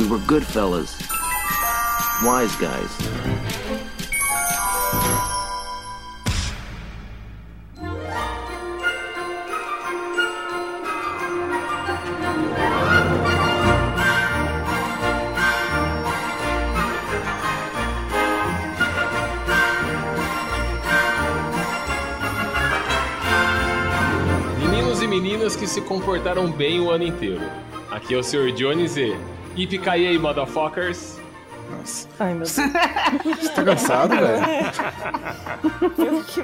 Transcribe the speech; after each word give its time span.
We 0.00 0.06
were 0.08 0.18
good 0.20 0.46
fellas. 0.46 0.96
Wise 2.24 2.56
guys. 2.56 2.90
Meninos 24.58 25.02
e 25.02 25.06
meninas 25.06 25.54
que 25.54 25.66
se 25.66 25.82
comportaram 25.82 26.50
bem 26.50 26.80
o 26.80 26.90
ano 26.90 27.04
inteiro. 27.04 27.42
Aqui 27.90 28.14
é 28.14 28.16
o 28.16 28.22
Sr. 28.22 28.50
Jones 28.52 28.96
e... 28.96 29.39
Yippee 29.60 30.18
motherfuckers! 30.18 31.18
Nossa, 31.70 32.08
Ai, 32.18 32.34
meu 32.34 32.40
Deus. 32.46 32.50
você 32.52 33.48
tá 33.50 33.62
cansado, 33.64 34.14
velho? 34.16 34.40
Que. 36.26 36.42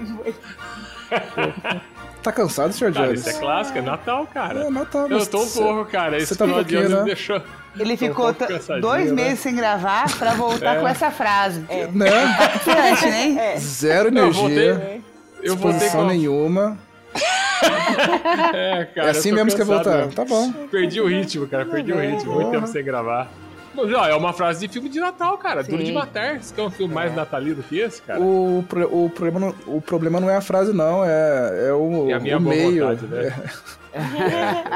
Tá 2.22 2.32
cansado, 2.32 2.72
Sr. 2.72 2.92
Cara, 2.92 3.06
Jones? 3.08 3.20
isso 3.20 3.30
é 3.30 3.32
clássico, 3.40 3.78
é 3.78 3.82
Natal, 3.82 4.26
cara. 4.26 4.64
É, 4.66 4.70
Natal, 4.70 5.08
Eu 5.08 5.24
tô 5.26 5.42
um 5.42 5.48
pouco, 5.48 5.84
cara. 5.90 6.16
Esse 6.16 6.34
tá 6.36 6.44
um 6.44 6.48
final 6.48 6.64
de 6.64 6.76
ano 6.76 6.88
né? 6.88 6.98
me 7.00 7.06
deixou... 7.06 7.40
Ele 7.78 7.96
Tô 7.96 8.04
um 8.04 8.08
ficou 8.08 8.34
cansadinho, 8.34 8.80
dois 8.80 9.12
né? 9.12 9.22
meses 9.24 9.40
sem 9.40 9.54
gravar 9.54 10.10
pra 10.16 10.32
voltar 10.34 10.76
É. 10.76 10.80
com 10.80 10.88
essa 10.88 11.10
frase. 11.10 11.64
É. 11.68 11.86
Né? 11.88 12.10
Né? 12.10 13.54
É. 13.54 13.58
Zero 13.58 14.08
Eu 14.16 14.32
voltei- 14.32 14.70
energia, 14.70 15.00
Eu 15.42 15.56
voltei 15.56 15.90
com... 15.90 16.04
nenhuma. 16.06 16.78
É, 18.54 18.84
cara, 18.94 19.08
é 19.08 19.10
assim 19.10 19.32
mesmo 19.32 19.50
que 19.50 19.56
cansado, 19.56 19.84
voltar. 19.84 20.06
né? 20.06 20.12
Tá 20.14 20.24
bom. 20.24 20.52
Perdi 20.70 21.00
o 21.00 21.06
ritmo, 21.06 21.46
cara. 21.48 21.64
Perdi 21.64 21.92
o 21.92 21.98
ritmo. 21.98 22.32
Muito 22.34 22.50
tempo 22.50 22.66
sem 22.66 22.84
gravar. 22.84 23.30
Mas, 23.74 23.92
ó, 23.92 24.06
é 24.06 24.14
uma 24.14 24.32
frase 24.32 24.66
de 24.66 24.72
filme 24.72 24.88
de 24.88 24.98
Natal, 25.00 25.36
cara. 25.38 25.62
Duro 25.62 25.78
de 25.82 25.88
Sim. 25.88 25.92
matar. 25.92 26.40
Você 26.40 26.54
quer 26.54 26.62
um 26.62 26.70
filme 26.70 26.92
mais 26.94 27.14
natalino 27.14 27.62
que 27.62 27.78
esse, 27.78 28.00
cara? 28.02 28.20
O, 28.20 28.64
pro- 28.68 29.04
o, 29.04 29.10
problema 29.10 29.40
não, 29.40 29.54
o 29.74 29.80
problema 29.82 30.18
não 30.20 30.30
é 30.30 30.36
a 30.36 30.40
frase, 30.40 30.72
não. 30.72 31.04
É, 31.04 31.68
é 31.68 31.72
o, 31.72 32.08
É 32.10 32.14
a 32.14 32.20
minha 32.20 32.38
o 32.38 32.40
meio. 32.40 32.86
vontade, 32.88 33.06
né? 33.06 33.34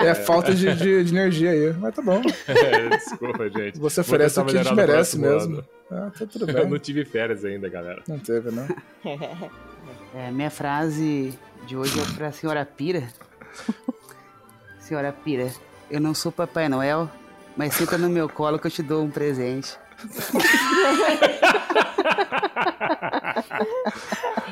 É, 0.03 0.07
é 0.07 0.11
a 0.11 0.15
falta 0.15 0.55
de, 0.55 0.75
de, 0.75 1.05
de 1.05 1.15
energia 1.15 1.51
aí. 1.51 1.75
Mas 1.79 1.95
tá 1.95 2.03
bom. 2.03 2.21
É, 2.49 2.89
desculpa, 2.97 3.49
gente. 3.49 3.79
Você 3.79 4.01
oferece 4.01 4.39
o 4.41 4.45
que 4.45 4.57
a 4.59 4.63
gente 4.63 4.75
merece 4.75 5.19
mesmo. 5.19 5.63
Ah, 5.91 6.11
tá 6.19 6.27
tudo 6.27 6.49
Eu 6.51 6.65
não 6.65 6.71
bem. 6.71 6.79
tive 6.79 7.05
férias 7.05 7.45
ainda, 7.45 7.69
galera. 7.69 8.03
Não 8.09 8.19
teve, 8.19 8.51
né? 8.51 8.69
É, 10.15 10.31
minha 10.31 10.51
frase 10.51 11.39
de 11.67 11.77
hoje 11.77 12.01
é 12.01 12.05
pra 12.17 12.33
senhora 12.33 12.65
Pira. 12.65 13.09
senhora 14.81 15.13
Pira, 15.13 15.53
eu 15.91 16.01
não 16.01 16.15
sou 16.15 16.33
Papai 16.33 16.69
Noel, 16.69 17.09
mas 17.57 17.75
senta 17.75 17.97
no 17.97 18.09
meu 18.09 18.29
colo 18.29 18.59
que 18.59 18.67
eu 18.67 18.71
te 18.71 18.83
dou 18.83 19.05
um 19.05 19.11
presente. 19.11 19.79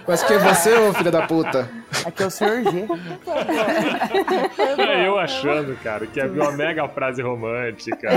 Mas 0.06 0.22
que 0.22 0.32
é 0.32 0.38
você, 0.38 0.72
ô 0.74 0.92
filha 0.94 1.10
da 1.10 1.26
puta? 1.26 1.68
Aqui 2.04 2.22
é 2.22 2.26
o 2.26 2.30
senhor 2.30 2.62
G. 2.62 2.86
É 4.78 5.06
eu 5.06 5.18
achando, 5.18 5.76
cara, 5.82 6.06
que 6.06 6.20
havia 6.20 6.42
uma 6.42 6.52
mega 6.52 6.88
frase 6.88 7.20
romântica. 7.20 8.08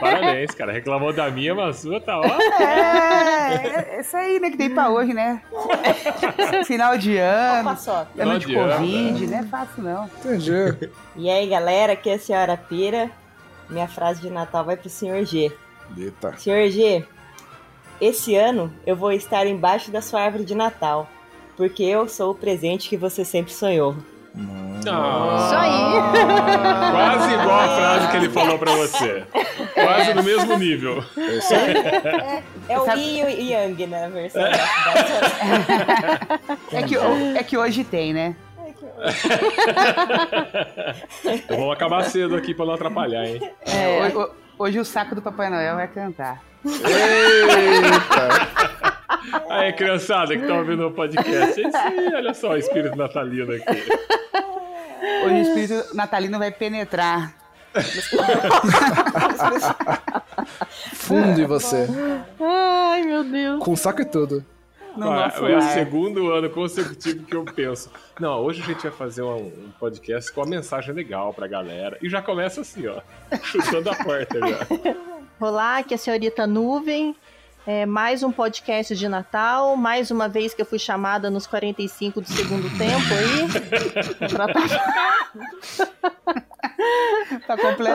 Parabéns, 0.00 0.50
cara. 0.52 0.72
Reclamou 0.72 1.12
da 1.12 1.30
minha, 1.30 1.54
mas 1.54 1.76
a 1.76 1.80
sua 1.80 2.00
tá 2.00 2.18
ó. 2.18 2.24
É, 2.60 3.96
é 3.96 4.00
isso 4.00 4.16
aí, 4.16 4.40
né, 4.40 4.50
que 4.50 4.56
tem 4.56 4.70
pra 4.70 4.90
hoje, 4.90 5.14
né? 5.14 5.40
Final 6.64 6.98
de 6.98 7.16
ano, 7.16 7.76
ano 8.18 8.38
de 8.38 8.46
de 8.46 8.56
ano, 8.56 8.76
Covid, 8.76 9.26
não 9.26 9.38
é 9.38 9.42
fácil 9.44 9.82
não. 9.82 10.10
Entendi. 10.18 10.90
E 11.16 11.30
aí, 11.30 11.48
galera, 11.48 11.92
aqui 11.92 12.10
é 12.10 12.14
a 12.14 12.18
senhora 12.18 12.56
Pira. 12.56 13.10
Minha 13.68 13.86
frase 13.86 14.20
de 14.20 14.30
Natal 14.30 14.64
vai 14.64 14.76
pro 14.76 14.88
senhor 14.88 15.24
G. 15.24 15.52
Eita. 15.96 16.36
Senhor 16.38 16.68
G, 16.70 17.04
esse 18.00 18.34
ano 18.36 18.72
eu 18.86 18.96
vou 18.96 19.12
estar 19.12 19.46
embaixo 19.46 19.90
da 19.90 20.00
sua 20.00 20.22
árvore 20.22 20.44
de 20.44 20.54
Natal, 20.54 21.08
porque 21.56 21.82
eu 21.82 22.08
sou 22.08 22.30
o 22.32 22.34
presente 22.34 22.88
que 22.88 22.96
você 22.96 23.24
sempre 23.24 23.52
sonhou. 23.52 23.96
Ah, 24.86 25.44
Isso 25.44 25.54
aí. 25.56 25.90
Quase 26.92 27.34
igual 27.34 27.60
a 27.60 27.68
frase 27.76 28.08
que 28.10 28.16
ele 28.16 28.28
falou 28.30 28.58
pra 28.58 28.72
você. 28.76 29.24
Quase 29.74 30.14
no 30.14 30.22
mesmo 30.22 30.56
nível. 30.56 31.04
É. 31.18 32.42
É 32.68 32.78
o 32.78 32.86
Yin 32.96 33.18
e 33.18 33.24
o 33.24 33.28
Yang, 33.28 33.86
né, 33.88 34.04
a 34.04 34.08
versão 34.08 34.40
da, 34.42 34.50
da 34.50 34.56
É 36.78 36.82
que, 36.84 36.96
é 37.36 37.42
que 37.42 37.58
hoje 37.58 37.82
tem, 37.84 38.12
né? 38.14 38.36
Vamos 41.48 41.72
acabar 41.72 42.04
cedo 42.04 42.36
aqui 42.36 42.54
pra 42.54 42.64
não 42.66 42.74
atrapalhar, 42.74 43.24
hein? 43.26 43.40
É, 43.66 44.08
ho- 44.14 44.20
ho- 44.22 44.30
hoje 44.60 44.78
o 44.78 44.84
saco 44.84 45.14
do 45.14 45.22
Papai 45.22 45.48
Noel 45.48 45.76
vai 45.76 45.88
cantar. 45.88 46.42
Eita. 46.66 48.28
Aí, 49.48 49.72
criançada 49.72 50.36
que 50.36 50.46
tá 50.46 50.54
ouvindo 50.54 50.86
o 50.86 50.92
podcast. 50.92 51.60
Aí, 51.74 52.14
olha 52.14 52.34
só 52.34 52.50
o 52.50 52.56
espírito 52.56 52.96
natalino 52.96 53.52
aqui. 53.52 53.88
Hoje 55.24 55.34
o 55.34 55.42
espírito 55.42 55.96
natalino 55.96 56.38
vai 56.38 56.50
penetrar. 56.50 57.34
Fundo 60.94 61.40
em 61.40 61.46
você. 61.46 61.86
Ai, 62.38 63.02
meu 63.02 63.24
Deus. 63.24 63.64
Com 63.64 63.74
saco 63.76 64.02
e 64.02 64.04
tudo. 64.04 64.44
Nosso 64.96 65.46
é 65.46 65.50
o 65.56 65.58
lar. 65.58 65.62
segundo 65.72 66.30
ano 66.32 66.50
consecutivo 66.50 67.24
que 67.24 67.34
eu 67.34 67.44
penso. 67.44 67.90
Não, 68.18 68.40
hoje 68.40 68.62
a 68.62 68.66
gente 68.66 68.82
vai 68.82 68.92
fazer 68.92 69.22
um, 69.22 69.36
um 69.46 69.72
podcast 69.78 70.32
com 70.32 70.40
uma 70.40 70.46
mensagem 70.46 70.94
legal 70.94 71.32
pra 71.32 71.46
galera. 71.46 71.96
E 72.02 72.08
já 72.08 72.20
começa 72.20 72.60
assim, 72.60 72.86
ó. 72.86 73.00
Chutando 73.42 73.90
a 73.90 73.94
porta 73.94 74.38
já. 74.40 74.66
Olá, 75.40 75.78
aqui 75.78 75.94
é 75.94 75.96
a 75.96 75.98
senhorita 75.98 76.46
Nuvem. 76.46 77.14
É, 77.66 77.84
mais 77.84 78.22
um 78.22 78.32
podcast 78.32 78.96
de 78.96 79.06
Natal, 79.06 79.76
mais 79.76 80.10
uma 80.10 80.28
vez 80.28 80.54
que 80.54 80.62
eu 80.62 80.66
fui 80.66 80.78
chamada 80.78 81.30
nos 81.30 81.46
45 81.46 82.22
do 82.22 82.26
segundo 82.26 82.68
tempo 82.78 83.14
aí. 83.14 84.28
Pra 84.32 84.48
tá- 84.48 86.44
Pra, 87.46 87.56
comple- 87.56 87.88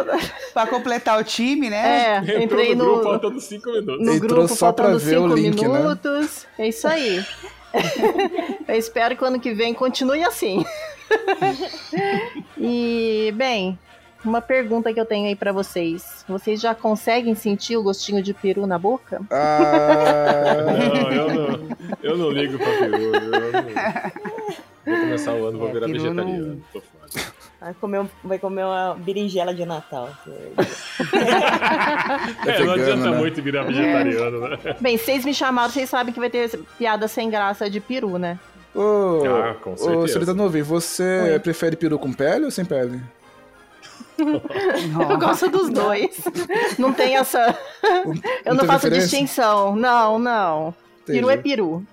pra 0.54 0.68
completar 0.68 1.20
o 1.20 1.24
time, 1.24 1.70
né? 1.70 1.78
É, 1.78 2.18
Entrou 2.20 2.42
entrei 2.42 2.76
no 2.76 2.86
grupo 2.86 2.98
no, 2.98 3.04
faltando 3.04 3.40
cinco 3.42 3.70
minutos. 3.72 4.06
no 4.06 4.14
Entrou 4.14 4.30
grupo 4.30 4.48
só 4.48 4.56
faltando 4.56 4.98
ver 5.00 5.18
o 5.18 5.24
cinco 5.24 5.34
link, 5.36 5.62
né? 5.68 5.78
minutos. 5.80 6.48
É 6.58 6.68
isso 6.70 6.88
aí. 6.88 7.26
eu 8.68 8.76
espero 8.76 9.16
que 9.18 9.24
o 9.24 9.28
ano 9.28 9.40
que 9.40 9.54
vem 9.54 9.74
continue 9.74 10.24
assim. 10.24 10.66
e, 12.58 13.34
bem, 13.36 13.78
uma 14.24 14.42
pergunta 14.42 14.94
que 14.94 15.00
eu 15.00 15.06
tenho 15.06 15.28
aí 15.28 15.36
pra 15.36 15.52
vocês. 15.52 16.24
Vocês 16.28 16.60
já 16.62 16.74
conseguem 16.74 17.36
sentir 17.36 17.76
o 17.78 17.84
gostinho 17.84 18.22
de 18.24 18.34
peru 18.34 18.66
na 18.66 18.78
boca? 18.80 19.22
Ah, 19.30 20.56
Não, 20.66 21.12
eu 21.12 21.34
não, 21.34 21.68
eu 22.04 22.18
não 22.18 22.30
ligo 22.32 22.58
pra 22.58 22.68
peru. 22.78 22.96
Eu 22.98 23.12
não... 23.22 23.62
Vou 24.86 24.96
começar 25.02 25.34
o 25.34 25.46
ano, 25.46 25.60
vou 25.60 25.68
É, 25.70 25.74
virar 25.74 25.86
peru 25.88 26.14
não- 26.14 26.24
vegetariano. 26.26 26.64
Tô 26.72 26.82
foda. 26.82 27.26
Vai 27.66 27.74
comer, 27.74 28.00
um- 28.02 28.10
vai 28.24 28.38
comer 28.38 28.64
uma 28.64 28.94
berinjela 28.96 29.52
de 29.52 29.66
Natal. 29.66 30.08
É, 32.46 32.64
não 32.64 32.74
adianta 32.74 33.10
né? 33.10 33.18
muito 33.18 33.42
virar 33.42 33.64
vegetariano, 33.64 34.40
né? 34.50 34.58
Bem, 34.80 34.98
vocês 34.98 35.26
me 35.26 35.34
chamaram, 35.34 35.72
vocês 35.72 35.90
sabem 35.90 36.14
que 36.14 36.20
vai 36.20 36.30
ter 36.30 36.60
piada 36.78 37.08
sem 37.08 37.28
graça 37.30 37.68
de 37.70 37.80
peru, 37.80 38.18
né? 38.20 38.38
Ô, 38.74 39.24
Ah, 39.26 39.56
com 39.56 39.74
ô, 39.74 39.78
certeza. 39.78 40.08
senhorita 40.08 40.34
Nuvem, 40.36 40.62
você 40.62 41.32
Oi. 41.34 41.40
prefere 41.40 41.76
peru 41.76 41.98
com 41.98 42.14
pele 42.14 42.46
ou 42.46 42.52
sem 42.52 42.64
pele? 42.66 43.02
Eu 44.18 45.18
gosto 45.18 45.50
dos 45.50 45.70
dois. 45.72 46.18
Não 46.78 46.94
tem 46.94 47.16
essa. 47.18 47.58
Eu 48.46 48.54
não, 48.54 48.60
tem 48.60 48.68
faço 48.68 48.82
preferência? 48.82 49.00
distinção. 49.20 49.76
Não, 49.76 50.20
não. 50.20 50.74
Peru 51.06 51.30
é 51.30 51.34
Entendi. 51.34 51.50
peru. 51.50 51.84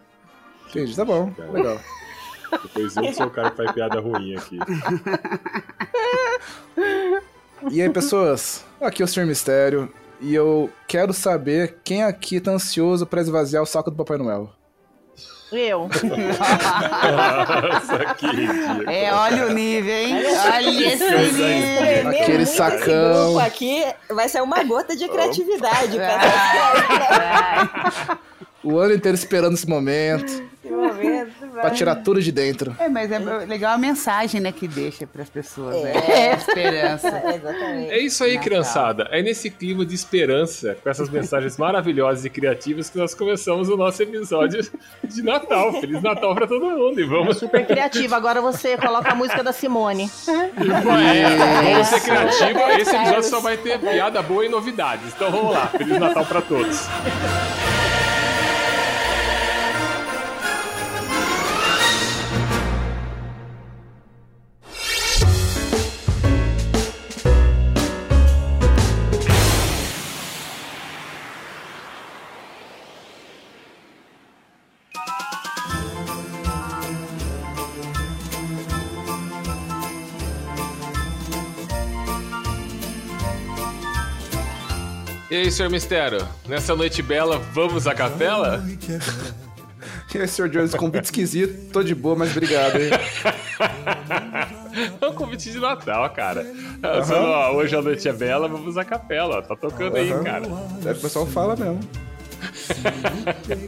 Entendi, 0.69 0.95
tá 0.95 1.05
bom. 1.05 1.33
Legal. 1.51 1.79
Depois 2.63 2.97
eu 2.97 3.15
sou 3.15 3.27
o 3.27 3.31
cara 3.31 3.51
que 3.51 3.57
faz 3.57 3.73
piada 3.73 4.01
ruim 4.01 4.37
aqui. 4.37 4.59
E 7.71 7.81
aí, 7.81 7.89
pessoas? 7.91 8.65
Aqui 8.81 9.03
é 9.03 9.05
o 9.05 9.09
Sr. 9.09 9.27
Mistério. 9.27 9.93
E 10.21 10.35
eu 10.35 10.71
quero 10.87 11.13
saber 11.13 11.79
quem 11.83 12.03
aqui 12.03 12.41
tá 12.41 12.53
ansioso 12.53 13.07
pra 13.07 13.21
esvaziar 13.21 13.63
o 13.63 13.67
saco 13.67 13.91
do 13.91 13.97
Papai 13.97 14.19
Noel. 14.19 14.51
Eu. 15.53 15.89
Nossa, 17.13 18.15
que 18.15 18.27
ridículo. 18.27 18.91
É, 18.91 19.13
olha 19.13 19.49
o 19.49 19.53
nível, 19.53 19.93
hein? 19.93 20.15
Olha 20.55 20.93
esse 20.93 21.05
nível. 21.05 21.77
Tremer 21.77 22.23
Aquele 22.23 22.47
sacão. 22.47 22.79
Esse 22.79 22.87
grupo 22.87 23.39
aqui 23.41 23.85
vai 24.09 24.29
ser 24.31 24.43
uma 24.43 24.65
gota 24.65 24.97
de 24.97 25.07
criatividade. 25.09 25.99
Vai, 25.99 26.19
vai. 26.19 28.19
O 28.63 28.79
ano 28.79 28.95
inteiro 28.95 29.17
esperando 29.17 29.55
esse 29.55 29.69
momento. 29.69 30.31
momento. 30.65 31.33
Pra 31.53 31.71
tirar 31.71 31.97
tudo 31.97 32.21
de 32.21 32.33
dentro. 32.33 32.75
É, 32.79 32.89
mas 32.89 33.11
é 33.11 33.19
legal 33.19 33.75
a 33.75 33.79
mensagem, 33.79 34.41
né, 34.41 34.53
que 34.53 34.67
deixa 34.67 35.07
pras 35.07 35.29
pessoas, 35.29 35.83
né? 35.83 35.93
É. 35.93 36.13
É, 36.13 36.35
esperança. 36.35 37.09
É, 37.09 37.35
exatamente. 37.37 37.91
É 37.91 37.99
isso 37.99 38.25
aí, 38.25 38.31
Natal. 38.35 38.45
criançada. 38.45 39.09
É 39.11 39.23
nesse 39.23 39.51
clima 39.51 39.85
de 39.85 39.95
esperança, 39.95 40.77
com 40.83 40.89
essas 40.89 41.11
mensagens 41.11 41.57
maravilhosas 41.59 42.25
e 42.25 42.31
criativas, 42.31 42.89
que 42.89 42.99
nós 42.99 43.15
começamos 43.15 43.69
o 43.69 43.77
nosso 43.77 44.03
episódio 44.03 44.67
de 45.05 45.23
Natal. 45.23 45.81
Feliz 45.81 46.03
Natal 46.03 46.35
pra 46.35 46.47
todo 46.47 46.65
mundo. 46.65 47.01
E 47.01 47.05
vamos. 47.05 47.39
Super 47.39 47.67
criativo. 47.67 48.15
Agora 48.15 48.41
você 48.41 48.77
coloca 48.77 49.11
a 49.11 49.15
música 49.15 49.43
da 49.43 49.53
Simone. 49.53 50.11
É, 50.29 51.71
vamos 51.75 51.87
ser 51.89 52.01
criativos. 52.01 52.63
Esse 52.79 52.97
episódio 52.97 53.25
só 53.25 53.41
vai 53.41 53.57
ter 53.57 53.79
piada 53.81 54.23
boa 54.23 54.45
e 54.45 54.49
novidades. 54.49 55.13
Então 55.15 55.31
vamos 55.31 55.53
lá. 55.53 55.67
Feliz 55.67 55.99
Natal 55.99 56.25
pra 56.25 56.41
todos. 56.41 56.89
E 85.33 85.35
aí, 85.35 85.51
senhor 85.51 85.71
Mistério? 85.71 86.29
Nessa 86.47 86.77
noite 86.77 87.01
bela, 87.03 87.39
vamos 87.55 87.87
à 87.87 87.95
capela? 87.95 88.63
E 90.15 90.19
aí, 90.19 90.29
Sr. 90.29 90.47
Jones, 90.51 90.75
convite 90.75 91.05
esquisito, 91.07 91.73
tô 91.73 91.83
de 91.83 91.95
boa, 91.95 92.15
mas 92.15 92.33
obrigado, 92.33 92.77
hein? 92.77 92.91
É 95.01 95.07
um 95.07 95.13
convite 95.15 95.51
de 95.51 95.59
Natal, 95.59 96.09
cara. 96.11 96.47
Só, 97.07 97.51
ó, 97.51 97.55
hoje 97.57 97.75
a 97.75 97.81
noite 97.81 98.07
é 98.07 98.13
bela, 98.13 98.47
vamos 98.47 98.77
à 98.77 98.85
capela. 98.85 99.39
ó. 99.39 99.43
Tá 99.43 99.57
tocando 99.57 99.97
aí, 99.97 100.13
Aham. 100.13 100.23
cara. 100.23 100.45
É, 100.85 100.93
o 100.93 100.97
pessoal 101.01 101.27
fala 101.27 101.57
mesmo. 101.57 101.81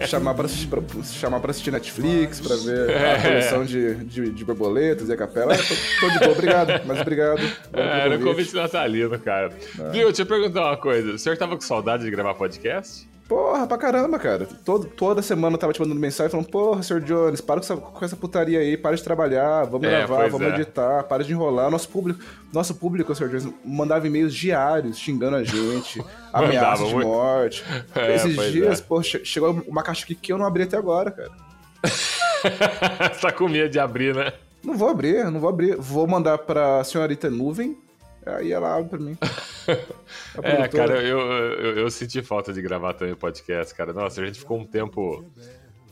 Chamar, 0.07 0.35
pra 0.35 0.47
assistir, 0.47 0.67
pra, 0.69 0.81
chamar 1.05 1.41
pra 1.41 1.51
assistir 1.51 1.71
Netflix, 1.71 2.41
pra 2.41 2.57
ver 2.57 2.91
É. 2.91 3.15
a 3.15 3.23
coleção 3.23 3.65
de, 3.65 3.95
de, 4.05 4.31
de 4.31 4.45
borboletas 4.45 5.09
e 5.09 5.13
a 5.13 5.17
capela. 5.17 5.55
É, 5.55 5.57
tô, 5.59 5.75
tô 6.01 6.09
de 6.13 6.19
boa, 6.21 6.33
obrigado, 6.33 6.83
mas 6.87 7.01
obrigado. 7.01 7.41
É, 7.73 8.01
era 8.07 8.17
um 8.19 8.23
convite. 8.23 8.55
natalino, 8.55 9.19
cara. 9.19 9.51
Viu, 9.93 10.07
deixa 10.07 10.23
eu 10.23 10.27
perguntar 10.27 10.63
uma 10.63 10.77
coisa. 10.77 11.13
O 11.13 11.19
senhor 11.19 11.37
tava 11.37 11.55
com 11.55 11.61
saudade 11.63 12.05
de 12.05 12.11
gravar 12.11 12.35
podcast? 12.35 13.09
Porra, 13.29 13.67
pra 13.67 13.79
caramba, 13.79 14.19
cara. 14.19 14.47
Todo, 14.67 14.85
toda 14.87 15.23
semana 15.23 15.55
eu 15.55 15.59
tava 15.59 15.73
te 15.73 15.81
mandando 15.81 15.99
mensagem 15.99 16.31
falando, 16.31 16.47
porra, 16.49 16.83
Sr. 16.83 17.01
Jones, 17.01 17.41
para 17.41 17.55
com 17.57 17.61
essa, 17.65 17.77
com 17.77 18.05
essa 18.05 18.17
putaria 18.17 18.59
aí, 18.59 18.77
para 18.77 18.95
de 18.95 19.03
trabalhar, 19.03 19.65
vamos 19.65 19.89
É, 19.89 19.91
gravar, 20.07 20.29
vamos 20.29 20.47
é. 20.49 20.55
editar, 20.57 21.05
para 21.05 21.25
de 21.25 21.33
enrolar. 21.33 21.71
Nosso 21.71 21.89
público, 21.89 22.21
nosso 22.53 22.75
público, 22.75 23.15
Sr. 23.15 23.29
Jones, 23.29 23.49
mandava 23.65 24.07
e-mails 24.07 24.35
diários 24.35 24.99
xingando 24.99 25.37
a 25.37 25.43
gente, 25.45 26.05
ameaças 26.33 26.87
de 26.89 26.95
morte. 26.97 27.65
É, 27.97 28.15
Esses 28.15 28.37
dias, 28.53 28.81
é. 28.81 28.83
pô, 28.83 29.03
che- 29.03 29.25
chegou 29.25 29.63
uma 29.67 29.83
caixa 29.83 30.05
aqui 30.05 30.15
que 30.15 30.31
eu 30.33 30.37
não 30.37 30.45
abri 30.45 30.65
até 30.65 30.77
agora, 30.77 31.11
cara. 31.11 31.31
tá 33.21 33.33
com 33.33 33.49
medo 33.49 33.71
de 33.71 33.79
abrir, 33.79 34.15
né? 34.15 34.33
Não 34.63 34.77
vou 34.77 34.89
abrir, 34.89 35.25
não 35.31 35.41
vou 35.41 35.49
abrir. 35.49 35.77
Vou 35.77 36.07
mandar 36.07 36.39
pra 36.39 36.83
senhorita 36.85 37.31
Nuvem, 37.31 37.77
aí 38.27 38.53
ela 38.53 38.77
abre 38.77 38.91
pra 38.91 38.99
mim. 38.99 39.17
É, 40.43 40.69
cara, 40.69 41.03
eu, 41.03 41.19
eu, 41.19 41.79
eu 41.79 41.91
senti 41.91 42.21
falta 42.21 42.53
de 42.53 42.61
gravar 42.61 42.93
também 42.93 43.15
podcast, 43.15 43.75
cara. 43.75 43.95
Nossa, 43.95 44.21
a 44.21 44.27
gente 44.27 44.39
ficou 44.39 44.59
um 44.59 44.65
tempo. 44.67 45.25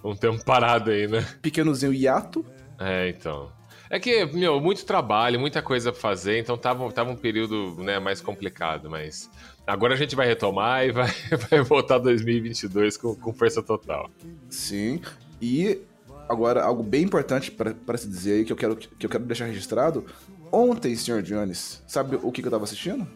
Um 0.05 0.15
tempo 0.15 0.45
parado 0.45 0.91
aí, 0.91 1.07
né? 1.07 1.25
Pequenozinho 1.41 1.93
hiato. 1.93 2.45
É, 2.79 3.09
então. 3.09 3.51
É 3.89 3.99
que, 4.01 4.25
meu, 4.27 4.61
muito 4.61 4.85
trabalho, 4.85 5.39
muita 5.39 5.63
coisa 5.63 5.93
pra 5.93 6.01
fazer, 6.01 6.39
então 6.39 6.57
tava, 6.57 6.91
tava 6.91 7.11
um 7.11 7.17
período 7.17 7.77
né, 7.83 7.99
mais 7.99 8.21
complicado, 8.23 8.89
mas 8.89 9.31
agora 9.67 9.93
a 9.93 9.97
gente 9.99 10.17
vai 10.17 10.27
retomar 10.27 10.87
e 10.87 10.91
vai, 10.91 11.11
vai 11.51 11.61
voltar 11.61 11.99
2022 11.99 12.97
com, 12.97 13.15
com 13.15 13.33
força 13.35 13.63
total. 13.63 14.11
Sim. 14.49 15.01
E 15.41 15.83
agora, 16.27 16.63
algo 16.63 16.83
bem 16.83 17.03
importante 17.03 17.51
pra 17.51 17.75
pra 17.75 17.99
se 17.99 18.09
dizer 18.09 18.33
aí, 18.33 18.45
que 18.45 18.53
eu 18.53 18.57
quero, 18.57 18.77
que 18.77 19.05
eu 19.05 19.11
quero 19.11 19.25
deixar 19.25 19.45
registrado. 19.45 20.07
Ontem, 20.53 20.95
Sr. 20.95 21.23
Jones, 21.23 21.83
sabe 21.87 22.19
o 22.23 22.31
que, 22.31 22.43
que 22.43 22.49
eu 22.49 22.53
tava 22.53 22.65
assistindo? 22.65 23.07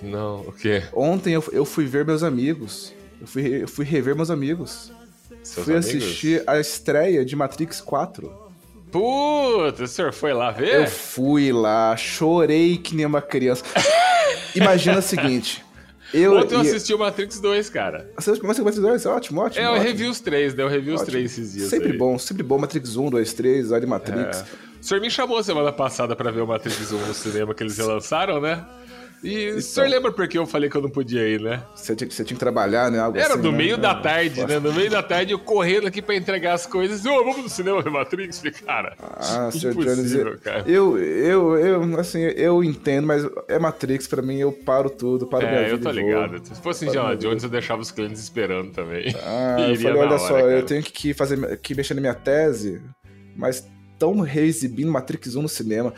Não, 0.00 0.42
o 0.42 0.52
quê? 0.52 0.84
Ontem 0.92 1.34
eu, 1.34 1.44
eu 1.50 1.64
fui 1.64 1.86
ver 1.86 2.04
meus 2.04 2.22
amigos. 2.22 2.94
Eu 3.20 3.26
fui, 3.26 3.62
eu 3.62 3.68
fui 3.68 3.84
rever 3.84 4.14
meus 4.14 4.30
amigos. 4.30 4.92
Seus 5.42 5.64
fui 5.64 5.76
amigos? 5.76 5.88
assistir 5.88 6.42
a 6.46 6.58
estreia 6.58 7.24
de 7.24 7.34
Matrix 7.34 7.80
4. 7.80 8.44
Putz, 8.92 9.80
o 9.80 9.86
senhor 9.88 10.12
foi 10.12 10.32
lá 10.32 10.52
ver? 10.52 10.74
Eu 10.82 10.86
fui 10.86 11.52
lá, 11.52 11.96
chorei 11.96 12.76
que 12.78 12.94
nem 12.94 13.04
uma 13.04 13.20
criança. 13.20 13.64
Imagina 14.54 15.00
o 15.00 15.02
seguinte. 15.02 15.64
Eu, 16.12 16.34
Ontem 16.36 16.54
eu 16.54 16.60
assisti 16.60 16.92
o 16.92 16.98
Matrix 16.98 17.40
2, 17.40 17.70
cara. 17.70 18.10
Você 18.16 18.32
mas 18.42 18.56
você 18.56 18.62
vai 18.62 18.72
dizer, 18.72 18.94
"Isso 18.94 19.08
é 19.08 19.10
ótimo, 19.10 19.40
ótimo. 19.40 19.64
É, 19.64 19.68
eu 19.68 19.80
revi 19.80 20.06
os 20.06 20.20
três, 20.20 20.54
né? 20.54 20.62
Eu 20.62 20.68
revi 20.68 20.90
os 20.90 21.00
ótimo." 21.00 21.10
três 21.12 21.32
esses 21.32 21.52
dias. 21.52 21.68
Sempre 21.70 21.92
aí. 21.92 21.98
bom, 21.98 22.18
sempre 22.18 22.42
bom. 22.42 22.58
Matrix 22.58 22.96
1, 22.96 23.10
2, 23.10 23.32
3, 23.32 23.72
olha 23.72 23.86
Matrix. 23.86 24.38
É. 24.38 24.44
O 24.80 24.84
senhor 24.86 25.00
me 25.00 25.10
chamou 25.10 25.42
semana 25.42 25.72
passada 25.72 26.14
pra 26.14 26.30
ver 26.30 26.42
o 26.42 26.46
Matrix 26.46 26.92
1 26.92 26.98
no 27.06 27.14
cinema 27.14 27.54
que 27.54 27.62
eles 27.62 27.78
relançaram, 27.78 28.40
né? 28.40 28.64
E 29.24 29.48
o 29.52 29.62
senhor 29.62 29.88
lembra 29.88 30.12
por 30.12 30.28
que 30.28 30.36
eu 30.36 30.44
falei 30.46 30.68
que 30.68 30.76
eu 30.76 30.82
não 30.82 30.90
podia 30.90 31.26
ir, 31.26 31.40
né? 31.40 31.62
Você, 31.74 31.96
tinha, 31.96 32.10
você 32.10 32.22
tinha 32.24 32.36
que 32.36 32.40
trabalhar, 32.40 32.90
né? 32.90 32.98
Algo 32.98 33.16
Era 33.18 33.34
assim, 33.34 33.42
no 33.42 33.50
né? 33.52 33.56
meio 33.58 33.78
da 33.78 33.92
É. 33.92 33.94
tarde, 34.02 34.44
né? 34.46 34.58
No 34.58 34.72
meio 34.72 34.90
da 34.90 35.02
tarde 35.02 35.32
eu 35.32 35.38
correndo 35.38 35.86
aqui 35.86 36.02
pra 36.02 36.14
entregar 36.14 36.52
as 36.52 36.66
coisas. 36.66 37.04
Ô, 37.06 37.24
vamos 37.24 37.38
no 37.44 37.48
cinema 37.48 37.80
ver 37.80 37.90
Matrix? 37.90 38.38
Falei, 38.38 38.52
cara. 38.52 38.96
Ah, 39.00 39.48
impossível, 39.48 39.82
Jones, 39.82 40.14
eu, 40.14 40.38
cara. 40.38 40.64
eu, 40.66 40.98
eu, 40.98 41.56
eu, 41.58 42.00
assim, 42.00 42.20
eu 42.20 42.62
entendo, 42.62 43.06
mas 43.06 43.26
é 43.48 43.58
Matrix 43.58 44.06
pra 44.06 44.20
mim, 44.20 44.38
eu 44.38 44.52
paro 44.52 44.90
tudo, 44.90 45.26
paro 45.26 45.46
minha 45.46 45.60
É, 45.60 45.70
eu 45.72 45.78
vida 45.78 45.90
tô 45.90 45.96
e 45.98 46.00
vou. 46.02 46.10
ligado. 46.10 46.46
Se 46.46 46.60
fosse 46.60 46.84
Indiana 46.86 47.08
minha 47.08 47.18
Jones, 47.18 47.42
eu 47.44 47.48
deixava 47.48 47.80
os 47.80 47.90
clientes 47.90 48.20
esperando 48.22 48.72
também. 48.72 49.14
Ah, 49.24 49.56
E 49.60 49.70
eu 49.72 49.76
falei, 49.76 49.96
olha 50.02 50.08
hora, 50.10 50.18
só, 50.18 50.34
cara. 50.34 50.50
eu 50.52 50.62
tenho 50.66 50.82
que 50.82 51.14
fazer, 51.14 51.58
que 51.60 51.74
mexer 51.74 51.94
na 51.94 52.00
minha 52.02 52.14
tese, 52.14 52.82
mas 53.34 53.66
tão 53.98 54.20
reexibindo 54.20 54.92
Matrix 54.92 55.34
1 55.34 55.40
no 55.42 55.48
cinema. 55.48 55.94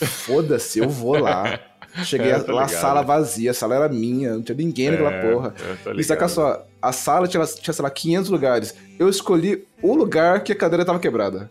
Foda-se, 0.00 0.78
eu 0.80 0.88
vou 0.88 1.18
lá. 1.18 1.58
Cheguei 2.04 2.30
É, 2.30 2.36
lá, 2.38 2.64
a 2.64 2.68
sala 2.68 3.02
vazia, 3.02 3.50
a 3.50 3.54
sala 3.54 3.74
era 3.74 3.88
minha, 3.88 4.34
não 4.34 4.42
tinha 4.42 4.56
ninguém 4.56 4.90
naquela 4.90 5.12
É, 5.12 5.30
porra. 5.32 5.54
E 5.96 6.02
saca 6.04 6.26
só, 6.28 6.66
a 6.80 6.92
sala 6.92 7.28
tinha, 7.28 7.44
tinha, 7.44 7.72
sei 7.74 7.82
lá, 7.82 7.90
500 7.90 8.30
lugares. 8.30 8.74
Eu 8.98 9.08
escolhi 9.08 9.64
o 9.82 9.94
lugar 9.94 10.42
que 10.42 10.52
a 10.52 10.56
cadeira 10.56 10.84
tava 10.84 10.98
quebrada. 10.98 11.50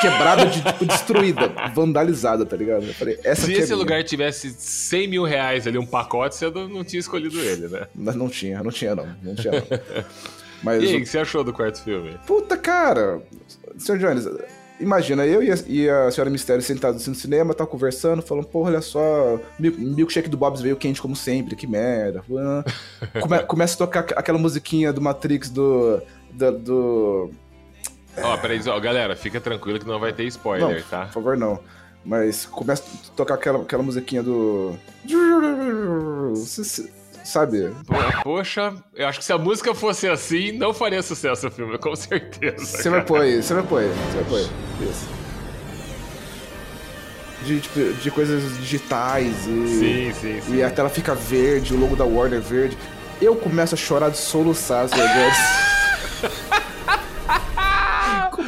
Quebrada, 0.00 0.46
de, 0.46 0.60
tipo, 0.60 0.84
destruída, 0.84 1.48
vandalizada, 1.72 2.44
tá 2.44 2.56
ligado? 2.56 2.84
Eu 2.84 2.94
falei, 2.94 3.16
essa 3.22 3.46
Se 3.46 3.52
é 3.54 3.58
esse 3.58 3.66
minha. 3.68 3.76
lugar 3.76 4.02
tivesse 4.02 4.50
100 4.58 5.06
mil 5.06 5.22
reais 5.22 5.66
ali, 5.68 5.78
um 5.78 5.86
pacote, 5.86 6.34
você 6.34 6.50
não, 6.50 6.68
não 6.68 6.84
tinha 6.84 6.98
escolhido 6.98 7.38
ele, 7.40 7.68
né? 7.68 7.86
Mas 7.94 8.16
não 8.16 8.28
tinha, 8.28 8.60
não 8.62 8.72
tinha 8.72 8.96
não, 8.96 9.06
não 9.22 9.34
tinha 9.36 9.52
não. 9.52 9.62
Mas, 10.64 10.82
E 10.82 10.86
aí, 10.88 10.96
o 10.96 11.00
que 11.00 11.06
você 11.06 11.18
achou 11.18 11.44
do 11.44 11.52
quarto 11.52 11.80
filme? 11.82 12.16
puta 12.26 12.56
cara, 12.56 13.20
Sr. 13.78 13.98
Jones, 13.98 14.28
imagina, 14.82 15.24
eu 15.26 15.42
e 15.42 15.50
a, 15.50 15.54
e 15.66 15.88
a 15.88 16.10
senhora 16.10 16.30
Mistério 16.30 16.62
sentados 16.62 17.00
assim 17.00 17.10
no 17.10 17.16
cinema, 17.16 17.54
tava 17.54 17.70
conversando, 17.70 18.20
falando, 18.22 18.46
porra, 18.46 18.70
olha 18.70 18.80
só, 18.82 19.38
mil- 19.58 19.74
milkshake 19.78 20.28
do 20.28 20.36
Bob's 20.36 20.60
veio 20.60 20.76
quente 20.76 21.00
como 21.00 21.16
sempre, 21.16 21.56
que 21.56 21.66
merda. 21.66 22.22
Come- 23.20 23.42
começa 23.44 23.74
a 23.74 23.78
tocar 23.78 24.00
aquela 24.16 24.38
musiquinha 24.38 24.92
do 24.92 25.00
Matrix 25.00 25.48
do... 25.48 26.02
do, 26.32 26.58
do- 26.58 27.30
Ó, 28.18 28.36
peraí, 28.36 28.60
ó, 28.68 28.78
galera, 28.78 29.16
fica 29.16 29.40
tranquilo 29.40 29.78
que 29.78 29.86
não 29.86 29.98
vai 29.98 30.12
ter 30.12 30.24
spoiler, 30.24 30.82
não, 30.82 30.88
tá? 30.90 31.06
por 31.06 31.12
favor, 31.14 31.36
não. 31.36 31.58
Mas 32.04 32.44
começa 32.44 32.82
a 32.82 33.10
tocar 33.16 33.34
aquela, 33.34 33.62
aquela 33.62 33.82
musiquinha 33.82 34.22
do... 34.22 34.76
Sabe? 37.24 37.72
Poxa, 38.22 38.74
eu 38.94 39.06
acho 39.06 39.18
que 39.18 39.24
se 39.24 39.32
a 39.32 39.38
música 39.38 39.74
fosse 39.74 40.08
assim, 40.08 40.52
não 40.52 40.74
faria 40.74 41.02
sucesso 41.02 41.48
o 41.48 41.50
filme, 41.50 41.78
com 41.78 41.94
certeza. 41.94 42.64
Você 42.64 43.00
pôr 43.02 43.20
aí, 43.22 43.42
você 43.42 43.54
vai 43.54 43.62
pôr 43.62 43.78
aí, 43.82 43.88
você 43.88 44.16
vai 44.16 44.24
pôr 44.24 44.38
aí. 44.38 44.48
Isso. 44.88 45.08
De, 47.44 47.60
tipo, 47.60 47.92
de 47.94 48.10
coisas 48.10 48.56
digitais 48.58 49.46
e. 49.46 49.68
Sim, 49.68 50.12
sim, 50.20 50.40
sim. 50.40 50.54
E 50.56 50.62
a 50.62 50.70
tela 50.70 50.88
fica 50.88 51.14
verde, 51.14 51.74
o 51.74 51.78
logo 51.78 51.96
da 51.96 52.04
Warner 52.04 52.40
verde. 52.40 52.78
Eu 53.20 53.36
começo 53.36 53.74
a 53.74 53.78
chorar 53.78 54.10
de 54.10 54.18
soluçar, 54.18 54.88
Sr. 54.88 54.96
Jones. 54.96 56.62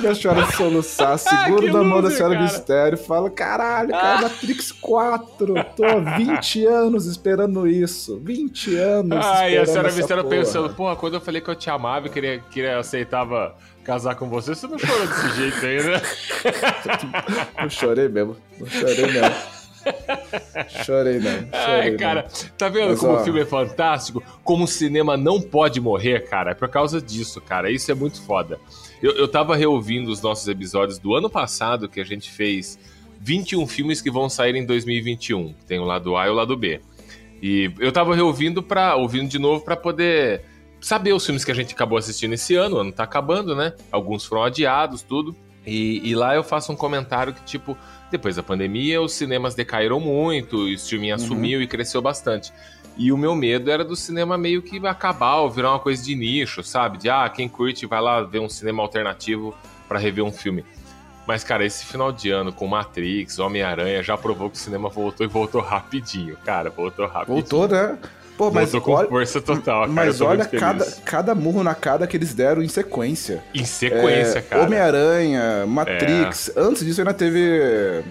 começo 0.05 0.29
a 0.29 0.35
de 0.35 0.57
soluçar, 0.57 1.19
seguro 1.19 1.73
da 1.73 1.83
mão 1.83 2.03
da 2.03 2.11
senhora 2.11 2.35
cara. 2.35 2.45
Mistério, 2.45 2.99
falo, 2.99 3.31
caralho, 3.31 3.91
cara, 3.91 4.23
Matrix 4.23 4.73
4, 4.73 5.55
tô 5.77 5.85
há 5.85 6.17
20 6.19 6.67
anos 6.67 7.07
esperando 7.07 7.67
isso, 7.67 8.21
20 8.23 8.77
anos 8.77 9.25
Ai, 9.25 9.57
a 9.57 9.67
senhora 9.67 9.93
Mistério 9.93 10.25
porra. 10.25 10.37
pensando, 10.37 10.75
porra, 10.75 10.97
quando 10.97 11.15
eu 11.15 11.21
falei 11.21 11.41
que 11.41 11.49
eu 11.49 11.55
te 11.55 11.71
amava 11.71 12.07
e 12.07 12.11
queria, 12.11 12.39
queria 12.51 12.79
aceitava 12.79 13.55
casar 13.85 14.15
com 14.15 14.29
você, 14.29 14.55
você 14.55 14.67
não 14.67 14.79
chorou 14.79 15.07
desse 15.07 15.37
jeito 15.37 15.67
aí, 15.67 15.83
né? 15.83 16.03
Não 17.63 17.71
chorei 17.71 18.09
mesmo, 18.09 18.37
não 18.59 18.67
chorei 18.67 19.07
mesmo. 19.07 19.35
Chorei, 20.85 21.19
não. 21.19 21.31
Chorei, 21.31 21.51
Ai, 21.53 21.91
não. 21.91 21.99
cara, 21.99 22.27
tá 22.57 22.69
vendo 22.69 22.91
Mas, 22.91 23.01
como 23.01 23.13
ó. 23.13 23.21
o 23.21 23.25
filme 23.25 23.41
é 23.41 23.45
fantástico? 23.45 24.23
Como 24.43 24.65
o 24.65 24.69
cinema 24.69 25.17
não 25.17 25.41
pode 25.41 25.81
morrer, 25.81 26.21
cara? 26.29 26.53
É 26.53 26.55
por 26.55 26.69
causa 26.69 27.01
disso, 27.01 27.41
cara. 27.41 27.71
Isso 27.71 27.91
é 27.91 27.95
muito 27.95 28.21
foda. 28.23 28.59
Eu, 29.05 29.13
eu 29.17 29.29
tava 29.29 29.55
reouvindo 29.55 30.11
os 30.11 30.23
nossos 30.23 30.49
episódios 30.49 30.99
do 30.99 31.15
ano 31.15 31.29
passado, 31.29 31.91
que 31.91 32.01
a 32.01 32.05
gente 32.05 32.31
fez 32.31 32.79
21 33.21 33.67
filmes 33.67 34.01
que 34.01 34.11
vão 34.11 34.31
sair 34.31 34.55
em 34.55 34.65
2021. 34.65 35.53
que 35.53 35.65
Tem 35.67 35.79
o 35.79 35.85
lado 35.85 36.17
A 36.17 36.27
e 36.27 36.31
o 36.31 36.33
lado 36.33 36.57
B. 36.57 36.81
E 37.43 37.71
eu 37.81 37.93
tava 37.93 38.15
reouvindo 38.15 38.63
para 38.63 38.97
ouvindo 38.97 39.29
de 39.29 39.39
novo 39.39 39.63
pra 39.63 39.77
poder 39.77 40.41
saber 40.81 41.13
os 41.13 41.23
filmes 41.23 41.45
que 41.45 41.53
a 41.53 41.55
gente 41.55 41.75
acabou 41.75 41.99
assistindo 41.99 42.33
esse 42.33 42.55
ano. 42.55 42.77
O 42.77 42.79
ano 42.79 42.93
tá 42.93 43.05
acabando, 43.05 43.55
né? 43.55 43.75
Alguns 43.93 44.25
foram 44.25 44.43
adiados, 44.43 45.03
tudo. 45.03 45.37
E, 45.67 46.01
e 46.03 46.15
lá 46.15 46.35
eu 46.35 46.43
faço 46.43 46.73
um 46.73 46.77
comentário 46.77 47.35
que, 47.35 47.45
tipo, 47.45 47.77
depois 48.11 48.37
da 48.37 48.43
pandemia, 48.43 49.03
os 49.03 49.13
cinemas 49.13 49.55
decaíram 49.55 50.01
muito, 50.01 50.57
o 50.57 50.69
streaming 50.71 51.11
assumiu 51.11 51.61
e 51.61 51.67
cresceu 51.67 52.01
bastante. 52.01 52.51
E 52.97 53.11
o 53.11 53.17
meu 53.17 53.35
medo 53.35 53.71
era 53.71 53.85
do 53.85 53.97
cinema 53.97 54.39
meio 54.39 54.63
que 54.63 54.85
acabar 54.87 55.37
ou 55.37 55.51
virar 55.51 55.71
uma 55.71 55.81
coisa 55.81 56.03
de 56.03 56.15
nicho, 56.15 56.63
sabe? 56.63 56.99
De, 56.99 57.11
ah, 57.11 57.29
quem 57.29 57.49
curte 57.49 57.87
vai 57.87 58.01
lá 58.01 58.23
ver 58.23 58.39
um 58.39 58.49
cinema 58.49 58.83
alternativo 58.83 59.55
pra 59.89 59.99
rever 59.99 60.25
um 60.25 60.33
filme. 60.33 60.65
Mas, 61.27 61.43
cara, 61.43 61.65
esse 61.65 61.87
final 61.87 62.13
de 62.13 62.31
ano 62.31 62.53
com 62.53 62.67
Matrix, 62.67 63.39
Homem-Aranha, 63.39 64.03
já 64.03 64.17
provou 64.17 64.51
que 64.51 64.57
o 64.57 64.59
cinema 64.59 64.89
voltou 64.89 65.27
e 65.27 65.29
voltou 65.29 65.61
rapidinho, 65.61 66.37
cara. 66.45 66.71
Voltou 66.71 67.07
rapidinho. 67.07 67.41
Voltou, 67.41 67.67
né? 67.69 67.99
Pô, 68.37 68.51
mas 68.51 68.73
voltou 68.73 68.81
com 68.95 68.99
olha, 68.99 69.09
força 69.09 69.41
total, 69.41 69.83
cara. 69.83 69.93
mas 69.93 70.21
olha 70.21 70.45
cada, 70.45 70.85
cada 71.05 71.35
murro 71.35 71.63
na 71.63 71.75
cara 71.75 72.07
que 72.07 72.17
eles 72.17 72.35
deram 72.35 72.63
em 72.63 72.69
sequência. 72.69 73.43
Em 73.55 73.65
sequência, 73.65 74.39
É, 74.39 74.43
cara. 74.43 74.63
É. 74.63 74.67
Homem-Aranha, 74.67 75.67
Matrix. 75.67 76.53
Antes 76.57 76.85
disso 76.85 77.01
ainda 77.01 77.15
teve. 77.15 78.03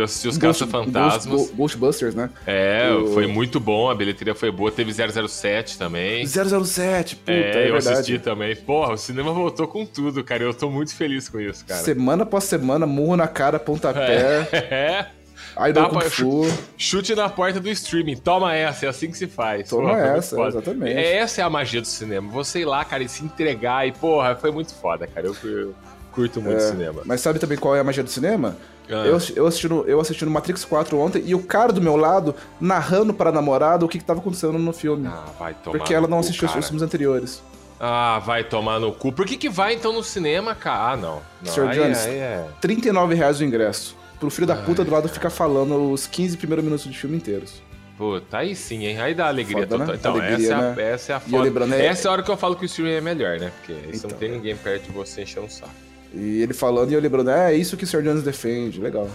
Eu 0.00 0.04
assisti 0.04 0.28
os 0.28 0.36
Ghost- 0.36 0.60
Caça-Fantasmas. 0.64 1.26
Ghost- 1.26 1.54
Ghostbusters, 1.54 2.14
né? 2.14 2.30
É, 2.46 2.90
O- 2.92 3.12
foi 3.12 3.26
muito 3.26 3.60
bom, 3.60 3.90
a 3.90 3.94
bilheteria 3.94 4.34
foi 4.34 4.50
boa. 4.50 4.70
Teve 4.72 4.92
007 4.92 5.78
também. 5.78 6.26
007, 6.26 7.16
puta, 7.16 7.32
é, 7.32 7.34
é, 7.64 7.68
eu 7.68 7.72
verdade. 7.74 7.88
assisti 7.90 8.18
também. 8.18 8.56
Porra, 8.56 8.94
o 8.94 8.96
cinema 8.96 9.32
voltou 9.32 9.66
com 9.68 9.84
tudo, 9.86 10.22
cara. 10.24 10.42
Eu 10.42 10.54
tô 10.54 10.70
muito 10.70 10.94
feliz 10.94 11.28
com 11.28 11.40
isso, 11.40 11.64
cara. 11.66 11.80
Semana 11.82 12.22
após 12.24 12.44
semana, 12.44 12.86
murro 12.86 13.16
na 13.16 13.28
cara, 13.28 13.58
pontapé, 13.58 14.48
É, 14.52 15.06
Idol 15.68 15.84
Tapa- 15.88 16.02
Kung 16.04 16.10
Fu. 16.10 16.46
chute 16.78 17.14
na 17.14 17.28
porta 17.28 17.58
do 17.60 17.68
streaming. 17.70 18.16
Toma 18.16 18.54
essa, 18.54 18.86
é 18.86 18.88
assim 18.88 19.10
que 19.10 19.18
se 19.18 19.26
faz. 19.26 19.68
Toma 19.68 19.88
Porra, 19.90 20.16
essa, 20.16 20.40
exatamente. 20.46 20.96
É, 20.96 21.16
Essa 21.16 21.40
é 21.40 21.44
a 21.44 21.50
magia 21.50 21.80
do 21.80 21.86
cinema. 21.86 22.30
Você 22.30 22.60
ir 22.60 22.64
lá, 22.64 22.84
cara, 22.84 23.02
e 23.02 23.08
se 23.08 23.24
entregar. 23.24 23.86
E, 23.86 23.92
porra, 23.92 24.36
foi 24.36 24.50
muito 24.50 24.72
foda, 24.74 25.06
cara. 25.06 25.26
Eu, 25.26 25.36
eu 25.44 25.74
curto 26.12 26.40
muito 26.40 26.60
cinema. 26.60 27.02
Mas 27.04 27.20
sabe 27.20 27.38
também 27.38 27.58
qual 27.58 27.74
é 27.76 27.80
a 27.80 27.84
magia 27.84 28.02
do 28.02 28.10
cinema? 28.10 28.56
Ah. 28.88 29.06
Eu, 29.06 29.18
eu, 29.36 29.46
assisti 29.46 29.68
no, 29.68 29.84
eu 29.84 30.00
Matrix 30.30 30.64
4 30.64 30.98
ontem 30.98 31.22
e 31.24 31.34
o 31.34 31.42
cara 31.42 31.72
do 31.72 31.80
meu 31.80 31.96
lado 31.96 32.34
narrando 32.60 33.14
para 33.14 33.30
a 33.30 33.32
namorada 33.32 33.84
o 33.84 33.88
que, 33.88 33.98
que 33.98 34.04
tava 34.04 34.18
acontecendo 34.20 34.58
no 34.58 34.72
filme. 34.72 35.06
Ah, 35.06 35.26
vai 35.38 35.54
tomar 35.54 35.78
porque 35.78 35.94
ela 35.94 36.08
não 36.08 36.18
cu, 36.18 36.24
assistiu 36.24 36.48
cara. 36.48 36.60
os 36.60 36.66
filmes 36.66 36.82
anteriores. 36.82 37.42
Ah, 37.78 38.20
vai 38.24 38.44
tomar 38.44 38.78
no 38.78 38.92
cu. 38.92 39.12
Por 39.12 39.24
que 39.24 39.36
que 39.36 39.48
vai, 39.48 39.74
então, 39.74 39.92
no 39.92 40.02
cinema, 40.02 40.54
cara? 40.54 40.92
Ah, 40.92 40.96
não. 40.96 41.20
não 41.42 41.52
Sr. 41.52 41.68
aí- 41.68 41.78
Jones. 41.78 41.98
aí 42.06 42.14
é... 42.16 42.44
39 42.60 43.14
reais 43.14 43.40
o 43.40 43.44
ingresso. 43.44 43.96
Pro 44.18 44.28
filho 44.28 44.46
da 44.46 44.56
puta 44.56 44.84
do 44.84 44.90
lado 44.90 45.08
ficar 45.08 45.30
falando 45.30 45.90
os 45.90 46.06
15 46.06 46.36
primeiros 46.36 46.62
minutos 46.62 46.84
de 46.84 46.98
filme 46.98 47.16
inteiros. 47.16 47.62
Puta, 47.96 48.38
aí 48.38 48.54
sim, 48.56 48.84
hein? 48.86 49.00
Aí 49.00 49.14
dá 49.14 49.28
alegria 49.28 49.66
Foda, 49.66 49.78
né? 49.78 49.84
total. 49.84 49.94
Então, 49.98 50.12
Alegria, 50.12 50.46
essa, 50.46 50.52
é 50.52 50.56
a, 50.56 50.60
né? 50.74 50.92
essa 50.92 51.12
é 51.12 51.14
a 51.16 51.20
foda. 51.20 51.42
lembrando, 51.42 51.74
é- 51.74 51.86
Essa 51.86 52.06
é 52.06 52.10
a 52.10 52.12
hora 52.12 52.22
que 52.22 52.30
eu 52.30 52.36
falo 52.36 52.56
que 52.56 52.62
o 52.62 52.66
streaming 52.66 52.94
é 52.94 53.00
melhor, 53.00 53.38
né? 53.38 53.52
Porque 53.58 53.72
aí 53.72 53.80
você 53.80 54.06
não 54.06 54.08
Então, 54.08 54.10
tem 54.18 54.30
ninguém 54.30 54.56
perto 54.56 54.84
de 54.84 54.90
você 54.90 55.22
enchendo 55.22 55.46
o 55.46 55.50
saco. 55.50 55.70
E 56.12 56.42
ele 56.42 56.52
falando 56.54 56.90
e 56.90 56.94
eu 56.94 57.00
lembrando, 57.00 57.30
é, 57.30 57.52
é 57.52 57.56
isso 57.56 57.76
que 57.76 57.84
o 57.84 57.86
Sr. 57.86 58.02
Jones 58.02 58.22
defende. 58.22 58.80
Legal. 58.80 59.08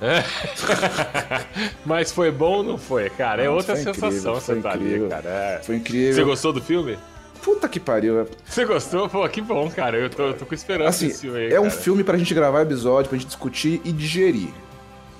Mas 1.84 2.12
foi 2.12 2.30
bom 2.30 2.58
ou 2.58 2.62
não 2.62 2.78
foi, 2.78 3.10
cara? 3.10 3.42
É 3.42 3.46
Nossa, 3.48 3.72
outra 3.72 3.74
foi 3.76 3.84
sensação 3.94 4.08
incrível, 4.10 4.34
você 4.34 4.52
foi 4.52 4.62
tá 4.62 4.70
ali, 4.70 4.84
incrível. 4.86 5.08
cara. 5.08 5.28
É. 5.28 5.60
Foi 5.62 5.74
Você 5.74 5.80
incrível. 5.80 6.26
gostou 6.26 6.52
do 6.52 6.60
filme? 6.62 6.98
Puta 7.42 7.68
que 7.68 7.78
pariu. 7.80 8.26
Você 8.44 8.64
gostou? 8.64 9.08
Pô, 9.08 9.28
que 9.28 9.40
bom, 9.40 9.70
cara. 9.70 9.96
Eu 9.96 10.10
tô, 10.10 10.28
eu 10.28 10.34
tô 10.34 10.44
com 10.46 10.54
esperança 10.54 10.90
Assim, 10.90 11.08
desse 11.08 11.20
filme 11.22 11.38
aí, 11.38 11.52
é 11.52 11.60
um 11.60 11.64
cara. 11.64 11.74
filme 11.74 12.04
pra 12.04 12.18
gente 12.18 12.34
gravar 12.34 12.62
episódio, 12.62 13.08
pra 13.08 13.18
gente 13.18 13.28
discutir 13.28 13.80
e 13.84 13.92
digerir. 13.92 14.48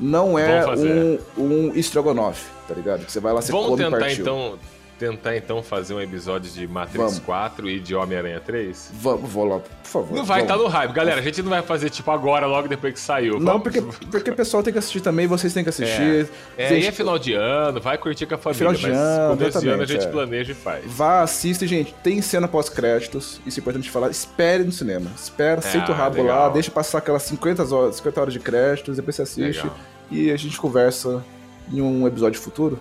Não 0.01 0.39
é 0.39 0.65
um, 0.77 1.19
um 1.37 1.73
estrogonofe, 1.75 2.47
tá 2.69 2.75
ligado? 2.75 3.05
Que 3.05 3.11
você 3.11 3.19
vai 3.21 3.33
lá, 3.33 3.41
você 3.43 3.51
Vamos 3.51 3.69
come 3.69 3.83
e 3.83 3.85
tentar 3.85 3.99
partiu. 3.99 4.21
então, 4.23 4.59
tentar 4.99 5.37
então 5.37 5.63
fazer 5.63 5.95
um 5.95 6.01
episódio 6.01 6.51
de 6.51 6.67
Matrix 6.67 6.97
Vamos. 6.99 7.19
4 7.21 7.69
e 7.69 7.79
de 7.79 7.95
Homem-Aranha 7.95 8.41
3? 8.41 8.91
Vamos, 8.95 9.31
vou 9.31 9.45
lá, 9.45 9.61
por 9.61 9.71
favor. 9.85 10.17
Não 10.17 10.25
vai 10.25 10.43
estar 10.43 10.57
vamos. 10.57 10.73
no 10.73 10.77
hype, 10.77 10.93
galera. 10.93 11.21
A 11.21 11.23
gente 11.23 11.41
não 11.43 11.51
vai 11.51 11.63
fazer 11.63 11.89
tipo 11.91 12.11
agora, 12.11 12.47
logo 12.47 12.67
depois 12.67 12.93
que 12.93 13.01
saiu. 13.01 13.35
Não, 13.35 13.59
Vamos- 13.59 13.63
porque, 13.63 13.81
porque 14.11 14.31
o 14.31 14.35
pessoal 14.35 14.63
tem 14.63 14.73
que 14.73 14.79
assistir 14.79 15.01
também, 15.01 15.27
vocês 15.27 15.55
têm 15.55 15.63
que 15.63 15.71
assistir. 15.71 16.29
É, 16.57 16.69
Gente, 16.69 16.85
e 16.85 16.87
é 16.89 16.93
final 16.93 17.19
de 17.19 17.33
ano, 17.35 17.81
vai 17.81 17.97
curtir 17.97 18.27
com 18.27 18.35
a 18.35 18.39
família. 18.39 18.59
Final 18.59 18.75
de 18.75 18.83
mas 18.83 18.97
ano, 18.97 19.37
começo 19.37 19.61
de 19.61 19.69
ano 19.69 19.83
a 19.83 19.87
gente 19.87 20.05
é. 20.05 20.11
planeja 20.11 20.53
e 20.53 20.55
faz. 20.55 20.85
Vá, 20.87 21.23
assista, 21.23 21.67
gente. 21.67 21.95
Tem 22.03 22.21
cena 22.21 22.49
pós-créditos, 22.49 23.41
isso 23.47 23.59
é 23.59 23.61
importante 23.61 23.91
falar. 23.91 24.11
Espere 24.11 24.65
no 24.65 24.73
cinema. 24.73 25.11
Espera, 25.17 25.61
senta 25.61 25.93
o 25.93 25.95
rabo 25.95 26.17
legal. 26.17 26.47
lá, 26.47 26.49
deixa 26.49 26.71
passar 26.71 26.99
aquelas 26.99 27.23
50 27.23 27.63
horas, 27.75 27.97
50 27.97 28.21
horas 28.21 28.33
de 28.33 28.41
créditos, 28.41 28.97
depois 28.97 29.15
você 29.15 29.23
assiste 29.23 29.63
Legal. 29.63 29.77
e 30.11 30.31
a 30.31 30.37
gente 30.37 30.59
conversa 30.59 31.25
em 31.73 31.81
um 31.81 32.07
episódio 32.07 32.41
futuro. 32.41 32.81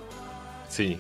Sim. 0.68 1.00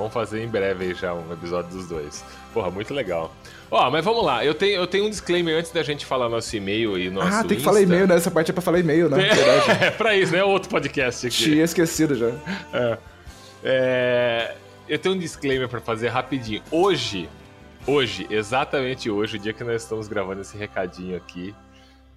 Vamos 0.00 0.14
fazer 0.14 0.42
em 0.42 0.48
breve 0.48 0.86
aí 0.86 0.94
já 0.94 1.12
um 1.12 1.30
episódio 1.30 1.70
dos 1.70 1.86
dois. 1.86 2.24
Porra, 2.54 2.70
muito 2.70 2.94
legal. 2.94 3.34
Ó, 3.70 3.90
mas 3.90 4.02
vamos 4.02 4.24
lá. 4.24 4.42
Eu 4.42 4.54
tenho, 4.54 4.76
eu 4.76 4.86
tenho 4.86 5.04
um 5.04 5.10
disclaimer 5.10 5.58
antes 5.58 5.70
da 5.70 5.82
gente 5.82 6.06
falar 6.06 6.26
nosso 6.26 6.56
e-mail 6.56 6.98
e 6.98 7.10
nosso 7.10 7.28
ah, 7.28 7.40
tem 7.40 7.48
que 7.48 7.54
Insta. 7.56 7.64
falar 7.64 7.82
e-mail, 7.82 8.06
né? 8.08 8.16
Essa 8.16 8.30
parte 8.30 8.50
é 8.50 8.54
pra 8.54 8.62
falar 8.62 8.78
e-mail, 8.78 9.10
né? 9.10 9.18
Verdade. 9.18 9.84
É 9.84 9.90
pra 9.90 10.16
isso, 10.16 10.32
né? 10.32 10.42
Outro 10.42 10.70
podcast 10.70 11.26
aqui. 11.26 11.36
Tinha 11.36 11.64
esquecido 11.64 12.14
já. 12.14 12.32
É, 13.62 14.54
eu 14.88 14.98
tenho 14.98 15.14
um 15.14 15.18
disclaimer 15.18 15.68
pra 15.68 15.82
fazer 15.82 16.08
rapidinho. 16.08 16.62
Hoje, 16.70 17.28
hoje, 17.86 18.26
exatamente 18.30 19.10
hoje, 19.10 19.36
o 19.36 19.38
dia 19.38 19.52
que 19.52 19.62
nós 19.62 19.82
estamos 19.82 20.08
gravando 20.08 20.40
esse 20.40 20.56
recadinho 20.56 21.14
aqui, 21.14 21.54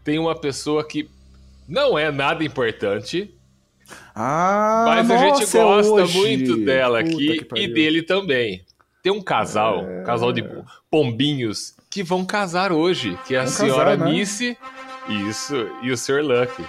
tem 0.05 0.17
uma 0.17 0.35
pessoa 0.35 0.87
que 0.87 1.09
não 1.67 1.99
é 1.99 2.09
nada 2.11 2.45
importante, 2.45 3.29
Ah, 4.15 4.83
mas 4.87 5.09
a 5.09 5.13
nossa, 5.13 5.41
gente 5.41 5.57
é 5.57 5.63
gosta 5.63 5.91
hoje. 5.91 6.17
muito 6.17 6.57
dela 6.57 7.03
Puta 7.03 7.15
aqui 7.15 7.47
e 7.55 7.67
dele 7.67 8.03
também. 8.03 8.65
Tem 9.01 9.11
um 9.11 9.21
casal, 9.21 9.83
um 9.83 10.03
casal 10.03 10.31
de 10.31 10.43
pombinhos 10.89 11.75
que 11.89 12.01
vão 12.01 12.23
casar 12.25 12.71
hoje, 12.71 13.17
que 13.27 13.35
é 13.35 13.39
a 13.39 13.43
Vão 13.43 13.51
senhora 13.51 13.97
casar, 13.97 14.05
né? 14.05 14.11
Missy, 14.11 14.57
isso, 15.29 15.67
e 15.81 15.91
o 15.91 15.97
Sr. 15.97 16.21
Lucky. 16.21 16.63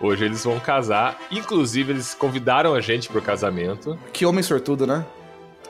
Hoje 0.00 0.24
eles 0.24 0.44
vão 0.44 0.58
casar, 0.58 1.18
inclusive 1.30 1.92
eles 1.92 2.14
convidaram 2.14 2.74
a 2.74 2.80
gente 2.80 3.08
pro 3.08 3.20
casamento. 3.20 3.98
Que 4.12 4.24
homem 4.24 4.42
sortudo, 4.42 4.86
né? 4.86 5.04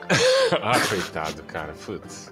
ah, 0.61 0.79
coitado, 0.87 1.43
cara, 1.43 1.73
putz. 1.85 2.31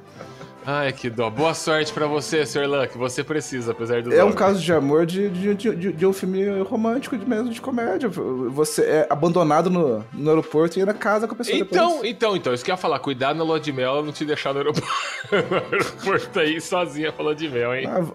Ai, 0.66 0.92
que 0.94 1.10
dó. 1.10 1.30
Boa 1.30 1.54
sorte 1.54 1.92
pra 1.92 2.06
você, 2.06 2.46
Sr. 2.46 2.68
Luck. 2.68 2.96
Você 2.98 3.24
precisa, 3.24 3.72
apesar 3.72 4.04
do 4.04 4.14
É 4.14 4.22
um 4.24 4.28
nome. 4.28 4.38
caso 4.38 4.62
de 4.62 4.72
amor 4.72 5.06
de, 5.06 5.30
de, 5.30 5.56
de, 5.56 5.94
de- 5.94 6.06
um 6.06 6.14
filme 6.14 6.60
romântico 6.62 7.18
de 7.18 7.26
mesmo, 7.28 7.50
de 7.50 7.60
comédia. 7.62 8.08
Você 8.10 8.84
é 8.84 9.08
abandonado 9.10 9.70
no, 9.70 10.06
no 10.14 10.30
aeroporto 10.30 10.78
e 10.78 10.82
ainda 10.82 10.94
casa 10.94 11.28
com 11.28 11.34
a 11.34 11.38
pessoa 11.38 11.58
Então, 11.58 11.90
depois. 11.94 12.10
então, 12.12 12.36
então, 12.36 12.54
isso 12.54 12.64
que 12.64 12.70
eu 12.70 12.74
ia 12.74 12.78
falar. 12.78 13.00
Cuidado 13.00 13.38
na 13.38 13.44
lua 13.44 13.60
de 13.60 13.72
mel, 13.72 13.94
ela 13.94 14.04
não 14.04 14.12
te 14.12 14.26
deixar 14.26 14.54
no 14.54 14.60
aeroporto, 14.60 14.88
no 15.32 15.56
aeroporto 15.58 16.40
aí 16.40 16.60
sozinha 16.62 17.12
falando 17.12 17.38
de 17.38 17.50
mel, 17.50 17.74
hein? 17.74 17.88
Ah, 17.88 18.06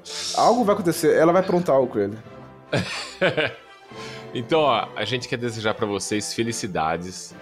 algo 0.40 0.64
vai 0.64 0.74
acontecer, 0.74 1.16
ela 1.16 1.32
vai 1.32 1.42
aprontar 1.42 1.74
algo 1.74 1.92
com 1.92 1.98
ele. 1.98 2.18
Então, 4.36 4.60
ó, 4.62 4.88
a 4.96 5.04
gente 5.04 5.28
quer 5.28 5.36
desejar 5.36 5.74
pra 5.74 5.86
vocês 5.86 6.34
felicidades, 6.34 7.32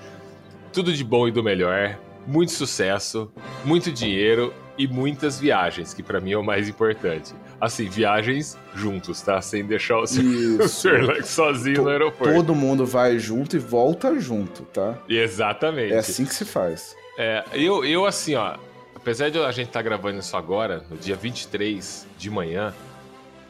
tudo 0.74 0.92
de 0.92 1.02
bom 1.02 1.26
e 1.26 1.32
do 1.32 1.42
melhor, 1.42 1.98
muito 2.26 2.52
sucesso, 2.52 3.32
muito 3.64 3.90
dinheiro 3.90 4.52
e 4.78 4.86
muitas 4.86 5.38
viagens, 5.38 5.92
que 5.92 6.02
pra 6.02 6.20
mim 6.20 6.32
é 6.32 6.38
o 6.38 6.42
mais 6.42 6.68
importante. 6.68 7.34
Assim, 7.60 7.88
viagens 7.88 8.58
juntos, 8.74 9.20
tá? 9.20 9.40
Sem 9.40 9.64
deixar 9.64 9.98
o. 9.98 10.00
Luck 10.00 11.22
sozinho 11.26 11.82
no 11.82 11.88
aeroporto. 11.88 12.34
Todo 12.34 12.54
mundo 12.54 12.86
vai 12.86 13.18
junto 13.18 13.56
e 13.56 13.58
volta 13.58 14.18
junto, 14.18 14.62
tá? 14.64 14.98
Exatamente. 15.08 15.92
É 15.92 15.98
assim 15.98 16.24
que 16.24 16.34
se 16.34 16.44
faz. 16.44 16.96
É, 17.18 17.44
eu, 17.52 17.84
eu 17.84 18.06
assim, 18.06 18.34
ó, 18.34 18.56
apesar 18.94 19.30
de 19.30 19.38
a 19.38 19.52
gente 19.52 19.68
estar 19.68 19.82
gravando 19.82 20.18
isso 20.18 20.36
agora, 20.36 20.84
no 20.90 20.96
dia 20.96 21.16
23 21.16 22.06
de 22.16 22.30
manhã, 22.30 22.74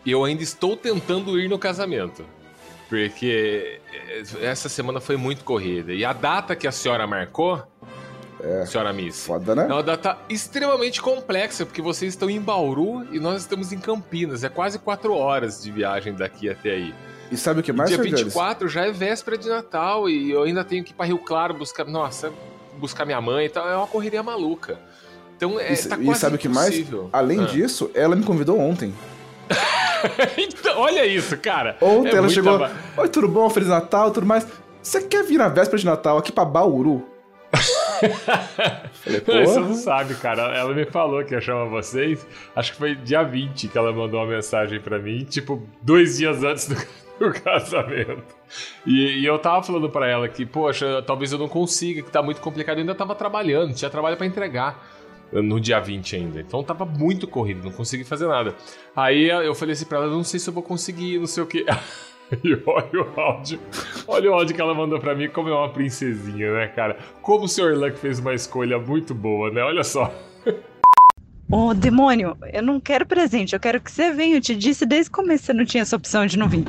eu 0.05 0.25
ainda 0.25 0.43
estou 0.43 0.77
tentando 0.77 1.39
ir 1.39 1.49
no 1.49 1.59
casamento. 1.59 2.25
Porque 2.89 3.81
eh, 3.93 4.23
essa 4.43 4.69
semana 4.69 5.01
foi 5.01 5.17
muito 5.17 5.45
corrida. 5.45 5.95
E 5.95 6.05
a 6.05 6.13
data 6.13 6.55
que 6.55 6.67
a 6.67 6.73
senhora 6.73 7.07
marcou, 7.07 7.63
É. 8.43 8.67
senhora 8.67 8.93
Miss, 8.93 9.25
Foda, 9.25 9.55
né? 9.55 9.67
é 9.69 9.73
uma 9.73 9.83
data 9.83 10.19
extremamente 10.29 11.01
complexa, 11.01 11.65
porque 11.65 11.81
vocês 11.81 12.13
estão 12.13 12.29
em 12.29 12.41
Bauru 12.41 13.07
e 13.13 13.21
nós 13.21 13.43
estamos 13.43 13.73
em 13.73 13.79
Campinas. 13.79 14.43
É 14.43 14.49
quase 14.49 14.79
quatro 14.79 15.15
horas 15.15 15.63
de 15.63 15.71
viagem 15.71 16.13
daqui 16.15 16.51
até 16.51 16.71
aí. 16.71 16.95
E 17.31 17.37
sabe 17.37 17.61
o 17.61 17.63
que 17.63 17.71
E 17.71 17.75
mais, 17.75 17.89
dia 17.89 17.99
Sr. 17.99 18.05
Jones? 18.09 18.21
24 18.25 18.69
já 18.69 18.87
é 18.87 18.91
véspera 18.93 19.39
de 19.39 19.49
Natal 19.49 20.09
e 20.09 20.31
eu 20.31 20.43
ainda 20.43 20.65
tenho 20.65 20.83
que 20.85 20.91
ir 20.91 20.95
pra 20.95 21.07
Rio 21.07 21.19
Claro 21.19 21.55
buscar. 21.55 21.85
Nossa, 21.87 22.33
buscar 22.79 23.05
minha 23.07 23.21
mãe 23.21 23.47
e 23.47 23.49
tal. 23.49 23.69
É 23.69 23.77
uma 23.77 23.87
correria 23.87 24.23
maluca. 24.23 24.79
Então 25.37 25.59
é, 25.59 25.73
E, 25.73 25.77
tá 25.89 25.97
e 25.99 26.05
quase 26.05 26.21
sabe 26.21 26.37
o 26.37 26.39
que 26.39 26.49
mais? 26.49 26.85
Além 27.13 27.41
Ah. 27.41 27.45
disso, 27.47 27.91
ela 27.95 28.15
me 28.17 28.25
convidou 28.25 28.59
ontem. 28.59 28.93
então, 30.37 30.79
olha 30.81 31.07
isso, 31.07 31.37
cara. 31.39 31.77
Ontem 31.81 32.11
É 32.11 32.17
ela 32.17 32.29
chegou. 32.29 32.59
ba- 32.59 32.73
Oi, 32.97 33.09
tudo 33.09 33.29
bom? 33.29 33.49
Feliz 33.51 33.69
Natal, 33.69 34.11
tudo 34.11 34.27
mais. 34.27 34.47
Você 34.83 35.01
quer 35.03 35.23
vir 35.25 35.39
na 35.39 35.49
véspera 35.49 35.79
de 35.79 35.87
Natal 35.87 36.19
aqui 36.19 36.33
pra 36.33 36.45
Bauru? 36.45 37.07
Falei. 38.93 39.47
Você 39.47 39.61
não 39.61 39.75
sabe, 39.75 40.15
cara. 40.15 40.43
Ela 40.57 40.75
me 40.75 40.85
falou 40.85 41.25
que 41.25 41.35
ia 41.35 41.41
chamar 41.41 41.67
vocês. 41.67 42.27
Acho 42.55 42.73
que 42.73 42.79
foi 42.79 42.95
dia 42.95 43.23
20 43.23 43.69
que 43.69 43.79
ela 43.79 43.93
mandou 43.93 44.21
uma 44.21 44.27
mensagem 44.27 44.81
pra 44.81 44.99
mim, 44.99 45.25
tipo, 45.25 45.67
dois 45.81 46.19
dias 46.19 46.43
antes 46.43 46.69
do, 46.69 46.77
do 47.19 47.33
casamento. 47.41 48.35
E, 48.87 49.21
e 49.21 49.27
eu 49.27 49.39
tava 49.39 49.63
falando 49.63 49.89
pra 49.89 50.09
ela 50.09 50.29
que, 50.29 50.45
poxa, 50.45 51.03
talvez 51.03 51.33
eu 51.33 51.39
não 51.39 51.49
consiga, 51.49 52.03
que 52.03 52.11
tá 52.11 52.23
muito 52.23 52.41
complicado. 52.41 52.79
Eu 52.79 52.83
ainda 52.83 52.95
tava 52.95 53.15
trabalhando, 53.15 53.75
tinha 53.75 53.91
trabalho 53.91 54.17
pra 54.17 54.27
entregar 54.27 54.85
no 55.33 55.59
dia 55.59 55.81
20 55.81 56.17
ainda. 56.17 56.41
Então 56.41 56.63
tava 56.63 56.85
muito 56.85 57.27
corrido, 57.27 57.65
não 57.65 57.73
consegui 57.73 58.05
fazer 58.05 58.27
nada. 58.27 58.55
Aí 58.95 59.29
eu 59.29 59.55
falei 59.55 59.73
assim 59.73 59.87
pra 59.87 59.99
ela, 59.99 60.09
não 60.09 60.25
sei 60.25 60.39
se 60.39 60.49
eu 60.49 60.55
vou 60.55 60.63
conseguir, 60.63 61.19
não 61.19 61.27
sei 61.27 61.43
o 61.43 61.47
que. 61.47 61.65
E 62.45 62.55
olha 62.67 63.03
o 63.03 63.21
áudio. 63.21 63.61
Olha 64.07 64.31
o 64.31 64.35
áudio 64.35 64.55
que 64.55 64.61
ela 64.61 64.75
mandou 64.75 64.99
pra 64.99 65.15
mim, 65.15 65.29
como 65.29 65.49
é 65.49 65.55
uma 65.55 65.69
princesinha, 65.69 66.53
né, 66.53 66.69
cara? 66.69 66.97
Como 67.21 67.45
o 67.45 67.49
Sr. 67.49 67.77
Luck 67.77 67.99
fez 67.99 68.19
uma 68.19 68.35
escolha 68.35 68.79
muito 68.79 69.15
boa, 69.15 69.51
né? 69.51 69.63
Olha 69.63 69.85
só. 69.85 70.13
Ô, 71.51 71.75
demônio, 71.75 72.37
eu 72.53 72.63
não 72.63 72.81
quero 72.81 73.05
presente, 73.05 73.53
eu 73.53 73.61
quero 73.61 73.81
que 73.81 73.91
você 73.91 74.11
venha. 74.13 74.37
Eu 74.37 74.41
te 74.41 74.57
disse 74.57 74.87
desde 74.87 75.11
o 75.11 75.13
começo 75.13 75.43
que 75.43 75.47
você 75.47 75.53
não 75.53 75.65
tinha 75.65 75.83
essa 75.83 75.97
opção 75.97 76.25
de 76.25 76.39
não 76.39 76.49
vir. 76.49 76.65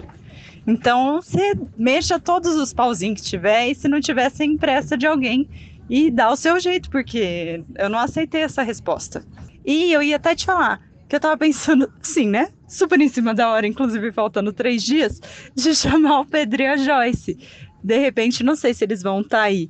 Então, 0.67 1.21
você 1.21 1.53
mexa 1.77 2.19
todos 2.19 2.55
os 2.55 2.73
pauzinhos 2.73 3.21
que 3.21 3.27
tiver 3.27 3.67
e 3.67 3.75
se 3.75 3.87
não 3.87 3.99
tiver, 3.99 4.29
você 4.29 4.43
empresta 4.45 4.97
de 4.97 5.07
alguém 5.07 5.49
e 5.89 6.09
dá 6.09 6.31
o 6.31 6.35
seu 6.35 6.59
jeito, 6.59 6.89
porque 6.89 7.63
eu 7.75 7.89
não 7.89 7.99
aceitei 7.99 8.41
essa 8.41 8.61
resposta. 8.61 9.25
E 9.65 9.91
eu 9.91 10.01
ia 10.01 10.15
até 10.15 10.35
te 10.35 10.45
falar 10.45 10.81
que 11.07 11.15
eu 11.15 11.19
tava 11.19 11.37
pensando, 11.37 11.91
sim, 12.01 12.27
né? 12.27 12.49
Super 12.73 12.99
em 12.99 13.07
cima 13.07 13.35
da 13.35 13.51
hora, 13.51 13.67
inclusive 13.67 14.11
faltando 14.11 14.51
três 14.51 14.81
dias, 14.81 15.21
de 15.53 15.75
chamar 15.77 16.21
o 16.21 16.25
Pedro 16.25 16.63
e 16.63 16.65
a 16.65 16.75
Joyce. 16.75 17.37
De 17.83 17.99
repente, 17.99 18.43
não 18.43 18.55
sei 18.55 18.73
se 18.73 18.83
eles 18.83 19.03
vão 19.03 19.21
estar 19.21 19.37
tá 19.37 19.43
aí, 19.43 19.69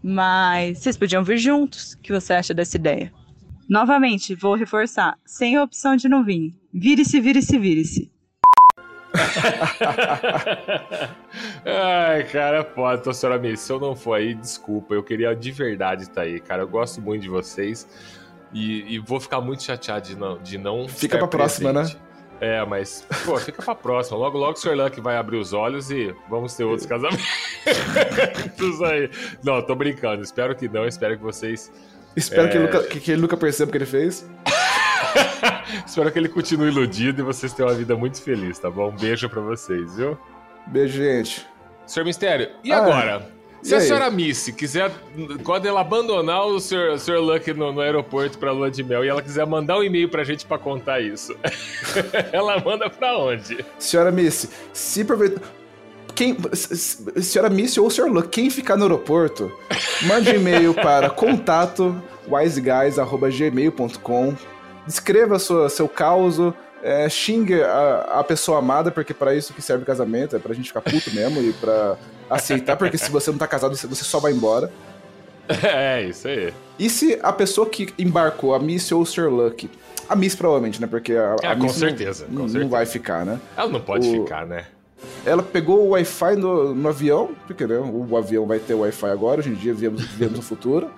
mas 0.00 0.78
vocês 0.78 0.96
podiam 0.96 1.24
vir 1.24 1.38
juntos. 1.38 1.94
O 1.94 1.98
que 1.98 2.12
você 2.12 2.32
acha 2.32 2.54
dessa 2.54 2.76
ideia? 2.76 3.12
Novamente, 3.68 4.36
vou 4.36 4.54
reforçar, 4.54 5.18
sem 5.26 5.58
opção 5.58 5.96
de 5.96 6.08
não 6.08 6.22
vir. 6.22 6.54
Vire-se, 6.72 7.20
vire-se, 7.20 7.58
vire-se. 7.58 8.12
Ai, 11.64 12.22
cara, 12.24 12.62
pode, 12.62 13.00
então, 13.00 13.12
senhora 13.12 13.38
Miss, 13.38 13.60
se 13.60 13.72
eu 13.72 13.80
não 13.80 13.96
for 13.96 14.14
aí, 14.14 14.34
desculpa, 14.34 14.94
eu 14.94 15.02
queria 15.02 15.34
de 15.34 15.50
verdade 15.50 16.04
estar 16.04 16.22
aí, 16.22 16.38
cara, 16.40 16.62
eu 16.62 16.68
gosto 16.68 17.00
muito 17.00 17.22
de 17.22 17.28
vocês 17.28 17.88
e, 18.52 18.94
e 18.94 18.98
vou 18.98 19.18
ficar 19.20 19.40
muito 19.40 19.62
chateado 19.62 20.06
de 20.06 20.16
não, 20.16 20.38
de 20.38 20.58
não 20.58 20.88
Fica 20.88 21.18
pra 21.18 21.26
próxima, 21.28 21.72
né? 21.72 21.86
É, 22.44 22.62
mas, 22.66 23.06
pô, 23.24 23.38
fica 23.38 23.62
pra 23.62 23.74
próxima. 23.74 24.18
Logo, 24.18 24.36
logo 24.36 24.52
o 24.52 24.56
Sr. 24.56 24.74
Luck 24.74 25.00
vai 25.00 25.16
abrir 25.16 25.38
os 25.38 25.54
olhos 25.54 25.90
e 25.90 26.14
vamos 26.28 26.54
ter 26.54 26.64
outros 26.64 26.86
casamentos 26.86 28.82
aí. 28.82 29.10
Não, 29.42 29.62
tô 29.62 29.74
brincando. 29.74 30.22
Espero 30.22 30.54
que 30.54 30.68
não. 30.68 30.86
Espero 30.86 31.16
que 31.16 31.22
vocês. 31.22 31.72
Espero 32.14 32.48
é... 32.48 32.50
que, 32.50 32.56
ele 32.58 32.66
nunca, 32.66 32.82
que, 32.82 33.00
que 33.00 33.12
ele 33.12 33.22
nunca 33.22 33.36
perceba 33.38 33.70
o 33.70 33.72
que 33.72 33.78
ele 33.78 33.86
fez. 33.86 34.28
Espero 35.86 36.12
que 36.12 36.18
ele 36.18 36.28
continue 36.28 36.68
iludido 36.68 37.22
e 37.22 37.24
vocês 37.24 37.54
tenham 37.54 37.70
uma 37.70 37.76
vida 37.76 37.96
muito 37.96 38.20
feliz, 38.20 38.58
tá 38.58 38.70
bom? 38.70 38.90
Um 38.90 38.96
beijo 38.96 39.26
pra 39.30 39.40
vocês, 39.40 39.96
viu? 39.96 40.18
Beijo, 40.66 41.02
gente. 41.02 41.46
Senhor 41.86 42.04
Mistério, 42.04 42.50
e 42.62 42.72
ah, 42.72 42.78
agora? 42.78 43.33
Se 43.64 43.74
a 43.74 43.80
senhora 43.80 44.08
Missy 44.10 44.52
quiser, 44.52 44.92
quando 45.42 45.66
ela 45.66 45.80
abandonar 45.80 46.46
o 46.46 46.60
Sr. 46.60 46.96
Sr. 46.98 47.18
Luck 47.18 47.52
no, 47.54 47.72
no 47.72 47.80
aeroporto 47.80 48.36
pra 48.38 48.52
lua 48.52 48.70
de 48.70 48.84
mel 48.84 49.02
e 49.04 49.08
ela 49.08 49.22
quiser 49.22 49.46
mandar 49.46 49.78
um 49.78 49.82
e-mail 49.82 50.06
pra 50.08 50.22
gente 50.22 50.44
pra 50.44 50.58
contar 50.58 51.00
isso, 51.00 51.34
ela 52.30 52.60
manda 52.60 52.90
pra 52.90 53.16
onde? 53.18 53.64
Senhora 53.78 54.12
Missy, 54.12 54.50
se 54.72 55.00
aproveita. 55.00 55.40
Quem, 56.14 56.36
senhora 56.52 57.48
Missy 57.50 57.80
ou 57.80 57.90
Sr. 57.90 58.08
Luck, 58.08 58.28
quem 58.28 58.50
ficar 58.50 58.76
no 58.76 58.82
aeroporto, 58.84 59.50
mande 60.02 60.30
um 60.30 60.34
e-mail 60.34 60.74
para 60.84 61.08
contato 61.08 61.96
wiseguys.gmail.com 62.28 64.34
Descreva 64.86 65.38
sua, 65.38 65.70
seu 65.70 65.88
caos, 65.88 66.36
é, 66.82 67.08
xingue 67.08 67.62
a, 67.62 68.18
a, 68.18 68.24
pessoa 68.24 68.58
amada, 68.58 68.90
porque 68.90 69.14
para 69.14 69.34
isso 69.34 69.54
que 69.54 69.62
serve 69.62 69.82
o 69.82 69.86
casamento, 69.86 70.36
é 70.36 70.38
pra 70.38 70.54
gente 70.54 70.68
ficar 70.68 70.82
puto 70.82 71.10
mesmo 71.14 71.40
e 71.40 71.54
pra 71.54 71.96
aceitar, 72.28 72.76
porque 72.76 72.98
se 72.98 73.10
você 73.10 73.30
não 73.30 73.38
tá 73.38 73.46
casado, 73.46 73.76
você 73.76 74.04
só 74.04 74.18
vai 74.18 74.32
embora. 74.32 74.70
É, 75.62 76.02
isso 76.02 76.26
aí. 76.26 76.54
E 76.78 76.88
se 76.88 77.18
a 77.22 77.32
pessoa 77.32 77.68
que 77.68 77.92
embarcou, 77.98 78.54
a 78.54 78.58
Miss 78.58 78.90
ou 78.92 79.02
o 79.02 79.06
Sir 79.06 79.28
Luck, 79.30 79.68
a 80.08 80.16
Miss 80.16 80.34
provavelmente, 80.34 80.80
né? 80.80 80.86
Porque 80.86 81.12
a, 81.12 81.36
é, 81.42 81.46
a 81.48 81.56
com 81.56 81.68
certeza, 81.68 82.26
não, 82.28 82.46
com 82.46 82.58
não 82.58 82.68
vai 82.68 82.86
ficar, 82.86 83.24
né? 83.24 83.38
Ela 83.56 83.68
não 83.68 83.80
pode 83.80 84.08
o... 84.08 84.22
ficar, 84.22 84.46
né? 84.46 84.66
Ela 85.24 85.42
pegou 85.42 85.86
o 85.86 85.88
Wi-Fi 85.90 86.36
no, 86.36 86.74
no, 86.74 86.88
avião, 86.88 87.32
porque 87.46 87.66
né, 87.66 87.78
o 87.78 88.16
avião 88.16 88.46
vai 88.46 88.58
ter 88.58 88.72
Wi-Fi 88.72 89.08
agora, 89.08 89.40
hoje 89.40 89.50
em 89.50 89.54
dia 89.54 89.74
vivemos, 89.74 90.02
vivemos 90.02 90.38
o 90.38 90.42
futuro. 90.42 90.90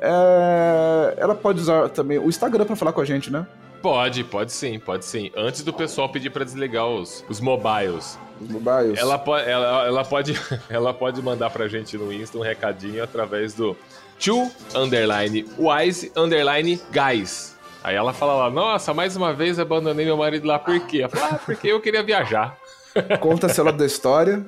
É, 0.00 1.14
ela 1.16 1.34
pode 1.34 1.60
usar 1.60 1.88
também 1.90 2.18
o 2.18 2.28
Instagram 2.28 2.64
para 2.64 2.74
falar 2.74 2.92
com 2.92 3.00
a 3.00 3.04
gente, 3.04 3.32
né? 3.32 3.46
Pode, 3.80 4.24
pode 4.24 4.52
sim, 4.52 4.78
pode 4.78 5.04
sim. 5.04 5.30
Antes 5.36 5.62
do 5.62 5.72
pessoal 5.72 6.08
pedir 6.08 6.30
para 6.30 6.44
desligar 6.44 6.86
os, 6.86 7.24
os 7.28 7.40
mobiles. 7.40 8.18
Os 8.42 8.48
mobiles. 8.48 8.98
Ela, 8.98 9.18
po 9.18 9.36
ela, 9.36 9.86
ela, 9.86 10.04
pode, 10.04 10.34
ela 10.68 10.92
pode 10.92 11.22
mandar 11.22 11.50
pra 11.50 11.68
gente 11.68 11.96
no 11.96 12.12
Insta 12.12 12.36
um 12.36 12.42
recadinho 12.42 13.02
através 13.02 13.54
do 13.54 13.76
to 14.18 14.50
underline 14.74 15.46
wise 15.58 16.10
underline 16.16 16.80
guys. 16.90 17.56
Aí 17.84 17.96
ela 17.96 18.12
fala 18.12 18.34
lá, 18.34 18.50
nossa, 18.50 18.94
mais 18.94 19.16
uma 19.16 19.32
vez 19.32 19.58
abandonei 19.58 20.04
meu 20.04 20.16
marido 20.16 20.46
lá, 20.46 20.58
por 20.58 20.78
quê? 20.86 20.98
Ela 21.00 21.08
fala, 21.08 21.34
ah, 21.34 21.38
porque 21.44 21.68
eu 21.68 21.80
queria 21.80 22.02
viajar. 22.02 22.56
Conta 23.20 23.48
seu 23.48 23.64
lado 23.64 23.76
da 23.76 23.86
história, 23.86 24.44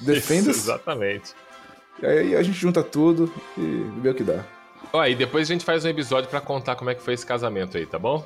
defenda 0.00 0.50
Isso, 0.50 0.60
Exatamente. 0.60 1.32
E 2.02 2.06
aí 2.06 2.36
a 2.36 2.42
gente 2.42 2.58
junta 2.58 2.82
tudo 2.82 3.32
e 3.56 3.86
vê 4.00 4.10
o 4.10 4.14
que 4.14 4.22
dá. 4.22 4.44
Ó, 4.92 5.04
e 5.04 5.14
depois 5.14 5.48
a 5.48 5.52
gente 5.52 5.64
faz 5.64 5.84
um 5.84 5.88
episódio 5.88 6.28
para 6.28 6.40
contar 6.40 6.76
como 6.76 6.90
é 6.90 6.94
que 6.94 7.02
foi 7.02 7.14
esse 7.14 7.26
casamento 7.26 7.76
aí, 7.76 7.86
tá 7.86 7.98
bom? 7.98 8.24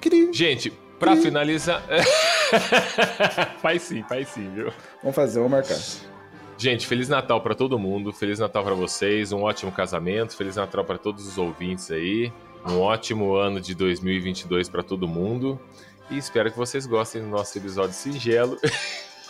Queria. 0.00 0.32
Gente, 0.32 0.70
pra 0.98 1.10
Queria. 1.10 1.24
finalizar. 1.24 1.82
faz 3.60 3.82
sim, 3.82 4.02
faz 4.08 4.28
sim, 4.28 4.50
viu? 4.54 4.72
Vamos 5.02 5.14
fazer, 5.14 5.38
vamos 5.40 5.52
marcar. 5.52 5.78
Gente, 6.56 6.86
Feliz 6.86 7.08
Natal 7.08 7.40
para 7.40 7.54
todo 7.54 7.78
mundo, 7.78 8.12
Feliz 8.12 8.38
Natal 8.38 8.62
para 8.62 8.74
vocês, 8.74 9.32
um 9.32 9.42
ótimo 9.42 9.72
casamento, 9.72 10.36
Feliz 10.36 10.56
Natal 10.56 10.84
para 10.84 10.98
todos 10.98 11.26
os 11.26 11.38
ouvintes 11.38 11.90
aí, 11.90 12.30
um 12.68 12.80
ótimo 12.80 13.34
ano 13.34 13.60
de 13.60 13.74
2022 13.74 14.68
para 14.68 14.82
todo 14.82 15.08
mundo 15.08 15.58
e 16.10 16.18
espero 16.18 16.50
que 16.50 16.58
vocês 16.58 16.86
gostem 16.86 17.22
do 17.22 17.28
nosso 17.28 17.56
episódio 17.56 17.94
singelo 17.94 18.58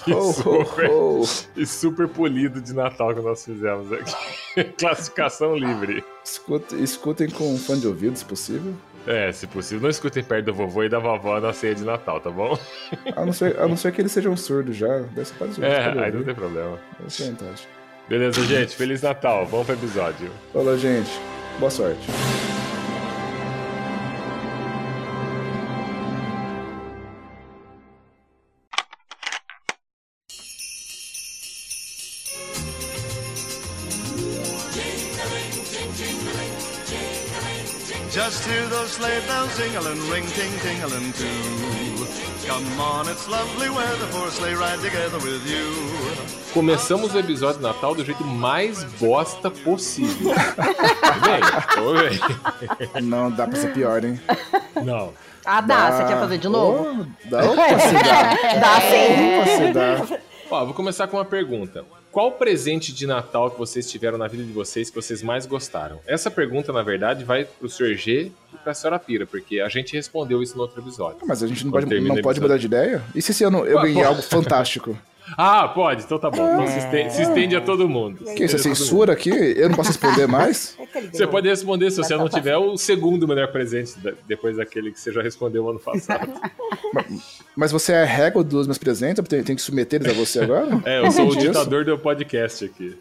e, 0.06 0.12
oh, 0.12 0.33
super, 0.33 0.90
oh, 0.90 1.22
oh. 1.22 1.61
e 1.61 1.66
super 1.66 2.09
polido 2.09 2.61
de 2.61 2.72
Natal 2.72 3.14
que 3.14 3.20
nós 3.20 3.44
fizemos 3.44 3.92
aqui. 3.92 4.64
Classificação 4.78 5.54
livre. 5.54 6.02
Escutem, 6.24 6.83
escutem 6.83 7.28
com 7.28 7.56
fone 7.59 7.80
de 7.80 7.87
ouvido, 7.87 8.16
se 8.16 8.24
possível. 8.24 8.74
É, 9.06 9.32
se 9.32 9.46
possível, 9.46 9.82
não 9.82 9.90
escutem 9.90 10.22
perto 10.22 10.46
do 10.46 10.54
vovô 10.54 10.84
e 10.84 10.88
da 10.88 10.98
vovó 10.98 11.40
na 11.40 11.52
ceia 11.52 11.74
de 11.74 11.84
Natal, 11.84 12.20
tá 12.20 12.30
bom? 12.30 12.58
A 13.16 13.24
não 13.24 13.32
ser, 13.32 13.58
a 13.58 13.66
não 13.66 13.76
ser 13.76 13.92
que 13.92 14.00
eles 14.00 14.12
sejam 14.12 14.36
surdos 14.36 14.76
já. 14.76 14.98
Dessa 15.14 15.34
parte 15.34 15.62
é, 15.64 15.88
aí 15.98 16.12
não 16.12 16.22
tem 16.22 16.34
problema. 16.34 16.78
Essa 17.06 17.24
é 17.24 17.26
vantagem. 17.26 17.66
Beleza, 18.08 18.44
gente. 18.44 18.76
Feliz 18.76 19.02
Natal. 19.02 19.46
Vamos 19.46 19.66
pro 19.66 19.74
episódio. 19.76 20.30
Falou, 20.52 20.76
gente. 20.76 21.10
Boa 21.58 21.70
sorte. 21.70 22.06
Hear 38.46 38.66
those 38.68 38.90
sleigh 38.92 39.20
bells 39.26 39.57
jingling, 39.57 40.00
ring 40.11 40.26
ting 40.26 40.50
tingling 40.61 41.12
too. 41.12 42.07
Come 42.46 42.81
on, 42.81 43.09
it's 43.09 43.29
lovely 43.29 43.68
weather 43.68 44.07
for 44.07 44.29
a 44.29 44.31
sleigh 44.31 44.55
ride 44.55 44.81
together 44.81 45.18
with 45.18 45.46
you. 45.46 45.70
Começamos 46.53 47.14
o 47.14 47.18
episódio 47.18 47.59
de 47.59 47.62
Natal 47.62 47.94
do 47.94 48.05
jeito 48.05 48.24
mais 48.24 48.83
bosta 48.98 49.50
possível. 49.50 50.35
Tudo 51.74 51.94
bem? 51.94 53.03
Não 53.03 53.31
dá 53.31 53.46
pra 53.46 53.57
ser 53.57 53.72
pior, 53.72 54.05
hein? 54.05 54.18
Não. 54.85 55.12
Ah, 55.44 55.61
dá. 55.61 55.90
dá. 55.90 55.96
Você 55.96 56.05
quer 56.05 56.18
fazer 56.20 56.38
de 56.38 56.48
novo? 56.48 56.87
Oh, 57.00 57.29
dá 57.29 57.38
pra 57.42 57.79
se 57.79 57.92
dar. 57.94 58.37
Dá 58.61 58.81
sim. 58.81 59.37
Dá 59.37 59.44
pra 59.44 59.57
se 59.57 59.72
dar. 59.72 60.20
Ó, 60.50 60.64
vou 60.64 60.74
começar 60.74 61.07
com 61.07 61.16
uma 61.18 61.24
pergunta. 61.24 61.85
Qual 62.11 62.33
presente 62.33 62.92
de 62.92 63.07
Natal 63.07 63.53
que 63.53 63.59
vocês 63.59 63.88
tiveram 63.88 64.18
na 64.18 64.27
vida 64.27 64.42
de 64.42 64.53
vocês 64.53 64.90
que 64.90 64.96
vocês 64.96 65.23
mais 65.23 65.46
gostaram? 65.46 66.01
Essa 66.07 66.29
pergunta, 66.31 66.73
na 66.73 66.83
verdade, 66.83 67.25
vai 67.25 67.44
pro 67.44 67.68
Sr. 67.68 67.94
G 67.94 68.33
e 68.53 68.57
pra 68.64 68.75
Senhora 68.75 68.99
Pira, 68.99 69.27
porque 69.27 69.61
a 69.61 69.68
gente 69.68 69.94
respondeu 69.94 70.42
isso 70.42 70.57
no 70.57 70.62
outro 70.62 70.81
episódio. 70.81 71.18
Mas 71.25 71.42
a 71.42 71.46
gente 71.46 71.64
não 71.64 71.70
pode, 71.70 72.01
não 72.01 72.16
pode 72.20 72.40
mudar 72.40 72.59
de 72.59 72.66
ideia? 72.66 73.03
E 73.14 73.23
se 73.23 73.31
esse 73.31 73.44
ano 73.44 73.64
eu 73.64 73.81
ganhei 73.81 74.03
algo 74.03 74.23
fantástico? 74.23 74.99
Ah, 75.36 75.68
pode, 75.68 76.02
então 76.04 76.18
tá 76.18 76.30
bom. 76.30 76.44
Então 76.54 76.66
se, 76.66 76.78
estende, 76.78 77.12
se 77.14 77.22
estende 77.22 77.56
a 77.56 77.60
todo 77.60 77.88
mundo. 77.88 78.24
Que 78.34 78.44
isso 78.44 78.56
é 78.56 78.58
censura 78.58 79.12
aqui? 79.12 79.30
Eu 79.30 79.68
não 79.68 79.76
posso 79.76 79.88
responder 79.90 80.26
mais? 80.26 80.76
É 80.92 81.02
Você 81.02 81.24
pode 81.24 81.48
responder 81.48 81.88
se 81.92 81.98
você 81.98 82.16
não 82.16 82.28
tiver 82.28 82.56
o 82.56 82.76
segundo 82.76 83.26
melhor 83.28 83.46
presente 83.52 83.92
depois 84.26 84.56
daquele 84.56 84.90
que 84.90 84.98
você 84.98 85.12
já 85.12 85.22
respondeu 85.22 85.68
ano 85.70 85.78
passado. 85.78 86.32
Mas 87.56 87.70
você 87.70 87.92
é 87.92 88.02
a 88.02 88.04
régua 88.04 88.42
dos 88.42 88.66
meus 88.66 88.76
presentes? 88.76 89.18
Eu 89.18 89.24
tenho, 89.24 89.44
tenho 89.44 89.56
que 89.56 89.62
submeter 89.62 90.00
eles 90.02 90.12
a 90.12 90.18
você 90.18 90.40
agora? 90.40 90.80
É, 90.84 90.98
eu 91.06 91.12
sou 91.12 91.28
o 91.28 91.30
Disso? 91.36 91.46
ditador 91.48 91.84
do 91.84 91.96
podcast 91.96 92.64
aqui. 92.64 92.96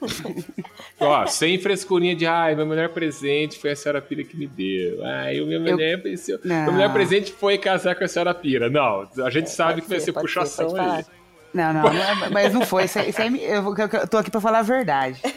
Ó, 1.00 1.26
sem 1.26 1.58
frescurinha 1.60 2.16
de 2.16 2.26
ai, 2.28 2.56
meu 2.56 2.66
melhor 2.66 2.90
presente 2.90 3.58
foi 3.58 3.72
a 3.72 3.76
senhora 3.76 4.02
Pira 4.02 4.24
que 4.24 4.38
me 4.38 4.46
deu. 4.48 5.04
Ai, 5.04 5.42
o 5.42 5.48
meu 5.48 5.58
Eu- 5.66 5.78
melhor, 5.78 6.02
seu- 6.18 6.40
Não. 6.44 6.64
meu 6.66 6.74
melhor 6.74 6.94
presente 6.94 7.32
foi 7.32 7.58
casar 7.58 7.96
com 7.96 8.04
a 8.04 8.08
senhora 8.08 8.34
Pira. 8.36 8.70
Não, 8.70 9.08
a 9.26 9.30
gente 9.32 9.50
sabe 9.50 9.74
pode 9.76 9.82
que 9.84 9.90
vai 9.90 10.00
ser, 10.00 10.06
ser 10.06 10.14
puxação 10.14 10.68
aí. 10.68 10.76
falar. 10.76 11.06
Não, 11.54 11.74
não, 11.74 11.82
não 11.84 11.92
é- 12.04 12.30
mas 12.30 12.54
não 12.54 12.62
foi. 12.62 12.84
Isso 12.86 13.00
isso 13.00 13.22
aí 13.22 13.44
eu, 13.44 13.64
eu- 13.76 13.90
eu 14.00 14.08
tô 14.08 14.18
aqui 14.18 14.30
pra 14.30 14.40
falar 14.42 14.60
a 14.60 14.64
verdade. 14.64 15.20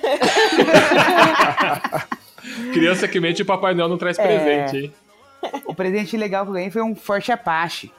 Criança 2.72 3.06
que 3.08 3.20
mente 3.20 3.42
o 3.42 3.46
Papai 3.46 3.74
Noel 3.74 3.88
não 3.88 3.98
traz 3.98 4.16
presente, 4.16 4.76
hein? 4.76 4.92
O 5.64 5.74
presente 5.74 6.16
legal 6.16 6.44
que 6.44 6.50
eu 6.50 6.54
ganhei 6.54 6.70
foi 6.70 6.82
um 6.82 6.94
Forte 6.94 7.32
Apache. 7.32 7.92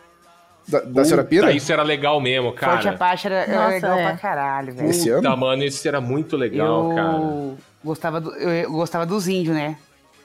Da, 0.67 0.79
da 0.79 1.03
senhora 1.03 1.23
Pira? 1.25 1.47
Tá, 1.47 1.51
isso 1.53 1.71
era 1.73 1.83
legal 1.83 2.19
mesmo, 2.21 2.49
Forte 2.49 2.83
cara. 2.83 2.89
Apache 2.91 3.27
era, 3.27 3.35
era 3.35 3.53
Nossa, 3.55 3.69
legal 3.69 3.97
é. 3.99 4.03
pra 4.03 4.17
caralho, 4.17 4.73
velho. 4.73 4.89
Esse 4.89 5.09
ano? 5.09 5.21
Tá, 5.23 5.35
mano, 5.35 5.63
isso 5.63 5.85
era 5.87 5.99
muito 5.99 6.37
legal, 6.37 6.89
eu 6.91 6.95
cara. 6.95 7.19
gostava 7.83 8.21
do, 8.21 8.33
eu 8.35 8.71
gostava 8.71 9.05
dos 9.05 9.27
índios, 9.27 9.55
né? 9.55 9.75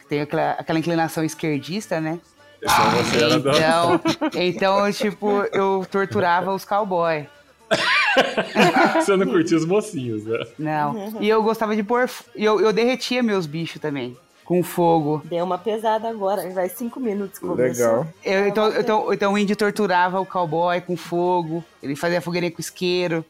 Tem 0.09 0.21
aquela, 0.21 0.53
aquela 0.53 0.79
inclinação 0.79 1.25
esquerdista, 1.25 2.01
né? 2.01 2.19
Então 2.63 2.91
você 2.91 3.23
era 3.25 3.39
do... 3.39 3.51
Então, 3.51 4.01
então, 4.35 4.93
tipo, 4.93 5.43
eu 5.53 5.85
torturava 5.91 6.53
os 6.55 6.65
cowboy. 6.65 7.27
Você 8.95 9.17
não 9.17 9.27
curtia 9.27 9.57
os 9.57 9.65
mocinhos, 9.65 10.25
né? 10.25 10.39
Não. 10.59 11.17
E 11.21 11.29
eu 11.29 11.43
gostava 11.43 11.77
de 11.77 11.83
pôr. 11.83 12.09
E 12.35 12.45
eu, 12.45 12.61
eu 12.61 12.73
derretia 12.73 13.23
meus 13.23 13.47
bichos 13.47 13.81
também. 13.81 14.17
Com 14.45 14.63
fogo. 14.63 15.21
Deu 15.27 15.45
uma 15.45 15.59
pesada 15.59 16.09
agora, 16.09 16.49
vai 16.51 16.71
cinco 16.71 16.99
minutos. 16.99 17.39
Legal. 17.43 18.07
Eu, 18.25 18.47
então, 18.49 18.81
então, 18.81 19.13
então 19.13 19.33
o 19.35 19.39
índio 19.39 19.55
torturava 19.55 20.19
o 20.19 20.25
cowboy 20.25 20.81
com 20.81 20.97
fogo. 20.97 21.63
Ele 21.83 21.95
fazia 21.95 22.21
fogueirinha 22.23 22.51
com 22.51 22.61
isqueiro. 22.61 23.23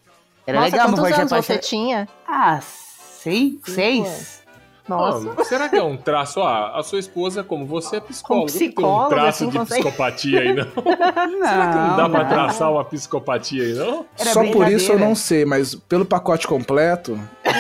Era 0.46 0.60
Nossa, 0.60 0.76
legal, 0.76 0.94
Apache. 0.94 1.42
você 1.42 1.58
tinha? 1.58 2.08
Ah, 2.26 2.60
seis? 2.60 3.52
Cinco 3.52 3.70
Seis? 3.70 4.37
Nossa. 4.88 5.26
Mano, 5.28 5.44
será 5.44 5.68
que 5.68 5.76
é 5.76 5.82
um 5.82 5.96
traço? 5.96 6.40
Ah, 6.40 6.78
a 6.78 6.82
sua 6.82 6.98
esposa, 6.98 7.42
como 7.44 7.66
você 7.66 7.96
é 7.96 8.00
psicóloga, 8.00 8.52
não 8.52 8.58
tem 8.58 8.84
um 8.84 9.08
traço 9.08 9.28
assim, 9.44 9.48
de 9.50 9.58
consegue- 9.58 9.82
psicopatia 9.82 10.40
aí, 10.40 10.52
não? 10.54 10.64
Não. 10.64 10.72
Será 11.48 11.68
que 11.68 11.76
não 11.78 11.96
dá 11.96 12.08
pra 12.08 12.24
traçar 12.24 12.72
uma 12.72 12.84
psicopatia 12.84 13.62
aí, 13.64 13.74
não? 13.74 14.06
Era 14.18 14.30
Só 14.32 14.44
por 14.50 14.68
isso 14.70 14.92
eu 14.92 14.98
não 14.98 15.14
sei, 15.14 15.44
mas 15.44 15.74
pelo 15.74 16.04
pacote 16.04 16.46
completo. 16.46 17.18
é 17.44 17.50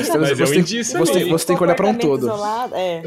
isso. 0.00 0.18
Mas 0.18 0.40
é 0.40 0.42
um 0.44 0.46
você, 0.46 0.62
tem, 0.62 0.62
você, 0.82 1.12
tem, 1.12 1.28
você 1.28 1.56
que 1.56 1.62
olhar 1.62 1.74
pra 1.74 1.86
um 1.86 1.94
todo. 1.94 2.26
Isolado, 2.26 2.74
é. 2.74 3.02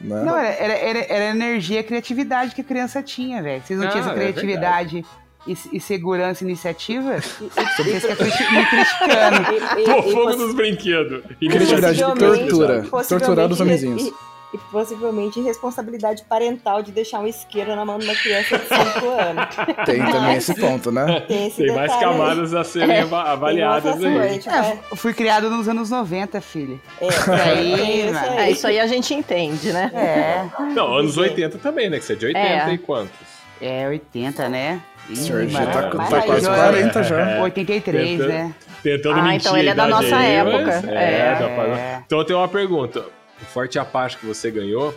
Né? 0.00 0.22
Não, 0.24 0.36
era, 0.36 0.72
era, 0.74 0.98
era, 1.12 1.24
energia 1.30 1.80
e 1.80 1.82
criatividade 1.82 2.54
que 2.54 2.60
a 2.60 2.64
criança 2.64 3.02
tinha, 3.02 3.42
velho. 3.42 3.62
Vocês 3.64 3.78
não 3.78 3.86
Ah, 3.86 3.90
tinham 3.90 4.04
essa 4.04 4.12
é 4.14 4.14
criatividade 4.14 5.04
e, 5.46 5.56
e 5.72 5.80
segurança 5.80 6.44
e 6.44 6.46
iniciativa? 6.46 7.16
Vocês 7.20 8.04
ficam 8.04 8.26
me 8.26 8.66
criticando. 8.66 9.40
E- 9.78 9.82
e- 9.82 9.84
Pô, 9.84 10.02
fogo 10.02 10.36
nos 10.36 10.54
brinquedos. 10.54 11.22
Criatividade 11.38 11.96
de 11.98 12.02
tortura. 12.04 12.82
Torturar 13.08 13.50
os 13.50 13.60
homenzinhos. 13.60 14.02
E, 14.02 14.12
e 14.52 14.58
possivelmente 14.72 15.40
responsabilidade 15.40 16.24
parental 16.28 16.82
de 16.82 16.90
deixar 16.90 17.20
um 17.20 17.26
isqueiro 17.26 17.74
na 17.76 17.84
mão 17.84 17.98
de 18.00 18.04
uma 18.04 18.14
criança 18.16 18.58
de 18.58 18.66
5 18.66 18.76
anos. 19.08 19.46
Tem 19.86 20.04
também 20.04 20.36
esse 20.36 20.54
ponto, 20.54 20.90
né? 20.90 21.20
Tem 21.20 21.46
esse 21.46 21.64
Tem 21.64 21.72
mais 21.74 21.92
aí. 21.92 22.00
camadas 22.00 22.52
a 22.52 22.64
serem 22.64 22.96
É, 22.96 23.00
avaliadas 23.14 24.04
aí. 24.04 24.40
É, 24.44 24.50
né? 24.50 24.78
eu 24.90 24.96
fui 24.96 25.14
criado 25.14 25.48
nos 25.48 25.68
anos 25.68 25.88
90, 25.90 26.40
filho. 26.40 26.80
É, 27.00 27.06
Isso 27.08 27.30
aí, 27.32 28.06
isso 28.08 28.18
aí. 28.18 28.36
É, 28.38 28.50
isso 28.50 28.66
aí 28.66 28.80
a 28.80 28.86
gente 28.88 29.14
entende, 29.14 29.72
né? 29.72 29.90
É, 29.94 30.62
Não, 30.74 30.94
anos 30.98 31.16
80 31.16 31.58
também, 31.58 31.88
né? 31.88 31.98
Que 32.00 32.04
você 32.04 32.14
é 32.14 32.16
de 32.16 32.26
80 32.26 32.46
É. 32.46 32.72
e 32.74 32.78
quantos? 32.78 33.30
é 33.62 33.86
80, 33.88 34.48
né? 34.48 34.80
Ih, 35.10 35.12
O 35.12 35.16
senhor 35.16 35.46
já 35.48 35.66
tá, 35.66 35.82
tá 35.90 35.90
quase 36.22 36.46
ó, 36.48 36.54
40 36.54 37.02
já. 37.02 37.42
83, 37.42 38.08
Tentando- 38.10 38.28
né? 38.28 38.54
Tentando 38.82 39.18
Ah, 39.18 39.22
mentir. 39.22 39.40
então 39.40 39.56
ele 39.58 39.68
é 39.68 39.72
a 39.72 39.74
da 39.74 39.88
idade 39.88 40.02
nossa 40.04 40.16
aí, 40.16 40.34
época. 40.34 40.90
É. 40.90 41.14
É, 41.14 41.32
dá 41.38 41.48
pra- 41.48 42.02
Então 42.06 42.18
eu 42.18 42.24
tenho 42.24 42.38
uma 42.38 42.48
pergunta. 42.48 43.00
O 43.42 43.44
Forte 43.46 43.78
Apache 43.78 44.16
que 44.18 44.26
você 44.26 44.50
ganhou 44.50 44.94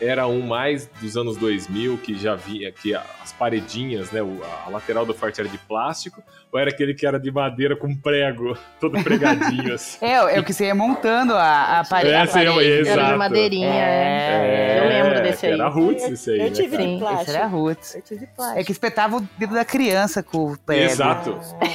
era 0.00 0.26
um 0.26 0.40
mais 0.40 0.86
dos 1.00 1.16
anos 1.16 1.36
2000 1.36 1.98
que 1.98 2.14
já 2.16 2.34
vinha, 2.34 2.70
que 2.72 2.94
as 2.94 3.32
paredinhas, 3.38 4.10
né? 4.10 4.20
A 4.66 4.70
lateral 4.70 5.06
do 5.06 5.14
Forte 5.14 5.40
era 5.40 5.48
de 5.48 5.58
plástico, 5.58 6.22
ou 6.52 6.58
era 6.58 6.70
aquele 6.70 6.94
que 6.94 7.06
era 7.06 7.18
de 7.18 7.30
madeira 7.30 7.74
com 7.74 7.94
prego, 7.94 8.56
todo 8.80 9.02
pregadinho 9.02 9.72
assim? 9.74 10.04
É, 10.04 10.36
é 10.36 10.40
o 10.40 10.44
que 10.44 10.52
você 10.52 10.66
ia 10.66 10.74
montando 10.74 11.34
a, 11.34 11.80
a, 11.80 11.84
pare 11.84 12.08
É, 12.08 12.20
a 12.20 12.26
parede. 12.26 12.60
Exato. 12.60 13.00
Era 13.00 13.12
de 13.12 13.18
madeirinha, 13.18 13.84
é. 13.84 14.80
Eu 14.80 14.88
lembro 14.88 15.22
desse 15.22 15.46
aí. 15.46 15.52
Era 15.52 15.68
roots 15.68 16.08
isso 16.08 16.30
aí, 16.30 16.38
Eu 16.38 16.44
né, 16.44 16.50
tive 16.50 16.98
plástico. 16.98 17.22
Esse 17.22 17.36
era 17.36 17.46
roots. 17.46 17.94
Eu 17.94 18.02
tive 18.02 18.26
plástico. 18.26 18.60
É 18.60 18.64
que 18.64 18.72
espetava 18.72 19.16
o 19.16 19.28
dedo 19.38 19.54
da 19.54 19.64
criança 19.64 20.22
com 20.22 20.52
o 20.52 20.58
prego. 20.58 20.84
Exato. 20.84 21.38
Ah, 21.60 21.66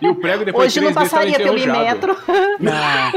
E 0.00 0.08
o 0.08 0.14
prego 0.16 0.44
depois 0.44 0.66
Hoje 0.72 0.80
não 0.84 0.92
passaria 0.92 1.36
pelo 1.36 1.66
metro. 1.66 2.16
Não. 2.60 3.12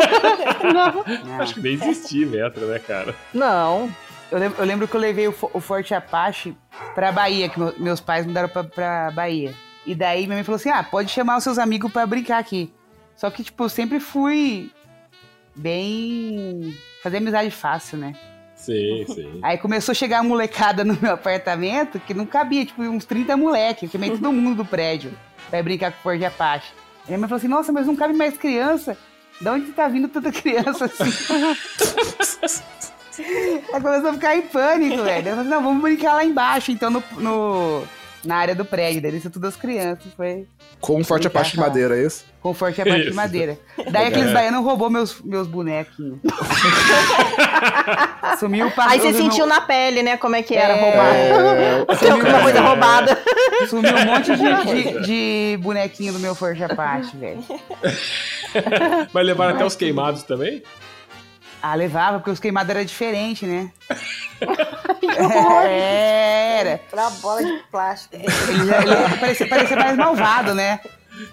não. 0.73 1.41
Acho 1.41 1.53
que 1.55 1.61
nem 1.61 1.73
existia 1.73 2.25
metro, 2.25 2.65
né, 2.67 2.79
cara? 2.79 3.13
Não. 3.33 3.89
Eu 4.31 4.37
lembro, 4.39 4.61
eu 4.61 4.65
lembro 4.65 4.87
que 4.87 4.95
eu 4.95 4.99
levei 4.99 5.27
o, 5.27 5.35
o 5.53 5.59
Forte 5.59 5.93
Apache 5.93 6.55
pra 6.93 7.11
Bahia, 7.11 7.49
que 7.49 7.59
meu- 7.59 7.73
meus 7.77 7.99
pais 7.99 8.25
mudaram 8.25 8.47
pra, 8.49 8.63
pra 8.63 9.11
Bahia. 9.11 9.53
E 9.85 9.95
daí 9.95 10.25
minha 10.27 10.35
mãe 10.35 10.43
falou 10.43 10.57
assim: 10.57 10.69
ah, 10.69 10.83
pode 10.83 11.09
chamar 11.09 11.37
os 11.37 11.43
seus 11.43 11.57
amigos 11.57 11.91
pra 11.91 12.05
brincar 12.05 12.37
aqui. 12.37 12.71
Só 13.15 13.29
que, 13.29 13.43
tipo, 13.43 13.63
eu 13.63 13.69
sempre 13.69 13.99
fui 13.99 14.71
bem. 15.55 16.75
fazer 17.03 17.17
amizade 17.17 17.51
fácil, 17.51 17.97
né? 17.97 18.13
Sim, 18.55 19.05
sim. 19.07 19.39
Aí 19.41 19.57
começou 19.57 19.93
a 19.93 19.95
chegar 19.95 20.19
a 20.19 20.23
molecada 20.23 20.83
no 20.83 20.97
meu 21.01 21.13
apartamento 21.13 21.99
que 21.99 22.13
não 22.13 22.25
cabia, 22.25 22.65
tipo, 22.65 22.81
uns 22.83 23.05
30 23.05 23.35
moleques, 23.37 23.89
que 23.89 23.97
meio 23.97 24.17
todo 24.17 24.31
mundo 24.33 24.57
do 24.57 24.65
prédio, 24.65 25.11
pra 25.49 25.63
brincar 25.63 25.91
com 25.91 25.99
o 25.99 26.01
Forte 26.03 26.25
Apache. 26.25 26.71
Aí 27.03 27.07
minha 27.07 27.19
mãe 27.19 27.29
falou 27.29 27.39
assim: 27.39 27.47
nossa, 27.47 27.71
mas 27.71 27.87
não 27.87 27.95
cabe 27.95 28.13
mais 28.13 28.37
criança. 28.37 28.97
Da 29.41 29.53
onde 29.53 29.71
tá 29.71 29.87
vindo 29.87 30.07
tanta 30.09 30.31
criança 30.31 30.85
assim? 30.85 31.09
Ela 33.69 33.81
começou 33.81 34.09
a 34.09 34.13
ficar 34.13 34.35
em 34.35 34.41
pânico, 34.43 35.03
velho. 35.03 35.29
Eu 35.29 35.35
falei, 35.37 35.49
não, 35.51 35.63
vamos 35.63 35.81
brincar 35.81 36.13
lá 36.15 36.23
embaixo, 36.25 36.71
então, 36.71 36.89
no, 36.89 37.03
no- 37.17 37.83
na 38.23 38.35
área 38.35 38.53
do 38.55 38.65
prédio. 38.65 39.01
Daí 39.01 39.15
isso 39.17 39.29
tudo 39.29 39.47
as 39.47 39.55
crianças. 39.55 40.11
Foi 40.15 40.45
Com 40.81 40.99
um 40.99 41.03
forte 41.03 41.27
Apache 41.27 41.51
de 41.53 41.59
madeira, 41.59 41.97
é 41.97 42.05
isso? 42.05 42.25
com 42.41 42.53
forte 42.53 42.81
abaixo 42.81 43.01
de 43.01 43.07
Isso. 43.07 43.15
madeira. 43.17 43.59
Daí 43.91 44.07
aqueles 44.07 44.31
baianos 44.31 44.63
roubou 44.63 44.89
meus, 44.89 45.19
meus 45.21 45.45
bonequinhos. 45.45 46.19
Sumiu 48.39 48.67
o 48.67 48.73
Aí 48.77 48.97
você 48.99 49.11
sentiu 49.13 49.45
na 49.45 49.59
pele, 49.61 50.01
né? 50.03 50.15
Como 50.15 50.35
é 50.37 50.41
que 50.43 50.55
era 50.55 50.73
É. 50.73 50.81
roubar. 50.81 51.11
Tem 51.99 52.11
alguma 52.11 52.41
coisa 52.41 52.61
roubada. 52.61 53.19
Sumiu 53.69 53.93
um 53.93 54.05
monte 54.05 54.33
de, 54.35 54.53
de, 54.65 55.01
de 55.05 55.57
bonequinho 55.61 56.13
do 56.13 56.19
meu 56.19 56.33
Forte 56.33 56.63
Apache, 56.63 57.15
velho. 57.17 57.43
Mas 59.13 59.25
levaram 59.25 59.55
até 59.55 59.65
os 59.65 59.75
queimados 59.75 60.23
também? 60.23 60.63
Ah, 61.61 61.75
levava, 61.75 62.19
porque 62.19 62.31
os 62.31 62.39
queimados 62.39 62.69
era 62.69 62.85
diferente, 62.85 63.45
né? 63.45 63.69
É, 65.67 66.59
era. 66.59 66.79
Pra 66.89 67.09
bola 67.09 67.43
de 67.43 67.61
plástico. 67.71 68.15
Ele, 68.15 68.25
já- 68.65 68.81
ele 68.81 69.17
parecia, 69.19 69.47
parecia 69.47 69.75
mais 69.77 69.97
malvado, 69.97 70.53
né? 70.53 70.79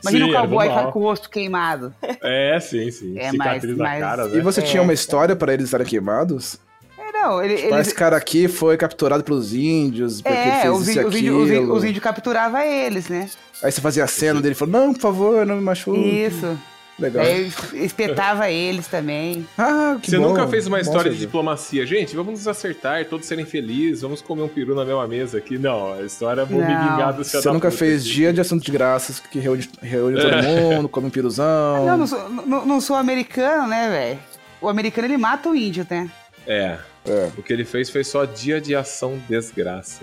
Imagina 0.02 0.26
Sim, 0.26 0.30
o 0.32 0.34
cowboy 0.34 0.68
com 0.92 0.98
o 0.98 1.02
rosto 1.02 1.30
queimado. 1.30 1.94
É, 2.22 2.58
sim, 2.60 2.90
sim. 2.90 3.16
É, 3.18 3.30
Cicatriz 3.30 3.76
mas- 3.76 4.00
cara, 4.00 4.24
E 4.26 4.36
né? 4.36 4.40
você 4.42 4.60
É. 4.60 4.64
tinha 4.64 4.82
uma 4.82 4.92
história 4.92 5.36
pra 5.36 5.52
eles 5.54 5.66
estarem 5.66 5.86
queimados? 5.86 6.58
É, 6.98 7.12
não, 7.12 7.42
ele, 7.42 7.54
Tipo, 7.56 7.68
ele- 7.68 7.80
esse 7.80 7.94
cara 7.94 8.16
aqui 8.16 8.48
foi 8.48 8.76
capturado 8.76 9.22
pelos 9.22 9.54
índios, 9.54 10.20
porque 10.20 10.36
ele 10.36 10.48
é, 10.50 10.60
fez 10.62 10.74
os 10.74 10.88
isso 10.88 10.90
e 10.90 10.92
índios, 11.02 11.14
os 11.14 11.20
índios, 11.20 11.36
os 11.44 11.50
aquilo. 11.50 11.74
os 11.74 11.84
índios 11.84 12.02
capturavam 12.04 12.60
eles, 12.60 13.08
né? 13.08 13.28
Aí 13.62 13.70
você 13.70 13.80
fazia 13.80 14.04
a 14.04 14.08
cena 14.08 14.40
dele 14.40 14.54
e 14.54 14.58
falou, 14.58 14.72
não, 14.80 14.92
por 14.92 15.00
favor, 15.00 15.46
não 15.46 15.56
me 15.56 15.62
machuque. 15.62 15.98
Isso. 16.00 16.58
Legal. 16.98 17.24
Aí 17.24 17.52
espetava 17.74 18.48
eles 18.50 18.86
também. 18.86 19.46
Ah, 19.58 19.98
que 20.00 20.10
Você 20.10 20.18
bom, 20.18 20.28
nunca 20.28 20.48
fez 20.48 20.66
uma 20.66 20.80
história 20.80 21.10
de 21.10 21.18
diplomacia. 21.18 21.86
Gente, 21.86 22.16
vamos 22.16 22.32
nos 22.32 22.48
acertar, 22.48 23.04
todos 23.04 23.26
serem 23.26 23.44
felizes, 23.44 24.00
vamos 24.00 24.22
comer 24.22 24.42
um 24.42 24.48
peru 24.48 24.74
na 24.74 24.84
mesma 24.84 25.06
mesa 25.06 25.38
aqui. 25.38 25.58
Não, 25.58 25.92
a 25.92 26.02
história 26.02 26.40
é 26.40 26.44
vou 26.44 26.60
me 26.60 26.72
Não. 26.72 26.90
vingar 26.90 27.12
do 27.12 27.22
Você 27.22 27.50
nunca 27.50 27.70
fez 27.70 28.04
dia 28.04 28.32
de 28.32 28.40
assunto 28.40 28.64
de 28.64 28.72
graças 28.72 29.20
que 29.20 29.38
reúne, 29.38 29.68
reúne 29.82 30.20
todo 30.20 30.42
mundo, 30.42 30.88
come 30.88 31.08
um 31.08 31.10
piruzão. 31.10 31.86
Não, 31.86 31.98
não 31.98 32.06
sou, 32.06 32.28
não, 32.30 32.66
não 32.66 32.80
sou 32.80 32.96
americano, 32.96 33.68
né, 33.68 33.88
velho? 33.90 34.18
O 34.60 34.68
americano 34.68 35.06
ele 35.06 35.18
mata 35.18 35.50
o 35.50 35.54
índio, 35.54 35.86
né? 35.88 36.10
É. 36.46 36.78
É. 37.06 37.30
O 37.36 37.42
que 37.42 37.52
ele 37.52 37.64
fez 37.64 37.90
foi 37.90 38.02
só 38.02 38.24
dia 38.24 38.60
de 38.60 38.74
ação 38.74 39.20
desgraça. 39.28 40.02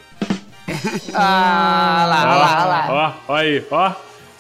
Ah, 1.14 2.06
lá, 2.08 2.24
lá, 2.26 2.66
lá. 2.66 3.16
Ó, 3.28 3.34
ó 3.34 3.36
aí, 3.36 3.64
ó. 3.70 3.94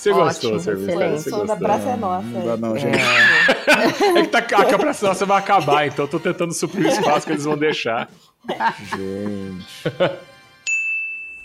Você 0.04 0.12
Ótimo, 0.12 0.26
gostou, 0.26 0.60
serviço? 0.60 0.89
excelente. 0.89 1.22
Você 1.22 1.30
gostou. 1.30 1.58
praça 1.58 1.89
é 1.89 1.96
nossa. 1.96 2.28
Não 2.28 2.46
dá 2.46 2.58
não, 2.58 2.76
É. 2.76 2.80
gente. 2.80 2.98
É 4.18 4.22
que 4.22 4.28
tá, 4.28 4.39
a 4.39 4.66
capraça 4.66 5.08
nossa 5.08 5.26
vai 5.26 5.38
acabar, 5.39 5.88
então 5.88 6.04
eu 6.04 6.10
tô 6.10 6.20
tentando 6.20 6.54
suprir 6.54 6.88
o 6.88 6.89
espaço 6.89 7.26
que 7.26 7.32
eles 7.32 7.46
vão 7.46 7.58
deixar. 7.58 8.10
Gente. 8.89 9.66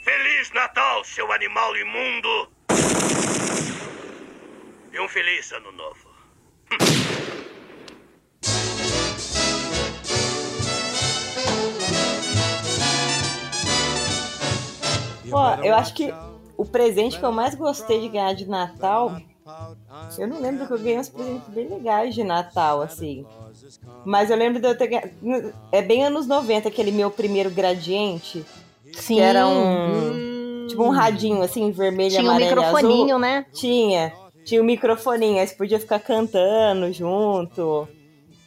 Feliz 0.05 0.51
Natal, 0.53 1.05
seu 1.05 1.31
animal 1.31 1.77
imundo! 1.77 2.49
E 4.93 5.01
um 5.01 5.09
feliz 5.09 5.53
ano 5.53 5.71
novo. 5.71 6.09
Ó, 15.31 15.55
eu 15.63 15.75
acho 15.77 15.95
que 15.95 16.13
o 16.59 16.65
presente 16.67 17.19
que 17.19 17.25
eu 17.25 17.31
mais 17.33 17.55
gostei 17.55 18.01
de 18.01 18.09
ganhar 18.09 18.35
de 18.35 18.47
Natal. 18.47 19.17
Eu 20.19 20.27
não 20.29 20.43
lembro 20.43 20.67
que 20.67 20.73
eu 20.73 20.79
ganhei 20.79 20.99
uns 20.99 21.09
presentes 21.09 21.49
bem 21.49 21.69
legais 21.69 22.15
de 22.15 22.23
Natal, 22.25 22.83
assim. 22.83 23.25
Mas 24.05 24.29
eu 24.29 24.37
lembro 24.37 24.61
de 24.61 24.67
eu 24.69 24.77
ter 24.77 24.89
ganhado. 24.89 25.55
É 25.73 25.81
bem 25.81 26.05
anos 26.05 26.27
90, 26.27 26.69
aquele 26.69 26.91
meu 26.91 27.11
primeiro 27.11 27.49
gradiente. 27.51 28.45
Sim. 28.93 29.15
Que 29.15 29.21
era 29.21 29.47
um. 29.47 30.67
Tipo 30.69 30.83
um 30.83 30.91
radinho, 30.91 31.41
assim, 31.41 31.71
vermelho, 31.71 32.11
Tinha 32.11 32.23
um 32.25 32.31
amarelo 32.31 32.51
e 32.51 32.55
microfoninho, 32.55 33.05
azul. 33.07 33.19
né? 33.19 33.47
Tinha. 33.55 34.13
Tinha 34.45 34.61
um 34.61 34.65
microfoninho, 34.65 35.41
aí 35.41 35.47
você 35.47 35.55
podia 35.55 35.79
ficar 35.79 36.01
cantando 36.01 36.93
junto. 36.93 37.89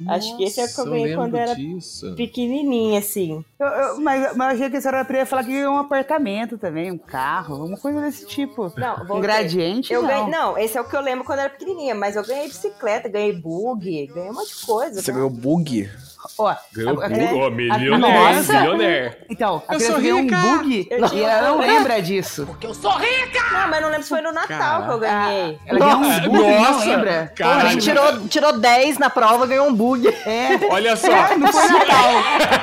Acho 0.08 0.36
que 0.38 0.44
esse 0.44 0.60
é 0.60 0.66
o 0.66 0.68
que 0.68 0.80
eu 0.80 0.86
Nossa, 0.86 0.98
ganhei 0.98 1.16
quando 1.16 1.36
era 1.36 1.54
disso. 1.56 2.14
pequenininha, 2.16 3.00
assim. 3.00 3.44
Eu- 3.60 3.68
eu- 3.68 4.02
mas, 4.02 4.36
mas 4.36 4.50
eu 4.50 4.56
achei 4.56 4.70
que 4.70 4.78
a 4.78 4.82
senhora 4.82 5.08
ia 5.18 5.26
falar 5.26 5.44
que 5.44 5.52
ganhou 5.52 5.74
um 5.74 5.78
apartamento 5.78 6.58
também, 6.58 6.92
um 6.92 6.98
carro, 6.98 7.66
uma 7.66 7.78
coisa 7.78 8.02
desse 8.02 8.26
tipo. 8.26 8.72
Não, 8.78 9.18
Um 9.18 9.20
gradiente, 9.22 9.92
Eu 9.94 10.02
não. 10.02 10.10
ganhei, 10.10 10.28
não, 10.30 10.58
esse 10.58 10.78
é 10.78 10.82
o 10.82 10.86
que 10.86 10.96
eu 10.96 11.02
lembro 11.02 11.24
quando 11.26 11.40
eu 11.40 11.46
era 11.46 11.54
pequenininha, 11.54 11.94
mas 11.96 12.16
eu 12.16 12.26
ganhei 12.26 12.48
bicicleta, 12.48 13.08
ganhei 13.10 13.34
bug, 13.34 14.08
ganhei 14.08 14.30
um 14.30 14.34
monte 14.34 14.56
de 14.58 14.66
coisa. 14.66 15.02
Você 15.02 15.12
tá? 15.12 15.16
ganhou 15.18 15.30
bug? 15.30 15.90
Ó, 16.38 16.56
Ganhou 16.74 17.02
a- 17.02 17.06
a- 17.06 17.10
bug, 17.10 17.22
a- 17.26 17.34
ó, 17.36 17.48
a- 17.48 17.52
milionaire, 17.52 17.98
Nossa! 18.00 18.54
Então, 19.30 19.64
a 19.68 19.74
Eu 19.74 19.78
criança 19.80 19.94
sou 19.94 20.02
ganhou 20.02 20.20
um 20.20 20.24
rica! 20.24 20.38
bug 20.38 20.88
Eu 20.92 21.08
e 21.14 21.24
ela 21.24 21.42
não 21.50 21.58
lembra 21.60 22.02
disso. 22.02 22.48
Não, 22.62 23.68
mas 23.70 23.82
não 23.82 23.90
lembro 23.90 24.04
se 24.04 24.10
foi 24.10 24.22
no 24.22 24.32
Natal 24.32 24.84
que 24.84 24.90
eu 24.92 25.00
ganhei. 25.00 25.60
Ela 25.66 25.80
ganhou 25.80 25.96
um 25.98 26.02
Nossa, 26.02 26.20
bug 26.22 26.38
e 26.38 26.42
não 26.42 26.62
nossa, 26.62 26.86
lembra. 26.86 27.34
cara. 27.36 27.72
Ele 27.72 27.82
tirou, 27.82 28.20
tirou 28.30 28.54
10 28.60 28.98
na 28.98 29.10
prova, 29.10 29.48
ganhou 29.48 29.68
um 29.68 29.74
bug. 29.74 30.08
É, 30.08 30.60
Olha 30.70 30.96
só. 30.96 31.08
não 31.38 31.52
foi 31.52 31.68
Natal. 31.68 32.12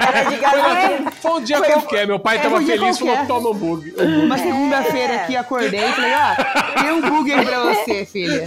Era 0.08 0.22
de 0.30 0.36
gasolina. 0.36 1.10
Foi 1.20 1.30
um 1.32 1.40
dia 1.42 1.58
Foi- 1.58 1.66
qualquer, 1.68 2.06
meu 2.06 2.18
pai 2.18 2.36
é, 2.36 2.40
tava 2.40 2.56
um 2.56 2.66
feliz 2.66 2.96
e 2.96 2.98
falou: 3.00 3.26
toma 3.26 3.48
o 3.50 3.54
bug. 3.54 3.94
Uma 3.98 4.38
segunda-feira 4.38 5.12
É. 5.14 5.16
aqui, 5.24 5.36
acordei 5.36 5.84
e 5.84 5.92
falei, 5.92 6.12
ó, 6.14 6.80
tem 6.82 6.92
um 6.92 7.00
bug 7.00 7.32
aí 7.32 7.44
pra 7.44 7.60
você, 7.60 8.04
filha. 8.06 8.46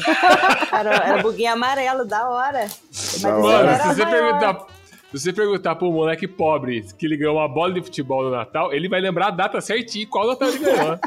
Era, 0.71 0.95
era 0.95 1.21
buguinho 1.21 1.53
amarelo, 1.53 2.05
da 2.05 2.27
hora. 2.29 2.67
Mas 2.91 3.21
Da 3.21 3.35
hora. 3.35 3.79
Se 3.79 3.87
você 3.89 4.05
perguntar. 4.05 4.57
Se 5.11 5.19
você 5.19 5.33
perguntar 5.33 5.75
pro 5.75 5.91
moleque 5.91 6.25
pobre 6.27 6.85
que 6.97 7.05
ele 7.05 7.17
ganhou 7.17 7.35
uma 7.35 7.47
bola 7.47 7.73
de 7.73 7.81
futebol 7.81 8.23
no 8.23 8.31
Natal, 8.31 8.73
ele 8.73 8.87
vai 8.87 9.01
lembrar 9.01 9.27
a 9.27 9.31
data 9.31 9.59
certinho 9.59 10.07
qual 10.07 10.25
Natal 10.27 10.47
ele 10.47 10.59
ganhou. 10.59 10.97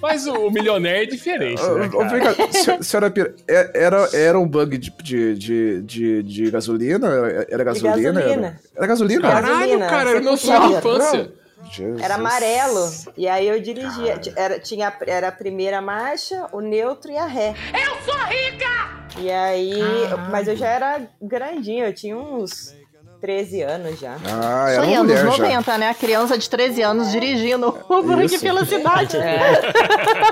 Mas 0.00 0.26
o, 0.26 0.46
o 0.46 0.50
milionário 0.50 1.02
é 1.02 1.06
diferente, 1.06 1.62
né, 1.62 1.88
cara? 1.90 2.82
Senhora 2.82 3.10
Pira, 3.10 3.34
é- 3.46 3.70
era, 3.74 4.08
era 4.14 4.38
um 4.40 4.48
bug 4.48 4.78
de, 4.78 4.90
de, 4.90 5.34
de, 5.34 5.82
de, 5.82 6.22
de 6.22 6.50
gasolina? 6.50 7.08
Era 7.48 7.62
gasolina? 7.62 8.12
gasolina. 8.12 8.46
Era, 8.46 8.60
era 8.76 8.86
gasolina? 8.86 9.20
Cara, 9.22 9.34
Caralho, 9.42 9.58
gasolina, 9.58 9.86
cara, 9.86 10.10
era 10.10 10.20
meu 10.20 10.36
sonho 10.36 10.68
de 10.68 10.74
infância. 10.74 11.32
Jesus. 11.70 12.02
Era 12.02 12.14
amarelo. 12.16 12.90
E 13.16 13.28
aí 13.28 13.46
eu 13.48 13.60
dirigia. 13.60 14.20
Era, 14.36 14.58
tinha, 14.58 14.92
era 15.06 15.28
a 15.28 15.32
primeira 15.32 15.80
marcha, 15.80 16.46
o 16.52 16.60
neutro 16.60 17.10
e 17.10 17.16
a 17.16 17.26
ré. 17.26 17.54
Eu 17.72 18.02
sou 18.02 18.20
rica! 18.24 19.02
E 19.18 19.30
aí. 19.30 19.80
Mas 20.30 20.48
eu 20.48 20.56
já 20.56 20.68
era 20.68 21.02
grandinho, 21.20 21.84
eu 21.86 21.94
tinha 21.94 22.16
uns 22.16 22.74
13 23.22 23.62
anos 23.62 24.00
já. 24.00 24.16
Ah, 24.24 24.66
Isso 24.68 24.80
era 24.80 24.82
aí, 24.82 24.88
uma 24.90 25.00
anos 25.00 25.12
mulher 25.22 25.36
já. 25.36 25.44
90, 25.44 25.78
né? 25.78 25.88
A 25.90 25.94
criança 25.94 26.36
de 26.36 26.50
13 26.50 26.82
anos 26.82 27.12
dirigindo 27.12 27.68
o 27.88 28.20
Isso. 28.22 28.40
pela 28.40 28.64
cidade. 28.66 29.16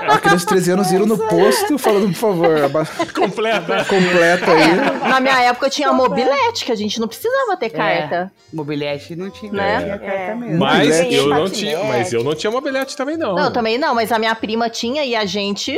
A 0.09 0.17
criança 0.19 0.39
de 0.39 0.45
13 0.47 0.71
anos 0.71 0.91
indo 0.91 1.05
no 1.05 1.17
posto 1.17 1.77
falando, 1.77 2.07
por 2.07 2.15
favor, 2.15 2.63
aba- 2.65 2.85
Completa. 3.15 3.85
completa 3.85 4.51
aí. 4.51 5.07
Na 5.09 5.21
minha 5.21 5.39
época 5.41 5.69
tinha 5.69 5.93
mobilete, 5.93 6.65
que 6.65 6.71
a 6.73 6.75
gente 6.75 6.99
não 6.99 7.07
precisava 7.07 7.55
ter 7.55 7.69
carta. 7.69 8.29
Mobilete 8.53 9.15
não 9.15 9.29
tinha, 9.29 9.53
Né? 9.53 9.97
carta 9.97 10.05
É. 10.05 10.35
mesmo. 10.35 10.59
Mas 10.59 10.99
eu 11.13 11.27
não 11.29 11.49
tinha, 11.49 11.83
mas 11.85 12.11
eu 12.11 12.23
não 12.25 12.35
tinha 12.35 12.51
mobilete 12.51 12.97
também 12.97 13.15
não. 13.15 13.35
Não, 13.35 13.51
também 13.53 13.77
não, 13.77 13.95
mas 13.95 14.11
a 14.11 14.19
minha 14.19 14.35
prima 14.35 14.69
tinha 14.69 15.05
e 15.05 15.15
a 15.15 15.23
gente 15.25 15.77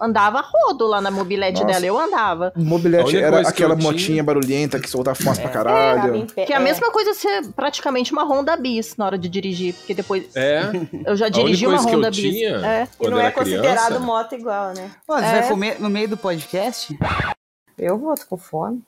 andava 0.00 0.40
rodo 0.40 0.86
lá 0.86 1.00
na 1.00 1.10
mobilete 1.10 1.62
Nossa. 1.62 1.72
dela. 1.74 1.86
Eu 1.86 1.98
andava. 1.98 2.52
Mobilete 2.56 3.16
era 3.16 3.40
aquela 3.48 3.74
motinha 3.76 4.22
barulhenta 4.22 4.78
que 4.78 4.88
soltava 4.88 5.14
fumaça 5.14 5.40
pra 5.40 5.50
Ficava 5.50 5.64
caralho. 5.68 6.26
pé. 6.34 6.44
Que 6.46 6.52
é 6.52 6.56
a 6.56 6.60
É. 6.60 6.62
mesma 6.62 6.90
coisa 6.90 7.14
ser 7.14 7.48
praticamente 7.54 8.12
uma 8.12 8.24
Honda 8.24 8.56
Bis 8.56 8.96
na 8.96 9.06
hora 9.06 9.18
de 9.18 9.28
dirigir. 9.28 9.74
Porque 9.74 9.94
depois 9.94 10.24
É. 10.36 10.62
eu 11.06 11.16
já 11.16 11.28
dirigi 11.28 11.66
uma 11.66 11.80
Honda 11.80 12.08
eu 12.08 12.10
Bis. 12.10 12.20
tinha 12.20 12.56
É. 12.66 12.88
E 13.00 13.08
não 13.08 13.18
é 13.18 13.22
era 13.24 13.32
considerado 13.32 13.86
criança. 13.86 14.00
moto 14.00 14.34
igual, 14.34 14.72
né? 14.74 14.90
Pô, 15.06 15.16
você 15.16 15.24
É. 15.24 15.40
vai 15.40 15.48
comer 15.48 15.80
no 15.80 15.88
meio 15.90 16.08
do 16.08 16.16
podcast? 16.16 16.96
Eu 17.78 17.96
vou, 17.98 18.14
tô 18.14 18.24
com 18.30 18.36
fome. 18.36 18.82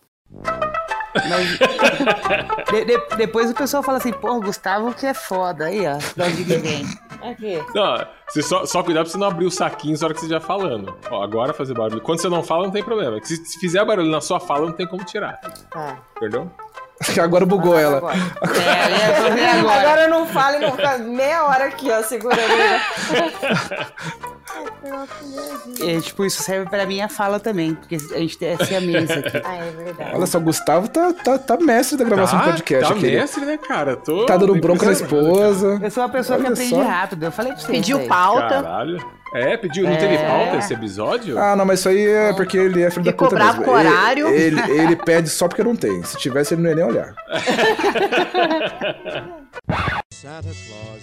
Mas 1.14 1.58
de- 2.70 2.84
de- 2.84 3.16
depois 3.16 3.50
o 3.50 3.54
pessoal 3.54 3.82
fala 3.82 3.98
assim, 3.98 4.12
pô, 4.12 4.40
Gustavo 4.40 4.92
que 4.94 5.06
é 5.06 5.14
foda. 5.14 5.66
Aí, 5.66 5.84
ó, 5.86 5.96
de 5.96 6.22
onde 6.22 6.44
que 6.44 6.56
vem. 6.56 6.84
Aqui. 7.22 7.62
Não, 7.74 8.06
você 8.28 8.42
só, 8.42 8.64
só 8.64 8.82
cuidar 8.82 9.02
pra 9.02 9.10
você 9.10 9.18
não 9.18 9.28
abrir 9.28 9.46
o 9.46 9.50
saquinho 9.50 9.96
na 9.98 10.06
hora 10.06 10.14
que 10.14 10.20
você 10.20 10.26
estiver 10.26 10.44
falando. 10.44 10.96
Ó, 11.10 11.22
agora 11.22 11.52
fazer 11.52 11.74
barulho. 11.74 12.00
Quando 12.00 12.20
você 12.20 12.28
não 12.28 12.42
fala, 12.42 12.64
não 12.64 12.70
tem 12.70 12.82
problema. 12.82 13.18
Se, 13.22 13.36
se 13.36 13.58
fizer 13.58 13.84
barulho 13.84 14.10
na 14.10 14.20
sua 14.20 14.40
fala, 14.40 14.66
não 14.66 14.72
tem 14.72 14.86
como 14.86 15.04
tirar. 15.04 15.38
Tá. 15.70 15.98
Perdão? 16.18 16.50
Agora 17.18 17.46
bugou 17.46 17.78
ela. 17.78 17.96
Agora. 17.96 18.16
É, 19.40 19.58
agora. 19.58 19.80
Agora 19.80 20.00
eu 20.02 20.10
não 20.10 20.26
falo 20.26 20.56
e 20.56 20.60
não 20.60 20.72
fica 20.72 20.98
meia 20.98 21.44
hora 21.44 21.64
aqui, 21.66 21.90
ó, 21.90 22.02
segurando. 22.02 22.40
É, 25.82 26.00
tipo, 26.00 26.24
isso 26.24 26.42
serve 26.42 26.68
pra 26.68 26.86
minha 26.86 27.08
fala 27.08 27.38
também, 27.40 27.74
porque 27.74 27.96
a 27.96 28.18
gente 28.18 28.38
tem 28.38 28.50
essa 28.50 28.80
mesa 28.80 29.14
aqui. 29.14 29.40
ah, 29.44 29.56
é 29.56 29.70
verdade. 29.70 30.10
Olha 30.14 30.26
só, 30.26 30.38
o 30.38 30.40
Gustavo 30.40 30.88
tá, 30.88 31.12
tá, 31.12 31.38
tá 31.38 31.56
mestre 31.58 31.96
da 31.98 32.04
gravação 32.04 32.38
tá, 32.38 32.44
do 32.46 32.50
podcast 32.52 32.88
tá 32.88 32.94
aqui. 32.94 33.06
Ele 33.06 33.16
mestre, 33.20 33.44
né, 33.44 33.58
cara? 33.58 33.96
Tô 33.96 34.26
Tá 34.26 34.36
dando 34.36 34.54
bronca 34.56 34.86
na 34.86 34.92
esposa. 34.92 35.78
Eu 35.82 35.90
sou 35.90 36.02
uma 36.02 36.08
pessoa 36.08 36.38
que 36.38 36.44
Olha 36.44 36.52
aprende 36.52 36.70
só. 36.74 36.82
rápido, 36.82 37.22
eu 37.24 37.32
falei 37.32 37.52
pra 37.52 37.60
você. 37.60 37.72
Pediu 37.72 38.00
pauta. 38.06 38.48
Caralho. 38.62 39.20
É, 39.32 39.56
pediu. 39.56 39.84
Não 39.88 39.96
teve 39.96 40.14
É. 40.14 40.28
pauta 40.28 40.56
esse 40.56 40.74
episódio? 40.74 41.38
Ah, 41.38 41.54
não, 41.54 41.64
mas 41.64 41.78
isso 41.78 41.88
aí 41.88 42.04
é 42.04 42.32
porque 42.32 42.58
ele 42.58 42.82
é 42.82 42.90
filho 42.90 43.04
da 43.04 43.12
puta 43.12 43.36
mesmo. 43.36 43.62
com 43.62 43.70
o 43.70 43.78
Ele- 43.78 43.88
horário. 43.88 44.28
Ele, 44.28 44.60
ele 44.72 44.96
pede 44.96 45.28
só 45.28 45.46
porque 45.46 45.62
não 45.62 45.76
tem. 45.76 46.02
Se 46.02 46.16
tivesse, 46.18 46.54
ele 46.54 46.62
não 46.62 46.70
ia 46.70 46.74
nem 46.76 46.84
olhar. 46.84 47.14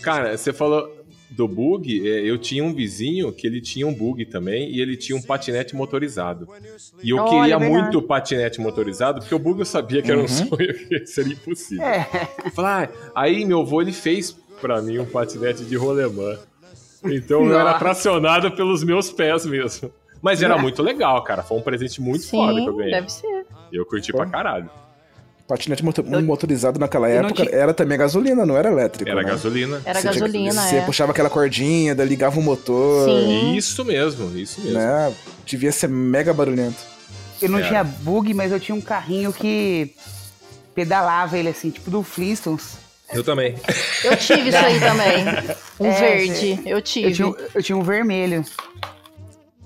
Cara, 0.04 0.38
você 0.38 0.54
falou 0.54 0.90
do 1.38 1.47
bug. 1.47 2.10
é, 2.10 2.21
Eu 2.30 2.38
tinha 2.38 2.63
um 2.63 2.73
vizinho 2.73 3.32
que 3.32 3.45
ele 3.47 3.62
tinha 3.62 3.88
um 3.88 3.93
bug 3.93 4.26
também 4.26 4.69
e 4.71 4.82
ele 4.82 4.97
tinha 4.97 5.15
um 5.17 5.21
patinete 5.21 5.76
motorizado. 5.76 6.47
E 7.02 7.12
eu 7.12 7.17
Olha, 7.17 7.30
queria 7.30 7.60
verdade. 7.60 7.71
muito 7.84 8.02
patinete 8.02 8.60
motorizado, 8.60 9.19
porque 9.21 9.34
o 9.36 9.39
bug 9.39 9.60
eu 9.60 9.65
sabia 9.65 10.02
que 10.02 10.10
era 10.12 10.19
um 10.19 10.23
Uhum. 10.23 10.28
sonho 10.28 10.73
que 10.89 11.06
seria 11.06 11.34
impossível. 11.34 11.86
É, 11.86 12.08
Eu 12.43 12.52
falei, 12.52 12.71
ah, 12.71 13.12
aí 13.15 13.45
meu 13.45 13.62
avô 13.62 13.82
ele 13.82 13.93
fez 13.93 14.32
pra 14.60 14.82
mim 14.82 14.97
um 14.97 15.06
patinete 15.06 15.63
de 15.63 15.76
rolemã. 15.78 16.38
Então 17.06 17.45
eu 17.45 17.54
era 17.54 17.63
Nossa. 17.65 17.80
tracionado 17.80 18.52
pelos 18.52 18.84
meus 18.84 19.12
pés 19.12 19.45
mesmo. 19.45 19.91
Mas 20.19 20.41
era 20.41 20.58
muito 20.58 20.82
legal, 20.82 21.23
cara. 21.23 21.43
Foi 21.43 21.58
um 21.60 21.62
presente 21.62 22.02
muito 22.02 22.28
foda 22.28 22.60
que 22.60 22.67
eu 22.67 22.71
Sim, 22.73 22.78
ganhei. 22.80 22.91
deve 22.93 23.10
ser. 23.12 23.45
E 23.71 23.76
eu 23.76 23.86
curti 23.86 24.12
pra 24.12 24.26
caralho. 24.26 24.67
Patinete 25.48 25.84
moto- 25.86 26.04
motorizado 26.04 26.78
naquela 26.78 27.08
época 27.08 27.46
tinha- 27.46 27.56
era 27.56 27.74
também 27.74 27.98
gasolina, 27.98 28.46
não 28.46 28.58
era 28.58 28.70
elétrico. 28.70 29.10
Era 29.10 29.22
né? 29.24 29.30
gasolina. 29.30 29.82
Era 29.86 29.94
Você 30.02 30.02
tinha- 30.10 30.14
gasolina, 30.14 30.62
Você 30.62 30.76
é. 30.76 30.82
puxava 30.82 31.12
aquela 31.14 31.30
cordinha, 31.30 31.96
daí 31.96 32.06
ligava 32.08 32.38
o 32.38 32.44
motor. 32.44 33.08
Sim. 33.08 33.56
Isso 33.56 33.86
mesmo, 33.86 34.38
isso 34.38 34.60
mesmo. 34.60 34.78
Né? 34.78 35.14
Devia 35.46 35.72
ser 35.72 35.88
mega 35.88 36.34
barulhento. 36.34 36.78
eu 37.42 37.50
não 37.50 37.60
Era. 37.60 37.68
tinha 37.68 37.84
bug, 37.84 38.34
mas 38.34 38.52
eu 38.52 38.60
tinha 38.60 38.76
um 38.76 38.82
carrinho 38.82 39.32
que 39.32 39.94
pedalava 40.76 41.38
ele 41.38 41.50
assim, 41.50 41.70
tipo 41.70 41.90
do 41.90 42.04
Flintstones. 42.04 42.78
Eu 43.14 43.24
também. 43.24 43.56
Eu 44.04 44.18
tive 44.18 44.50
isso 44.50 44.58
aí 44.58 44.80
também. 44.82 45.24
Um 45.80 45.86
É, 45.86 46.00
verde. 46.00 46.60
Eu 46.66 46.82
tive. 46.82 47.08
Eu 47.08 47.14
tinha, 47.14 47.28
um- 47.28 47.36
eu 47.56 47.64
tinha 47.64 47.78
um 47.78 47.84
vermelho. 47.84 48.44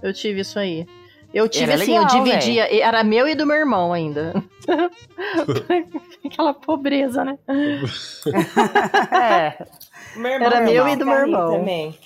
Eu 0.04 0.14
tive 0.14 0.42
isso 0.42 0.60
aí. 0.60 0.86
Eu 1.34 1.48
tive 1.48 1.72
Era 1.72 1.82
assim, 1.82 1.98
legal, 1.98 2.18
eu 2.18 2.24
dividia. 2.24 2.84
Era 2.84 3.04
meu 3.04 3.28
e 3.28 3.36
do 3.36 3.46
meu 3.46 3.56
irmão 3.56 3.94
ainda. 3.94 4.34
Aquela 6.26 6.54
pobreza, 6.54 7.24
né? 7.24 7.38
É, 9.14 9.66
Meu 10.16 10.32
irmão 10.32 10.48
Era 10.48 10.66
tinha 10.66 10.84
meu 10.84 10.88
e 10.88 10.96
do 10.96 11.06
meu 11.06 11.16
irmão. 11.16 11.60
Também. 11.60 11.98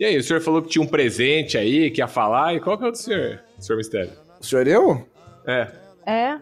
E 0.00 0.04
aí, 0.04 0.16
o 0.16 0.22
senhor 0.22 0.40
falou 0.40 0.62
que 0.62 0.68
tinha 0.68 0.82
um 0.82 0.86
presente 0.86 1.58
aí, 1.58 1.90
que 1.90 2.00
ia 2.00 2.08
falar. 2.08 2.54
E 2.54 2.60
qual 2.60 2.78
que 2.78 2.84
é 2.84 2.88
o 2.88 2.90
do 2.90 2.96
senhor, 2.96 3.40
senhor 3.58 3.76
Mistério? 3.76 4.12
O 4.40 4.44
senhor 4.44 4.66
eu? 4.66 5.06
É. 5.46 5.68
É. 6.06 6.38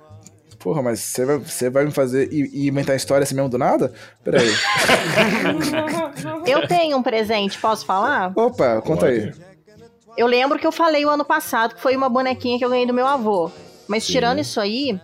Porra, 0.58 0.82
mas 0.82 1.00
você 1.00 1.24
vai, 1.24 1.38
você 1.38 1.70
vai 1.70 1.84
me 1.84 1.90
fazer 1.90 2.28
e, 2.32 2.68
inventar 2.68 2.96
história 2.96 3.22
assim 3.22 3.34
mesmo 3.34 3.48
do 3.48 3.58
nada? 3.58 3.92
Peraí. 4.22 4.48
Eu 6.46 6.66
tenho 6.66 6.96
um 6.96 7.02
presente, 7.02 7.58
posso 7.58 7.86
falar? 7.86 8.32
Opa, 8.34 8.80
conta 8.82 9.06
aí. 9.06 9.32
Eu 10.16 10.26
lembro 10.26 10.58
que 10.58 10.66
eu 10.66 10.72
falei 10.72 11.04
o 11.04 11.10
ano 11.10 11.24
passado 11.24 11.74
que 11.74 11.80
foi 11.80 11.94
uma 11.96 12.08
bonequinha 12.08 12.58
que 12.58 12.64
eu 12.64 12.70
ganhei 12.70 12.86
do 12.86 12.94
meu 12.94 13.06
avô. 13.06 13.50
Mas 13.88 14.04
Sim. 14.04 14.14
tirando 14.14 14.38
isso 14.40 14.58
aí, 14.58 14.98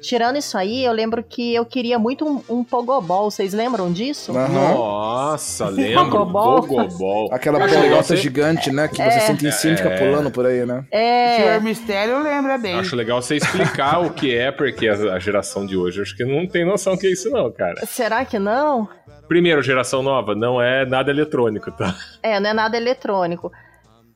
tirando 0.00 0.36
isso 0.36 0.56
aí, 0.58 0.84
eu 0.84 0.92
lembro 0.92 1.22
que 1.22 1.54
eu 1.54 1.64
queria 1.64 1.98
muito 1.98 2.26
um, 2.26 2.42
um 2.48 2.64
pogobol. 2.64 3.30
Vocês 3.30 3.52
lembram 3.52 3.92
disso? 3.92 4.36
Aham. 4.36 4.74
Nossa, 4.74 5.68
lembro. 5.68 6.04
Pogobol. 6.10 6.62
Pogobol. 6.62 7.28
Aquela 7.32 7.58
você- 8.02 8.16
gigante, 8.16 8.72
né? 8.72 8.88
Que 8.88 8.96
você 8.96 9.20
senta 9.20 9.46
em 9.46 9.52
cima 9.52 9.74
e 9.74 9.76
fica 9.76 9.90
É. 9.90 9.98
pulando 9.98 10.30
por 10.30 10.46
aí, 10.46 10.64
né? 10.66 10.84
É. 10.90 11.12
É. 11.22 11.36
Senhor 11.44 11.60
Mistério 11.62 12.22
lembra 12.22 12.58
bem. 12.58 12.74
Acho 12.78 12.96
legal 12.96 13.20
você 13.22 13.36
explicar 13.36 14.00
o 14.00 14.10
que 14.10 14.34
é, 14.34 14.50
porque 14.50 14.88
a, 14.88 14.94
a 15.14 15.18
geração 15.18 15.64
de 15.66 15.76
hoje 15.76 16.00
acho 16.02 16.16
que 16.16 16.24
não 16.24 16.46
tem 16.48 16.64
noção 16.64 16.96
que 16.96 17.06
é 17.06 17.10
isso, 17.12 17.30
não, 17.30 17.52
cara. 17.52 17.84
Será 17.86 18.24
que 18.24 18.38
não? 18.38 18.88
Primeiro, 19.28 19.62
geração 19.62 20.02
nova, 20.02 20.34
não 20.34 20.60
é 20.60 20.84
nada 20.84 21.10
eletrônico, 21.10 21.70
tá? 21.70 21.94
É, 22.22 22.40
não 22.40 22.50
é 22.50 22.52
nada 22.52 22.76
eletrônico. 22.76 23.52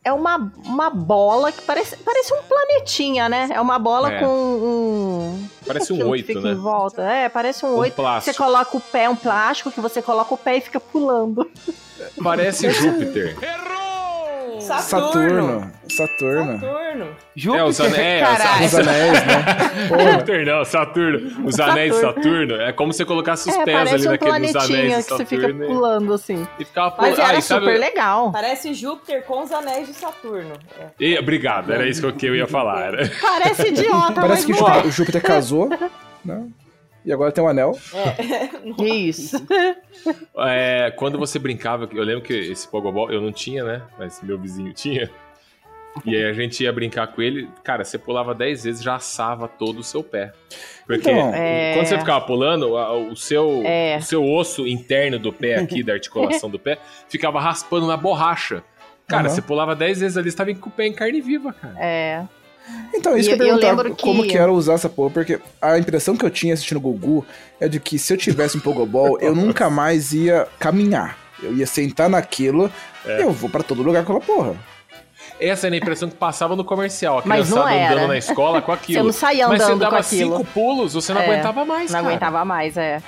É 0.07 0.13
uma, 0.13 0.53
uma 0.65 0.89
bola 0.89 1.51
que 1.51 1.61
parece, 1.63 1.97
parece 1.97 2.33
um 2.33 2.41
planetinha, 2.45 3.29
né? 3.29 3.49
É 3.53 3.61
uma 3.61 3.77
bola 3.77 4.13
É. 4.13 4.21
com 4.21 4.27
um. 4.29 5.49
Parece 5.67 5.93
um 5.93 6.09
oito, 6.09 6.41
né? 6.41 6.53
em 6.53 6.55
volta. 6.55 7.03
É, 7.03 7.29
parece 7.29 7.67
um 7.67 7.71
Um 7.71 7.79
oito. 7.79 7.97
Você 7.97 8.03
plástico. 8.03 8.37
coloca 8.37 8.77
o 8.77 8.81
pé, 8.81 9.09
um 9.09 9.17
plástico, 9.17 9.73
que 9.73 9.81
você 9.81 10.01
coloca 10.01 10.33
o 10.33 10.37
pé 10.39 10.59
e 10.59 10.61
fica 10.61 10.79
pulando. 10.79 11.51
Parece 12.23 12.71
Júpiter. 12.71 13.37
Saturno. 14.67 15.71
Saturno. 15.89 16.59
Saturno. 16.61 17.17
Júpiter, 17.35 17.65
É, 17.67 17.69
os 17.69 17.81
anéis, 17.81 18.23
caralho. 18.27 18.65
Os 18.67 18.75
anéis, 18.75 19.13
né? 19.27 20.13
Júpiter 20.13 20.47
não, 20.47 20.65
Saturno. 20.65 21.47
Os 21.47 21.61
anéis 21.61 21.95
de 21.95 22.01
Saturno. 22.01 22.55
É 22.61 22.73
como 22.73 22.93
se 22.93 22.99
você 22.99 23.05
colocasse 23.05 23.49
os 23.51 23.57
é, 23.57 23.65
pés 23.65 23.93
ali 23.93 24.07
um 24.07 24.11
naqueles 24.11 24.57
anéis 24.57 24.69
de 24.71 24.79
que 24.79 25.03
você 25.03 25.03
Saturno. 25.03 25.27
fica 25.27 25.67
pulando 25.67 26.13
assim. 26.15 26.47
E 26.59 26.65
ficava 26.65 26.95
Mas 26.99 27.15
pulando. 27.15 27.19
era 27.29 27.37
Ah, 27.37 27.39
e 27.39 27.43
sabe- 27.43 27.67
super 27.67 27.79
legal. 27.81 28.33
Parece 28.33 28.75
Júpiter 28.75 29.23
com 29.25 29.43
os 29.43 29.53
anéis 29.53 29.87
de 29.87 29.95
Saturno. 29.95 30.53
É. 30.81 30.87
E, 30.99 31.19
obrigado, 31.19 31.73
era 31.73 31.87
isso 31.89 32.01
que 32.01 32.07
eu, 32.07 32.13
que 32.13 32.27
ia 32.37 32.47
falar. 32.47 32.87
Era. 32.87 33.11
Parece 33.21 33.69
idiota, 33.69 34.21
Parece 34.21 34.47
que 34.47 34.53
mas 34.53 34.61
o 34.61 34.65
não 34.65 34.69
Júpiter, 34.73 34.87
o 34.87 34.91
Júpiter 34.93 35.23
casou, 35.23 35.69
né? 36.25 36.43
E 37.07 37.13
agora 37.13 37.31
tem 37.31 37.43
um 37.43 37.47
anel. 37.49 37.79
é. 37.95 38.83
Isso. 38.85 39.37
É, 40.37 40.93
quando 40.97 41.19
você 41.19 41.39
brincava, 41.39 41.89
eu 41.93 42.03
lembro 42.03 42.23
que 42.23 42.35
esse 42.35 42.67
Pogobol 42.69 43.11
eu 43.13 43.21
não 43.21 43.33
tinha, 43.33 43.63
né? 43.65 43.83
Mas 43.99 44.21
meu 44.23 44.37
vizinho 44.39 44.73
tinha. 44.73 45.09
E 46.05 46.15
aí 46.15 46.25
a 46.27 46.33
gente 46.35 46.63
ia 46.63 46.71
brincar 46.73 47.07
com 47.07 47.23
ele, 47.23 47.49
cara, 47.65 47.83
você 47.83 47.97
pulava 47.97 48.35
10 48.35 48.65
vezes 48.65 48.83
já 48.83 48.97
assava 48.97 49.49
todo 49.49 49.79
o 49.79 49.83
seu 49.85 50.03
pé. 50.05 50.33
Porque 50.87 51.11
Então, 51.11 51.33
É. 51.35 51.73
quando 51.75 51.87
você 51.87 51.99
ficava 51.99 52.21
pulando, 52.27 52.75
o 52.75 53.17
seu, 53.17 53.63
É. 53.65 53.97
o 53.99 54.03
seu 54.03 54.23
osso 54.23 54.67
interno 54.67 55.19
do 55.19 55.33
pé 55.33 55.55
aqui, 55.57 55.83
da 55.83 55.95
articulação 55.95 56.51
do 56.51 56.59
pé, 56.59 56.79
ficava 57.09 57.41
raspando 57.41 57.87
na 57.87 57.97
borracha. 57.97 58.63
Cara, 59.09 59.23
Aham. 59.29 59.35
você 59.37 59.41
pulava 59.41 59.75
10 59.75 60.01
vezes 60.01 60.19
ali, 60.19 60.31
você 60.31 60.37
tava 60.37 60.53
com 60.55 60.69
o 60.69 60.73
pé 60.73 60.87
em 60.87 60.93
carne 60.93 61.21
viva, 61.23 61.53
cara. 61.53 61.75
É. 61.79 62.25
Então, 62.95 63.17
isso 63.17 63.31
E 63.31 63.37
que 63.37 63.43
eu 63.43 63.47
ia 63.47 63.53
eu 63.53 63.59
perguntar, 63.61 63.91
que- 63.95 64.03
como 64.03 64.23
que 64.27 64.37
era 64.37 64.51
usar 64.51 64.75
essa 64.75 64.89
porra, 64.89 65.11
porque 65.11 65.39
a 65.61 65.79
impressão 65.79 66.17
que 66.17 66.25
eu 66.25 66.31
tinha 66.31 66.55
assistindo 66.55 66.79
o 66.79 66.81
Gugu 66.81 67.25
é 67.61 67.69
de 67.69 67.79
que 67.79 67.99
se 67.99 68.13
eu 68.13 68.17
tivesse 68.17 68.57
um 68.57 68.61
Pogobol, 68.61 69.19
eu 69.21 69.35
nunca 69.37 69.69
mais 69.71 70.13
ia 70.13 70.49
caminhar. 70.59 71.17
Eu 71.43 71.55
ia 71.55 71.67
sentar 71.67 72.09
naquilo 72.09 72.71
É. 73.05 73.19
e 73.21 73.23
eu 73.23 73.31
vou 73.31 73.51
pra 73.51 73.63
todo 73.63 73.83
lugar 73.83 74.05
com 74.05 74.17
aquela 74.17 74.37
porra. 74.37 74.55
Essa 75.39 75.67
era 75.67 75.75
a 75.75 75.79
impressão 75.79 76.09
que 76.09 76.17
passava 76.17 76.57
no 76.57 76.65
comercial. 76.65 77.19
A 77.19 77.23
Mas 77.27 77.51
não 77.51 77.63
criançada 77.63 77.95
andando 77.95 78.09
na 78.09 78.17
escola 78.19 78.63
com 78.63 78.73
aquilo. 78.73 78.99
Você 79.03 79.07
não 79.07 79.13
saía 79.13 79.49
Mas 79.49 79.59
você 79.63 79.65
andando 79.73 79.79
com 79.79 79.85
dava 79.91 79.99
aquilo. 79.99 80.39
cinco 80.39 80.45
pulos, 80.53 80.95
você 80.95 81.13
não 81.13 81.21
É, 81.21 81.25
aguentava 81.27 81.65
mais, 81.67 81.91
Não 81.91 81.99
cara. 82.01 82.09
aguentava 82.09 82.45
mais, 82.45 82.77
é. 82.79 83.03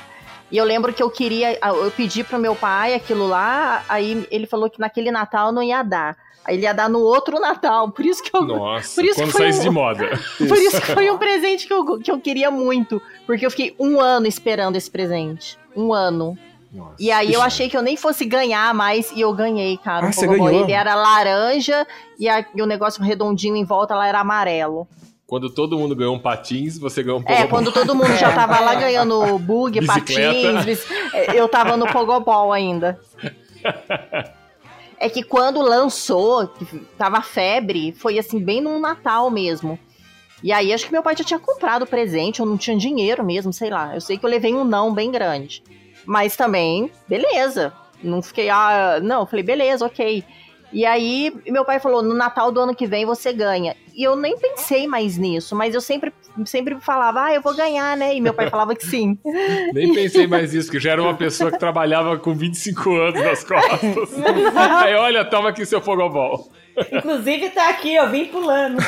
E 0.51 0.57
eu 0.57 0.65
lembro 0.65 0.93
que 0.93 1.03
eu 1.03 1.11
queria, 1.11 1.59
eu 1.63 1.91
pedi 1.91 2.23
pro 2.23 2.39
meu 2.39 2.55
pai 2.55 2.95
aquilo 2.95 3.27
lá, 3.27 3.83
aí 3.89 4.27
ele 4.31 4.47
falou 4.47 4.69
que 4.69 4.79
naquele 4.81 5.11
Natal 5.11 5.53
não 5.53 5.63
ia 5.63 5.83
dar. 5.83 6.17
Ele 6.49 6.63
ia 6.63 6.73
dar 6.73 6.89
no 6.89 7.01
outro 7.01 7.39
Natal, 7.39 7.91
por 7.91 8.05
isso 8.07 8.23
que 8.23 8.35
eu. 8.35 8.43
Nossa, 8.43 8.95
Por 9.01 9.05
isso 9.05 9.21
quando 9.21 9.33
que 9.33 9.45
um- 9.45 9.61
de 9.61 9.71
moda. 9.71 10.09
Por 10.39 10.57
isso 10.59 10.81
que 10.81 10.93
foi 10.95 11.11
um 11.11 11.19
presente 11.19 11.67
que 11.67 11.73
eu, 11.73 11.99
que 11.99 12.11
eu 12.11 12.19
queria 12.19 12.51
muito. 12.51 13.01
Porque 13.27 13.45
eu 13.45 13.51
fiquei 13.51 13.75
um 13.79 14.01
ano 14.01 14.27
esperando 14.27 14.77
esse 14.77 14.91
presente. 14.91 15.59
Um 15.77 15.93
ano. 15.93 16.37
Nossa. 16.73 16.95
E 17.01 17.11
aí 17.11 17.33
eu 17.33 17.41
achei 17.41 17.69
que 17.69 17.77
eu 17.77 17.83
nem 17.83 17.97
fosse 17.97 18.25
ganhar 18.27 18.75
mais 18.75 19.11
e 19.13 19.21
eu 19.23 19.33
ganhei, 19.33 19.77
cara. 19.79 20.07
Ah, 20.09 20.13
você 20.13 20.27
Pogobol. 20.27 20.47
ganhou? 20.49 20.63
Ele 20.65 20.73
era 20.73 20.95
laranja 20.95 21.87
e, 22.19 22.29
a- 22.29 22.45
e 22.55 22.61
o 22.63 22.67
negócio 22.67 23.03
redondinho 23.03 23.57
em 23.57 23.65
volta 23.65 23.95
lá 23.95 24.07
era 24.07 24.21
amarelo. 24.21 24.87
Quando 25.27 25.51
todo 25.51 25.79
mundo 25.79 25.95
ganhou 25.95 26.15
um 26.15 26.19
patins, 26.19 26.79
você 26.79 27.03
ganhou 27.03 27.19
um 27.21 27.23
É, 27.23 27.25
Pogobol. 27.37 27.49
quando 27.51 27.73
todo 27.73 27.95
mundo 27.95 28.15
já 28.17 28.33
tava 28.33 28.61
lá 28.61 28.75
ganhando 28.75 29.37
bug, 29.41 29.81
Bicicleta. 29.81 30.53
patins, 30.55 30.87
é, 31.13 31.39
eu 31.39 31.47
tava 31.49 31.77
no 31.77 31.87
Pogobol 31.87 32.53
ainda. 32.53 32.99
É 35.01 35.09
que 35.09 35.23
quando 35.23 35.61
lançou, 35.61 36.49
tava 36.97 37.23
febre, 37.23 37.93
foi 37.93 38.19
assim, 38.19 38.41
bem 38.41 38.61
no 38.61 38.79
Natal 38.79 39.31
mesmo. 39.31 39.79
E 40.43 40.53
aí 40.53 40.73
acho 40.73 40.87
que 40.87 40.93
meu 40.93 41.03
pai 41.03 41.17
já 41.17 41.25
tinha 41.25 41.39
comprado 41.39 41.83
o 41.83 41.87
presente, 41.87 42.41
eu 42.41 42.47
não 42.47 42.57
tinha 42.57 42.77
dinheiro 42.77 43.25
mesmo, 43.25 43.53
sei 43.53 43.71
lá. 43.71 43.95
Eu 43.95 44.01
sei 44.01 44.19
que 44.19 44.25
eu 44.25 44.31
levei 44.31 44.55
um 44.55 44.65
não 44.65 44.93
bem 44.93 45.11
grande. 45.11 45.63
Mas 46.05 46.37
também, 46.37 46.91
beleza. 47.09 47.73
Não 48.03 48.23
fiquei, 48.23 48.49
ah, 48.49 49.01
não, 49.03 49.27
falei, 49.27 49.45
beleza, 49.45 49.85
ok. 49.85 50.25
E 50.73 50.85
aí, 50.85 51.33
meu 51.47 51.65
pai 51.65 51.81
falou: 51.81 52.03
no 52.03 52.15
Natal 52.15 52.53
do 52.53 52.61
ano 52.61 52.75
que 52.75 52.87
vem 52.87 53.07
você 53.07 53.33
ganha. 53.33 53.75
E 53.95 54.05
eu 54.05 54.15
nem 54.15 54.39
pensei 54.39 54.87
mais 54.87 55.17
nisso, 55.17 55.57
mas 55.57 55.75
eu 55.75 55.81
sempre, 55.81 56.13
sempre 56.45 56.79
falava: 56.81 57.25
ah, 57.25 57.35
eu 57.35 57.41
vou 57.41 57.55
ganhar, 57.55 57.97
né? 57.97 58.15
E 58.15 58.21
meu 58.21 58.35
pai 58.35 58.51
falava 58.51 58.75
que 58.75 58.85
sim. 58.85 59.19
Nem 59.73 59.93
pensei 59.93 60.27
mais 60.27 60.53
nisso, 60.53 60.69
porque 60.69 60.81
já 60.81 60.93
era 60.93 61.03
uma 61.03 61.15
pessoa 61.15 61.51
que 61.51 61.59
trabalhava 61.59 62.19
com 62.19 62.35
25 62.35 62.95
anos 62.95 63.23
nas 63.23 63.45
costas. 63.45 64.11
Aí, 64.85 64.95
olha, 64.95 65.25
toma 65.25 65.49
aqui 65.49 65.65
seu 65.65 65.81
Pogobol. 65.81 66.51
Inclusive 66.93 67.51
tá 67.51 67.71
aqui, 67.71 67.97
eu 67.97 68.09
vim 68.09 68.27
pulando. 68.27 68.79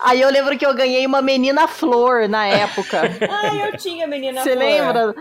Aí 0.00 0.20
eu 0.20 0.30
lembro 0.30 0.58
que 0.58 0.66
eu 0.66 0.74
ganhei 0.74 1.06
uma 1.06 1.22
menina 1.22 1.66
flor 1.66 2.28
na 2.28 2.46
época. 2.46 3.02
Ai, 3.28 3.68
eu 3.68 3.76
tinha 3.78 4.06
menina 4.06 4.42
Você 4.42 4.52
flor. 4.52 4.64
lembra? 4.64 5.14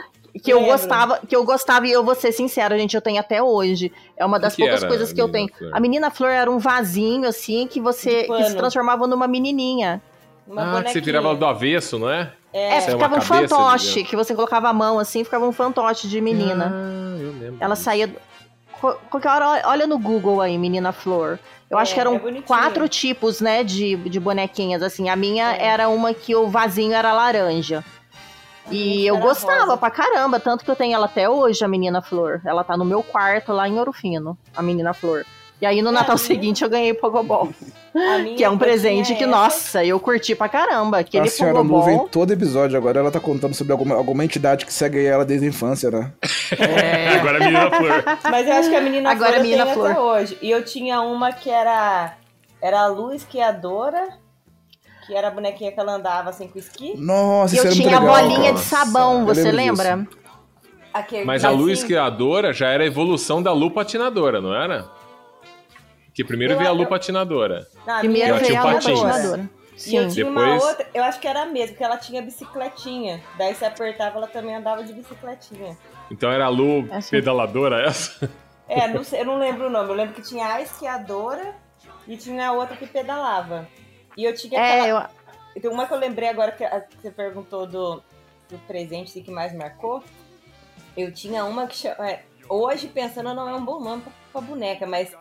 Que 0.43 0.51
eu 0.53 0.63
gostava, 0.63 1.19
que 1.27 1.35
eu 1.35 1.43
gostava 1.43 1.87
e 1.87 1.91
eu 1.91 2.03
vou 2.03 2.15
ser 2.15 2.31
sincera, 2.31 2.77
gente, 2.77 2.93
eu 2.95 3.01
tenho 3.01 3.19
até 3.19 3.41
hoje. 3.41 3.91
É 4.15 4.25
uma 4.25 4.39
das 4.39 4.55
que 4.55 4.61
poucas 4.61 4.83
coisas 4.83 5.11
que 5.11 5.21
eu 5.21 5.29
tenho. 5.29 5.49
flor? 5.57 5.71
A 5.73 5.79
menina 5.79 6.11
flor 6.11 6.29
era 6.29 6.49
um 6.51 6.59
vasinho 6.59 7.27
assim 7.27 7.67
que 7.67 7.79
você 7.79 8.23
que 8.23 8.43
se 8.45 8.55
transformava 8.55 9.07
numa 9.07 9.27
menininha. 9.27 10.01
Uma 10.47 10.79
ah, 10.79 10.83
que 10.83 10.91
você 10.91 11.01
virava 11.01 11.35
do 11.35 11.45
avesso, 11.45 11.97
não 11.99 12.09
é? 12.09 12.31
É, 12.51 12.81
Saiu 12.81 12.97
ficava 12.97 13.17
um 13.17 13.21
fantoche, 13.21 14.03
que 14.03 14.15
você 14.15 14.33
colocava 14.33 14.69
a 14.69 14.73
mão 14.73 14.97
assim, 14.97 15.23
ficava 15.23 15.47
um 15.47 15.51
fantoche 15.51 16.07
de 16.07 16.19
menina. 16.19 16.71
Ah, 16.73 17.17
eu 17.21 17.31
lembro. 17.33 17.57
Ela 17.59 17.73
disso. 17.75 17.85
saía. 17.85 18.09
Qu- 18.81 18.95
Qualquer 19.11 19.29
hora, 19.29 19.61
olha 19.65 19.85
no 19.85 19.99
Google 19.99 20.41
aí, 20.41 20.57
menina 20.57 20.91
flor. 20.91 21.37
Eu 21.69 21.77
É, 21.77 21.81
acho 21.83 21.93
que 21.93 21.99
eram 21.99 22.15
é 22.15 22.41
quatro 22.41 22.87
tipos, 22.87 23.39
né, 23.41 23.63
de, 23.63 23.95
de 23.95 24.19
bonequinhas, 24.19 24.81
assim. 24.81 25.07
A 25.09 25.15
minha 25.15 25.53
É. 25.55 25.65
era 25.67 25.89
uma 25.89 26.13
que 26.13 26.33
o 26.35 26.47
vasinho 26.47 26.93
era 26.93 27.13
laranja. 27.13 27.83
E 28.71 29.05
eu 29.07 29.17
gostava 29.17 29.65
rosa. 29.65 29.77
pra 29.77 29.89
caramba, 29.89 30.39
tanto 30.39 30.63
que 30.65 30.71
eu 30.71 30.75
tenho 30.75 30.93
ela 30.95 31.05
até 31.05 31.29
hoje, 31.29 31.63
a 31.63 31.67
menina 31.67 32.01
flor. 32.01 32.41
Ela 32.45 32.63
tá 32.63 32.75
no 32.77 32.85
meu 32.85 33.01
quarto 33.03 33.51
lá 33.51 33.67
em 33.67 33.77
Ouro 33.79 33.91
Fino, 33.93 34.37
a 34.55 34.61
menina 34.61 34.93
flor. 34.93 35.25
E 35.61 35.65
aí 35.65 35.81
no 35.81 35.89
É, 35.89 35.91
Natal 35.91 36.15
minha- 36.15 36.25
seguinte 36.25 36.63
eu 36.63 36.69
ganhei 36.69 36.93
Pogobol, 36.93 37.49
que 38.37 38.43
é 38.45 38.49
um 38.49 38.57
presente 38.57 39.13
que, 39.15 39.23
essa. 39.25 39.31
nossa, 39.31 39.83
eu 39.83 39.99
curti 39.99 40.33
pra 40.33 40.47
caramba. 40.47 40.99
Aquele 40.99 41.27
a 41.27 41.29
senhora 41.29 41.55
Pogobol. 41.57 41.79
Nuvem, 41.79 42.07
todo 42.07 42.31
episódio 42.31 42.77
agora, 42.77 42.99
ela 42.99 43.11
tá 43.11 43.19
contando 43.19 43.53
sobre 43.53 43.73
alguma, 43.73 43.95
alguma 43.95 44.23
entidade 44.23 44.65
que 44.65 44.71
segue 44.73 45.05
ela 45.05 45.25
desde 45.25 45.45
a 45.45 45.49
infância, 45.49 45.91
né? 45.91 46.13
Agora 47.19 47.37
a 47.37 47.39
menina 47.41 47.71
flor. 47.71 48.03
Mas 48.31 48.47
eu 48.47 48.53
acho 48.53 48.69
que 48.69 48.75
a 48.75 48.81
menina 48.81 49.11
Agora 49.11 49.31
flor 49.31 49.39
a 49.39 49.43
menina 49.43 49.65
flor. 49.67 49.91
até 49.91 49.99
hoje. 49.99 50.37
E 50.41 50.49
eu 50.49 50.63
tinha 50.63 51.01
uma 51.01 51.31
que 51.33 51.49
era 51.49 52.13
era 52.61 52.81
a 52.81 52.87
Lu 52.87 53.13
Esquiadora, 53.13 54.07
que 55.09 55.15
era 55.15 55.27
a 55.29 55.31
bonequinha 55.31 55.71
que 55.71 55.79
ela 55.79 55.93
andava 55.93 56.29
assim 56.29 56.47
com 56.47 56.59
esqui. 56.59 56.93
Nossa, 56.95 57.55
E 57.55 57.57
isso 57.57 57.67
eu 57.67 57.71
era 57.71 57.75
muito 57.75 57.87
tinha 57.89 57.97
a 57.97 58.01
bolinha 58.21 58.53
de 58.53 58.59
sabão, 58.59 59.19
eu 59.21 59.25
você 59.25 59.51
lembra? 59.51 60.07
Aquele 60.93 61.25
Mas 61.25 61.43
a 61.43 61.49
assim. 61.49 61.57
luz 61.57 61.83
criadora 61.83 62.53
já 62.53 62.67
era 62.69 62.83
a 62.83 62.85
evolução 62.87 63.41
da 63.41 63.51
Lu 63.51 63.71
patinadora, 63.71 64.39
não 64.39 64.53
era? 64.53 64.85
Que 66.13 66.23
primeiro 66.23 66.53
Eu- 66.53 66.57
veio 66.57 66.69
a 66.69 66.73
Lu 66.73 66.83
eu- 66.83 66.87
patinadora. 66.87 67.67
Não, 67.87 67.99
Primeiro 67.99 68.35
veio 68.37 68.59
a 68.59 68.61
patins. 68.63 68.99
patinadora. 68.99 69.49
E 69.87 69.95
eu 69.95 70.09
Sim. 70.09 70.13
tinha 70.15 70.27
uma 70.27 70.41
Depois- 70.41 70.63
outra, 70.63 70.87
eu 70.93 71.03
acho 71.03 71.19
que 71.19 71.27
era 71.27 71.43
a 71.43 71.45
mesma, 71.45 71.69
porque 71.69 71.83
ela 71.83 71.97
tinha 71.97 72.21
bicicletinha. 72.21 73.21
Daí 73.37 73.55
se 73.55 73.63
apertava, 73.63 74.17
ela 74.17 74.27
também 74.27 74.53
andava 74.55 74.83
de 74.83 74.91
bicicletinha. 74.93 75.77
Então 76.11 76.29
era 76.31 76.45
a 76.45 76.49
Lu 76.49 76.87
Essa- 76.91 77.09
pedaladora 77.11 77.81
essa? 77.87 78.29
É, 78.67 78.87
não 78.87 79.03
sei, 79.03 79.21
eu 79.21 79.25
não 79.25 79.39
lembro 79.39 79.67
o 79.67 79.69
nome. 79.69 79.89
Eu 79.89 79.95
lembro 79.95 80.13
que 80.15 80.21
tinha 80.21 80.45
a 80.53 80.61
esquiadora 80.61 81.55
e 82.07 82.17
tinha 82.17 82.49
a 82.49 82.51
outra 82.51 82.75
que 82.75 82.85
pedalava. 82.87 83.67
E 84.17 84.23
eu 84.25 84.33
tinha 84.35 84.59
É, 84.59 84.81
aquela. 84.81 85.09
eu, 85.55 85.61
Tem 85.61 85.71
uma 85.71 85.85
que 85.85 85.93
eu 85.93 85.97
lembrei 85.97 86.29
agora 86.29 86.51
que 86.51 86.63
você 87.01 87.11
perguntou 87.11 87.65
do, 87.65 88.03
do 88.49 88.57
presente 88.67 89.09
assim, 89.09 89.23
que 89.23 89.31
mais 89.31 89.53
marcou. 89.53 90.03
Eu 90.97 91.11
tinha 91.13 91.45
uma 91.45 91.67
que 91.67 91.75
chama. 91.77 92.09
é, 92.09 92.23
hoje, 92.49 92.87
pensando, 92.87 93.33
não 93.33 93.47
é 93.47 93.53
um 93.55 93.63
bom 93.63 93.79
nome 93.79 94.01
pra, 94.01 94.11
pra 94.33 94.41
boneca, 94.41 94.85
mas 94.85 95.11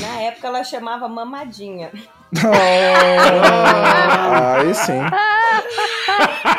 na 0.00 0.20
época 0.22 0.46
ela 0.48 0.62
chamava 0.64 1.08
Mamadinha. 1.08 1.90
Ah, 3.16 4.56
aí 4.60 4.74
sim. 4.74 4.98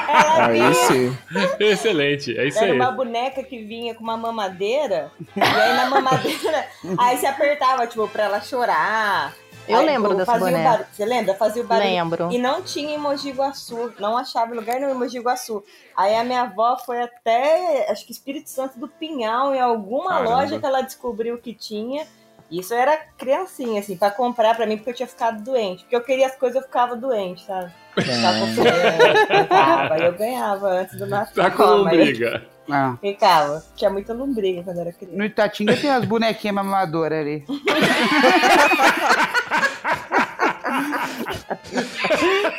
Ela 0.07 0.45
Aí 0.47 0.53
vinha, 0.53 0.73
sim. 0.73 1.17
Excelente, 1.59 2.37
é 2.37 2.47
isso 2.47 2.57
era 2.59 2.67
aí. 2.71 2.79
uma 2.79 2.91
boneca 2.91 3.43
que 3.43 3.63
vinha 3.63 3.93
com 3.95 4.01
uma 4.03 4.17
mamadeira, 4.17 5.11
e 5.35 5.41
aí 5.41 5.73
na 5.75 5.89
mamadeira, 5.89 6.65
aí 6.97 7.17
se 7.17 7.25
apertava, 7.25 7.85
tipo, 7.87 8.07
pra 8.07 8.23
ela 8.25 8.41
chorar. 8.41 9.33
Eu 9.67 9.79
Aí, 9.79 9.85
lembro 9.85 10.15
dessa 10.15 10.31
fazia 10.31 10.57
barulho. 10.57 10.85
Você 10.91 11.05
lembra? 11.05 11.35
Fazia 11.35 11.63
o 11.63 11.65
barulho. 11.65 11.89
Lembro. 11.89 12.31
E 12.31 12.37
não 12.37 12.61
tinha 12.61 12.95
em 12.95 12.97
Mogi 12.97 13.31
Guaçu. 13.31 13.93
Não 13.99 14.17
achava 14.17 14.53
lugar 14.53 14.79
nenhum 14.79 14.91
em 14.91 14.97
Mogi 14.97 15.19
Guaçu. 15.19 15.63
Aí 15.95 16.15
a 16.15 16.23
minha 16.23 16.41
avó 16.43 16.77
foi 16.77 17.01
até, 17.01 17.89
acho 17.89 18.05
que 18.05 18.11
Espírito 18.11 18.49
Santo 18.49 18.79
do 18.79 18.87
Pinhal, 18.87 19.53
em 19.55 19.59
alguma 19.59 20.11
Caramba. 20.11 20.29
loja 20.29 20.59
que 20.59 20.65
ela 20.65 20.81
descobriu 20.81 21.37
que 21.37 21.53
tinha. 21.53 22.05
Isso 22.49 22.73
eu 22.73 22.77
era 22.77 22.97
criancinha, 23.17 23.79
assim, 23.79 23.97
pra 23.97 24.11
comprar 24.11 24.55
pra 24.55 24.65
mim, 24.65 24.77
porque 24.77 24.91
eu 24.91 24.95
tinha 24.95 25.07
ficado 25.07 25.43
doente. 25.43 25.83
Porque 25.83 25.95
eu 25.95 26.01
queria 26.01 26.27
as 26.27 26.35
coisas, 26.35 26.57
eu 26.57 26.61
ficava 26.61 26.95
doente, 26.95 27.45
sabe? 27.45 27.71
Ficava 27.95 28.47
febre, 28.47 29.43
ficava. 29.43 29.97
Eu 29.97 30.13
ganhava 30.13 30.67
antes 30.67 30.97
do 30.97 31.07
Natal. 31.07 31.33
Tá 31.33 31.51
com 31.51 31.83
mas 31.83 31.97
briga. 31.97 32.45
Ah. 32.69 32.95
Ficava. 32.99 33.63
Tinha 33.75 33.89
muita 33.89 34.13
lombriga 34.13 34.63
quando 34.63 34.77
eu 34.77 34.81
era 34.81 34.93
criança. 34.93 35.17
No 35.17 35.25
Itatinga 35.25 35.77
tem 35.77 35.89
as 35.89 36.05
bonequinhas 36.05 36.55
mamadoras 36.55 37.19
ali. 37.19 37.45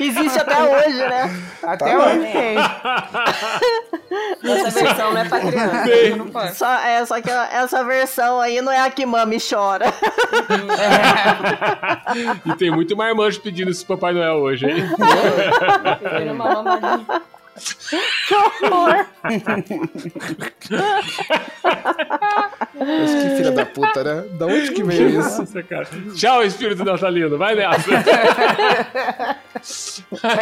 Existe 0.00 0.38
até 0.38 0.62
hoje, 0.62 0.98
né? 0.98 1.42
Até 1.62 1.90
Tá 1.92 1.98
hoje 1.98 2.18
tem. 2.32 2.56
Essa 4.56 4.70
versão 4.70 5.12
não 5.12 5.20
é 5.20 5.28
pra 5.28 5.40
criança. 5.40 6.16
Não 6.16 6.28
pode. 6.28 6.56
Só, 6.56 6.72
é, 6.78 7.04
só 7.04 7.20
que 7.20 7.30
essa 7.30 7.84
versão 7.84 8.40
aí 8.40 8.60
não 8.60 8.72
é 8.72 8.80
a 8.80 8.90
que 8.90 9.04
mama 9.06 9.34
e 9.34 9.38
chora. 9.40 9.86
E 12.44 12.54
tem 12.56 12.70
muito 12.70 12.96
marmanjo 12.96 13.40
pedindo 13.40 13.70
isso 13.70 13.84
pro 13.86 13.96
Papai 13.96 14.14
Noel 14.14 14.36
hoje, 14.36 14.66
hein? 14.66 14.84
Uma 16.32 16.62
mamadinha. 16.62 17.22
Mas 22.78 23.10
que 23.22 23.36
filha 23.36 23.50
da 23.52 23.64
puta, 23.66 24.04
né? 24.04 24.24
Da 24.38 24.46
onde 24.46 24.72
que 24.72 24.82
veio 24.82 25.08
isso? 25.20 25.38
Nossa, 25.40 25.62
cara. 25.62 25.86
Tchau, 26.14 26.42
espírito 26.42 26.84
natalino. 26.84 27.38
Vai 27.38 27.54
nessa. 27.54 27.90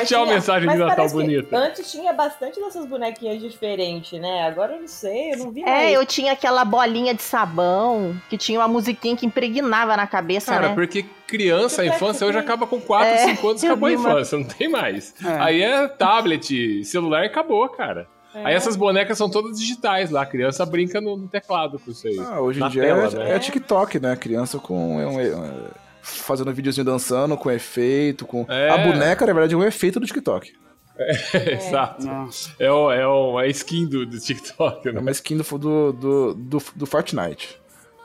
Tchau, 0.04 0.24
tinha- 0.24 0.26
mensagem 0.26 0.68
de 0.68 0.76
Natal 0.76 1.08
bonita. 1.10 1.56
Antes 1.56 1.90
tinha 1.90 2.12
bastante 2.12 2.60
dessas 2.60 2.86
bonequinhas 2.86 3.40
diferentes, 3.40 4.20
né? 4.20 4.42
Agora 4.46 4.74
eu 4.74 4.80
não 4.80 4.88
sei, 4.88 5.32
eu 5.34 5.38
não 5.38 5.50
vi 5.52 5.62
É, 5.62 5.64
mais. 5.66 5.94
eu 5.94 6.04
tinha 6.06 6.32
aquela 6.32 6.64
bolinha 6.64 7.14
de 7.14 7.22
sabão 7.22 8.14
que 8.28 8.36
tinha 8.36 8.58
uma 8.58 8.68
musiquinha 8.68 9.16
que 9.16 9.24
impregnava 9.26 9.96
na 9.96 10.06
cabeça, 10.06 10.52
Cara, 10.52 10.68
né? 10.70 10.74
porque 10.74 11.04
criança, 11.26 11.82
a 11.82 11.86
infância 11.86 12.26
hoje 12.26 12.38
acaba 12.38 12.66
com 12.66 12.80
4, 12.80 13.06
É, 13.06 13.18
5 13.18 13.48
anos, 13.48 13.64
acabou 13.64 13.88
a 13.88 13.92
infância, 13.92 14.38
não 14.38 14.44
tem 14.44 14.68
mais. 14.68 15.14
É. 15.24 15.28
Aí 15.40 15.62
é 15.62 15.86
tablet, 15.88 16.84
celular 16.84 17.22
e 17.22 17.26
acabou, 17.26 17.68
cara. 17.68 18.06
É. 18.34 18.44
Aí 18.46 18.54
essas 18.54 18.74
bonecas 18.76 19.16
são 19.16 19.30
todas 19.30 19.58
digitais 19.58 20.10
lá, 20.10 20.22
a 20.22 20.26
criança 20.26 20.66
brinca 20.66 21.00
no, 21.00 21.16
no 21.16 21.28
teclado 21.28 21.78
com 21.78 21.90
isso 21.90 22.06
aí. 22.08 22.18
Ah, 22.18 22.40
hoje 22.40 22.62
em 22.62 22.68
dia 22.68 22.82
tela, 22.82 23.06
é, 23.06 23.10
né? 23.14 23.36
é 23.36 23.38
TikTok, 23.38 24.00
né? 24.00 24.16
Criança 24.16 24.58
com. 24.58 25.00
é 25.00 25.06
um- 25.06 25.20
é 25.20 25.36
um- 25.36 25.64
fazendo 26.02 26.52
videozinho 26.52 26.84
dançando, 26.84 27.36
com 27.36 27.50
efeito, 27.50 28.26
com. 28.26 28.44
É. 28.48 28.68
A 28.70 28.78
boneca, 28.78 29.24
na 29.26 29.32
verdade, 29.32 29.54
é 29.54 29.56
um 29.56 29.64
efeito 29.64 29.98
do 30.00 30.06
TikTok. 30.06 30.52
Exato. 31.50 32.06
Nossa. 32.06 32.50
É, 32.58 32.70
o, 32.70 32.90
é 32.92 33.06
o, 33.06 33.38
a 33.38 33.46
skin 33.48 33.86
do, 33.86 34.04
do 34.06 34.18
TikTok, 34.20 34.88
É 34.88 34.92
né? 34.92 35.00
uma 35.00 35.10
skin 35.10 35.36
do, 35.38 35.42
do, 35.58 35.92
do, 35.92 36.34
do, 36.34 36.58
do 36.76 36.86
Fortnite. 36.86 37.60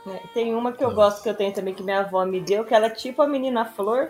É, 0.07 0.19
Tem 0.33 0.55
uma 0.55 0.71
que 0.71 0.83
eu 0.83 0.91
gosto 0.91 1.21
que 1.21 1.29
eu 1.29 1.33
tenho 1.35 1.53
também, 1.53 1.73
que 1.73 1.83
minha 1.83 1.99
avó 1.99 2.25
me 2.25 2.39
deu, 2.39 2.63
que 2.63 2.73
ela 2.73 2.87
é 2.87 2.89
tipo 2.89 3.21
a 3.21 3.27
menina 3.27 3.65
flor. 3.65 4.09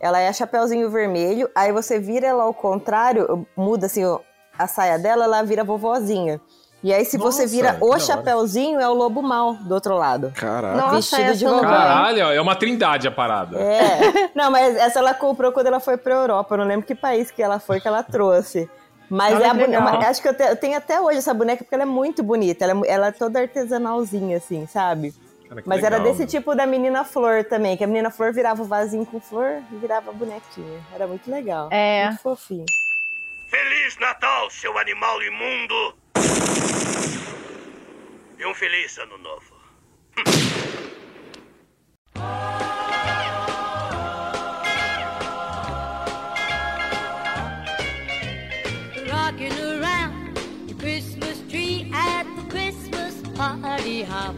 Ela 0.00 0.20
é 0.20 0.32
chapeuzinho 0.32 0.90
vermelho, 0.90 1.48
aí 1.54 1.72
você 1.72 1.98
vira 1.98 2.26
ela 2.26 2.44
ao 2.44 2.54
contrário, 2.54 3.46
muda 3.56 3.86
assim 3.86 4.04
ó, 4.04 4.20
a 4.58 4.66
saia 4.66 4.98
dela, 4.98 5.24
ela 5.24 5.42
vira 5.42 5.62
vovozinha. 5.64 6.40
E 6.82 6.94
aí, 6.94 7.04
se 7.04 7.18
você 7.18 7.42
Nossa, 7.42 7.52
vira 7.56 7.72
que 7.74 7.80
da 7.80 7.86
o 7.86 7.90
hora. 7.90 7.98
chapeuzinho, 7.98 8.78
é 8.78 8.88
o 8.88 8.94
lobo 8.94 9.20
mal 9.20 9.54
do 9.54 9.74
outro 9.74 9.96
lado. 9.96 10.32
Nossa, 10.76 10.94
vestido 11.16 11.34
de 11.36 11.44
vi. 11.44 11.60
Caralho, 11.60 12.20
é 12.20 12.40
uma 12.40 12.54
trindade 12.54 13.08
a 13.08 13.10
parada. 13.10 13.58
É. 13.58 14.30
Não, 14.32 14.48
mas 14.50 14.76
essa 14.76 15.00
ela 15.00 15.12
comprou 15.12 15.50
quando 15.50 15.66
ela 15.66 15.80
foi 15.80 15.96
pra 15.96 16.14
Europa. 16.14 16.54
Eu 16.54 16.58
não 16.58 16.64
lembro 16.66 16.86
que 16.86 16.94
país 16.94 17.32
que 17.32 17.42
ela 17.42 17.58
foi 17.58 17.80
que 17.80 17.88
ela 17.88 18.04
trouxe. 18.04 18.70
Mas 19.10 19.40
é 19.40 19.46
a 19.46 19.50
que 19.50 19.56
boneca. 19.64 19.84
legal. 19.84 20.02
Acho 20.10 20.22
que 20.22 20.28
eu, 20.28 20.34
te- 20.34 20.42
eu 20.44 20.54
tenho 20.54 20.76
até 20.76 21.00
hoje 21.00 21.18
essa 21.18 21.34
boneca 21.34 21.64
porque 21.64 21.74
ela 21.74 21.82
é 21.82 21.86
muito 21.86 22.22
bonita. 22.22 22.62
Ela, 22.64 22.80
é- 22.86 22.90
ela 22.92 23.06
é 23.08 23.10
toda 23.12 23.40
artesanalzinha, 23.40 24.36
assim, 24.36 24.64
sabe? 24.66 25.12
Cara, 25.48 25.62
Mas 25.66 25.82
era 25.82 25.96
legal. 25.96 26.12
desse 26.12 26.26
tipo 26.26 26.54
da 26.54 26.64
menina 26.66 27.02
flor 27.04 27.42
também, 27.42 27.76
que 27.76 27.82
a 27.82 27.86
menina 27.88 28.10
flor 28.10 28.32
virava 28.32 28.62
o 28.62 28.66
vasinho 28.66 29.04
com 29.06 29.18
flor 29.18 29.62
e 29.72 29.76
virava 29.76 30.10
a 30.10 30.12
bonequinha. 30.12 30.78
Era 30.94 31.06
muito 31.08 31.28
legal. 31.28 31.68
É. 31.72 32.06
Muito 32.08 32.20
fofinho. 32.22 32.66
Feliz 33.48 33.96
Natal, 33.96 34.50
seu 34.50 34.76
animal 34.76 35.22
imundo! 35.22 35.96
E 38.38 38.44
um 38.44 38.54
feliz 38.54 38.98
ano 38.98 39.16
novo. 39.16 39.56
rocking 49.10 49.52
around 49.60 50.34
the 50.66 50.74
Christmas 50.74 51.38
tree 51.48 51.90
at 51.94 52.24
the 52.36 52.42
Christmas 52.50 53.14
party 53.34 54.02
hop. 54.02 54.36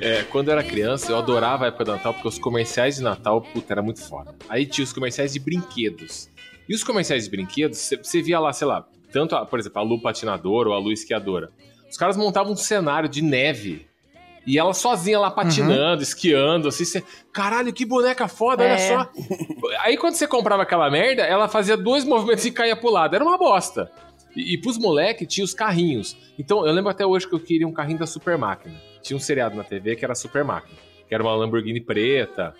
É, 0.00 0.22
quando 0.24 0.48
eu 0.48 0.52
era 0.52 0.62
criança, 0.62 1.12
eu 1.12 1.18
adorava 1.18 1.64
a 1.64 1.68
época 1.68 1.84
do 1.84 1.92
Natal, 1.92 2.14
porque 2.14 2.28
os 2.28 2.38
comerciais 2.38 2.96
de 2.96 3.02
Natal, 3.02 3.42
puta, 3.42 3.74
era 3.74 3.82
muito 3.82 4.02
foda. 4.02 4.34
Aí 4.48 4.64
tinha 4.64 4.84
os 4.84 4.92
comerciais 4.92 5.34
de 5.34 5.38
brinquedos. 5.38 6.30
E 6.68 6.74
os 6.74 6.82
comerciais 6.84 7.24
de 7.24 7.30
brinquedos, 7.30 7.78
você- 8.02 8.22
via 8.22 8.38
lá, 8.40 8.52
sei 8.52 8.66
lá, 8.66 8.86
tanto, 9.12 9.34
a- 9.36 9.46
por 9.46 9.58
exemplo, 9.58 9.78
a 9.78 9.82
Lu 9.82 10.00
patinadora 10.00 10.68
ou 10.70 10.74
a 10.74 10.78
Lu 10.78 10.92
esquiadora. 10.92 11.50
Os 11.90 11.96
caras 11.96 12.16
montavam 12.16 12.52
um 12.52 12.56
cenário 12.56 13.08
de 13.08 13.22
neve. 13.22 13.86
E 14.46 14.58
ela 14.58 14.72
sozinha 14.72 15.18
lá 15.18 15.28
patinando, 15.30 16.02
esquiando, 16.02 16.68
assim, 16.68 16.84
você... 16.84 17.02
Caralho, 17.32 17.72
que 17.72 17.84
boneca 17.84 18.28
foda, 18.28 18.62
olha 18.62 18.72
É. 18.74 18.78
só. 18.78 19.10
Aí 19.80 19.96
quando 19.96 20.14
você 20.14 20.26
comprava 20.26 20.62
aquela 20.62 20.88
merda, 20.88 21.22
ela 21.22 21.48
fazia 21.48 21.76
dois 21.76 22.04
movimentos 22.04 22.44
e 22.44 22.52
caía 22.52 22.76
pro 22.76 22.88
lado. 22.90 23.14
Era 23.16 23.24
uma 23.24 23.36
bosta. 23.36 23.90
E, 24.36 24.54
e 24.54 24.58
pros 24.60 24.78
moleques 24.78 25.26
tinha 25.26 25.44
os 25.44 25.52
carrinhos. 25.52 26.16
Então 26.38 26.64
eu 26.64 26.72
lembro 26.72 26.90
até 26.90 27.04
hoje 27.04 27.26
que 27.26 27.34
eu 27.34 27.40
queria 27.40 27.66
um 27.66 27.72
carrinho 27.72 27.98
da 27.98 28.06
Super 28.06 28.38
Máquina. 28.38 28.80
Tinha 29.02 29.16
um 29.16 29.20
seriado 29.20 29.56
na 29.56 29.64
TV 29.64 29.96
que 29.96 30.04
era 30.04 30.14
Super 30.14 30.44
Máquina, 30.44 30.78
que 31.08 31.12
era 31.14 31.24
uma 31.24 31.34
Lamborghini 31.34 31.80
preta. 31.80 32.54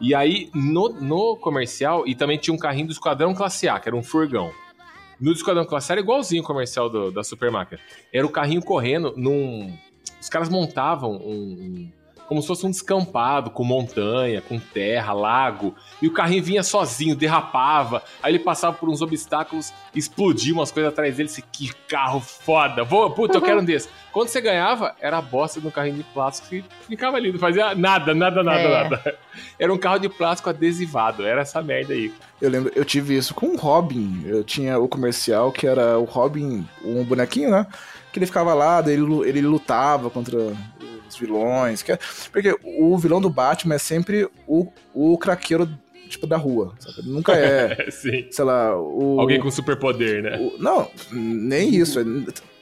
E 0.00 0.14
aí 0.14 0.50
no, 0.54 0.88
no 0.88 1.36
comercial, 1.36 2.06
e 2.06 2.14
também 2.14 2.38
tinha 2.38 2.52
um 2.54 2.58
carrinho 2.58 2.86
do 2.86 2.92
Esquadrão 2.92 3.34
Classe 3.34 3.68
A, 3.68 3.78
que 3.78 3.88
era 3.88 3.96
um 3.96 4.02
furgão. 4.02 4.50
No 5.20 5.30
Esquadrão 5.32 5.64
Classe 5.64 5.92
A 5.92 5.94
era 5.94 6.00
igualzinho 6.00 6.42
o 6.42 6.46
comercial 6.46 6.90
do- 6.90 7.12
da 7.12 7.22
Super 7.22 7.50
Máquina. 7.50 7.80
Era 8.12 8.26
o 8.26 8.30
carrinho 8.30 8.62
correndo 8.62 9.14
num. 9.16 9.72
Os 10.20 10.28
caras 10.28 10.48
montavam 10.48 11.12
um. 11.12 11.90
Um- 12.32 12.36
como 12.36 12.40
se 12.42 12.48
fosse 12.48 12.66
um 12.66 12.70
descampado, 12.70 13.50
com 13.50 13.62
montanha, 13.62 14.40
com 14.40 14.58
terra, 14.58 15.12
lago. 15.12 15.74
E 16.00 16.06
o 16.08 16.12
carrinho 16.12 16.42
vinha 16.42 16.62
sozinho, 16.62 17.14
derrapava. 17.14 18.02
Aí 18.22 18.32
ele 18.32 18.38
passava 18.42 18.74
por 18.76 18.88
uns 18.88 19.02
obstáculos, 19.02 19.72
explodia 19.94 20.52
umas 20.54 20.72
coisas 20.72 20.90
atrás 20.92 21.16
dele. 21.16 21.28
Assim, 21.28 21.42
que 21.52 21.70
carro 21.88 22.20
foda! 22.20 22.82
Vou, 22.84 23.10
puta, 23.10 23.36
eu 23.36 23.42
quero 23.42 23.60
um 23.60 23.64
desse. 23.64 23.88
Quando 24.12 24.28
você 24.28 24.40
ganhava, 24.40 24.94
era 25.00 25.18
a 25.18 25.22
bosta 25.22 25.60
do 25.60 25.70
carrinho 25.70 25.96
de 25.96 26.02
plástico 26.04 26.48
que 26.48 26.64
ficava 26.88 27.16
ali, 27.16 27.30
não 27.32 27.38
fazia 27.38 27.74
nada, 27.74 28.14
nada, 28.14 28.42
nada, 28.42 28.60
É. 28.60 28.82
nada. 28.82 29.18
Era 29.58 29.72
um 29.72 29.78
carro 29.78 29.98
de 29.98 30.08
plástico 30.08 30.50
adesivado, 30.50 31.24
era 31.24 31.40
essa 31.40 31.62
merda 31.62 31.94
aí. 31.94 32.12
Eu 32.40 32.50
lembro, 32.50 32.70
eu 32.76 32.84
tive 32.84 33.16
isso 33.16 33.32
com 33.34 33.46
o 33.46 33.56
Robin. 33.56 34.22
Eu 34.26 34.44
tinha 34.44 34.78
o 34.78 34.86
comercial 34.86 35.50
que 35.50 35.66
era 35.66 35.98
o 35.98 36.04
Robin, 36.04 36.66
um 36.84 37.02
bonequinho, 37.04 37.50
né? 37.50 37.66
Que 38.12 38.18
ele 38.18 38.26
ficava 38.26 38.52
lá, 38.52 38.82
daí 38.82 38.92
ele, 38.94 39.04
ele 39.26 39.40
lutava 39.40 40.10
contra 40.10 40.52
os 41.12 41.18
vilões. 41.20 41.82
que 41.82 41.92
é- 41.92 41.98
porque 42.30 42.56
o 42.64 42.96
vilão 42.98 43.20
do 43.20 43.30
Batman 43.30 43.74
é 43.74 43.78
sempre 43.78 44.28
o, 44.46 44.66
o 44.94 45.16
craqueiro, 45.18 45.68
tipo, 46.08 46.26
da 46.26 46.36
rua. 46.36 46.74
sabe? 46.78 47.08
Nunca 47.08 47.32
é, 47.34 47.88
sei 47.90 48.44
lá, 48.44 48.76
o. 48.78 49.20
Alguém 49.20 49.40
com 49.40 49.50
superpoder, 49.50 50.22
né? 50.22 50.38
o- 50.38 50.56
não, 50.62 50.88
nem 51.12 51.74
isso. 51.74 51.98
é- 52.00 52.04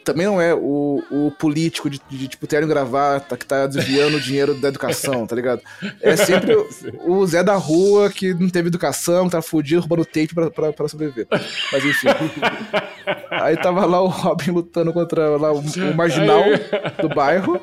Também 0.02 0.24
não 0.26 0.40
é 0.40 0.54
o, 0.54 1.02
o 1.10 1.30
político 1.38 1.88
de, 1.90 2.00
de, 2.08 2.26
tipo 2.26 2.46
terno 2.46 2.66
e 2.66 2.70
gravata 2.70 3.36
que 3.36 3.44
tá 3.44 3.66
desviando 3.66 4.16
o 4.16 4.20
dinheiro 4.20 4.54
da 4.54 4.68
educação, 4.68 5.26
tá 5.26 5.36
ligado? 5.36 5.60
É 6.00 6.16
sempre 6.16 6.54
o, 6.54 6.66
o 7.06 7.26
Zé 7.26 7.42
da 7.44 7.54
rua 7.56 8.08
que 8.10 8.32
não 8.32 8.48
teve 8.48 8.68
educação, 8.68 9.26
que 9.26 9.32
tá 9.32 9.42
fudido, 9.42 9.80
roubando 9.82 10.04
tape 10.06 10.34
pra, 10.34 10.50
pra, 10.50 10.72
pra 10.72 10.88
sobreviver. 10.88 11.26
Mas 11.70 11.84
enfim. 11.84 12.08
Aí 13.30 13.56
tava 13.56 13.84
lá 13.86 14.00
o 14.00 14.06
Robin 14.08 14.50
lutando 14.52 14.92
contra 14.92 15.36
lá, 15.36 15.52
o, 15.52 15.58
o 15.60 15.94
marginal 15.96 16.44
do 17.00 17.08
bairro. 17.08 17.60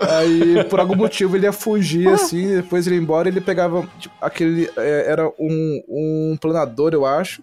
Aí, 0.00 0.64
por 0.64 0.80
algum 0.80 0.94
motivo, 0.94 1.36
ele 1.36 1.46
ia 1.46 1.52
fugir, 1.52 2.08
assim, 2.08 2.56
depois 2.56 2.86
ele 2.86 2.96
ia 2.96 3.02
embora, 3.02 3.28
ele 3.28 3.40
pegava, 3.40 3.86
tipo, 3.98 4.14
aquele, 4.20 4.70
é, 4.76 5.10
era 5.10 5.28
um, 5.38 5.82
um 5.88 6.36
planador, 6.40 6.92
eu 6.94 7.04
acho, 7.04 7.42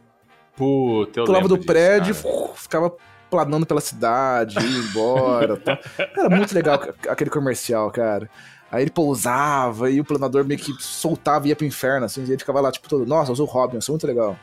Puta, 0.56 1.20
eu 1.20 1.26
pulava 1.26 1.48
do 1.48 1.56
disso, 1.56 1.68
prédio, 1.68 2.16
cara. 2.16 2.54
ficava 2.56 2.94
planando 3.30 3.66
pela 3.66 3.82
cidade, 3.82 4.58
ia 4.58 4.80
embora. 4.80 5.58
tal. 5.60 5.78
Era 5.98 6.30
muito 6.30 6.56
legal 6.56 6.82
aquele 7.10 7.30
comercial, 7.30 7.92
cara. 7.92 8.30
Aí 8.72 8.84
ele 8.84 8.92
pousava 8.92 9.90
e 9.90 10.00
o 10.00 10.06
planador 10.06 10.44
meio 10.46 10.60
que 10.60 10.72
soltava 10.80 11.46
e 11.46 11.50
ia 11.50 11.56
pro 11.56 11.66
inferno, 11.66 12.06
assim, 12.06 12.22
e 12.22 12.30
ele 12.30 12.38
ficava 12.38 12.62
lá, 12.62 12.72
tipo, 12.72 12.88
todo, 12.88 13.06
nossa, 13.06 13.32
eu 13.32 13.36
sou 13.36 13.46
o 13.46 13.50
Robin, 13.50 13.76
eu 13.76 13.82
sou 13.82 13.94
muito 13.94 14.08
legal. 14.08 14.38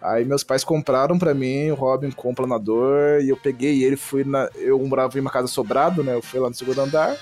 Aí 0.00 0.24
meus 0.24 0.44
pais 0.44 0.62
compraram 0.62 1.18
pra 1.18 1.34
mim 1.34 1.70
o 1.70 1.74
Robin 1.74 2.10
com 2.10 2.30
o 2.30 2.34
planador 2.34 3.20
e 3.20 3.30
eu 3.30 3.36
peguei 3.36 3.82
ele, 3.82 3.96
fui 3.96 4.22
na. 4.24 4.48
Eu 4.54 4.78
morava 4.86 5.16
em 5.18 5.20
uma 5.20 5.30
casa 5.30 5.48
sobrado, 5.48 6.04
né? 6.04 6.14
Eu 6.14 6.22
fui 6.22 6.38
lá 6.38 6.48
no 6.48 6.54
segundo 6.54 6.80
andar, 6.80 7.16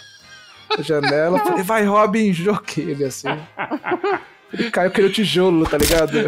na 0.76 0.82
janela, 0.82 1.38
falei, 1.38 1.62
vai, 1.62 1.84
Robin, 1.84 2.32
joguei 2.32 2.90
ele 2.90 3.04
assim. 3.04 3.28
Ele 4.52 4.70
caiu, 4.70 4.90
caiu 4.90 5.06
o 5.08 5.12
tijolo, 5.12 5.66
tá 5.66 5.78
ligado? 5.78 6.18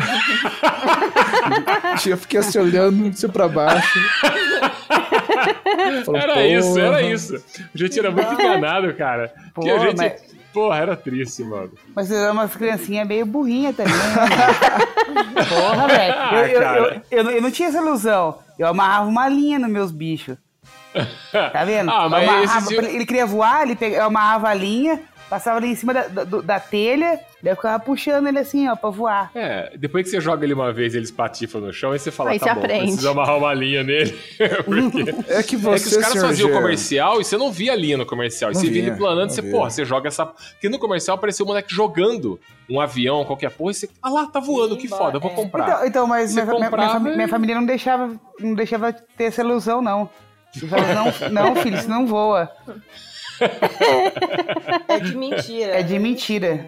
eu 2.07 2.17
fiquei 2.17 2.41
assim 2.41 2.59
olhando, 2.59 3.09
assim 3.09 3.29
pra 3.29 3.47
baixo. 3.47 3.99
Falou, 6.05 6.21
Era 6.21 6.47
isso, 6.47 6.79
era 6.79 7.03
isso. 7.03 7.35
A 7.75 7.79
gente 7.79 7.99
era 7.99 8.11
muito 8.11 8.33
enganado, 8.33 8.93
cara. 8.95 9.33
Porque 9.55 9.71
a 9.71 9.75
Pô, 9.77 9.81
gente. 9.81 9.97
mas- 9.97 10.38
Porra, 10.53 10.77
era 10.79 10.97
triste, 10.97 11.45
mano. 11.45 11.71
Mas 11.95 12.09
você 12.09 12.17
é 12.17 12.31
umas 12.31 12.55
criancinhas 12.57 13.07
meio 13.07 13.25
burrinha 13.27 13.73
também, 13.73 13.95
né? 13.95 15.45
Porra, 15.49 15.87
velho. 15.89 16.15
Eu, 16.33 16.63
eu, 16.63 16.63
eu, 16.85 17.03
eu 17.11 17.25
não- 17.25 17.31
eu 17.31 17.43
não 17.43 17.51
tinha 17.51 17.69
essa 17.69 17.79
ilusão. 17.79 18.39
Eu 18.59 18.67
amarrava 18.67 19.07
uma 19.09 19.29
linha 19.29 19.59
nos 19.59 19.71
meus 19.71 19.91
bichos. 19.93 20.37
Tá 21.53 21.65
vendo? 21.65 21.91
Ah, 21.91 22.09
mas 22.09 22.29
amarrava, 22.29 22.67
pra- 22.75 22.89
Ele 22.91 23.07
queria 23.07 23.27
voar, 23.27 23.63
ele 23.63 23.77
pega- 23.77 23.97
eu 23.97 24.05
amarrava 24.05 24.49
a 24.49 24.55
linha, 24.55 25.01
passava 25.29 25.59
ali 25.59 25.69
em 25.69 25.75
cima 25.77 25.93
da, 25.95 26.09
da, 26.09 26.25
da 26.25 26.59
telha, 26.61 27.21
daí 27.43 27.53
eu 27.53 27.57
ficava 27.57 27.79
puxando 27.83 28.27
ele 28.27 28.39
assim, 28.39 28.69
ó, 28.69 28.75
pra 28.77 28.91
voar. 28.91 29.31
É, 29.35 29.73
depois 29.77 30.05
que 30.05 30.11
você 30.11 30.21
joga 30.21 30.45
ele 30.45 30.55
uma 30.55 30.73
vez 30.73 30.95
e 30.95 30.97
eles 30.99 31.11
patifam 31.11 31.61
no 31.61 31.73
chão, 31.73 31.93
aí 31.93 31.99
você 31.99 32.11
fala, 32.11 32.31
Aí 32.31 32.39
tá 32.39 32.47
você 32.47 32.55
bom, 32.55 32.61
aprende. 32.61 32.83
preciso 32.87 33.09
amarrar 33.11 33.37
uma 33.39 33.55
linha 33.55 33.83
nele. 33.83 34.19
Porque... 34.65 35.11
É 35.33 35.43
que 35.43 35.55
É 35.57 35.59
você, 35.59 35.91
que 35.91 35.97
os 35.97 36.03
caras 36.03 36.21
faziam 36.23 36.49
o 36.49 36.53
Gê, 36.53 36.59
comercial 36.61 37.21
e 37.21 37.25
você 37.25 37.37
não 37.37 37.51
via 37.53 37.73
a 37.73 37.77
linha 37.77 37.97
no 37.97 38.07
comercial. 38.07 38.51
E 38.51 38.55
Não 38.55 38.61
você 38.61 38.69
via 38.71 38.83
ele 38.83 38.97
planando, 38.97 39.31
você, 39.31 39.41
via. 39.43 39.51
porra, 39.51 39.71
você 39.71 39.85
joga 39.85 40.09
essa. 40.09 40.27
Porque 40.27 40.69
no 40.69 40.79
comercial 40.79 41.17
apareceu 41.17 41.45
um 41.45 41.49
moleque 41.49 41.73
jogando 41.75 42.41
um 42.71 42.81
avião, 42.81 43.25
qualquer 43.25 43.51
porra, 43.51 43.71
e 43.71 43.75
você. 43.75 43.89
Ah 44.03 44.11
lá, 44.11 44.27
tá 44.27 44.41
voando, 44.41 44.77
que 44.77 44.87
Embora, 44.87 45.05
foda, 45.05 45.17
eu 45.17 45.21
vou 45.21 45.31
é. 45.31 45.35
comprar. 45.35 45.69
Então, 45.69 45.87
então 45.87 46.07
mas 46.07 46.33
minha, 46.35 46.45
minha- 46.45 46.57
minha 46.59 46.71
comprava 46.71 46.93
fami- 46.95 47.11
e- 47.13 47.17
minha 47.17 47.29
família 47.29 47.55
não 47.55 47.65
deixava, 47.67 48.15
não 48.41 48.55
deixava 48.55 48.93
ter 48.93 49.25
essa 49.25 49.41
ilusão, 49.43 49.81
não. 49.81 50.11
Não, 50.63 51.31
não, 51.31 51.57
filho, 51.57 51.77
isso 51.79 51.89
não 51.89 52.07
voa. 52.07 52.51
É 54.89 54.99
de 55.01 55.17
mentira. 55.17 55.79
É 55.79 55.83
de 55.83 55.99
mentira. 55.99 56.67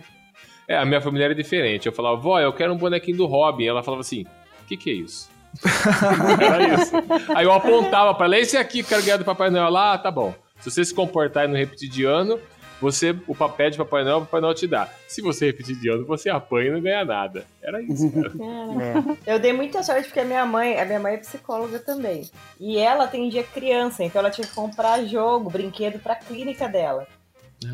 É, 0.70 0.76
a 0.76 0.84
minha 0.84 1.00
família 1.00 1.24
era 1.24 1.34
diferente. 1.34 1.86
Eu 1.86 1.92
falava, 1.92 2.14
vó, 2.14 2.38
eu 2.38 2.52
quero 2.52 2.72
um 2.72 2.76
bonequinho 2.76 3.16
do 3.16 3.26
Robin. 3.26 3.66
Ela 3.66 3.82
falava 3.82 4.02
assim: 4.02 4.22
o 4.62 4.66
que, 4.68 4.76
que 4.76 4.90
é 4.90 4.92
isso? 4.92 5.28
era 6.40 6.74
isso. 6.74 6.92
Aí 7.34 7.44
eu 7.44 7.52
apontava 7.52 8.14
pra 8.14 8.26
ela, 8.26 8.38
esse 8.38 8.56
aqui, 8.56 8.84
quero 8.84 9.02
ganhar 9.02 9.16
do 9.16 9.24
Papai 9.24 9.50
Noel 9.50 9.68
lá, 9.68 9.94
ah, 9.94 9.98
tá 9.98 10.12
bom. 10.12 10.32
Se 10.60 10.70
você 10.70 10.84
se 10.84 10.94
comportar 10.94 11.44
e 11.44 11.48
não 11.48 11.56
repetir 11.56 11.88
de 11.88 12.04
ano, 12.04 12.38
você, 12.80 13.16
o 13.26 13.34
papel 13.34 13.70
de 13.70 13.78
Papai 13.78 14.04
Noel, 14.04 14.18
o 14.18 14.20
Papai 14.20 14.42
Noel 14.42 14.54
te 14.54 14.68
dá. 14.68 14.88
Se 15.08 15.20
você 15.20 15.46
repetir 15.46 15.74
de 15.74 15.88
ano, 15.90 16.06
você 16.06 16.30
apanha 16.30 16.68
e 16.68 16.72
não 16.72 16.80
ganha 16.80 17.04
nada. 17.04 17.44
Era 17.60 17.82
isso, 17.82 18.08
cara. 18.12 18.30
É. 19.26 19.34
Eu 19.34 19.40
dei 19.40 19.52
muita 19.52 19.82
sorte 19.82 20.04
porque 20.04 20.20
a 20.20 20.24
minha 20.24 20.46
mãe, 20.46 20.78
a 20.78 20.84
minha 20.84 21.00
mãe 21.00 21.14
é 21.14 21.18
psicóloga 21.18 21.80
também. 21.80 22.30
E 22.60 22.78
ela 22.78 23.04
atendia 23.04 23.42
criança, 23.42 24.04
então 24.04 24.20
ela 24.20 24.30
tinha 24.30 24.46
que 24.46 24.54
comprar 24.54 25.04
jogo, 25.04 25.50
brinquedo 25.50 25.98
pra 25.98 26.14
clínica 26.14 26.68
dela. 26.68 27.08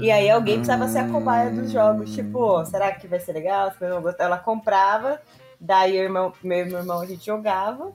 E 0.01 0.11
aí 0.11 0.29
alguém 0.31 0.57
precisava 0.57 0.89
ser 0.89 0.99
a 0.99 1.09
cobaia 1.09 1.51
dos 1.51 1.71
jogos. 1.71 2.13
Tipo, 2.15 2.65
será 2.65 2.93
que 2.93 3.07
vai 3.07 3.21
ser 3.21 3.33
legal? 3.33 3.71
Se 3.71 3.85
eu 3.85 3.89
não 3.91 4.03
gostar? 4.03 4.25
Ela 4.25 4.39
comprava, 4.39 5.21
daí 5.61 5.97
eu, 5.97 6.03
irmão, 6.05 6.33
meu 6.43 6.59
e 6.67 6.69
meu 6.69 6.79
irmão 6.79 7.01
a 7.01 7.07
gente 7.07 7.25
jogava. 7.25 7.93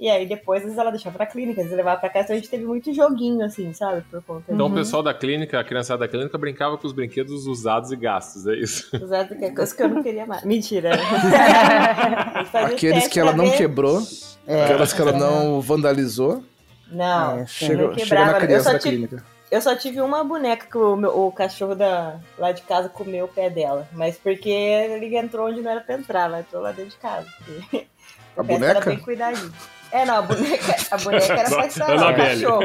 E 0.00 0.08
aí 0.08 0.26
depois 0.28 0.58
às 0.60 0.64
vezes 0.66 0.78
ela 0.78 0.90
deixava 0.92 1.16
pra 1.16 1.26
clínica, 1.26 1.60
às 1.60 1.64
vezes 1.66 1.76
levava 1.76 1.98
pra 1.98 2.08
casa, 2.08 2.26
então 2.26 2.36
a 2.36 2.38
gente 2.38 2.48
teve 2.48 2.64
muito 2.64 2.94
joguinho, 2.94 3.44
assim, 3.44 3.72
sabe? 3.72 4.02
Por 4.08 4.22
conta 4.22 4.44
Então 4.52 4.66
Uhum. 4.66 4.72
o 4.72 4.74
pessoal 4.76 5.02
da 5.02 5.12
clínica, 5.12 5.58
a 5.58 5.64
criançada 5.64 5.98
da 6.00 6.08
clínica, 6.08 6.38
brincava 6.38 6.78
com 6.78 6.86
os 6.86 6.92
brinquedos 6.92 7.48
usados 7.48 7.90
e 7.90 7.96
gastos, 7.96 8.46
é 8.46 8.54
isso? 8.54 8.88
usar 9.02 9.26
qualquer 9.26 9.52
coisa 9.52 9.74
que 9.74 9.82
eu 9.82 9.88
não 9.88 10.00
queria 10.02 10.24
mais. 10.24 10.44
Mentira. 10.44 10.90
Aqueles 12.66 13.08
que 13.08 13.18
ela 13.18 13.32
não 13.32 13.46
ver- 13.50 13.56
quebrou, 13.56 14.00
É. 14.46 14.64
aquelas 14.64 14.92
que 14.92 15.00
ela 15.00 15.12
não 15.12 15.60
vandalizou, 15.60 16.42
Não, 16.90 17.32
É, 17.32 17.36
não 17.40 17.46
chega, 17.46 17.74
chega 17.76 17.94
quebrava. 17.96 18.30
na 18.32 18.38
Eu 18.38 18.40
criança 18.40 18.64
só 18.64 18.72
da 18.72 18.78
clínica. 18.78 19.24
Eu 19.50 19.62
só 19.62 19.74
tive 19.74 20.00
uma 20.00 20.22
boneca 20.22 20.66
que 20.66 20.76
o, 20.76 20.94
meu- 20.94 21.26
o 21.26 21.32
cachorro 21.32 21.74
da, 21.74 22.16
lá 22.38 22.52
de 22.52 22.60
casa 22.62 22.88
comeu 22.88 23.24
o 23.24 23.28
pé 23.28 23.48
dela. 23.48 23.88
Mas 23.92 24.16
porque 24.18 24.50
ele 24.50 25.16
entrou 25.16 25.48
onde 25.48 25.60
não 25.62 25.70
era 25.70 25.80
pra 25.80 25.94
entrar, 25.94 26.24
ela 26.24 26.40
entrou 26.40 26.62
lá 26.62 26.70
dentro 26.72 26.90
de 26.90 26.96
casa. 26.98 27.26
A 28.36 28.42
resto 28.42 28.64
Era 28.64 28.74
boneca? 28.74 28.90
bem 28.90 28.98
cuidadinho. 29.00 29.52
É, 29.90 30.04
não, 30.04 30.16
a 30.18 30.22
boneca, 30.22 30.76
a 30.92 30.96
boneca 30.98 31.32
era 31.32 31.48
pra 31.50 31.66
estar 31.66 31.88
lá, 31.94 32.10
o 32.10 32.14
cachorro. 32.16 32.62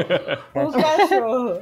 O 0.54 0.72
cachorro. 0.72 1.60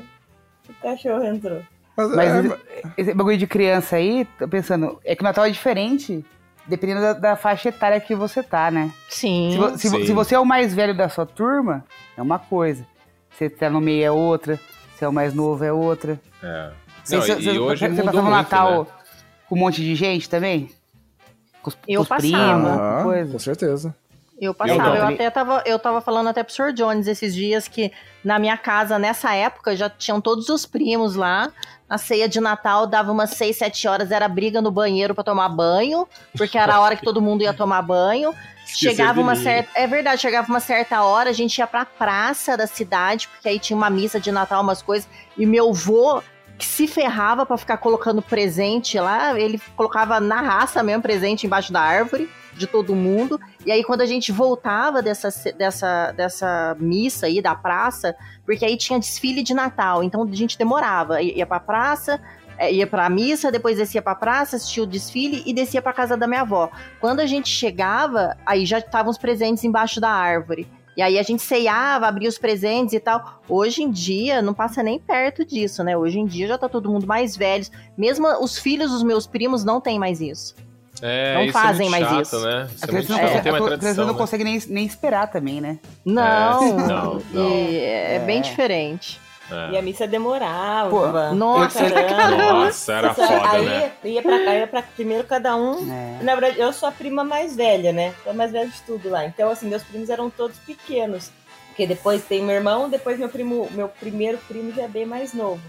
O 0.68 0.74
cachorro 0.82 1.24
entrou. 1.24 1.62
Mas, 1.96 2.10
Mas 2.14 2.50
é, 2.52 2.58
esse, 2.98 3.14
bagulho 3.14 3.38
de 3.38 3.46
criança 3.46 3.96
aí, 3.96 4.26
tô 4.38 4.46
pensando, 4.48 5.00
é 5.04 5.14
que 5.14 5.22
o 5.22 5.24
Natal 5.24 5.46
é 5.46 5.50
diferente, 5.50 6.24
dependendo 6.66 7.00
da, 7.00 7.12
da 7.12 7.36
faixa 7.36 7.68
etária 7.70 8.00
que 8.00 8.14
você 8.14 8.42
tá, 8.42 8.70
né? 8.70 8.90
Sim. 9.08 9.50
Se, 9.52 9.56
vo- 9.58 9.78
se 9.78 9.88
vo- 9.88 9.98
Sim. 9.98 10.06
se 10.06 10.12
você 10.12 10.34
é 10.34 10.38
o 10.38 10.44
mais 10.44 10.74
velho 10.74 10.94
da 10.94 11.08
sua 11.08 11.24
turma, 11.24 11.84
é 12.16 12.20
uma 12.20 12.38
coisa. 12.38 12.82
Se 13.30 13.48
você 13.48 13.50
tá 13.50 13.70
no 13.70 13.80
meio 13.80 14.04
é 14.04 14.10
outra. 14.10 14.58
É 15.05 15.09
o 15.09 15.12
mais 15.12 15.34
novo 15.34 15.64
é 15.64 15.72
outra. 15.72 16.20
É. 16.42 16.70
Você, 17.05 17.16
Não, 17.16 17.22
você, 17.22 17.32
e, 17.34 17.55
e 17.55 17.59
hoje 17.59 17.80
você 17.80 17.88
mudou 17.88 18.05
passava 18.05 18.18
o 18.20 18.30
muito, 18.30 18.36
Natal 18.36 18.84
né? 18.84 18.90
com 19.48 19.55
um 19.55 19.59
monte 19.59 19.82
de 19.82 19.94
gente 19.94 20.28
também? 20.28 20.70
Com 21.62 21.70
os, 21.70 21.76
Eu 21.86 21.98
com 21.98 22.03
os 22.03 22.09
passava. 22.09 22.28
primos, 22.28 22.70
ah, 22.70 22.94
com 22.98 23.03
coisa. 23.05 23.32
com 23.32 23.38
certeza. 23.38 23.94
Eu 24.40 24.53
passava, 24.53 24.96
eu, 24.96 25.05
não. 25.05 25.14
até 25.14 25.30
tava, 25.30 25.62
eu 25.64 25.78
tava 25.78 26.00
falando 26.00 26.26
até 26.28 26.42
pro 26.42 26.53
Sr. 26.53 26.72
Jones 26.72 27.07
esses 27.07 27.32
dias 27.32 27.68
que 27.68 27.92
na 28.24 28.40
minha 28.40 28.57
casa, 28.57 28.98
nessa 28.98 29.32
época, 29.34 29.76
já 29.76 29.88
tinham 29.88 30.20
todos 30.20 30.48
os 30.48 30.66
primos 30.66 31.14
lá. 31.14 31.53
A 31.88 31.96
ceia 31.98 32.28
de 32.28 32.40
Natal 32.40 32.86
dava 32.86 33.12
umas 33.12 33.30
6, 33.30 33.57
7 33.57 33.86
horas, 33.86 34.11
era 34.11 34.26
briga 34.26 34.61
no 34.62 34.70
banheiro 34.70 35.14
pra 35.14 35.22
tomar 35.22 35.48
banho, 35.50 36.09
porque 36.36 36.57
era 36.59 36.74
a 36.74 36.80
hora 36.80 36.96
que 36.96 37.05
todo 37.05 37.20
mundo 37.20 37.42
ia 37.42 37.53
tomar 37.53 37.82
banho. 37.82 38.34
Chegava 38.74 39.20
uma 39.20 39.34
mim. 39.34 39.42
certa. 39.42 39.70
É 39.74 39.86
verdade, 39.86 40.20
chegava 40.20 40.48
uma 40.48 40.60
certa 40.60 41.02
hora, 41.02 41.30
a 41.30 41.32
gente 41.32 41.58
ia 41.58 41.66
pra 41.66 41.84
praça 41.84 42.56
da 42.56 42.66
cidade, 42.66 43.28
porque 43.28 43.48
aí 43.48 43.58
tinha 43.58 43.76
uma 43.76 43.90
missa 43.90 44.20
de 44.20 44.30
Natal, 44.32 44.62
umas 44.62 44.82
coisas, 44.82 45.08
e 45.36 45.46
meu 45.46 45.72
vô 45.72 46.22
que 46.58 46.66
se 46.66 46.86
ferrava 46.86 47.44
pra 47.44 47.56
ficar 47.56 47.76
colocando 47.78 48.22
presente 48.22 48.98
lá, 48.98 49.38
ele 49.38 49.60
colocava 49.74 50.20
na 50.20 50.40
raça 50.40 50.82
mesmo 50.82 51.02
presente 51.02 51.46
embaixo 51.46 51.72
da 51.72 51.80
árvore 51.80 52.30
de 52.54 52.66
todo 52.66 52.94
mundo. 52.94 53.40
E 53.66 53.72
aí 53.72 53.82
quando 53.82 54.02
a 54.02 54.06
gente 54.06 54.30
voltava 54.30 55.02
dessa 55.02 55.28
dessa 55.52 56.12
dessa 56.12 56.76
missa 56.78 57.26
aí 57.26 57.42
da 57.42 57.54
praça, 57.54 58.14
porque 58.44 58.64
aí 58.64 58.76
tinha 58.76 58.98
desfile 58.98 59.42
de 59.42 59.54
Natal, 59.54 60.04
então 60.04 60.22
a 60.22 60.34
gente 60.34 60.56
demorava, 60.58 61.20
ia 61.20 61.46
pra 61.46 61.58
praça, 61.58 62.20
ia 62.70 62.86
pra 62.86 63.08
missa, 63.08 63.50
depois 63.50 63.76
descia 63.76 64.02
pra 64.02 64.14
praça, 64.14 64.56
assistia 64.56 64.82
o 64.82 64.86
desfile 64.86 65.42
e 65.46 65.52
descia 65.52 65.80
pra 65.82 65.92
casa 65.92 66.16
da 66.16 66.26
minha 66.26 66.42
avó. 66.42 66.70
Quando 67.00 67.20
a 67.20 67.26
gente 67.26 67.48
chegava, 67.48 68.36
aí 68.46 68.66
já 68.66 68.78
estavam 68.78 69.10
os 69.10 69.18
presentes 69.18 69.64
embaixo 69.64 70.00
da 70.00 70.10
árvore. 70.10 70.68
E 70.96 71.00
aí 71.00 71.18
a 71.18 71.22
gente 71.22 71.42
ceiava, 71.42 72.06
abria 72.06 72.28
os 72.28 72.36
presentes 72.36 72.92
e 72.92 73.00
tal. 73.00 73.40
Hoje 73.48 73.82
em 73.82 73.90
dia 73.90 74.42
não 74.42 74.52
passa 74.52 74.82
nem 74.82 74.98
perto 74.98 75.44
disso, 75.44 75.82
né? 75.82 75.96
Hoje 75.96 76.18
em 76.18 76.26
dia 76.26 76.46
já 76.46 76.58
tá 76.58 76.68
todo 76.68 76.90
mundo 76.90 77.06
mais 77.06 77.34
velho. 77.36 77.64
Mesmo 77.96 78.26
os 78.42 78.58
filhos 78.58 78.90
dos 78.90 79.02
meus 79.02 79.26
primos 79.26 79.64
não 79.64 79.80
tem 79.80 79.98
mais 79.98 80.20
isso. 80.20 80.54
É, 81.00 81.34
Não 81.34 81.42
isso 81.44 81.52
fazem 81.52 81.86
é 81.86 81.90
muito 81.90 82.02
mais 82.02 82.14
chato, 82.14 82.36
isso. 82.36 82.46
né? 82.46 82.62
A 82.62 82.64
Isso 82.66 82.84
é 82.84 82.92
muito 82.92 83.06
criança 83.06 83.12
não, 83.12 83.18
consegue, 83.18 83.34
não 83.34 83.42
tem 83.42 83.48
a 83.48 83.52
mais 83.52 83.64
criança 83.64 83.78
tradição, 83.78 84.06
não 84.06 84.12
né? 84.12 84.18
consegue 84.18 84.44
nem, 84.44 84.62
nem 84.68 84.86
esperar 84.86 85.26
também, 85.30 85.60
né? 85.60 85.78
Não, 86.04 86.76
não, 86.78 87.22
não. 87.32 87.48
E 87.50 87.78
é, 87.78 88.18
bem 88.20 88.42
É. 89.51 89.72
E 89.72 89.78
a 89.78 89.82
missa 89.82 90.07
demorava. 90.07 90.90
Pô, 90.90 91.34
Nossa, 91.34 91.90
caramba. 91.90 92.53
Nossa, 92.53 92.93
era 92.93 93.09
Nossa, 93.09 93.26
foda, 93.26 93.51
aí 93.51 93.64
né? 93.66 93.93
ia 94.05 94.22
pra 94.22 94.45
cá, 94.45 94.55
ia 94.55 94.66
pra 94.66 94.82
primeiro 94.82 95.24
cada 95.24 95.57
um. 95.57 95.93
É. 95.93 96.22
Na 96.22 96.34
verdade, 96.34 96.61
eu 96.61 96.72
sou 96.72 96.88
a 96.88 96.93
prima 96.93 97.24
mais 97.24 97.55
velha, 97.55 97.93
né? 97.93 98.14
Sou 98.22 98.32
a 98.32 98.34
mais 98.34 98.53
velha 98.53 98.68
de 98.68 98.80
tudo 98.82 99.11
lá. 99.11 99.26
Então, 99.26 99.51
assim, 99.51 99.68
meus 99.68 99.82
primos 99.82 100.09
eram 100.09 100.30
todos 100.30 100.59
pequenos. 100.59 101.30
Porque 101.68 101.86
depois 101.86 102.24
tem 102.24 102.43
meu 102.43 102.55
irmão, 102.55 102.88
depois 102.88 103.18
meu 103.18 103.28
primo, 103.28 103.68
meu 103.72 103.88
primeiro 103.88 104.38
primo 104.47 104.72
já 104.72 104.82
é 104.82 104.88
bem 104.88 105.07
mais 105.07 105.32
novo. 105.32 105.62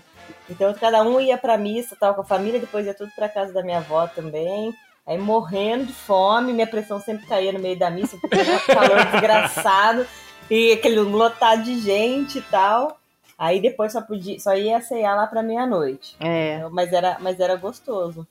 Então, 0.49 0.73
cada 0.73 1.01
um 1.01 1.19
ia 1.19 1.37
pra 1.37 1.57
missa, 1.57 1.95
tal, 1.99 2.13
com 2.13 2.21
a 2.21 2.25
família, 2.25 2.59
depois 2.59 2.85
ia 2.85 2.93
tudo 2.93 3.11
pra 3.15 3.29
casa 3.29 3.53
da 3.53 3.63
minha 3.63 3.77
avó 3.77 4.07
também. 4.07 4.73
Aí 5.05 5.17
morrendo 5.17 5.85
de 5.85 5.93
fome, 5.93 6.53
minha 6.53 6.67
pressão 6.67 6.99
sempre 6.99 7.25
caía 7.25 7.51
no 7.51 7.59
meio 7.59 7.77
da 7.77 7.89
missa, 7.89 8.17
porque 8.19 8.39
era 8.39 8.55
um 8.55 8.59
calor 8.59 9.05
desgraçado, 9.11 10.07
e 10.49 10.71
aquele 10.71 10.99
lotado 10.99 11.63
de 11.63 11.79
gente 11.79 12.37
e 12.37 12.41
tal. 12.41 12.97
Aí 13.37 13.59
depois 13.61 13.91
só 13.91 14.01
podia, 14.01 14.39
só 14.39 14.55
ia 14.55 14.79
ceiar 14.81 15.15
lá 15.15 15.27
pra 15.27 15.41
meia-noite. 15.43 16.15
É. 16.19 16.65
Mas 16.71 16.91
era, 16.93 17.17
mas 17.19 17.39
era 17.39 17.55
gostoso. 17.55 18.27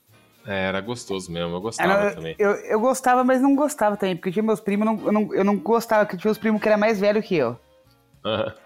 É, 0.46 0.66
era 0.66 0.80
gostoso 0.80 1.30
mesmo, 1.30 1.55
eu 1.55 1.61
gostava 1.61 2.05
eu, 2.05 2.14
também. 2.16 2.34
eu, 2.38 2.50
eu 2.50 2.80
gostava, 2.80 3.22
mas 3.22 3.40
não 3.40 3.55
gostava 3.55 3.96
também, 3.96 4.16
porque 4.16 4.32
tinha 4.32 4.42
meus 4.42 4.61
primos, 4.61 4.86
eu 4.86 4.92
não, 4.92 5.07
eu 5.07 5.12
não, 5.12 5.34
eu 5.34 5.44
não 5.44 5.57
gostava, 5.57 6.05
que 6.05 6.16
tinha 6.16 6.30
os 6.32 6.38
primos 6.38 6.61
que 6.61 6.68
era 6.68 6.76
mais 6.76 6.98
velho 6.98 7.22
que 7.22 7.36
eu. 7.36 7.57
Aham. 8.24 8.53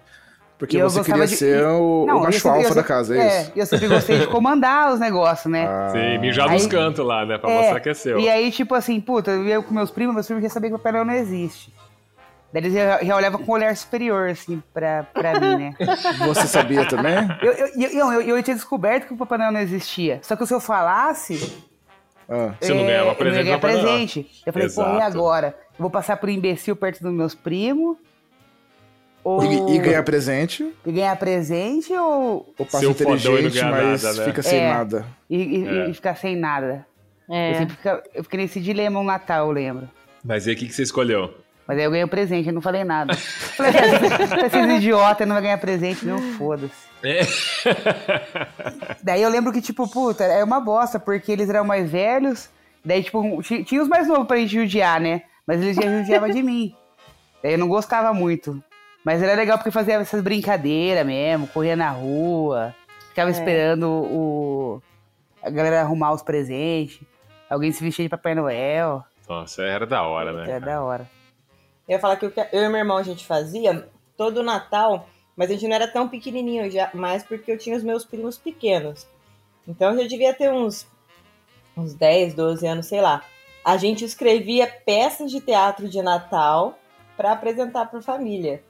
Porque 0.57 0.75
E 0.75 0.79
eu 0.79 0.89
você 0.89 1.03
queria 1.03 1.27
de- 1.27 1.35
ser 1.35 1.63
o, 1.67 2.05
Não, 2.07 2.15
o 2.15 2.17
eu 2.17 2.23
macho 2.23 2.49
alfa 2.49 2.73
da 2.73 2.81
casa, 2.83 3.15
é 3.15 3.27
isso? 3.27 3.51
É, 3.55 3.61
eu 3.61 3.65
sempre 3.67 3.87
gostei 3.87 4.17
de 4.17 4.25
comandar 4.25 4.91
os 4.91 4.99
negócios, 4.99 5.51
né? 5.51 5.65
Ah, 5.69 5.89
Sim, 5.91 6.17
mijar 6.17 6.49
nos 6.49 6.65
cantos 6.65 7.05
lá, 7.05 7.23
né? 7.27 7.37
Pra 7.37 7.47
É, 7.51 7.53
mostrar 7.53 7.79
que 7.79 7.89
é 7.89 7.93
seu. 7.93 8.19
E 8.19 8.27
aí, 8.27 8.51
tipo 8.51 8.73
assim, 8.73 8.99
puta, 8.99 9.29
eu 9.29 9.45
ia 9.45 9.61
com 9.61 9.71
meus 9.71 9.91
primos, 9.91 10.15
meus 10.15 10.25
primos 10.25 10.43
já 10.43 10.49
sabiam 10.49 10.75
que 10.75 10.89
o 10.89 10.91
Noel 10.91 11.05
não 11.05 11.13
existe. 11.13 11.71
Daí 12.51 12.61
eles 12.63 12.73
já, 12.73 13.03
já 13.03 13.15
olhavam 13.15 13.43
com 13.43 13.51
um 13.51 13.55
olhar 13.55 13.75
superior, 13.75 14.29
assim, 14.29 14.63
pra, 14.73 15.03
pra 15.13 15.39
mim, 15.39 15.57
né? 15.57 15.75
Você 16.27 16.47
sabia 16.47 16.85
também? 16.87 17.13
Eu, 17.41 17.51
eu, 17.53 17.67
eu, 17.91 18.11
eu, 18.21 18.37
eu 18.37 18.43
tinha 18.43 18.55
descoberto 18.55 19.05
que 19.07 19.13
o 19.13 19.17
Papai 19.17 19.37
Noel 19.37 19.51
não 19.51 19.59
existia. 19.59 20.19
Só 20.23 20.35
que 20.35 20.45
se 20.45 20.53
eu 20.53 20.59
falasse. 20.61 21.57
Ah, 22.29 22.53
Você 22.59 22.73
não 22.73 22.85
ganhava 22.85 23.11
é, 23.11 23.13
presente 23.15 23.39
Eu 23.39 23.43
não 23.45 23.59
Noel. 23.59 23.81
presente. 23.81 24.31
Eu 24.45 24.53
falei, 24.53 24.69
pô, 24.69 24.81
e 24.81 24.85
Exato. 24.85 25.03
agora? 25.03 25.47
Eu 25.71 25.79
vou 25.83 25.89
passar 25.89 26.17
por 26.17 26.29
imbecil 26.29 26.75
perto 26.75 27.01
dos 27.03 27.11
meus 27.13 27.35
primos? 27.35 27.97
Ou... 29.23 29.43
E, 29.43 29.75
e 29.75 29.79
ganhar 29.79 30.03
presente, 30.03 30.73
e 30.85 30.91
ganhar 30.91 31.15
presente 31.17 31.91
ou 31.93 32.53
ou 32.57 32.65
passa 32.65 32.85
inteligente, 32.85 33.49
ganhar 33.59 33.71
mas 33.71 34.03
nada, 34.03 34.17
né? 34.19 34.25
fica 34.25 34.41
sem 34.41 34.59
É. 34.59 34.73
nada. 34.73 35.05
e, 35.29 35.37
e- 35.37 35.67
É. 35.67 35.89
e 35.89 35.93
ficar 35.93 36.15
sem 36.15 36.35
nada? 36.37 36.85
É. 37.29 37.51
Eu 37.51 37.55
sempre 37.55 37.75
fica- 37.75 38.03
eu 38.15 38.23
fiquei 38.23 38.39
nesse 38.39 38.61
dilema 38.61 38.99
um 39.01 39.03
Natal, 39.03 39.47
eu 39.47 39.51
lembro. 39.51 39.89
Mas 40.23 40.47
aí, 40.47 40.53
o 40.53 40.57
que, 40.57 40.67
que 40.67 40.73
você 40.73 40.83
escolheu? 40.83 41.33
Mas 41.67 41.77
aí 41.77 41.83
eu 41.83 41.91
ganhei 41.91 42.03
o 42.05 42.07
presente, 42.07 42.47
eu 42.47 42.53
não 42.53 42.61
falei 42.61 42.83
nada. 42.83 43.13
Falei, 43.15 43.73
"Ah, 43.75 44.45
esses 44.45 44.77
idiotas 44.77 45.27
não 45.27 45.35
vai 45.35 45.43
ganhar 45.43 45.57
presente, 45.57 46.05
não, 46.05 46.17
foda-se. 46.37 46.87
É. 47.03 47.21
Daí 49.03 49.21
eu 49.21 49.29
lembro 49.29 49.51
que, 49.51 49.61
tipo, 49.61 49.87
puta, 49.87 50.23
é 50.23 50.43
uma 50.43 50.59
bosta, 50.59 50.99
porque 50.99 51.31
eles 51.31 51.49
eram 51.49 51.63
mais 51.65 51.89
velhos. 51.89 52.49
Daí, 52.83 53.03
tipo, 53.03 53.41
ti- 53.43 53.63
tinha 53.63 53.81
os 53.81 53.87
mais 53.87 54.07
novos 54.07 54.27
pra 54.27 54.37
gente 54.37 54.53
judiar, 54.53 54.99
né? 54.99 55.23
Mas 55.45 55.61
eles 55.61 55.75
já 55.75 55.81
judiavam 55.83 56.29
de 56.29 56.41
mim. 56.41 56.73
Daí 57.43 57.53
eu 57.53 57.57
não 57.59 57.67
gostava 57.67 58.13
muito. 58.13 58.61
Mas 59.03 59.21
era 59.21 59.35
legal 59.35 59.57
porque 59.57 59.71
fazia 59.71 59.95
essas 59.95 60.21
brincadeiras 60.21 61.05
mesmo, 61.05 61.47
corria 61.47 61.75
na 61.75 61.89
rua, 61.89 62.73
ficava 63.09 63.29
É. 63.29 63.31
esperando 63.33 63.87
o, 63.89 64.81
a 65.41 65.49
galera 65.49 65.81
arrumar 65.81 66.13
os 66.13 66.21
presentes. 66.21 66.99
Alguém 67.49 67.71
se 67.71 67.83
vestia 67.83 68.03
de 68.05 68.09
Papai 68.09 68.35
Noel. 68.35 69.03
Nossa, 69.29 69.63
era 69.63 69.85
da 69.85 70.03
hora, 70.03 70.33
né? 70.33 70.49
Era 70.51 70.65
da 70.65 70.81
hora. 70.81 71.07
Eu 71.87 71.93
ia 71.93 71.99
falar 71.99 72.17
que 72.17 72.25
eu 72.25 72.31
e 72.63 72.69
meu 72.69 72.77
irmão 72.77 72.97
a 72.97 73.03
gente 73.03 73.25
fazia 73.25 73.87
todo 74.17 74.43
Natal, 74.43 75.07
mas 75.35 75.49
a 75.49 75.53
gente 75.53 75.67
não 75.67 75.75
era 75.75 75.87
tão 75.87 76.07
pequenininho 76.09 76.69
já, 76.69 76.89
mais 76.93 77.23
porque 77.23 77.51
eu 77.51 77.57
tinha 77.57 77.75
os 77.77 77.83
meus 77.83 78.03
primos 78.03 78.37
pequenos. 78.37 79.07
Então 79.67 79.91
eu 79.93 80.01
já 80.03 80.07
devia 80.07 80.33
ter 80.33 80.51
uns, 80.51 80.87
uns 81.75 81.93
10, 81.93 82.33
12 82.33 82.65
anos, 82.67 82.85
sei 82.87 83.01
lá. 83.01 83.21
A 83.63 83.77
gente 83.77 84.03
escrevia 84.05 84.65
peças 84.85 85.29
de 85.31 85.41
teatro 85.41 85.87
de 85.89 86.01
Natal 86.01 86.77
pra 87.15 87.33
apresentar 87.33 87.85
pra 87.85 88.01
família. 88.01 88.63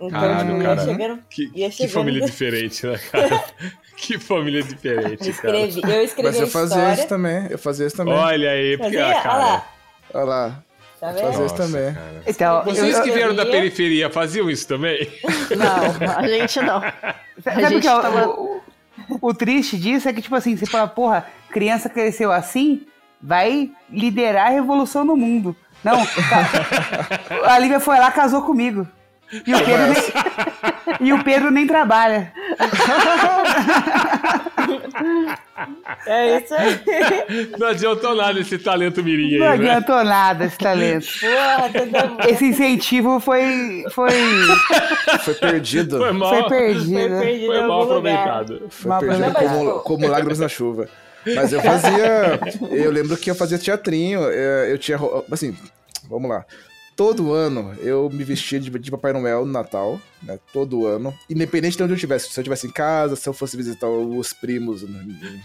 Então, 0.00 0.10
Caralho, 0.20 0.48
tipo, 0.50 0.62
ia 0.62 0.64
cara. 0.76 0.84
chegando. 0.84 1.22
Que, 1.28 1.50
Ia 1.56 1.66
que 1.70 1.76
chegando- 1.76 1.92
família 1.92 2.24
diferente, 2.24 2.86
né, 2.86 2.98
cara? 3.10 3.44
que 3.96 4.16
família 4.18 4.62
diferente, 4.62 5.32
cara. 5.32 5.58
Escrevi, 5.58 5.92
eu 5.92 6.04
escrevi 6.04 6.28
Mas 6.28 6.36
eu 6.38 6.44
a 6.44 6.50
fazia 6.50 6.76
história. 6.76 6.94
isso 6.94 7.08
também. 7.08 7.46
Eu 7.50 7.58
fazia 7.58 7.86
isso 7.88 7.96
também. 7.96 8.14
Olha 8.14 8.50
aí, 8.50 8.78
porque, 8.78 8.96
Fazia? 8.96 9.22
cara. 9.22 9.34
Olha 9.34 9.44
lá, 9.44 9.66
Olha 10.14 10.24
lá. 10.24 10.64
Tá 11.00 11.10
vendo? 11.12 11.46
isso 11.46 11.54
também. 11.54 11.94
cara. 11.94 12.22
Então, 12.26 12.64
Vocês 12.64 12.96
eu- 12.96 13.02
que 13.02 13.10
vieram 13.10 13.34
da 13.34 13.42
escrevia- 13.42 13.60
periferia 13.70 14.10
faziam 14.10 14.50
isso 14.50 14.66
também? 14.66 15.08
Não, 15.56 16.08
a 16.16 16.26
gente 16.28 16.60
não. 16.60 16.80
Sabe 17.42 17.64
A 17.64 17.66
o 17.66 17.70
gente 17.70 17.82
que 17.82 17.88
é 17.88 18.00
tava- 18.00 18.28
o- 18.28 18.60
o 19.20 19.34
triste 19.34 19.76
disso 19.78 20.08
é 20.08 20.12
que, 20.12 20.20
tipo 20.22 20.34
assim, 20.34 20.56
você 20.56 20.66
fala, 20.66 20.88
porra, 20.88 21.26
criança 21.50 21.88
cresceu 21.88 22.32
assim, 22.32 22.86
vai 23.22 23.70
liderar 23.90 24.46
a 24.48 24.50
revolução 24.50 25.04
no 25.04 25.16
mundo. 25.16 25.54
Não, 25.84 26.04
tá- 26.04 27.44
a 27.54 27.58
Lívia 27.58 27.78
foi 27.80 27.98
lá, 27.98 28.10
casou 28.10 28.42
comigo. 28.42 28.86
E 29.32 29.54
o 29.54 29.58
Pedro 29.58 29.86
nem, 29.92 30.72
e 31.00 31.12
o 31.12 31.22
Pedro 31.24 31.50
nem 31.50 31.66
trabalha. 31.66 32.32
É 36.06 36.38
isso 36.38 36.54
aí. 36.54 36.80
Não 37.58 37.68
adiantou 37.68 38.14
nada 38.14 38.38
esse 38.40 38.58
talento 38.58 39.02
mirim 39.02 39.38
Não 39.38 39.48
aí, 39.48 39.58
né? 39.58 39.70
adiantou 39.70 40.04
nada 40.04 40.44
esse 40.44 40.56
talento. 40.58 41.06
Porra, 41.20 42.28
Esse 42.28 42.44
incentivo 42.46 43.18
foi, 43.20 43.84
foi, 43.90 44.10
Foi 45.24 45.34
perdido. 45.34 45.98
Foi 45.98 46.12
mal, 46.12 46.28
foi 46.30 46.38
foi 46.40 46.48
perdido. 46.48 47.18
perdido 47.18 47.46
foi 47.46 47.60
mal 47.66 47.84
lugar. 47.84 47.84
aproveitado. 47.88 48.62
Foi 48.68 48.88
Mal 48.88 49.00
perdido 49.00 49.24
aproveitado. 49.24 49.58
como, 49.58 49.80
como 49.80 50.08
lágrimas 50.08 50.38
na 50.38 50.48
chuva. 50.48 50.88
Mas 51.34 51.52
eu 51.52 51.60
fazia. 51.60 52.40
Eu 52.70 52.90
lembro 52.90 53.16
que 53.16 53.30
eu 53.30 53.34
fazia 53.34 53.58
teatrinho. 53.58 54.20
é, 54.30 54.70
Eu 54.72 54.78
tinha. 54.78 54.98
Assim, 55.30 55.56
vamos 56.08 56.30
lá. 56.30 56.44
Todo 56.98 57.32
ano 57.32 57.74
eu 57.78 58.10
me 58.12 58.24
vestia 58.24 58.58
de, 58.58 58.68
de 58.68 58.90
Papai 58.90 59.12
Noel 59.12 59.46
no 59.46 59.52
Natal, 59.52 60.00
né? 60.20 60.36
Todo 60.52 60.84
ano. 60.84 61.14
Independente 61.30 61.76
de 61.76 61.82
onde 61.84 61.92
eu 61.92 61.96
estivesse. 61.96 62.28
Se 62.28 62.38
eu 62.38 62.42
estivesse 62.42 62.66
em 62.66 62.72
casa, 62.72 63.14
se 63.14 63.28
eu 63.28 63.32
fosse 63.32 63.56
visitar 63.56 63.86
os 63.88 64.32
primos 64.32 64.82
no- 64.82 65.00
em 65.00 65.40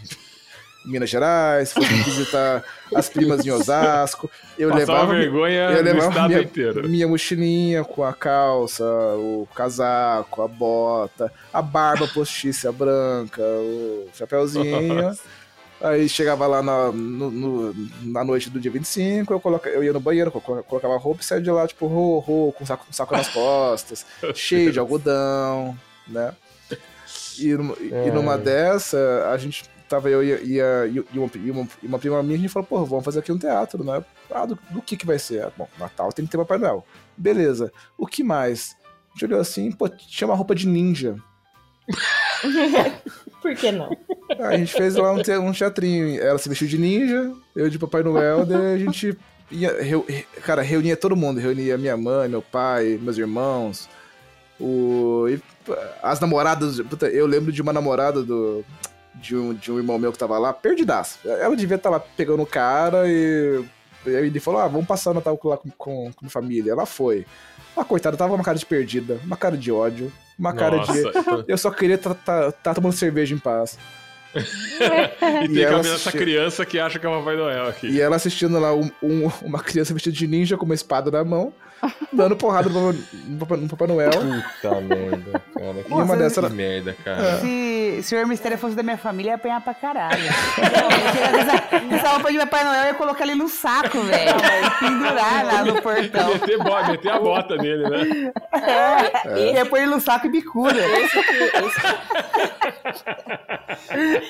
Minas 0.91 1.11
Gerais, 1.11 1.69
se 1.69 1.75
fosse 1.75 1.93
visitar 1.93 2.63
as 2.95 3.07
primas 3.07 3.45
em 3.45 3.51
Osasco. 3.51 4.27
Eu 4.57 4.69
Passava 4.71 4.91
levava. 4.93 5.13
vergonha 5.13 5.69
eu 5.69 5.83
levava 5.83 6.27
minha, 6.27 6.41
inteiro. 6.41 6.89
minha 6.89 7.07
mochilinha 7.07 7.83
com 7.83 8.03
a 8.03 8.13
calça, 8.13 8.83
o 8.83 9.47
casaco, 9.55 10.41
a 10.41 10.47
bota, 10.47 11.31
a 11.53 11.61
barba 11.61 12.07
postiça 12.07 12.71
branca, 12.71 13.43
o 13.43 14.09
chapéuzinho. 14.15 15.15
Aí 15.83 16.07
chegava 16.07 16.47
lá 16.47 16.63
na, 16.63 16.91
no- 16.93 17.29
no- 17.29 17.75
na 18.03 18.23
noite 18.23 18.49
do 18.49 18.57
dia 18.59 18.71
25, 18.71 19.33
eu, 19.33 19.39
coloca, 19.39 19.69
eu 19.69 19.83
ia 19.83 19.91
no 19.91 19.99
banheiro, 19.99 20.31
colo- 20.31 20.63
colocava 20.63 20.95
a 20.95 20.97
roupa 20.97 21.21
e 21.21 21.25
saía 21.25 21.41
de 21.41 21.51
lá, 21.51 21.67
tipo, 21.67 21.85
ro, 21.87 22.19
ro, 22.19 22.53
com 22.53 22.65
saco, 22.65 22.85
com 22.85 22.93
saco 22.93 23.13
nas 23.13 23.27
costas, 23.27 24.05
cheio 24.33 24.71
de 24.71 24.79
algodão, 24.79 25.77
né? 26.07 26.33
E, 27.37 27.53
numa- 27.53 27.75
e 27.79 28.11
numa 28.11 28.37
dessa, 28.37 29.29
a 29.29 29.37
gente 29.37 29.69
tava 29.89 30.09
eu 30.09 30.23
e, 30.23 30.53
e, 30.53 30.61
a- 30.61 30.85
e 30.87 30.99
uma, 31.19 31.29
e 31.35 31.51
uma, 31.51 31.67
e 31.83 31.85
uma 31.87 31.99
prima 31.99 32.23
minha, 32.23 32.37
a 32.37 32.39
gente 32.39 32.49
falou, 32.49 32.65
pô, 32.65 32.85
vamos 32.85 33.03
fazer 33.03 33.19
aqui 33.19 33.31
um 33.33 33.37
teatro, 33.37 33.83
né? 33.83 34.01
Ah, 34.31 34.45
do, 34.45 34.57
do 34.69 34.81
que 34.81 34.95
que 34.95 35.05
vai 35.05 35.19
ser? 35.19 35.43
Ah, 35.43 35.51
Bom, 35.57 35.67
Natal 35.77 36.13
tem 36.13 36.23
que 36.25 36.31
ter 36.31 36.37
Papai 36.37 36.57
Noel. 36.59 36.85
Beleza. 37.17 37.71
O 37.97 38.07
que 38.07 38.23
mais? 38.23 38.75
A 39.09 39.13
gente 39.13 39.25
olhou 39.25 39.39
assim, 39.41 39.69
pô, 39.71 39.89
tinha 39.89 40.27
uma 40.29 40.35
roupa 40.35 40.55
de 40.55 40.65
ninja. 40.65 41.15
Por 43.41 43.53
que 43.55 43.71
não? 43.71 43.89
Aí 44.47 44.55
a 44.55 44.57
gente 44.57 44.73
fez 44.73 44.95
lá 44.95 45.11
um, 45.11 45.21
te- 45.21 45.37
um 45.37 45.51
teatrinho. 45.51 46.21
Ela 46.21 46.37
se 46.37 46.49
vestiu 46.49 46.67
de 46.67 46.77
ninja, 46.77 47.31
eu 47.55 47.69
de 47.69 47.77
Papai 47.79 48.03
Noel, 48.03 48.45
daí 48.45 48.75
a 48.75 48.77
gente 48.77 49.17
ia. 49.51 49.81
reu- 49.81 50.05
re- 50.07 50.25
cara, 50.45 50.61
reunia 50.61 50.95
todo 50.97 51.15
mundo. 51.15 51.39
Reunia 51.39 51.77
minha 51.77 51.95
mãe, 51.97 52.27
meu 52.29 52.41
pai, 52.41 52.99
meus 53.01 53.17
irmãos. 53.17 53.89
O, 54.59 55.25
e, 55.29 55.41
as 56.01 56.19
namoradas. 56.19 56.79
puta, 56.81 57.07
eu 57.07 57.25
lembro 57.25 57.51
de 57.51 57.61
uma 57.61 57.73
namorada 57.73 58.21
do. 58.23 58.63
De 59.15 59.35
um, 59.35 59.53
de 59.53 59.71
um 59.71 59.77
irmão 59.77 59.97
meu 59.99 60.11
que 60.11 60.17
tava 60.17 60.37
lá, 60.39 60.51
perdidaço. 60.51 61.19
Ela 61.23 61.55
devia 61.55 61.75
estar 61.77 61.89
lá 61.89 61.99
pegando 61.99 62.41
o 62.43 62.47
cara 62.47 63.03
e. 63.07 63.63
Ele 64.05 64.39
falou: 64.39 64.59
Ah, 64.59 64.67
vamos 64.67 64.87
passar 64.87 65.11
o 65.11 65.13
Natal 65.13 65.39
lá 65.43 65.55
com, 65.57 65.69
com, 65.69 66.11
com 66.13 66.25
a 66.25 66.29
família. 66.29 66.71
Ela 66.71 66.85
foi. 66.85 67.25
A 67.77 67.83
coitada 67.83 68.17
tava 68.17 68.33
uma 68.35 68.43
cara 68.43 68.57
de 68.57 68.65
perdida, 68.65 69.19
uma 69.23 69.37
cara 69.37 69.55
de 69.57 69.71
ódio, 69.71 70.11
uma 70.37 70.53
cara 70.53 70.79
de. 70.79 71.01
Nossa, 71.01 71.45
Eu 71.47 71.57
só 71.57 71.71
queria 71.71 71.95
estar 71.95 72.73
tomando 72.75 72.93
cerveja 72.93 73.33
em 73.33 73.37
paz. 73.39 73.77
e 75.43 75.47
tem 75.47 75.57
E 75.57 75.61
ela 75.63 75.79
que 75.81 75.87
essa 75.87 75.95
assisti- 75.95 76.17
criança 76.17 76.65
que 76.65 76.79
acha 76.79 76.97
que 76.99 77.05
é 77.05 77.09
o 77.09 77.19
Papai 77.19 77.35
Noel 77.35 77.67
aqui. 77.67 77.87
E 77.87 78.01
ela 78.01 78.15
assistindo 78.15 78.59
lá 78.59 78.73
um- 78.73 78.89
um- 79.01 79.29
uma 79.43 79.59
criança 79.59 79.93
vestida 79.93 80.15
de 80.15 80.27
ninja 80.27 80.57
com 80.57 80.65
uma 80.65 80.73
espada 80.75 81.11
na 81.11 81.23
mão, 81.23 81.53
dando 82.13 82.35
porrada 82.35 82.69
no, 82.69 82.93
no 82.93 83.37
Papai- 83.39 83.57
no 83.57 83.67
Papai 83.69 83.87
Noel. 83.87 84.09
Puta 84.11 84.81
merda, 84.81 85.41
cara. 85.53 85.83
Que, 85.83 85.91
E 85.91 85.93
uma 85.93 86.17
dessa 86.17 86.39
que 86.41 86.45
era- 86.45 86.55
merda, 86.55 86.95
cara. 87.03 87.37
Se, 87.39 87.93
se 87.95 87.99
o 87.99 88.03
Senhor 88.03 88.25
Mistério 88.27 88.57
fosse 88.57 88.75
da 88.75 88.83
minha 88.83 88.97
família, 88.97 89.31
ia 89.31 89.35
apanhar 89.35 89.61
pra 89.61 89.73
caralho. 89.73 90.23
essa, 90.25 91.75
essa 91.95 92.09
roupa 92.09 92.31
de 92.31 92.37
Papai 92.39 92.63
Noel 92.63 92.85
ia 92.87 92.93
colocar 92.93 93.23
ele 93.23 93.35
no 93.35 93.47
saco, 93.47 93.99
velho. 94.01 94.33
Pendurar 94.79 95.45
lá 95.45 95.63
no 95.65 95.81
portão. 95.81 96.29
Meter, 96.33 96.57
bo- 96.57 96.87
meter 96.87 97.09
a 97.11 97.19
bota 97.19 97.55
nele, 97.57 97.89
né? 97.89 98.31
É. 99.25 99.53
Ia 99.53 99.65
pôr 99.65 99.77
ele 99.77 99.87
no 99.87 99.99
saco 100.01 100.27
e 100.27 100.29
bicuda. 100.29 100.79
Esse 100.79 101.23
que. 101.23 101.43
Esse... 101.43 101.81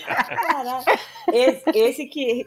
Caraca. 0.06 0.99
Esse, 1.32 1.64
esse 1.74 2.06
que. 2.06 2.45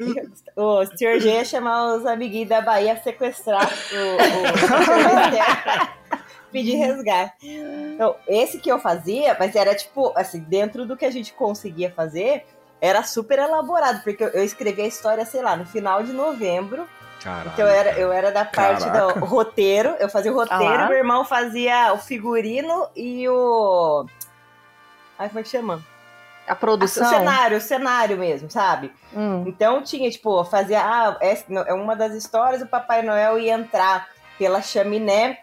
O 0.56 0.84
Sr. 0.86 1.20
G 1.20 1.28
ia 1.30 1.44
chamar 1.44 1.96
os 1.96 2.06
amiguinhos 2.06 2.48
da 2.48 2.60
Bahia 2.60 2.92
a 2.94 2.96
sequestrar 2.96 3.68
o, 3.92 3.96
o, 3.96 4.95
pedir 6.52 6.76
resgate. 6.76 7.34
Então, 7.94 8.16
esse 8.26 8.58
que 8.58 8.70
eu 8.70 8.78
fazia, 8.78 9.36
mas 9.38 9.54
era 9.54 9.74
tipo, 9.74 10.12
assim, 10.16 10.40
dentro 10.40 10.86
do 10.86 10.96
que 10.96 11.04
a 11.04 11.10
gente 11.10 11.32
conseguia 11.32 11.90
fazer, 11.90 12.46
era 12.80 13.02
super 13.02 13.38
elaborado, 13.38 14.02
porque 14.02 14.22
eu, 14.24 14.28
eu 14.28 14.44
escrevi 14.44 14.82
a 14.82 14.86
história, 14.86 15.24
sei 15.24 15.42
lá, 15.42 15.56
no 15.56 15.66
final 15.66 16.02
de 16.02 16.12
novembro. 16.12 16.88
Caralho. 17.22 17.50
Então 17.52 17.66
eu 17.66 17.74
era, 17.74 17.90
eu 17.98 18.12
era 18.12 18.30
da 18.30 18.44
parte 18.44 18.84
Caraca. 18.84 19.18
do 19.18 19.24
roteiro, 19.26 19.96
eu 19.98 20.08
fazia 20.08 20.32
o 20.32 20.34
roteiro, 20.36 20.64
Ah 20.82 20.86
meu 20.88 20.96
irmão 20.98 21.24
fazia 21.24 21.92
o 21.92 21.98
figurino 21.98 22.88
e 22.94 23.28
o. 23.28 24.06
Ai, 25.18 25.28
como 25.28 25.40
é 25.40 25.42
que 25.42 25.48
chama? 25.48 25.82
A 26.46 26.52
O 26.52 26.56
produção. 26.56 27.08
cenário, 27.08 27.56
o 27.58 27.60
cenário 27.60 28.16
mesmo, 28.16 28.48
sabe? 28.50 28.92
Hum. 29.12 29.42
Então 29.46 29.82
tinha, 29.82 30.08
tipo, 30.10 30.44
fazia. 30.44 30.80
Ah, 30.80 31.16
essa 31.20 31.44
é 31.66 31.72
uma 31.74 31.96
das 31.96 32.12
histórias, 32.14 32.62
o 32.62 32.66
Papai 32.66 33.02
Noel 33.02 33.38
ia 33.38 33.54
entrar 33.54 34.06
pela 34.38 34.62
chaminé. 34.62 35.38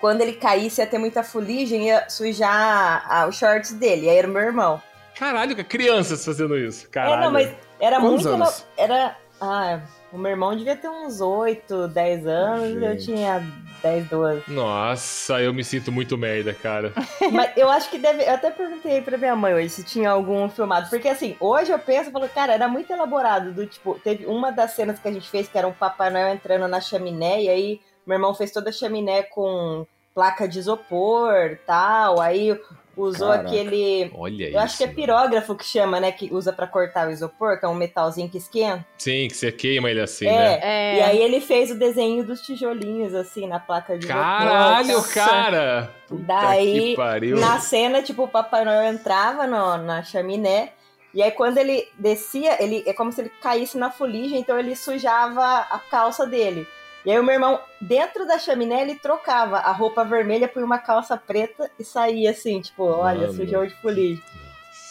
Quando 0.00 0.22
ele 0.22 0.32
caísse, 0.32 0.80
ia 0.80 0.86
ter 0.86 0.98
muita 0.98 1.22
fuligem, 1.22 1.88
ia 1.88 2.08
sujar 2.08 3.28
os 3.28 3.36
shorts 3.36 3.72
dele. 3.72 4.08
Aí 4.08 4.16
era 4.16 4.28
o 4.28 4.30
meu 4.30 4.42
irmão. 4.42 4.82
Caralho, 5.18 5.56
cara, 5.56 5.68
crianças 5.68 6.24
fazendo 6.24 6.56
isso. 6.56 6.88
Caralho. 6.90 7.14
É, 7.14 7.24
não, 7.24 7.32
mas 7.32 7.54
era 7.80 8.00
Quantos 8.00 8.24
muito. 8.24 8.42
anos? 8.42 8.66
Era. 8.76 9.16
Ah, 9.40 9.80
o 10.12 10.18
meu 10.18 10.30
irmão 10.30 10.56
devia 10.56 10.76
ter 10.76 10.88
uns 10.88 11.20
8, 11.20 11.88
10 11.88 12.26
anos, 12.26 12.82
eu 12.82 12.92
Gente. 12.92 13.04
tinha 13.04 13.42
10, 13.82 14.08
12. 14.08 14.42
Nossa, 14.48 15.42
eu 15.42 15.52
me 15.52 15.62
sinto 15.62 15.92
muito 15.92 16.16
merda, 16.16 16.54
cara. 16.54 16.92
Mas 17.32 17.52
eu 17.56 17.68
acho 17.68 17.90
que 17.90 17.98
deve. 17.98 18.22
Eu 18.24 18.34
até 18.34 18.50
perguntei 18.50 19.02
pra 19.02 19.18
minha 19.18 19.36
mãe 19.36 19.52
hoje 19.54 19.68
se 19.68 19.84
tinha 19.84 20.10
algum 20.10 20.48
filmado. 20.48 20.88
Porque 20.88 21.08
assim, 21.08 21.36
hoje 21.38 21.70
eu 21.70 21.78
penso 21.78 22.08
e 22.08 22.12
falo, 22.12 22.28
cara, 22.28 22.54
era 22.54 22.66
muito 22.66 22.90
elaborado. 22.90 23.52
Do 23.52 23.66
tipo, 23.66 23.98
teve 24.02 24.24
uma 24.26 24.50
das 24.50 24.72
cenas 24.72 24.98
que 24.98 25.06
a 25.06 25.12
gente 25.12 25.28
fez 25.28 25.48
que 25.48 25.58
era 25.58 25.68
um 25.68 25.72
Papai 25.72 26.08
Noel 26.08 26.28
entrando 26.28 26.66
na 26.66 26.80
chaminé, 26.80 27.42
e 27.42 27.48
aí 27.48 27.80
meu 28.06 28.16
irmão 28.16 28.34
fez 28.34 28.50
toda 28.50 28.70
a 28.70 28.72
chaminé 28.72 29.22
com 29.24 29.86
placa 30.14 30.46
de 30.48 30.58
isopor 30.58 31.58
tal. 31.66 32.20
Aí 32.20 32.58
usou 32.96 33.28
Caraca. 33.28 33.48
aquele. 33.48 34.10
Olha 34.14 34.48
Eu 34.50 34.58
acho 34.58 34.78
que 34.78 34.84
é 34.84 34.86
isso. 34.86 34.96
pirógrafo 34.96 35.54
que 35.54 35.64
chama, 35.66 36.00
né? 36.00 36.10
Que 36.12 36.32
usa 36.32 36.50
pra 36.52 36.66
cortar 36.66 37.06
o 37.08 37.10
isopor, 37.10 37.58
que 37.60 37.66
é 37.66 37.68
um 37.68 37.74
metalzinho 37.74 38.28
que 38.30 38.38
esquenta. 38.38 38.86
Sim, 38.96 39.28
que 39.28 39.36
você 39.36 39.52
queima 39.52 39.90
ele 39.90 40.00
assim, 40.00 40.26
é. 40.26 40.32
né? 40.32 40.60
É. 40.62 40.96
E 40.96 41.02
aí 41.02 41.18
ele 41.22 41.40
fez 41.40 41.70
o 41.70 41.74
desenho 41.78 42.24
dos 42.24 42.40
tijolinhos, 42.40 43.14
assim, 43.14 43.46
na 43.46 43.60
placa 43.60 43.98
de 43.98 44.06
isopor. 44.06 44.22
Caralho, 44.22 45.02
cara! 45.12 45.90
Puta 46.08 46.22
Daí, 46.22 46.80
que 46.90 46.96
pariu. 46.96 47.36
Na 47.38 47.58
cena, 47.60 48.00
tipo, 48.02 48.22
o 48.22 48.28
Papai 48.28 48.64
Noel 48.64 48.84
entrava 48.94 49.46
no- 49.46 49.76
na 49.78 50.02
chaminé. 50.02 50.72
E 51.12 51.22
aí, 51.22 51.30
quando 51.30 51.56
ele 51.58 51.86
descia, 51.98 52.62
ele 52.62 52.82
é 52.86 52.92
como 52.92 53.10
se 53.10 53.22
ele 53.22 53.32
caísse 53.42 53.76
na 53.78 53.90
fuligem, 53.90 54.38
então 54.38 54.58
ele 54.58 54.74
sujava 54.76 55.42
a 55.70 55.78
calça 55.78 56.26
dele. 56.26 56.66
E 57.06 57.10
aí, 57.12 57.20
o 57.20 57.22
meu 57.22 57.34
irmão, 57.34 57.60
dentro 57.80 58.26
da 58.26 58.36
chaminé, 58.36 58.82
ele 58.82 58.96
trocava 58.96 59.58
a 59.58 59.70
roupa 59.70 60.04
vermelha 60.04 60.48
por 60.48 60.60
uma 60.60 60.76
calça 60.76 61.16
preta 61.16 61.70
e 61.78 61.84
saía 61.84 62.32
assim, 62.32 62.60
tipo, 62.60 62.82
olha, 62.82 63.32
sujou 63.32 63.64
de 63.64 63.74
fuligem. 63.76 64.20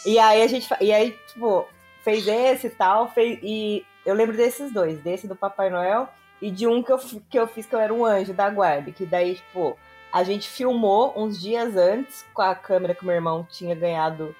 E 0.06 0.18
aí, 0.18 0.40
a 0.40 0.46
gente, 0.46 0.66
e 0.80 0.94
aí, 0.94 1.10
tipo, 1.28 1.68
fez 2.02 2.26
esse 2.26 2.68
e 2.68 2.70
tal, 2.70 3.12
fez, 3.12 3.38
e 3.42 3.84
eu 4.06 4.14
lembro 4.14 4.34
desses 4.34 4.72
dois, 4.72 4.98
desse 5.00 5.28
do 5.28 5.36
Papai 5.36 5.68
Noel 5.68 6.08
e 6.40 6.50
de 6.50 6.66
um 6.66 6.82
que 6.82 6.90
eu, 6.90 6.98
que 7.28 7.38
eu 7.38 7.46
fiz 7.46 7.66
que 7.66 7.74
eu 7.74 7.80
era 7.80 7.92
um 7.92 8.06
anjo 8.06 8.32
da 8.32 8.48
guarda, 8.48 8.90
que 8.90 9.04
daí, 9.04 9.34
tipo, 9.34 9.78
a 10.10 10.24
gente 10.24 10.48
filmou 10.48 11.12
uns 11.14 11.38
dias 11.38 11.76
antes 11.76 12.24
com 12.32 12.40
a 12.40 12.54
câmera 12.54 12.94
que 12.94 13.02
o 13.02 13.06
meu 13.06 13.14
irmão 13.14 13.46
tinha 13.50 13.74
ganhado, 13.74 14.34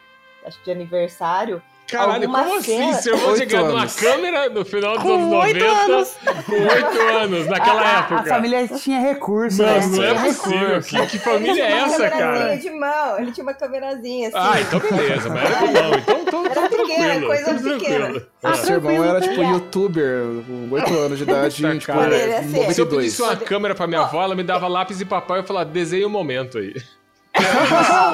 acho 0.46 0.58
que 0.60 0.64
de 0.64 0.70
aniversário. 0.70 1.62
Caralho, 1.90 2.22
alguma 2.24 2.38
como 2.44 2.54
assim? 2.58 2.76
cena- 2.78 2.92
Seu 2.94 3.14
irmão 3.14 3.28
Oito 3.30 3.36
tinha 3.38 3.48
ganhado 3.48 3.70
uma 3.74 3.80
anos. 3.82 3.94
câmera 3.96 4.48
no 4.48 4.64
final 4.64 4.92
dos 4.94 5.02
Com 5.02 5.14
anos 5.14 5.32
oito 5.44 5.58
90? 5.64 5.66
anos. 5.94 6.16
Com 6.46 6.52
oito 6.52 7.00
anos, 7.16 7.46
naquela 7.46 7.80
a, 7.82 7.98
época. 8.00 8.14
A 8.20 8.24
família 8.24 8.68
tinha 8.68 9.00
recurso, 9.00 9.62
Mano, 9.62 9.78
né? 9.78 9.86
não 9.96 10.04
é 10.04 10.14
possível. 10.26 10.82
Que, 10.82 11.06
que 11.06 11.18
família 11.20 11.62
é 11.64 11.70
ele 11.70 11.74
tinha 11.76 11.86
essa, 11.86 12.02
uma 12.02 12.10
câmerazinha 12.10 12.46
cara? 12.46 12.56
de 12.56 12.70
mão, 12.70 13.18
ele 13.20 13.32
tinha 13.32 13.42
uma 13.44 13.54
câmerazinha 13.54 14.28
assim. 14.28 14.36
Ah, 14.38 14.60
então 14.60 14.80
beleza, 14.80 15.28
mas 15.28 15.44
era 15.44 15.66
de 15.66 15.72
mão. 15.72 15.94
Então, 15.98 16.20
então, 16.22 16.46
Era 16.46 17.14
então 17.16 17.26
coisa 17.28 17.54
pequena. 17.54 17.78
tranquilo. 18.06 18.26
Ah, 18.42 18.54
seu 18.54 18.74
irmão 18.76 19.04
era 19.04 19.20
tipo 19.20 19.42
youtuber, 19.42 20.22
com 20.46 20.68
8 20.74 20.94
anos 20.98 21.18
de 21.18 21.24
idade, 21.24 21.66
em, 21.66 21.78
tipo, 21.78 21.92
cara. 21.92 22.14
Ele 22.16 22.32
é 22.32 22.38
assim. 22.38 22.50
Se 22.50 22.56
eu 22.80 22.84
92. 22.86 22.96
pedisse 22.96 23.22
uma 23.22 23.36
câmera 23.36 23.74
pra 23.74 23.86
minha 23.86 24.00
avó, 24.00 24.22
ela 24.22 24.34
me 24.34 24.42
dava 24.42 24.66
lápis 24.68 25.00
e 25.00 25.04
papel 25.04 25.36
e 25.38 25.42
falava, 25.44 25.66
desenha 25.70 26.06
o 26.06 26.10
momento 26.10 26.58
aí. 26.58 26.74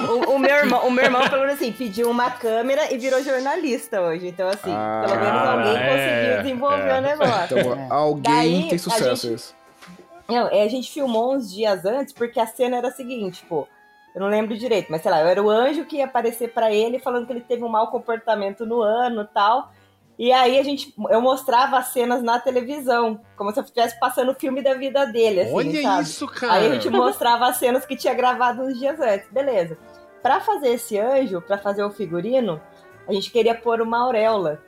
O, 0.09 0.35
o 0.35 0.39
meu 0.39 0.55
irmão, 0.57 0.87
o 0.87 0.91
meu 0.91 1.05
irmão, 1.05 1.23
pelo 1.29 1.43
menos 1.43 1.55
assim, 1.55 1.73
pediu 1.73 2.11
uma 2.11 2.31
câmera 2.31 2.93
e 2.93 2.99
virou 2.99 3.23
jornalista 3.23 4.01
hoje. 4.01 4.29
Então, 4.29 4.49
assim, 4.49 4.73
Ah, 4.75 5.05
pelo 5.07 5.21
menos 5.21 5.49
alguém 5.49 5.77
é, 5.77 5.89
conseguiu 5.89 6.43
desenvolver 6.43 6.89
é. 6.89 6.99
o 6.99 7.01
negócio. 7.03 7.59
Então, 7.59 7.87
alguém 7.91 8.23
Daí, 8.35 8.69
tem 8.71 8.79
sucesso 8.79 9.29
gente- 9.29 9.35
isso. 9.35 9.55
Não, 10.29 10.49
é, 10.49 10.63
a 10.63 10.69
gente 10.69 10.91
filmou 10.91 11.35
uns 11.35 11.53
dias 11.53 11.85
antes, 11.85 12.13
porque 12.13 12.41
a 12.41 12.47
cena 12.47 12.77
era 12.77 12.89
a 12.89 12.93
seguinte, 12.93 13.41
tipo, 13.41 13.69
eu 14.15 14.21
não 14.21 14.29
lembro 14.29 14.57
direito, 14.57 14.87
mas 14.91 15.03
sei 15.03 15.11
lá, 15.11 15.21
eu 15.21 15.27
era 15.27 15.43
o 15.43 15.51
anjo 15.51 15.85
que 15.85 15.97
ia 15.97 16.05
aparecer 16.07 16.53
pra 16.53 16.73
ele 16.73 16.99
falando 16.99 17.27
que 17.27 17.33
ele 17.33 17.41
teve 17.41 17.63
um 17.65 17.69
mau 17.69 17.89
comportamento 17.89 18.65
no 18.65 18.81
ano 18.81 19.23
e 19.23 19.27
tal. 19.35 19.73
E 20.19 20.31
aí 20.31 20.59
a 20.59 20.63
gente, 20.63 20.95
eu 21.11 21.21
mostrava 21.21 21.79
as 21.79 21.89
cenas 21.89 22.23
na 22.23 22.39
televisão, 22.39 23.21
como 23.37 23.51
se 23.51 23.59
eu 23.59 23.65
estivesse 23.65 23.99
passando 23.99 24.33
o 24.33 24.35
filme 24.35 24.63
da 24.63 24.75
vida 24.75 25.07
dele, 25.07 25.41
assim, 25.41 25.55
Olha 25.55 25.83
sabe? 25.83 26.03
isso, 26.03 26.27
cara. 26.27 26.53
Aí 26.53 26.67
a 26.67 26.75
gente 26.75 26.91
mostrava 26.91 27.47
as 27.47 27.57
cenas 27.57 27.87
que 27.87 27.97
tinha 27.97 28.15
gravado 28.15 28.63
uns 28.63 28.79
dias 28.79 29.01
antes, 29.01 29.29
beleza. 29.31 29.79
Pra 30.23 30.41
fazer 30.41 30.69
esse 30.69 30.99
anjo, 30.99 31.41
pra 31.41 31.59
fazer 31.59 31.83
o 31.83 31.91
figurino, 31.91 32.61
a 33.09 33.13
gente 33.13 33.31
queria 33.31 33.55
pôr 33.55 33.81
uma 33.81 34.05
auréola. 34.05 34.61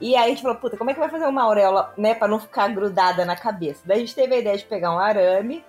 E 0.00 0.14
aí 0.14 0.26
a 0.26 0.28
gente 0.28 0.42
falou, 0.42 0.56
puta, 0.58 0.76
como 0.76 0.90
é 0.90 0.94
que 0.94 1.00
vai 1.00 1.08
fazer 1.08 1.26
uma 1.26 1.42
auréola, 1.42 1.92
né, 1.96 2.14
pra 2.14 2.28
não 2.28 2.38
ficar 2.38 2.68
grudada 2.68 3.24
na 3.24 3.36
cabeça? 3.36 3.82
Daí 3.84 3.98
a 3.98 4.00
gente 4.00 4.14
teve 4.14 4.34
a 4.34 4.38
ideia 4.38 4.58
de 4.58 4.64
pegar 4.64 4.94
um 4.94 4.98
arame, 4.98 5.64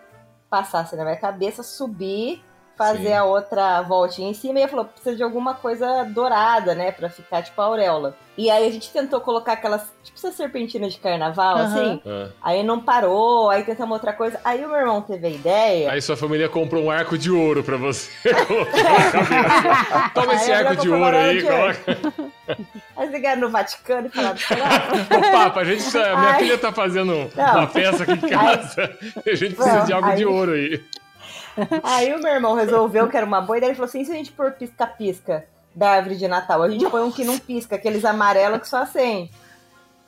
passar 0.49 0.81
assim 0.81 0.95
na 0.95 1.03
minha 1.03 1.17
cabeça, 1.17 1.63
subir, 1.63 2.43
fazer 2.87 3.07
Sim. 3.07 3.13
a 3.13 3.23
outra 3.23 3.81
voltinha 3.81 4.29
em 4.29 4.33
cima 4.33 4.59
e 4.59 4.61
ele 4.63 4.69
falou, 4.71 4.85
precisa 4.85 5.15
de 5.15 5.23
alguma 5.23 5.53
coisa 5.53 6.03
dourada, 6.05 6.73
né, 6.75 6.91
pra 6.91 7.09
ficar 7.09 7.41
tipo 7.41 7.59
a 7.61 7.65
auréola. 7.65 8.15
E 8.35 8.49
aí 8.49 8.67
a 8.67 8.71
gente 8.71 8.91
tentou 8.91 9.21
colocar 9.21 9.53
aquelas, 9.53 9.83
tipo 10.03 10.17
essa 10.17 10.31
serpentina 10.31 10.89
de 10.89 10.97
carnaval, 10.97 11.55
Aham. 11.57 11.65
assim, 11.65 12.01
Ah. 12.05 12.27
aí 12.41 12.63
não 12.63 12.79
parou, 12.79 13.49
aí 13.51 13.63
tentamos 13.63 13.93
outra 13.93 14.11
coisa. 14.11 14.39
Aí 14.43 14.65
o 14.65 14.67
meu 14.69 14.77
irmão 14.77 15.01
teve 15.01 15.27
a 15.27 15.29
ideia... 15.29 15.91
Aí 15.91 16.01
sua 16.01 16.17
família 16.17 16.49
comprou 16.49 16.83
um 16.83 16.89
arco 16.91 17.15
de 17.17 17.29
ouro 17.29 17.63
pra 17.63 17.77
você. 17.77 18.09
Toma 20.13 20.33
esse 20.33 20.51
Aí 20.51 20.59
ela 20.61 20.69
arco 20.71 20.81
de 20.81 20.89
ouro 20.89 21.17
aí, 21.17 21.37
de 21.37 21.43
coloca. 21.47 21.97
Aí 22.97 23.09
ligaram 23.09 23.41
no 23.41 23.49
Vaticano 23.49 24.07
e 24.07 24.09
falaram, 24.09 24.35
Ô, 24.35 25.31
Papa, 25.31 25.59
a 25.61 25.63
gente 25.63 25.91
tá- 25.91 26.15
minha 26.15 26.31
Ai. 26.31 26.39
filha 26.39 26.57
tá 26.57 26.71
fazendo 26.71 27.29
Não. 27.35 27.51
uma 27.57 27.67
festa 27.67 28.03
aqui 28.03 28.13
em 28.13 28.29
casa. 28.29 28.97
A 29.25 29.35
gente 29.35 29.55
precisa 29.55 29.79
Não, 29.79 29.85
de 29.85 29.93
algo 29.93 30.07
de 30.09 30.13
aí- 30.15 30.25
ouro 30.25 30.51
aí. 30.51 30.83
Aí 31.83 32.13
o 32.13 32.19
meu 32.19 32.33
irmão 32.33 32.53
resolveu 32.55 33.07
que 33.09 33.17
era 33.17 33.25
uma 33.25 33.41
boa 33.41 33.57
ideia. 33.57 33.69
Ele 33.69 33.75
falou 33.75 33.87
assim: 33.89 34.01
e 34.01 34.05
se 34.05 34.11
a 34.11 34.15
gente 34.15 34.31
pôr 34.31 34.51
pisca-pisca 34.51 35.45
da 35.75 35.91
árvore 35.91 36.15
de 36.17 36.27
Natal? 36.27 36.61
A 36.63 36.69
gente 36.69 36.89
põe 36.89 37.01
um 37.01 37.11
que 37.11 37.23
não 37.23 37.37
pisca, 37.39 37.75
aqueles 37.75 38.03
amarelos 38.05 38.59
que 38.59 38.67
só 38.69 38.77
acende. 38.77 39.31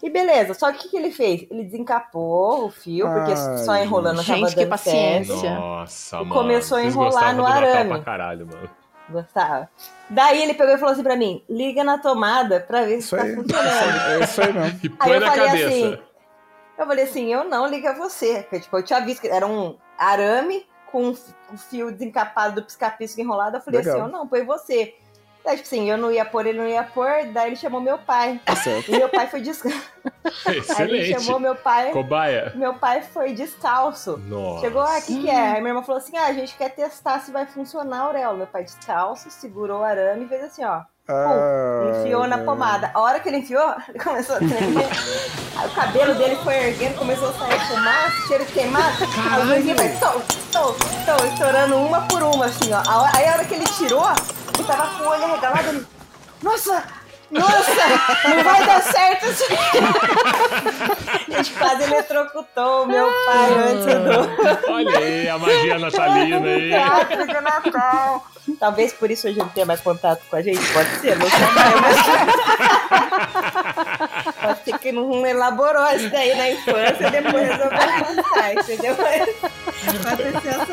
E 0.03 0.09
beleza, 0.09 0.53
só 0.53 0.71
que 0.71 0.77
o 0.77 0.81
que, 0.81 0.89
que 0.89 0.97
ele 0.97 1.09
fez? 1.11 1.47
Ele 1.49 1.63
desencapou 1.63 2.65
o 2.65 2.69
fio, 2.69 3.07
porque 3.07 3.31
Ai, 3.31 3.57
só 3.59 3.75
enrolando 3.77 4.21
gente, 4.21 4.41
tava 4.41 4.49
que 4.51 4.55
dando 4.59 4.69
paciência. 4.69 5.35
certo. 5.37 5.59
Nossa, 5.59 6.15
E 6.17 6.19
mano. 6.19 6.33
começou 6.35 6.77
a 6.77 6.83
enrolar 6.83 7.35
no 7.35 7.45
arame. 7.45 7.89
pra 7.89 7.99
caralho, 8.01 8.45
mano. 8.45 8.69
Gostava. 9.09 9.69
Daí 10.09 10.41
ele 10.43 10.53
pegou 10.53 10.75
e 10.75 10.77
falou 10.77 10.93
assim 10.93 11.01
pra 11.03 11.15
mim: 11.15 11.43
liga 11.49 11.83
na 11.83 11.97
tomada 11.97 12.59
pra 12.59 12.81
ver 12.81 13.01
se 13.01 13.07
Isso 13.07 13.15
tá 13.15 13.23
aí. 13.23 13.35
funcionando. 13.35 13.99
É 14.11 14.23
isso 14.23 14.41
aí 14.41 14.53
mesmo. 14.53 14.79
E 14.83 14.87
Aí 14.87 14.97
põe 14.97 15.13
eu 15.13 15.19
na 15.19 15.27
falei 15.31 15.45
cabeça. 15.45 15.67
assim, 15.67 15.99
eu 16.77 16.85
falei 16.87 17.03
assim, 17.05 17.33
eu 17.33 17.43
não, 17.45 17.67
liga 17.67 17.93
você. 17.93 18.41
Porque, 18.43 18.59
tipo, 18.59 18.77
eu 18.77 18.83
tinha 18.83 18.99
visto 18.99 19.21
que 19.21 19.27
era 19.27 19.47
um 19.47 19.75
arame 19.97 20.65
com 20.95 21.09
o 21.09 21.57
fio 21.57 21.91
desencapado 21.91 22.55
do 22.55 22.63
pisca-pisca 22.63 23.19
enrolado. 23.19 23.57
Eu 23.57 23.61
falei 23.61 23.81
Legal. 23.81 23.97
assim, 23.97 24.05
eu 24.05 24.09
não, 24.09 24.25
põe 24.25 24.45
você. 24.45 24.95
Daí, 25.43 25.57
tipo 25.57 25.67
assim, 25.67 25.91
eu 25.91 25.97
não 25.97 26.09
ia 26.09 26.23
pôr, 26.23 26.45
ele 26.47 26.57
não 26.57 26.65
ia 26.65 26.83
pôr. 26.83 27.25
Daí 27.33 27.49
ele 27.49 27.57
chamou 27.57 27.81
meu 27.81 27.97
pai. 27.97 28.39
Tá 28.45 28.55
certo. 28.55 28.89
E 28.89 28.97
meu 28.97 29.09
pai 29.09 29.27
foi 29.27 29.41
descalço. 29.41 29.77
Aí 30.47 30.55
ele 30.55 30.59
Excelente. 30.59 31.21
chamou 31.21 31.37
meu 31.37 31.53
pai. 31.53 31.91
Cobaia. 31.91 32.53
Meu 32.55 32.75
pai 32.75 33.01
foi 33.01 33.33
descalço. 33.33 34.17
Nossa. 34.19 34.61
Chegou, 34.61 34.81
ah, 34.81 34.97
o 34.97 35.01
que, 35.01 35.21
que 35.23 35.29
é? 35.29 35.35
Aí 35.35 35.59
minha 35.59 35.71
irmã 35.71 35.83
falou 35.83 35.97
assim: 35.97 36.15
ah, 36.15 36.27
a 36.27 36.33
gente 36.33 36.55
quer 36.55 36.69
testar 36.69 37.19
se 37.19 37.29
vai 37.29 37.45
funcionar 37.45 37.97
a 37.97 38.03
auréola. 38.03 38.37
Meu 38.37 38.47
pai 38.47 38.63
descalço, 38.63 39.29
segurou 39.29 39.81
o 39.81 39.83
arame 39.83 40.23
e 40.23 40.27
fez 40.29 40.45
assim, 40.45 40.63
ó. 40.63 40.81
Enfiou 41.99 42.27
na 42.27 42.39
pomada. 42.39 42.89
A 42.93 42.99
hora 42.99 43.19
que 43.19 43.29
ele 43.29 43.37
enfiou, 43.37 43.75
ele 43.89 43.99
começou 43.99 44.35
a 44.35 44.39
tremer. 44.39 44.87
Aí 45.55 45.67
o 45.67 45.71
cabelo 45.71 46.15
dele 46.15 46.35
foi 46.43 46.55
erguendo, 46.55 46.97
começou 46.97 47.29
a 47.29 47.33
sair 47.33 47.59
fumaça, 47.67 48.27
cheiro 48.27 48.45
de 48.45 48.51
queimado. 48.51 48.97
Aí 49.31 49.41
o 49.41 49.55
luzinho 49.55 49.75
vai 49.75 49.89
tom, 49.97 50.21
tom, 50.51 50.75
tom, 51.05 51.25
estourando 51.31 51.77
uma 51.77 52.01
por 52.01 52.23
uma, 52.23 52.45
assim, 52.45 52.71
ó. 52.73 52.81
Aí 53.15 53.27
a 53.27 53.33
hora 53.33 53.45
que 53.45 53.53
ele 53.53 53.65
tirou, 53.65 54.07
ele 54.55 54.67
tava 54.67 54.97
com 54.97 55.03
o 55.03 55.09
olho 55.09 55.23
arregalado. 55.23 55.69
Ele, 55.69 55.87
nossa! 56.41 56.83
Nossa! 57.31 58.29
Não 58.29 58.43
vai 58.43 58.65
dar 58.65 58.81
certo 58.81 59.25
isso 59.27 59.43
aqui. 59.45 59.55
A 61.33 61.37
gente 61.37 61.53
quase 61.53 61.83
eletrocutou 61.83 62.83
o 62.83 62.87
meu 62.87 63.07
pai 63.25 63.53
antes 63.71 63.85
do. 63.85 64.71
Olha 64.71 64.97
aí 64.99 65.27
a 65.29 65.37
magia 65.37 65.79
natalina 65.79 66.47
aí. 66.47 66.69
Teatro 66.69 67.27
de 67.27 67.41
Natal. 67.41 68.25
Talvez 68.59 68.93
por 68.93 69.09
isso 69.09 69.27
hoje 69.27 69.39
ele 69.39 69.49
tenha 69.49 69.65
mais 69.65 69.81
contato 69.81 70.21
com 70.29 70.35
a 70.35 70.41
gente, 70.41 70.61
pode 70.71 70.89
ser, 70.99 71.17
não 71.17 71.27
sei. 71.27 71.39
Mas... 71.81 71.97
Pode 74.45 74.63
ser 74.63 74.79
que 74.79 74.91
não 74.91 75.25
elaborou 75.25 75.87
isso 75.95 76.09
daí 76.09 76.35
na 76.35 76.51
infância 76.51 77.07
e 77.07 77.11
depois 77.11 77.47
resolveu 77.47 77.69
passar, 77.69 78.53
entendeu? 78.53 78.95
Pode 78.95 79.25
ser 80.41 80.49
essa 80.49 80.65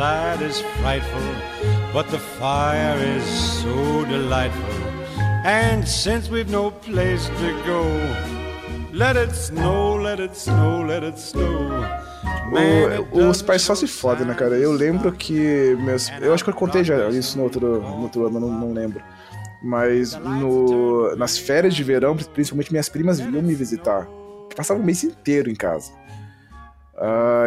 outside 0.00 0.42
is 0.42 0.60
frightful, 0.80 1.20
but 1.92 2.08
the 2.10 2.18
fire 2.18 2.96
is 3.16 3.24
so 3.62 4.04
delightful. 4.06 4.74
And 5.44 5.86
since 5.86 6.30
we've 6.30 6.50
no 6.50 6.70
place 6.70 7.26
to 7.26 7.62
go, 7.66 7.82
let 8.92 9.16
it 9.16 9.32
snow, 9.34 9.96
let 9.96 10.20
it 10.20 10.36
snow, 10.36 10.82
let 10.86 11.02
it 11.02 11.18
snow. 11.18 11.70
O- 13.12 13.28
os 13.28 13.42
pais 13.42 13.62
só 13.62 13.74
se 13.74 13.86
fodem, 13.86 14.26
né, 14.26 14.34
cara? 14.34 14.56
Eu 14.56 14.72
lembro 14.72 15.12
que. 15.12 15.76
Meus, 15.80 16.10
eu 16.20 16.34
acho 16.34 16.44
que 16.44 16.50
eu 16.50 16.54
contei 16.54 16.82
já 16.82 17.08
isso 17.10 17.36
no 17.38 17.44
outro, 17.44 17.80
no 17.80 18.02
outro 18.02 18.26
ano, 18.26 18.40
não, 18.40 18.48
não 18.50 18.72
lembro. 18.72 19.02
Mas 19.62 20.14
no, 20.14 21.14
nas 21.16 21.36
férias 21.38 21.74
de 21.74 21.84
verão, 21.84 22.16
principalmente 22.16 22.72
minhas 22.72 22.88
primas 22.88 23.20
vinham 23.20 23.42
me 23.42 23.54
visitar. 23.54 24.08
Passava 24.56 24.80
o 24.80 24.82
mês 24.82 25.04
inteiro 25.04 25.50
em 25.50 25.54
casa. 25.54 25.92
Ah, 26.96 27.46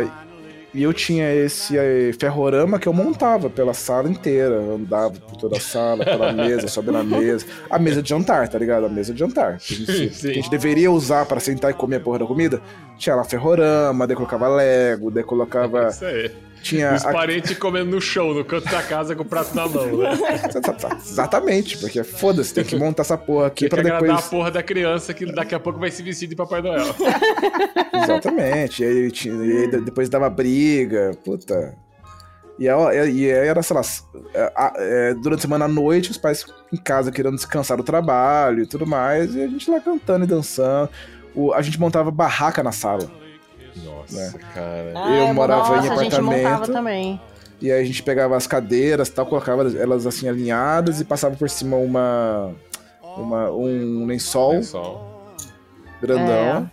e 0.73 0.81
eu 0.81 0.91
tinha 0.91 1.31
esse 1.31 1.77
eh, 1.77 2.11
ferrorama 2.19 2.79
que 2.79 2.87
eu 2.87 2.93
montava 2.93 3.49
pela 3.49 3.73
sala 3.73 4.09
inteira. 4.09 4.55
Eu 4.55 4.75
andava 4.75 5.11
por 5.11 5.37
toda 5.37 5.57
a 5.57 5.59
sala, 5.59 6.03
pela 6.03 6.31
mesa, 6.33 6.67
sobe 6.67 6.91
na 6.91 7.03
mesa. 7.03 7.45
A 7.69 7.77
mesa 7.77 8.01
de 8.01 8.09
jantar, 8.09 8.47
tá 8.47 8.57
ligado? 8.57 8.87
A 8.87 8.89
mesa 8.89 9.13
de 9.13 9.19
jantar. 9.19 9.59
Que 9.59 9.73
a 9.73 9.77
gente, 9.77 10.19
que 10.19 10.29
a 10.29 10.33
gente 10.33 10.49
deveria 10.49 10.91
usar 10.91 11.25
para 11.25 11.39
sentar 11.39 11.69
e 11.69 11.73
comer 11.75 11.97
a 11.97 11.99
porra 11.99 12.19
da 12.19 12.25
comida. 12.25 12.59
Tinha 12.97 13.15
lá 13.15 13.23
ferrorama, 13.23 14.07
daí 14.07 14.15
colocava 14.15 14.47
Lego, 14.47 15.11
daí 15.11 15.23
colocava 15.23 15.89
Isso 15.93 16.05
aí. 16.05 16.31
Tinha. 16.63 16.93
Os 16.95 17.05
a- 17.05 17.11
parentes 17.11 17.55
comendo 17.57 17.91
no 17.91 18.01
chão, 18.01 18.33
no 18.33 18.43
canto 18.43 18.69
da 18.71 18.81
casa 18.81 19.15
com 19.15 19.21
o 19.21 19.25
prato 19.25 19.53
na 19.55 19.67
mão, 19.67 19.97
né? 19.97 20.09
Exatamente, 21.05 21.77
porque 21.77 22.03
foda-se, 22.03 22.53
tem 22.53 22.63
que 22.63 22.75
montar 22.75 23.01
essa 23.03 23.17
porra 23.17 23.47
aqui 23.47 23.67
Tem 23.67 23.69
que 23.69 23.75
pra 23.75 23.81
agradar 23.81 24.01
depois. 24.09 24.25
a 24.25 24.29
porra 24.29 24.49
da 24.51 24.63
criança 24.63 25.13
que 25.13 25.25
daqui 25.25 25.53
a 25.53 25.59
pouco 25.59 25.79
vai 25.79 25.91
se 25.91 26.01
vestir 26.01 26.27
de 26.27 26.35
Papai 26.35 26.61
Noel. 26.61 26.85
Exatamente. 27.93 28.83
E 28.83 28.85
aí, 28.85 29.11
tinha- 29.11 29.35
e 29.35 29.57
aí 29.57 29.67
de- 29.69 29.81
depois 29.81 30.09
dava 30.09 30.29
briga, 30.29 31.11
puta. 31.23 31.75
E, 32.59 32.67
ela- 32.67 32.93
e 32.93 32.99
aí 32.99 33.25
era, 33.29 33.61
sei 33.63 33.75
lá, 33.75 33.81
a- 34.55 34.73
é, 34.77 35.13
durante 35.15 35.39
a 35.39 35.41
semana 35.41 35.65
à 35.65 35.67
noite, 35.67 36.11
os 36.11 36.17
pais 36.17 36.45
em 36.71 36.77
casa 36.77 37.11
querendo 37.11 37.35
descansar 37.35 37.77
do 37.77 37.83
trabalho 37.83 38.61
e 38.63 38.67
tudo 38.67 38.85
mais, 38.85 39.33
e 39.35 39.41
a 39.43 39.47
gente 39.47 39.69
lá 39.71 39.79
cantando 39.79 40.23
e 40.25 40.27
dançando. 40.27 40.89
O- 41.35 41.51
a 41.53 41.61
gente 41.63 41.79
montava 41.79 42.11
barraca 42.11 42.61
na 42.61 42.71
sala. 42.71 43.09
Nossa, 43.83 44.37
cara. 44.53 44.93
Ah, 44.95 45.17
eu 45.17 45.33
morava 45.33 45.75
nossa, 45.75 45.87
em 45.87 45.91
a 45.91 46.03
gente 46.03 46.21
montava 46.21 46.55
apartamento. 46.55 46.73
também. 46.73 47.21
E 47.61 47.71
aí 47.71 47.81
a 47.81 47.85
gente 47.85 48.03
pegava 48.03 48.35
as 48.35 48.45
cadeiras 48.45 49.09
tal, 49.09 49.25
colocava 49.25 49.63
elas 49.77 50.05
assim 50.05 50.27
alinhadas 50.27 50.99
e 50.99 51.05
passava 51.05 51.35
por 51.35 51.49
cima 51.49 51.77
uma, 51.77 52.51
uma 53.17 53.49
um 53.51 54.05
lençol, 54.05 54.61
grandão. 56.01 56.69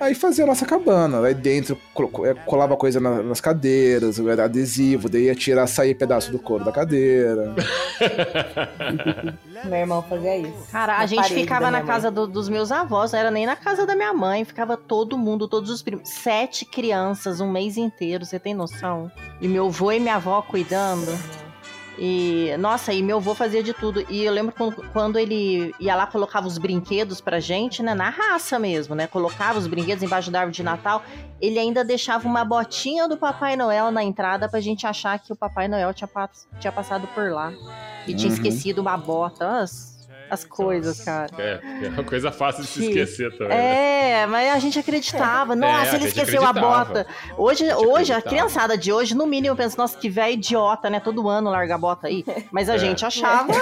Aí 0.00 0.14
fazia 0.14 0.44
a 0.44 0.46
nossa 0.46 0.64
cabana. 0.64 1.20
Aí 1.26 1.34
dentro 1.34 1.76
é, 2.24 2.34
colava 2.46 2.76
coisa 2.76 3.00
na- 3.00 3.22
nas 3.22 3.40
cadeiras, 3.40 4.18
era 4.20 4.44
adesivo, 4.44 5.08
daí 5.08 5.24
ia 5.24 5.34
tirar, 5.34 5.66
sair 5.66 5.94
pedaço 5.94 6.30
do 6.30 6.38
couro 6.38 6.64
da 6.64 6.72
cadeira. 6.72 7.54
Meu 9.64 9.74
irmão 9.78 10.02
fazia 10.02 10.36
isso. 10.36 10.70
Cara, 10.70 10.96
a 10.96 10.98
Na 11.00 11.06
gente 11.06 11.20
parede 11.22 11.40
ficava 11.40 11.70
na 11.70 11.82
casa 11.82 12.10
do- 12.10 12.26
dos 12.26 12.48
meus 12.48 12.70
avós, 12.70 13.12
não 13.12 13.18
era 13.18 13.30
nem 13.30 13.44
na 13.46 13.56
casa 13.56 13.84
da 13.86 13.94
minha 13.96 14.12
mãe, 14.12 14.44
ficava 14.44 14.76
todo 14.76 15.18
mundo, 15.18 15.48
todos 15.48 15.70
os 15.70 15.82
primos. 15.82 16.08
Sete 16.08 16.64
crianças, 16.64 17.40
um 17.40 17.50
mês 17.50 17.76
inteiro, 17.76 18.24
você 18.24 18.38
tem 18.38 18.54
noção? 18.54 19.10
E 19.40 19.48
meu 19.48 19.66
avô 19.66 19.90
e 19.92 19.98
minha 20.00 20.14
avó 20.16 20.40
cuidando. 20.42 21.08
E, 22.00 22.54
nossa, 22.58 22.92
e 22.92 23.02
meu 23.02 23.16
avô 23.16 23.34
fazia 23.34 23.62
de 23.62 23.72
tudo. 23.74 24.04
E 24.08 24.24
eu 24.24 24.32
lembro 24.32 24.54
quando, 24.56 24.76
quando 24.92 25.18
ele 25.18 25.74
ia 25.80 25.96
lá, 25.96 26.06
colocava 26.06 26.46
os 26.46 26.56
brinquedos 26.56 27.20
pra 27.20 27.40
gente, 27.40 27.82
né? 27.82 27.92
Na 27.94 28.08
raça 28.08 28.58
mesmo, 28.58 28.94
né? 28.94 29.06
Colocava 29.08 29.58
os 29.58 29.66
brinquedos 29.66 30.02
embaixo 30.04 30.30
da 30.30 30.40
árvore 30.40 30.54
de 30.56 30.62
Natal. 30.62 31.02
Ele 31.40 31.58
ainda 31.58 31.84
deixava 31.84 32.28
uma 32.28 32.44
botinha 32.44 33.08
do 33.08 33.16
Papai 33.16 33.56
Noel 33.56 33.90
na 33.90 34.04
entrada 34.04 34.48
pra 34.48 34.60
gente 34.60 34.86
achar 34.86 35.18
que 35.18 35.32
o 35.32 35.36
Papai 35.36 35.66
Noel 35.66 35.92
tinha, 35.92 36.08
tinha 36.60 36.72
passado 36.72 37.08
por 37.08 37.30
lá. 37.32 37.52
E 38.06 38.14
tinha 38.14 38.28
Uhum. 38.28 38.34
esquecido 38.34 38.80
uma 38.80 38.96
bota. 38.96 39.60
As, 39.60 39.97
as 40.30 40.44
coisas, 40.44 41.00
cara. 41.04 41.30
É, 41.38 41.60
é 41.84 41.88
uma 41.88 42.04
coisa 42.04 42.30
fácil 42.30 42.62
de 42.62 42.68
se 42.68 42.80
Que- 42.80 42.86
esquecer 42.86 43.32
também. 43.32 43.48
né? 43.56 44.20
É, 44.22 44.26
mas 44.26 44.52
a 44.54 44.58
gente 44.58 44.78
acreditava. 44.78 45.54
Nossa, 45.56 45.74
a 45.76 45.94
ele 45.96 45.98
gente 46.00 46.08
esqueceu 46.08 46.44
a 46.44 46.52
bota. 46.52 47.06
Hoje, 47.36 47.68
A 47.70 47.78
hoje 47.78 48.12
a 48.12 48.20
criançada 48.22 48.76
de 48.76 48.92
hoje, 48.92 49.14
no 49.14 49.26
mínimo, 49.26 49.54
pensa, 49.56 49.76
nossa, 49.78 49.96
que 49.96 50.08
velho 50.08 50.34
idiota, 50.34 50.88
né? 50.90 51.00
Todo 51.00 51.28
ano 51.28 51.50
larga 51.50 51.74
a 51.74 51.78
bota 51.78 52.06
aí. 52.08 52.24
Mas 52.50 52.68
a 52.68 52.74
É. 52.76 52.78
gente 52.78 53.04
achava, 53.04 53.52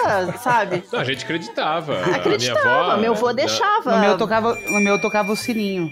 sabe? 0.43 0.83
Não, 0.93 1.01
a 1.01 1.05
gente 1.05 1.25
acreditava. 1.25 2.01
Acreditava, 2.15 2.69
A 2.69 2.73
minha 2.73 2.93
avó, 2.93 2.97
meu 3.01 3.13
avô 3.13 3.27
né, 3.29 3.35
deixava. 3.35 3.95
No 3.97 4.01
meu 4.01 4.19
tocava, 4.19 4.55
no 4.55 4.81
meu 4.81 5.01
tocava 5.01 5.33
o 5.33 5.37
sininho. 5.37 5.91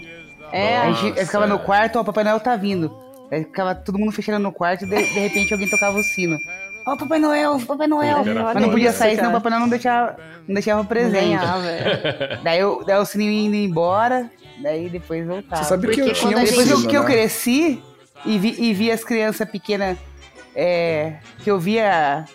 É. 0.51 0.77
A 0.77 0.91
gente 0.91 1.19
eu 1.19 1.25
ficava 1.25 1.47
no 1.47 1.55
Nossa. 1.55 1.65
quarto, 1.65 1.97
ó, 1.97 2.01
o 2.01 2.05
Papai 2.05 2.23
Noel 2.23 2.39
tá 2.39 2.55
vindo. 2.55 2.95
Aí 3.31 3.43
ficava 3.43 3.73
todo 3.73 3.97
mundo 3.97 4.11
fechando 4.11 4.37
no 4.39 4.51
quarto 4.51 4.85
e 4.85 4.87
de, 4.89 4.95
de 4.95 5.19
repente 5.19 5.51
alguém 5.51 5.67
tocava 5.67 5.97
o 5.97 6.03
sino. 6.03 6.37
Ó, 6.85 6.95
Papai 6.95 7.19
Noel, 7.19 7.59
Papai 7.65 7.87
Noel. 7.87 8.23
Mas 8.53 8.61
não 8.61 8.69
podia 8.69 8.91
sair, 8.93 9.15
senão 9.15 9.29
o. 9.29 9.33
Papai 9.33 9.49
Noel 9.51 9.61
não 9.61 9.69
deixava, 9.69 10.17
não 10.47 10.53
deixava 10.53 10.83
presente. 10.83 11.13
ganhava, 11.35 11.65
é. 11.67 12.39
daí, 12.43 12.59
eu, 12.59 12.83
daí 12.85 12.97
o 12.99 13.05
sininho 13.05 13.31
indo 13.31 13.55
embora, 13.55 14.29
daí 14.61 14.87
depois 14.89 15.25
voltava. 15.25 15.63
Você 15.63 15.69
sabe 15.69 15.87
que 15.87 16.01
eu 16.01 16.13
tinha 16.13 16.37
um 16.37 16.43
Depois 16.43 16.67
gente- 16.67 16.87
que 16.87 16.95
eu 16.95 17.01
né? 17.03 17.07
cresci 17.09 17.81
e 18.23 18.37
vi, 18.37 18.55
e 18.59 18.73
vi 18.73 18.91
as 18.91 19.03
crianças 19.03 19.49
pequenas, 19.49 19.97
é, 20.55 21.15
que 21.43 21.49
eu 21.49 21.59
via 21.59 22.25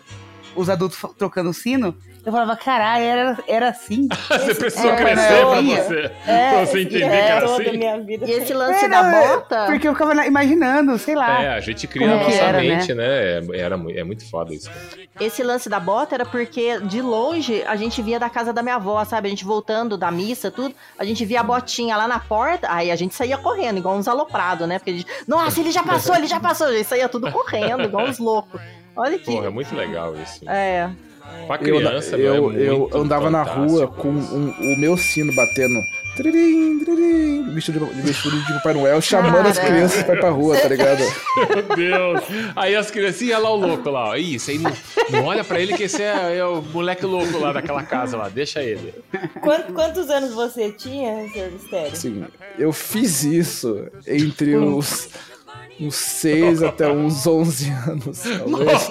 os 0.57 0.69
adultos 0.69 0.99
trocando 1.17 1.53
sino, 1.55 1.95
eu 2.25 2.33
falava, 2.33 2.57
caralho, 2.57 3.05
era, 3.05 3.39
era 3.49 3.69
assim. 3.71 4.09
Você 4.29 4.55
precisou 4.55 4.91
é, 4.93 4.97
crescer 4.97 5.47
pra 5.47 5.61
você, 5.61 6.11
pra 6.25 6.65
você 6.67 6.81
entender 6.83 6.99
que 6.99 7.05
É, 7.05 7.29
era 7.29 7.47
toda 7.47 7.63
a 7.63 7.67
assim. 7.69 7.77
minha 7.79 8.01
vida. 8.01 8.27
E 8.27 8.31
esse 8.33 8.53
lance 8.55 8.85
É, 8.85 8.89
da 8.89 8.99
é, 9.07 9.29
bota. 9.29 9.67
Porque 9.67 9.89
eu 9.89 9.93
ficava 9.93 10.15
na- 10.15 10.27
imaginando, 10.27 10.99
sei 10.99 11.15
lá. 11.15 11.43
É, 11.43 11.49
a 11.49 11.61
gente 11.61 11.87
cria 11.87 12.09
que 12.09 12.15
nossa 12.25 12.37
era, 12.37 12.59
mente, 12.61 12.93
né? 12.95 13.05
É, 13.07 13.41
era, 13.59 13.75
é 13.97 14.05
muito 14.05 14.29
foda 14.29 14.55
isso. 14.55 14.71
cara. 14.71 15.09
Esse 15.21 15.43
lance 15.43 15.69
da 15.69 15.79
bota 15.81 16.15
era 16.15 16.25
porque 16.25 16.79
de 16.81 17.01
longe 17.03 17.63
a 17.67 17.77
gente 17.77 18.01
via 18.03 18.19
da 18.19 18.29
casa 18.31 18.53
da 18.53 18.63
minha 18.63 18.77
avó, 18.77 19.05
sabe? 19.05 19.27
A 19.27 19.31
gente 19.31 19.45
voltando 19.45 19.97
da 19.99 20.11
missa, 20.11 20.51
tudo, 20.51 20.75
a 20.99 21.05
gente 21.05 21.25
via 21.25 21.41
a 21.41 21.43
botinha 21.43 21.97
lá 21.97 22.07
na 22.09 22.19
porta, 22.19 22.69
aí 22.71 22.91
a 22.91 22.97
gente 22.97 23.15
saía 23.15 23.37
correndo, 23.39 23.79
igual 23.79 23.97
uns 23.97 24.09
aloprados, 24.09 24.67
né? 24.69 24.79
Porque 24.79 24.91
a 24.91 24.95
gente, 24.95 25.07
nossa, 25.27 25.61
ele 25.61 25.71
já 25.71 25.83
passou, 25.83 26.15
ele 26.17 26.27
já 26.27 26.41
passou, 26.41 26.67
a 26.69 26.73
gente 26.73 26.87
saía 26.87 27.09
tudo 27.09 27.31
correndo, 27.33 27.83
igual 27.83 28.07
uns 28.07 28.19
loucos. 28.19 28.61
Olha 28.97 29.19
que. 29.19 29.27
Porra, 29.33 29.47
é 29.47 29.51
muito 29.51 29.75
legal 29.75 30.15
isso. 30.17 30.41
É. 30.49 30.91
Pra 31.47 31.57
Eu, 31.57 31.79
criança, 31.79 32.17
eu, 32.17 32.35
é 32.53 32.69
eu 32.69 32.79
muito 32.81 32.97
andava 32.99 33.29
na 33.31 33.43
rua 33.43 33.89
com 33.89 34.09
um- 34.09 34.55
o 34.59 34.79
meu 34.79 34.97
sino 34.97 35.35
batendo. 35.35 35.81
Tririm, 36.17 36.79
tririm, 36.81 37.55
vestido 37.55 37.87
de, 37.87 38.03
vestido 38.03 38.37
de 38.45 38.53
Papai 38.55 38.75
Noel, 38.75 39.01
chamando 39.01 39.47
as 39.47 39.59
crianças 39.59 40.03
pra 40.03 40.15
ir 40.17 40.21
pra 40.21 40.31
rua, 40.31 40.57
tá 40.57 40.69
ligado? 40.69 41.01
Meu 41.77 41.77
Deus. 41.77 42.23
Aí 42.57 42.75
as 42.77 42.91
criancinhas, 42.91 43.41
lá 43.41 43.51
o 43.51 43.57
louco 43.57 43.89
lá, 43.91 44.11
ó. 44.11 44.17
Isso 44.17 44.51
aí 44.51 44.59
não, 44.59 44.73
não 45.11 45.25
olha 45.27 45.43
pra 45.45 45.61
ele 45.61 45.75
que 45.77 45.85
esse 45.85 46.03
é, 46.03 46.37
é 46.37 46.45
o 46.45 46.61
moleque 46.63 47.07
louco 47.07 47.39
lá 47.39 47.53
daquela 47.53 47.83
casa 47.85 48.17
lá, 48.17 48.29
deixa 48.29 48.63
ele. 48.63 48.93
Quantos, 49.41 49.73
quantos 49.75 50.11
anos 50.11 50.35
você 50.35 50.71
tinha, 50.73 51.29
senhor 51.33 51.53
Mistério? 51.53 51.93
Assim, 51.93 52.25
eu 52.59 52.73
fiz 52.73 53.23
isso 53.23 53.87
entre 54.07 54.57
os, 54.57 55.09
uns 55.81 55.95
6 55.95 56.63
até 56.63 56.89
uns 56.89 57.27
11 57.27 57.71
anos. 57.89 58.23
talvez. 58.23 58.91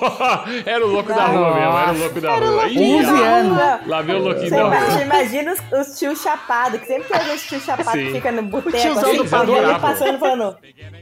era 0.66 0.86
o 0.86 0.90
louco 0.90 1.10
da 1.14 1.26
rua 1.28 1.54
mesmo, 1.54 1.78
era 1.78 1.92
o 1.94 1.98
louco 2.00 2.22
da 2.22 2.36
rua. 2.36 2.68
Ih, 2.68 2.96
11 2.96 3.12
lá- 3.12 3.28
anos. 3.28 3.88
Lá 3.88 4.02
veio 4.02 4.20
o 4.20 4.24
louquinho 4.24 4.50
da 4.50 4.58
imagina, 4.58 4.90
rua. 4.94 5.02
imagina 5.04 5.54
os, 5.54 5.88
os 5.90 6.00
tios 6.00 6.22
chapados, 6.22 6.80
que 6.82 6.88
sempre 6.88 7.08
tem 7.10 7.18
alguns 7.20 7.42
tios 7.44 7.64
chapados 7.64 7.92
Sim. 7.94 8.06
que 8.08 8.12
fica 8.14 8.32
no 8.32 8.42
boteco, 8.44 8.78
tiozão 8.78 9.04
assim, 9.10 9.18
do 9.18 9.24
e 9.26 9.36
adoravam. 9.36 9.80
passando 9.80 10.20
falando, 10.20 10.58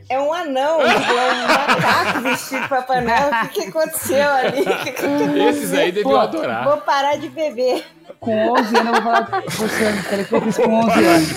é 0.10 0.20
um 0.20 0.34
anão, 0.34 0.82
é 0.82 0.86
um 0.86 1.48
macaco 1.48 2.22
vestido 2.22 2.68
Papai 2.68 3.02
Noel, 3.02 3.30
o 3.46 3.48
que, 3.50 3.62
que 3.62 3.70
aconteceu 3.70 4.30
ali? 4.30 4.62
O 4.62 4.66
que, 4.66 4.92
que 4.92 5.06
aconteceu? 5.06 5.50
Esses 5.50 5.74
aí 5.74 5.92
deviam 5.92 6.20
adorar. 6.20 6.64
Vou 6.66 6.78
parar 6.78 7.18
de 7.18 7.30
beber. 7.30 7.86
Com 8.20 8.50
11 8.54 8.78
anos, 8.78 8.88
eu 8.88 8.94
vou 8.94 9.02
falar 9.02 9.26
você, 9.50 9.94
que 9.94 10.26
com 10.26 10.38
11 10.38 11.06
anos. 11.06 11.28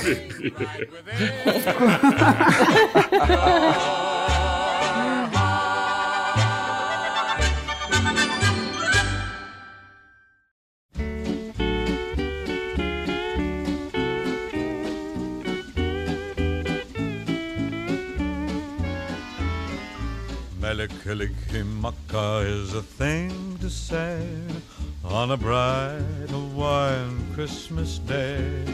Is 22.42 22.74
a 22.74 22.82
thing 22.82 23.58
to 23.60 23.68
say 23.68 24.20
on 25.10 25.32
a 25.32 25.36
bright 25.36 26.30
Hawaiian 26.30 27.34
Christmas 27.34 27.98
day. 27.98 28.64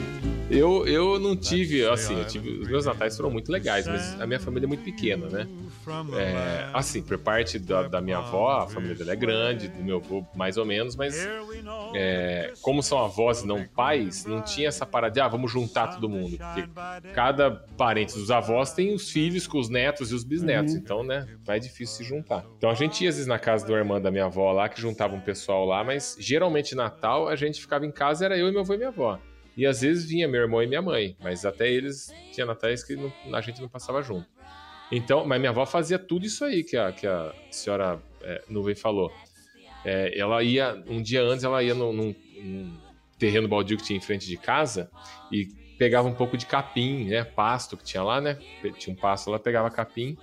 Eu, 0.48 0.86
eu 0.86 1.18
não 1.18 1.36
tive, 1.36 1.84
assim, 1.86 2.16
eu 2.16 2.24
tive, 2.24 2.50
os 2.60 2.68
meus 2.68 2.86
natais 2.86 3.16
foram 3.16 3.30
muito 3.30 3.50
legais, 3.50 3.86
mas 3.86 4.20
a 4.20 4.26
minha 4.26 4.38
família 4.38 4.66
é 4.66 4.68
muito 4.68 4.84
pequena, 4.84 5.28
né? 5.28 5.46
É, 6.16 6.70
assim, 6.72 7.02
por 7.02 7.18
parte 7.18 7.58
da, 7.58 7.88
da 7.88 8.00
minha 8.00 8.18
avó, 8.18 8.60
a 8.60 8.68
família 8.68 8.94
dela 8.94 9.12
é 9.12 9.16
grande, 9.16 9.68
do 9.68 9.82
meu 9.82 9.96
avô 9.96 10.24
mais 10.36 10.56
ou 10.56 10.64
menos, 10.64 10.94
mas 10.94 11.16
é, 11.94 12.52
como 12.62 12.80
são 12.80 12.98
avós 13.04 13.42
e 13.42 13.46
não 13.46 13.64
pais, 13.64 14.24
não 14.24 14.40
tinha 14.40 14.68
essa 14.68 14.86
parada 14.86 15.14
de, 15.14 15.20
ah, 15.20 15.26
vamos 15.28 15.50
juntar 15.50 15.88
todo 15.88 16.08
mundo. 16.08 16.38
Porque 16.38 16.68
cada 17.12 17.50
parente 17.50 18.14
dos 18.14 18.30
avós 18.30 18.72
tem 18.72 18.94
os 18.94 19.10
filhos 19.10 19.48
com 19.48 19.58
os 19.58 19.68
netos 19.68 20.12
e 20.12 20.14
os 20.14 20.22
bisnetos, 20.22 20.74
então, 20.74 21.02
né, 21.02 21.26
vai 21.44 21.58
difícil 21.58 21.96
se 21.96 22.04
juntar. 22.04 22.44
Então 22.56 22.70
a 22.70 22.74
gente 22.74 23.02
ia 23.02 23.08
às 23.08 23.16
vezes 23.16 23.28
na 23.28 23.38
casa 23.38 23.66
do 23.66 23.74
irmã 23.74 24.00
da 24.00 24.12
minha 24.12 24.26
avó 24.26 24.52
lá, 24.52 24.68
que 24.68 24.80
juntava 24.80 25.14
um 25.16 25.20
pessoal 25.20 25.64
lá, 25.64 25.82
mas 25.82 26.16
geralmente 26.20 26.74
Natal 26.74 27.28
a 27.28 27.34
gente 27.34 27.60
ficava 27.60 27.84
em 27.84 27.90
casa, 27.90 28.24
era 28.24 28.38
eu 28.38 28.48
e 28.48 28.52
meu 28.52 28.60
avô 28.60 28.74
e 28.74 28.76
minha 28.76 28.90
avó. 28.90 29.18
E 29.56 29.64
às 29.66 29.80
vezes 29.80 30.04
vinha 30.08 30.28
meu 30.28 30.42
irmão 30.42 30.62
e 30.62 30.66
minha 30.66 30.82
mãe, 30.82 31.16
mas 31.20 31.44
até 31.46 31.70
eles 31.70 32.12
tinha 32.32 32.44
natais 32.46 32.84
que 32.84 32.94
não- 32.94 33.12
a 33.34 33.40
gente 33.40 33.60
não 33.60 33.68
passava 33.68 34.02
junto. 34.02 34.26
Então, 34.92 35.24
mas 35.26 35.40
minha 35.40 35.50
avó 35.50 35.64
fazia 35.66 35.98
tudo 35.98 36.26
isso 36.26 36.44
aí 36.44 36.62
que 36.62 36.76
a, 36.76 36.92
que 36.92 37.06
a 37.06 37.32
senhora 37.50 38.00
é, 38.22 38.42
Nuvem 38.48 38.74
falou. 38.74 39.10
É, 39.84 40.18
ela 40.18 40.42
ia, 40.42 40.82
um 40.88 41.00
dia 41.00 41.22
antes, 41.22 41.44
ela 41.44 41.62
ia 41.62 41.74
num, 41.74 41.92
num- 41.92 42.14
num 42.42 42.78
terreno 43.18 43.48
baldio 43.48 43.76
que 43.78 43.84
tinha 43.84 43.96
em 43.96 44.00
frente 44.02 44.26
de 44.26 44.36
casa 44.36 44.90
e 45.32 45.46
pegava 45.78 46.06
um 46.08 46.14
pouco 46.14 46.36
de 46.36 46.46
capim, 46.46 47.04
né? 47.06 47.24
Pasto 47.24 47.76
que 47.76 47.84
tinha 47.84 48.02
lá, 48.02 48.20
né? 48.20 48.38
Tinha 48.78 48.94
um 48.94 48.98
pasto, 48.98 49.28
ela 49.30 49.38
pegava 49.38 49.70
capim 49.70 50.16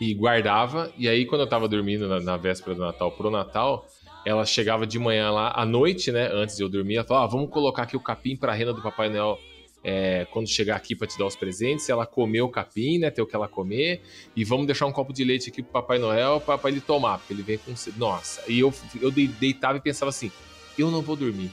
e 0.00 0.14
guardava. 0.14 0.92
E 0.96 1.08
aí, 1.08 1.24
quando 1.26 1.42
eu 1.42 1.46
tava 1.48 1.68
dormindo 1.68 2.08
na, 2.08 2.20
na 2.20 2.36
véspera 2.36 2.74
do 2.74 2.82
Natal 2.82 3.10
pro 3.12 3.30
Natal, 3.30 3.86
ela 4.28 4.44
chegava 4.44 4.86
de 4.86 4.98
manhã 4.98 5.30
lá, 5.30 5.52
à 5.54 5.64
noite, 5.64 6.12
né? 6.12 6.28
Antes 6.32 6.56
de 6.56 6.62
eu 6.62 6.68
dormir, 6.68 6.96
ela 6.96 7.04
falava: 7.06 7.26
ah, 7.26 7.28
vamos 7.28 7.50
colocar 7.50 7.82
aqui 7.84 7.96
o 7.96 8.00
capim 8.00 8.36
pra 8.36 8.52
renda 8.52 8.72
do 8.72 8.82
Papai 8.82 9.08
Noel 9.08 9.38
é, 9.84 10.26
quando 10.32 10.48
chegar 10.48 10.76
aqui 10.76 10.94
para 10.94 11.06
te 11.06 11.16
dar 11.18 11.24
os 11.26 11.36
presentes, 11.36 11.84
se 11.86 11.92
ela 11.92 12.04
comer 12.04 12.42
o 12.42 12.48
capim, 12.48 12.98
né? 12.98 13.10
Ter 13.10 13.22
o 13.22 13.26
que 13.26 13.34
ela 13.36 13.48
comer. 13.48 14.02
E 14.36 14.44
vamos 14.44 14.66
deixar 14.66 14.86
um 14.86 14.92
copo 14.92 15.12
de 15.12 15.24
leite 15.24 15.48
aqui 15.50 15.62
pro 15.62 15.72
Papai 15.72 15.98
Noel 15.98 16.40
pra 16.40 16.58
ele 16.66 16.80
tomar, 16.80 17.18
porque 17.18 17.32
ele 17.32 17.42
vem 17.42 17.58
com. 17.58 17.72
Nossa, 17.96 18.42
e 18.48 18.58
eu, 18.60 18.72
eu 19.00 19.10
dei- 19.10 19.28
deitava 19.28 19.78
e 19.78 19.80
pensava 19.80 20.10
assim: 20.10 20.30
eu 20.78 20.90
não 20.90 21.00
vou 21.00 21.16
dormir. 21.16 21.50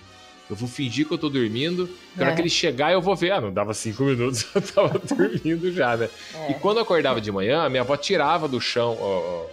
Eu 0.47 0.55
vou 0.55 0.69
fingir 0.69 1.07
que 1.07 1.13
eu 1.13 1.17
tô 1.17 1.27
dormindo. 1.27 1.89
Na 2.15 2.23
hora 2.23 2.31
É. 2.33 2.35
que 2.35 2.41
ele 2.41 2.49
chegar, 2.49 2.91
eu 2.91 3.01
vou 3.01 3.15
ver. 3.15 3.31
Ah, 3.31 3.41
não 3.41 3.51
dava 3.51 3.73
cinco 3.73 4.03
minutos, 4.03 4.45
eu 4.53 4.61
tava 4.61 4.99
dormindo 5.15 5.71
já, 5.71 5.97
né? 5.97 6.07
É. 6.35 6.51
E 6.51 6.53
quando 6.55 6.77
eu 6.77 6.83
acordava 6.83 7.19
de 7.19 7.31
manhã, 7.31 7.63
a 7.63 7.69
minha 7.69 7.81
avó 7.81 7.95
tirava 7.97 8.47
do 8.47 8.59
chão 8.61 8.95
ó, 8.99 9.19
ó, 9.19 9.45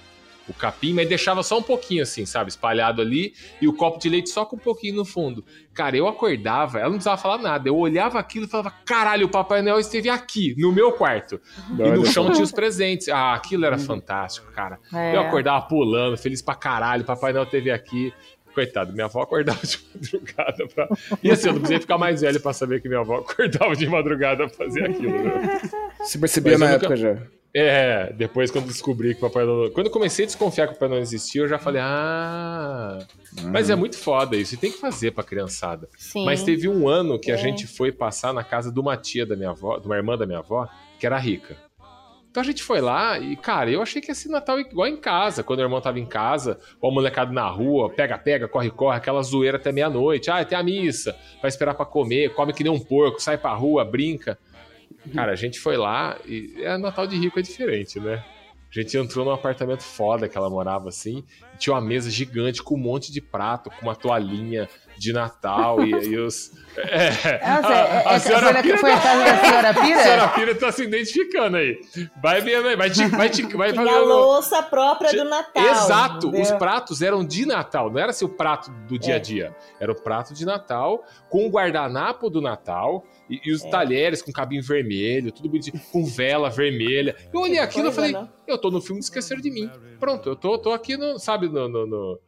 o 0.48 0.52
capim, 0.54 0.92
mas 0.92 1.08
deixava 1.08 1.42
só 1.42 1.58
um 1.58 1.62
pouquinho 1.62 2.02
assim, 2.02 2.26
sabe? 2.26 2.50
Espalhado 2.50 3.00
ali, 3.00 3.32
e 3.60 3.68
o 3.68 3.72
copo 3.72 3.98
de 3.98 4.08
leite 4.08 4.30
só 4.30 4.44
com 4.44 4.56
um 4.56 4.58
pouquinho 4.58 4.96
no 4.96 5.04
fundo. 5.04 5.44
Cara, 5.72 5.96
eu 5.96 6.06
acordava, 6.08 6.78
ela 6.78 6.88
não 6.88 6.96
precisava 6.96 7.20
falar 7.20 7.38
nada. 7.38 7.68
Eu 7.68 7.76
olhava 7.76 8.18
aquilo 8.18 8.46
e 8.46 8.48
falava: 8.48 8.70
caralho, 8.84 9.26
o 9.26 9.30
Papai 9.30 9.62
Noel 9.62 9.78
esteve 9.78 10.08
aqui, 10.08 10.54
no 10.58 10.72
meu 10.72 10.92
quarto. 10.92 11.40
E 11.78 11.90
no 11.90 12.04
chão 12.04 12.30
tinha 12.30 12.44
os 12.44 12.52
presentes. 12.52 13.08
Ah, 13.08 13.34
aquilo 13.34 13.64
era 13.64 13.78
fantástico, 13.78 14.50
cara. 14.52 14.78
É. 14.92 15.16
Eu 15.16 15.20
acordava 15.20 15.64
pulando, 15.66 16.16
feliz 16.18 16.42
pra 16.42 16.54
caralho, 16.54 17.04
Papai 17.04 17.32
Noel 17.32 17.44
esteve 17.44 17.70
aqui. 17.70 18.12
Coitado, 18.54 18.92
minha 18.92 19.06
avó 19.06 19.22
acordava 19.22 19.60
de 19.66 19.78
madrugada 19.94 20.66
pra. 20.74 20.88
E 21.22 21.30
assim, 21.30 21.46
eu 21.48 21.52
não 21.54 21.60
precisei 21.60 21.80
ficar 21.80 21.96
mais 21.96 22.20
velho 22.20 22.38
pra 22.38 22.52
saber 22.52 22.82
que 22.82 22.88
minha 22.88 23.00
avó 23.00 23.16
acordava 23.20 23.74
de 23.74 23.86
madrugada 23.88 24.46
pra 24.46 24.54
fazer 24.66 24.84
aquilo, 24.90 25.10
né? 25.24 25.58
Se 26.04 26.18
percebia 26.18 26.58
Mas 26.58 26.60
na 26.60 26.66
eu 26.66 26.72
nunca- 26.74 26.86
época 26.86 26.96
já. 26.96 27.41
É, 27.54 28.10
depois 28.14 28.50
quando 28.50 28.66
descobri 28.66 29.14
que 29.14 29.24
o 29.24 29.28
Papai 29.28 29.44
Noel. 29.44 29.70
Quando 29.72 29.86
eu 29.88 29.92
comecei 29.92 30.24
a 30.24 30.26
desconfiar 30.26 30.66
que 30.66 30.72
o 30.72 30.76
Papai 30.76 30.88
Noel 30.88 31.02
existia, 31.02 31.42
eu 31.42 31.48
já 31.48 31.58
falei, 31.58 31.82
ah. 31.84 32.98
Mas 33.50 33.68
é 33.68 33.74
muito 33.76 33.98
foda 33.98 34.36
isso, 34.36 34.54
e 34.54 34.56
tem 34.58 34.72
que 34.72 34.78
fazer 34.78 35.10
pra 35.12 35.22
criançada. 35.22 35.88
Sim. 35.98 36.24
Mas 36.24 36.42
teve 36.42 36.66
um 36.68 36.88
ano 36.88 37.18
que 37.18 37.30
a 37.30 37.34
É. 37.34 37.38
gente 37.38 37.66
foi 37.66 37.92
passar 37.92 38.32
na 38.32 38.42
casa 38.42 38.72
de 38.72 38.80
uma 38.80 38.96
tia 38.96 39.26
da 39.26 39.36
minha 39.36 39.50
avó, 39.50 39.78
de 39.78 39.86
uma 39.86 39.96
irmã 39.96 40.16
da 40.16 40.24
minha 40.26 40.38
avó, 40.38 40.66
que 40.98 41.04
era 41.04 41.18
rica. 41.18 41.56
Então 42.30 42.40
a 42.42 42.46
gente 42.46 42.62
foi 42.62 42.80
lá 42.80 43.18
e, 43.18 43.36
cara, 43.36 43.70
eu 43.70 43.82
achei 43.82 44.00
que 44.00 44.10
ia 44.10 44.14
ser 44.14 44.30
Natal 44.30 44.58
igual 44.58 44.88
em 44.88 44.96
casa, 44.96 45.42
quando 45.42 45.58
o 45.58 45.62
irmão 45.62 45.82
tava 45.82 46.00
em 46.00 46.06
casa, 46.06 46.58
ou 46.80 46.90
a 46.90 46.94
molecada 46.94 47.30
na 47.30 47.46
rua, 47.46 47.90
pega, 47.90 48.16
pega, 48.16 48.48
corre, 48.48 48.70
corre, 48.70 48.96
aquela 48.96 49.22
zoeira 49.22 49.58
até 49.58 49.70
meia-noite. 49.70 50.30
Ah, 50.30 50.42
tem 50.42 50.56
a 50.56 50.62
missa, 50.62 51.14
vai 51.42 51.50
esperar 51.50 51.74
pra 51.74 51.84
comer, 51.84 52.32
come 52.32 52.54
que 52.54 52.64
nem 52.64 52.72
um 52.72 52.80
porco, 52.80 53.20
sai 53.20 53.36
pra 53.36 53.52
rua, 53.52 53.84
brinca. 53.84 54.38
Cara, 55.14 55.32
a 55.32 55.36
gente 55.36 55.58
foi 55.58 55.76
lá 55.76 56.18
e 56.26 56.54
é 56.58 56.76
Natal 56.78 57.06
de 57.06 57.16
rico 57.16 57.38
é 57.38 57.42
diferente, 57.42 57.98
né? 57.98 58.24
A 58.70 58.80
gente 58.80 58.96
entrou 58.96 59.24
num 59.24 59.32
apartamento 59.32 59.82
foda 59.82 60.28
que 60.28 60.38
ela 60.38 60.48
morava 60.48 60.88
assim, 60.88 61.22
tinha 61.58 61.74
uma 61.74 61.80
mesa 61.80 62.10
gigante 62.10 62.62
com 62.62 62.74
um 62.74 62.78
monte 62.78 63.12
de 63.12 63.20
prato, 63.20 63.70
com 63.70 63.82
uma 63.82 63.94
toalhinha 63.94 64.68
de 65.02 65.12
Natal 65.12 65.82
e, 65.84 65.90
e 65.90 66.16
os. 66.16 66.52
É, 66.76 67.10
Nossa, 67.10 67.74
é- 67.74 68.14
é- 68.14 68.20
foi 68.20 68.52
na- 68.52 68.62
Pira 68.62 68.78
foi 68.78 68.92
a 68.92 68.96
tá- 68.96 69.02
casa 69.02 69.24
da 69.24 69.38
senhora 69.40 69.74
Pira? 69.82 69.96
A 69.96 70.02
senhora 70.02 70.28
Pira 70.28 70.54
tá 70.54 70.72
se 70.72 70.82
identificando 70.84 71.56
aí. 71.56 71.80
Vai 72.22 72.40
vendo 72.40 72.68
aí, 72.68 72.76
vai 72.76 72.88
te, 72.88 73.04
vai 73.08 73.28
te, 73.28 73.42
vai 73.56 73.74
fazer. 73.74 73.88
a 73.90 74.02
um- 74.02 74.06
louça 74.06 74.62
própria 74.62 75.10
do 75.12 75.24
Natal. 75.28 75.66
Exato, 75.66 76.28
entendeu? 76.28 76.42
os 76.42 76.50
pratos 76.52 77.02
eram 77.02 77.24
de 77.24 77.44
Natal, 77.44 77.90
não 77.90 77.98
era 77.98 78.10
assim 78.10 78.24
o 78.24 78.28
prato 78.28 78.70
do 78.88 78.96
dia 78.98 79.14
a 79.14 79.16
É. 79.16 79.20
dia. 79.20 79.56
Era 79.80 79.90
o 79.90 79.94
prato 79.94 80.32
de 80.32 80.44
Natal 80.46 81.04
com 81.28 81.46
o 81.46 81.50
guardanapo 81.50 82.30
do 82.30 82.40
Natal 82.40 83.04
e, 83.28 83.40
e 83.44 83.50
É. 83.50 83.54
os 83.54 83.62
talheres 83.64 84.22
com 84.22 84.30
cabinho 84.32 84.62
vermelho, 84.62 85.32
tudo 85.32 85.48
bonitinho, 85.48 85.80
com 85.92 86.04
vela 86.06 86.48
vermelha. 86.48 87.16
Eu 87.34 87.40
olhei 87.40 87.58
aquilo 87.58 87.88
e 87.88 87.92
falei, 87.92 88.12
né? 88.12 88.28
eu 88.46 88.56
tô 88.56 88.70
no 88.70 88.80
filme 88.80 89.00
de 89.00 89.04
Esquecer 89.06 89.40
de 89.40 89.50
Mim. 89.50 89.68
Pronto, 89.98 90.28
eu 90.28 90.36
tô, 90.36 90.56
tô 90.58 90.72
aqui, 90.72 90.96
no, 90.96 91.18
sabe, 91.18 91.48
no, 91.48 91.68
no, 91.68 91.86
no- 91.86 92.18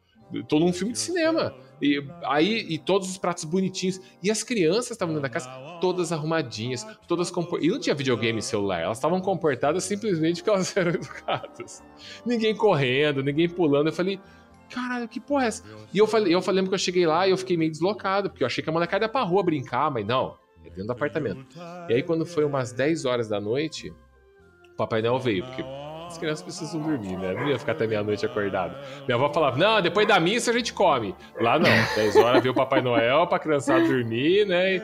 tô 0.47 0.59
num 0.59 0.73
filme 0.73 0.91
de 0.93 0.99
cinema. 0.99 1.53
E 1.81 2.03
aí, 2.23 2.65
e 2.69 2.77
todos 2.77 3.09
os 3.09 3.17
pratos 3.17 3.43
bonitinhos. 3.43 3.99
E 4.21 4.31
as 4.31 4.43
crianças 4.43 4.91
estavam 4.91 5.13
dentro 5.13 5.29
da 5.29 5.33
casa, 5.33 5.49
todas 5.79 6.11
arrumadinhas, 6.11 6.85
todas 7.07 7.29
compor... 7.29 7.63
E 7.63 7.67
não 7.67 7.79
tinha 7.79 7.95
videogame 7.95 8.39
e 8.39 8.41
celular, 8.41 8.81
elas 8.81 8.97
estavam 8.97 9.19
comportadas 9.21 9.83
simplesmente 9.83 10.41
porque 10.41 10.49
elas 10.49 10.75
eram 10.77 10.91
educadas. 10.91 11.83
Ninguém 12.25 12.55
correndo, 12.55 13.23
ninguém 13.23 13.49
pulando. 13.49 13.87
Eu 13.87 13.93
falei, 13.93 14.19
caralho, 14.69 15.07
que 15.07 15.19
porra 15.19 15.45
é 15.45 15.47
essa? 15.47 15.63
E 15.93 15.97
eu 15.97 16.07
falei, 16.07 16.33
eu 16.33 16.41
falei, 16.41 16.57
lembro 16.57 16.69
que 16.69 16.75
eu 16.75 16.79
cheguei 16.79 17.05
lá 17.05 17.27
e 17.27 17.31
eu 17.31 17.37
fiquei 17.37 17.57
meio 17.57 17.71
deslocado, 17.71 18.29
porque 18.29 18.43
eu 18.43 18.47
achei 18.47 18.63
que 18.63 18.69
a 18.69 18.73
molecada 18.73 19.05
ia 19.05 19.09
pra 19.09 19.21
rua 19.21 19.43
brincar, 19.43 19.91
mas 19.91 20.05
não, 20.05 20.35
é 20.63 20.69
dentro 20.69 20.87
do 20.87 20.91
apartamento. 20.91 21.45
E 21.89 21.93
aí, 21.93 22.03
quando 22.03 22.25
foi 22.25 22.43
umas 22.43 22.71
10 22.71 23.05
horas 23.05 23.27
da 23.27 23.39
noite, 23.39 23.93
o 24.71 24.75
Papai 24.75 25.01
Noel 25.01 25.19
veio, 25.19 25.45
porque 25.45 25.63
as 26.15 26.17
crianças 26.17 26.41
precisam 26.43 26.81
dormir, 26.81 27.17
né? 27.17 27.33
Não 27.33 27.47
ia 27.47 27.59
ficar 27.59 27.73
até 27.73 27.85
meia-noite 27.85 28.25
acordado. 28.25 28.75
Minha 29.05 29.15
avó 29.15 29.31
falava, 29.31 29.57
não, 29.57 29.81
depois 29.81 30.07
da 30.07 30.19
missa 30.19 30.51
a 30.51 30.53
gente 30.53 30.73
come. 30.73 31.13
Lá 31.39 31.59
não, 31.59 31.69
10 31.95 32.15
horas 32.15 32.41
veio 32.41 32.53
o 32.53 32.55
Papai 32.55 32.81
Noel 32.81 33.27
pra 33.27 33.37
criançada 33.37 33.85
dormir, 33.85 34.45
né? 34.45 34.81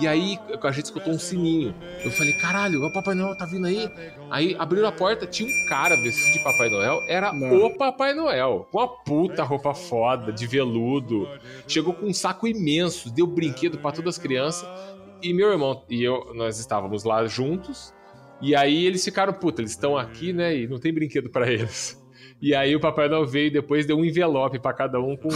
E 0.00 0.06
aí 0.06 0.38
a 0.62 0.70
gente 0.70 0.84
escutou 0.84 1.12
um 1.12 1.18
sininho. 1.18 1.74
Eu 2.04 2.10
falei, 2.12 2.32
caralho, 2.34 2.80
o 2.84 2.92
Papai 2.92 3.14
Noel 3.14 3.36
tá 3.36 3.44
vindo 3.46 3.66
aí. 3.66 3.90
Aí 4.30 4.54
abriram 4.56 4.86
a 4.86 4.92
porta, 4.92 5.26
tinha 5.26 5.48
um 5.48 5.68
cara 5.68 5.96
vestido 5.96 6.34
de 6.34 6.44
Papai 6.44 6.68
Noel, 6.68 7.02
era 7.08 7.32
Não. 7.32 7.66
o 7.66 7.76
Papai 7.76 8.14
Noel. 8.14 8.68
Com 8.70 8.78
uma 8.78 8.88
puta 8.88 9.42
roupa 9.42 9.74
foda, 9.74 10.32
de 10.32 10.46
veludo. 10.46 11.28
Chegou 11.66 11.94
com 11.94 12.06
um 12.06 12.14
saco 12.14 12.46
imenso, 12.46 13.12
deu 13.12 13.26
brinquedo 13.26 13.78
pra 13.78 13.90
todas 13.90 14.14
as 14.16 14.22
crianças. 14.22 14.68
E 15.20 15.32
meu 15.32 15.50
irmão 15.50 15.82
e 15.90 16.04
eu, 16.04 16.32
nós 16.32 16.60
estávamos 16.60 17.02
lá 17.02 17.26
juntos. 17.26 17.92
E 18.40 18.54
aí 18.54 18.86
eles 18.86 19.04
ficaram, 19.04 19.32
puta, 19.32 19.60
eles 19.60 19.72
estão 19.72 19.96
aqui, 19.96 20.32
né? 20.32 20.56
E 20.56 20.66
não 20.68 20.78
tem 20.78 20.92
brinquedo 20.92 21.28
pra 21.30 21.50
eles. 21.50 22.00
E 22.40 22.54
aí 22.54 22.76
o 22.76 22.80
Papai 22.80 23.08
Noel 23.08 23.26
veio 23.26 23.48
e 23.48 23.50
depois 23.50 23.84
deu 23.84 23.98
um 23.98 24.04
envelope 24.04 24.60
pra 24.60 24.72
cada 24.72 25.00
um 25.00 25.16
com. 25.16 25.28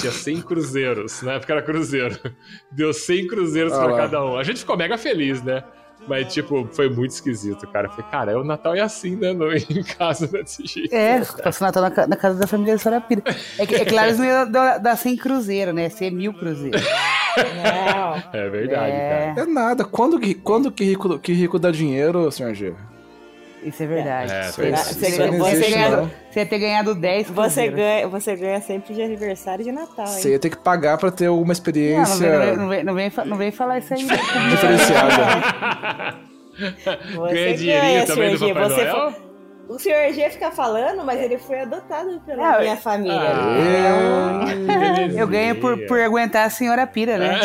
Tinha 0.00 0.12
100 0.12 0.42
cruzeiros, 0.42 1.22
na 1.22 1.32
época 1.34 1.52
era 1.54 1.62
cruzeiro. 1.62 2.18
Deu 2.70 2.92
100 2.92 3.26
cruzeiros 3.26 3.72
Ah 3.72 3.78
pra 3.78 3.86
lá. 3.92 3.96
cada 3.96 4.24
um. 4.24 4.36
A 4.36 4.42
gente 4.42 4.60
ficou 4.60 4.76
mega 4.76 4.98
feliz, 4.98 5.42
né? 5.42 5.64
Mas, 6.08 6.32
tipo, 6.32 6.68
foi 6.72 6.88
muito 6.90 7.12
esquisito, 7.12 7.66
cara. 7.68 7.88
Foi, 7.88 8.02
cara, 8.04 8.38
o 8.38 8.42
Natal 8.44 8.74
é 8.74 8.80
assim, 8.80 9.14
né? 9.16 9.32
No, 9.32 9.52
em 9.54 9.82
casa 9.96 10.26
desse 10.26 10.66
jeito. 10.66 10.92
É, 10.94 11.20
passou 11.42 11.66
Natal 11.66 11.82
na, 11.88 12.06
na 12.08 12.16
casa 12.16 12.38
da 12.38 12.46
família 12.46 12.74
da 12.74 12.78
senhora 12.78 13.00
Pira. 13.00 13.22
É, 13.58 13.64
que, 13.66 13.74
é 13.76 13.84
claro, 13.84 14.08
eles 14.08 14.18
não 14.18 14.26
iam 14.26 14.50
dar, 14.50 14.78
dar 14.78 14.96
100 14.96 15.16
cruzeiro, 15.16 15.72
né? 15.72 15.88
Ser 15.88 16.10
mil 16.10 16.34
cruzeiros. 16.34 16.82
Não. 16.82 18.22
É 18.40 18.48
verdade, 18.48 18.92
É. 18.92 19.32
cara. 19.34 19.48
É 19.48 19.52
nada. 19.52 19.84
Quando, 19.84 20.18
que- 20.18 20.34
quando 20.34 20.70
que, 20.72 20.84
rico, 20.84 21.18
que 21.18 21.32
rico 21.32 21.58
dá 21.58 21.70
dinheiro, 21.70 22.30
senhor 22.30 22.52
G? 22.54 22.74
Isso 23.64 23.82
é 23.82 23.86
verdade. 23.86 24.32
É, 24.32 24.40
isso. 24.48 24.60
Você- 24.60 25.26
não 25.26 25.38
você 25.38 25.52
existe, 25.52 25.70
ganha- 25.72 25.90
não. 25.96 26.10
Você 26.30 26.40
ia 26.40 26.46
ter 26.46 26.58
ganhado 26.58 26.94
10 26.94 27.28
Você 27.30 27.68
ganha, 27.68 28.08
você 28.08 28.36
ganha 28.36 28.60
sempre 28.60 28.94
de 28.94 29.02
aniversário 29.02 29.64
de 29.64 29.70
Natal, 29.72 30.06
hein? 30.06 30.12
Você 30.12 30.30
ia 30.30 30.38
ter 30.38 30.50
que 30.50 30.56
pagar 30.58 30.98
pra 30.98 31.10
ter 31.10 31.26
alguma 31.26 31.42
Não, 31.42 31.46
não, 31.46 31.52
experiência 31.52 32.16
vem, 32.40 32.56
não, 32.56 32.68
vem, 32.68 32.84
não, 32.84 32.94
vem, 32.94 33.12
não 33.26 33.36
vem 33.36 33.50
falar 33.52 33.78
isso 33.78 33.94
aí. 33.94 34.04
diferenciada. 34.50 35.12
Você 37.14 37.34
Ganha 37.34 37.56
dinheirinho 37.56 38.06
também 38.06 38.36
do 38.36 38.48
Papai 38.48 38.64
você 38.68 38.84
Noel? 38.84 39.12
foi- 39.12 39.31
O 39.68 39.78
Sr. 39.78 40.12
G 40.12 40.28
fica 40.28 40.50
falando, 40.50 41.04
mas 41.04 41.20
ele 41.20 41.38
foi 41.38 41.60
adotado 41.60 42.20
pela 42.26 42.56
Ah, 42.56 42.60
minha 42.60 42.76
família. 42.76 43.14
Ah, 43.32 44.42
Então, 45.06 45.18
Eu 45.18 45.26
ganho 45.28 45.60
por, 45.60 45.78
por 45.86 46.00
aguentar 46.00 46.46
a 46.46 46.50
senhora 46.50 46.86
Pira, 46.86 47.16
né? 47.16 47.38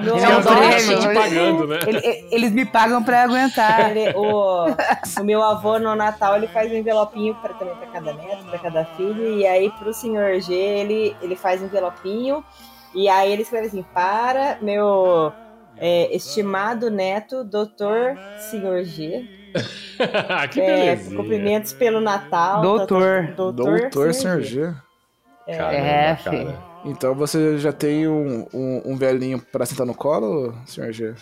meu, 0.00 0.14
meu 0.16 0.16
é 0.24 0.28
um 0.28 0.36
avô- 0.38 0.50
prêmio. 0.56 0.98
te 1.00 1.14
pagando, 1.14 1.66
né? 1.66 1.78
Ele- 1.86 1.98
ele- 1.98 2.28
eles 2.30 2.52
me 2.52 2.64
pagam 2.64 3.02
pra 3.02 3.22
aguentar. 3.24 3.90
ele- 3.96 4.12
o, 4.16 4.66
o 5.20 5.24
meu 5.24 5.42
avô 5.42 5.78
no 5.78 5.94
Natal 5.96 6.36
ele 6.36 6.46
faz 6.48 6.70
um 6.70 6.76
envelopinho 6.76 7.34
pra, 7.34 7.52
também 7.54 7.74
para 7.74 7.86
cada 7.88 8.12
neto, 8.14 8.44
para 8.46 8.58
cada 8.60 8.84
filho, 8.96 9.26
e 9.38 9.46
aí 9.46 9.68
pro 9.78 9.92
senhor 9.92 10.40
G 10.40 10.54
ele, 10.54 11.16
ele 11.20 11.34
faz 11.36 11.60
um 11.60 11.64
envelopinho, 11.66 12.42
e 12.94 13.08
aí 13.08 13.32
ele 13.32 13.42
escreve 13.42 13.66
assim: 13.66 13.84
para 13.92 14.58
meu 14.62 15.32
é, 15.76 16.14
estimado 16.14 16.88
neto, 16.90 17.42
doutor 17.44 18.16
senhor 18.50 18.84
G. 18.84 19.37
que 20.50 20.60
É, 20.60 20.66
belezinha. 20.66 21.16
cumprimentos 21.16 21.72
pelo 21.72 22.00
Natal. 22.00 22.60
Doutor. 22.62 23.28
Doutor, 23.36 23.80
Doutor, 23.80 24.14
senhor 24.14 24.42
senhor 24.44 24.74
G. 24.74 24.74
Caramba, 25.46 25.72
É, 25.76 26.16
cara. 26.16 26.30
filho. 26.36 26.58
Então 26.84 27.14
você 27.14 27.58
já 27.58 27.72
tem 27.72 28.06
um, 28.06 28.46
um, 28.54 28.82
um 28.92 28.96
velhinho 28.96 29.40
pra 29.40 29.66
sentar 29.66 29.86
no 29.86 29.94
colo, 29.94 30.54
senhor 30.66 30.92
G? 30.92 31.14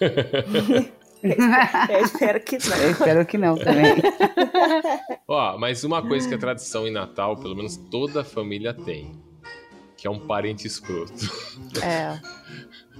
Eu 1.22 2.04
espero 2.04 2.40
que 2.40 2.58
não. 2.68 2.76
Eu 2.78 2.90
espero 2.90 3.26
que 3.26 3.38
não 3.38 3.56
também. 3.56 3.94
Ó, 5.28 5.56
mas 5.56 5.84
uma 5.84 6.02
coisa 6.02 6.28
que 6.28 6.34
é 6.34 6.38
tradição 6.38 6.86
em 6.86 6.90
Natal, 6.90 7.36
pelo 7.36 7.54
menos 7.54 7.76
toda 7.76 8.24
família 8.24 8.74
tem, 8.74 9.12
que 9.96 10.06
é 10.06 10.10
um 10.10 10.18
parente 10.18 10.66
escroto. 10.66 11.12
É. 11.80 12.18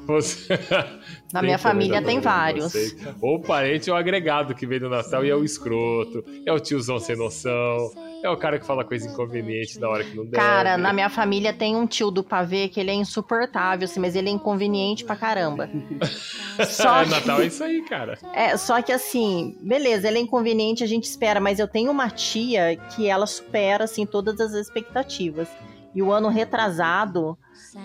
Você... 0.07 0.59
Na 1.33 1.41
minha 1.41 1.59
família 1.59 2.03
tem 2.03 2.21
vários. 2.21 2.73
vocês. 2.73 2.95
Ou 3.21 3.37
o 3.37 3.41
parente 3.41 3.91
ou 3.91 3.97
agregado 3.97 4.55
que 4.55 4.67
vem 4.67 4.79
do 4.79 4.91
Natal 4.91 5.25
e 5.25 5.31
é 5.31 5.35
o 5.35 5.45
escroto, 5.45 6.23
é 6.45 6.53
o 6.53 6.61
tiozão 6.61 6.99
sem 6.99 7.17
noção, 7.17 7.91
é 8.23 8.29
o 8.29 8.37
cara 8.37 8.59
que 8.59 8.67
fala 8.67 8.85
coisa 8.85 9.09
inconveniente 9.09 9.81
na 9.81 9.89
hora 9.89 10.05
que 10.05 10.15
não 10.15 10.25
deve. 10.25 10.37
Cara, 10.37 10.77
na 10.77 10.93
minha 10.93 11.09
família 11.09 11.53
tem 11.53 11.75
um 11.75 11.87
tio 11.87 12.11
do 12.11 12.23
pavê 12.23 12.69
que 12.69 12.79
ele 12.79 12.91
é 12.91 12.95
insuportável, 12.95 13.87
assim, 13.87 13.99
mas 13.99 14.15
ele 14.15 14.29
é 14.29 14.33
inconveniente 14.33 15.05
pra 15.05 15.17
caramba. 15.17 15.71
Só 16.69 17.03
É, 17.03 17.07
Natal 17.07 17.41
é 17.41 17.47
isso 17.47 17.65
aí, 17.65 17.83
cara. 17.83 18.19
É, 18.35 18.57
só 18.59 18.83
que 18.83 18.93
assim, 18.93 19.57
beleza, 19.63 20.09
ele 20.09 20.19
é 20.19 20.21
inconveniente, 20.21 20.85
a 20.85 20.87
gente 20.87 21.05
espera, 21.05 21.41
mas 21.41 21.59
eu 21.59 21.67
tenho 21.67 21.91
uma 21.91 22.11
tia 22.11 22.77
que 22.95 23.09
ela 23.09 23.27
supera, 23.27 23.85
assim, 23.85 24.05
todas 24.05 24.39
as 24.39 24.53
expectativas. 24.53 25.49
E 25.95 26.03
o 26.03 26.13
ano 26.13 26.29
retrasado, 26.29 27.37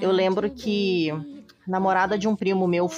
eu 0.02 0.12
lembro 0.12 0.50
que 0.50 1.12
namorada 1.68 2.18
de 2.18 2.28
um 2.28 2.36
primo 2.36 2.68
meu. 2.68 2.90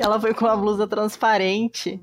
ela 0.00 0.20
foi 0.20 0.34
com 0.34 0.44
uma 0.44 0.56
blusa 0.56 0.86
transparente 0.86 2.00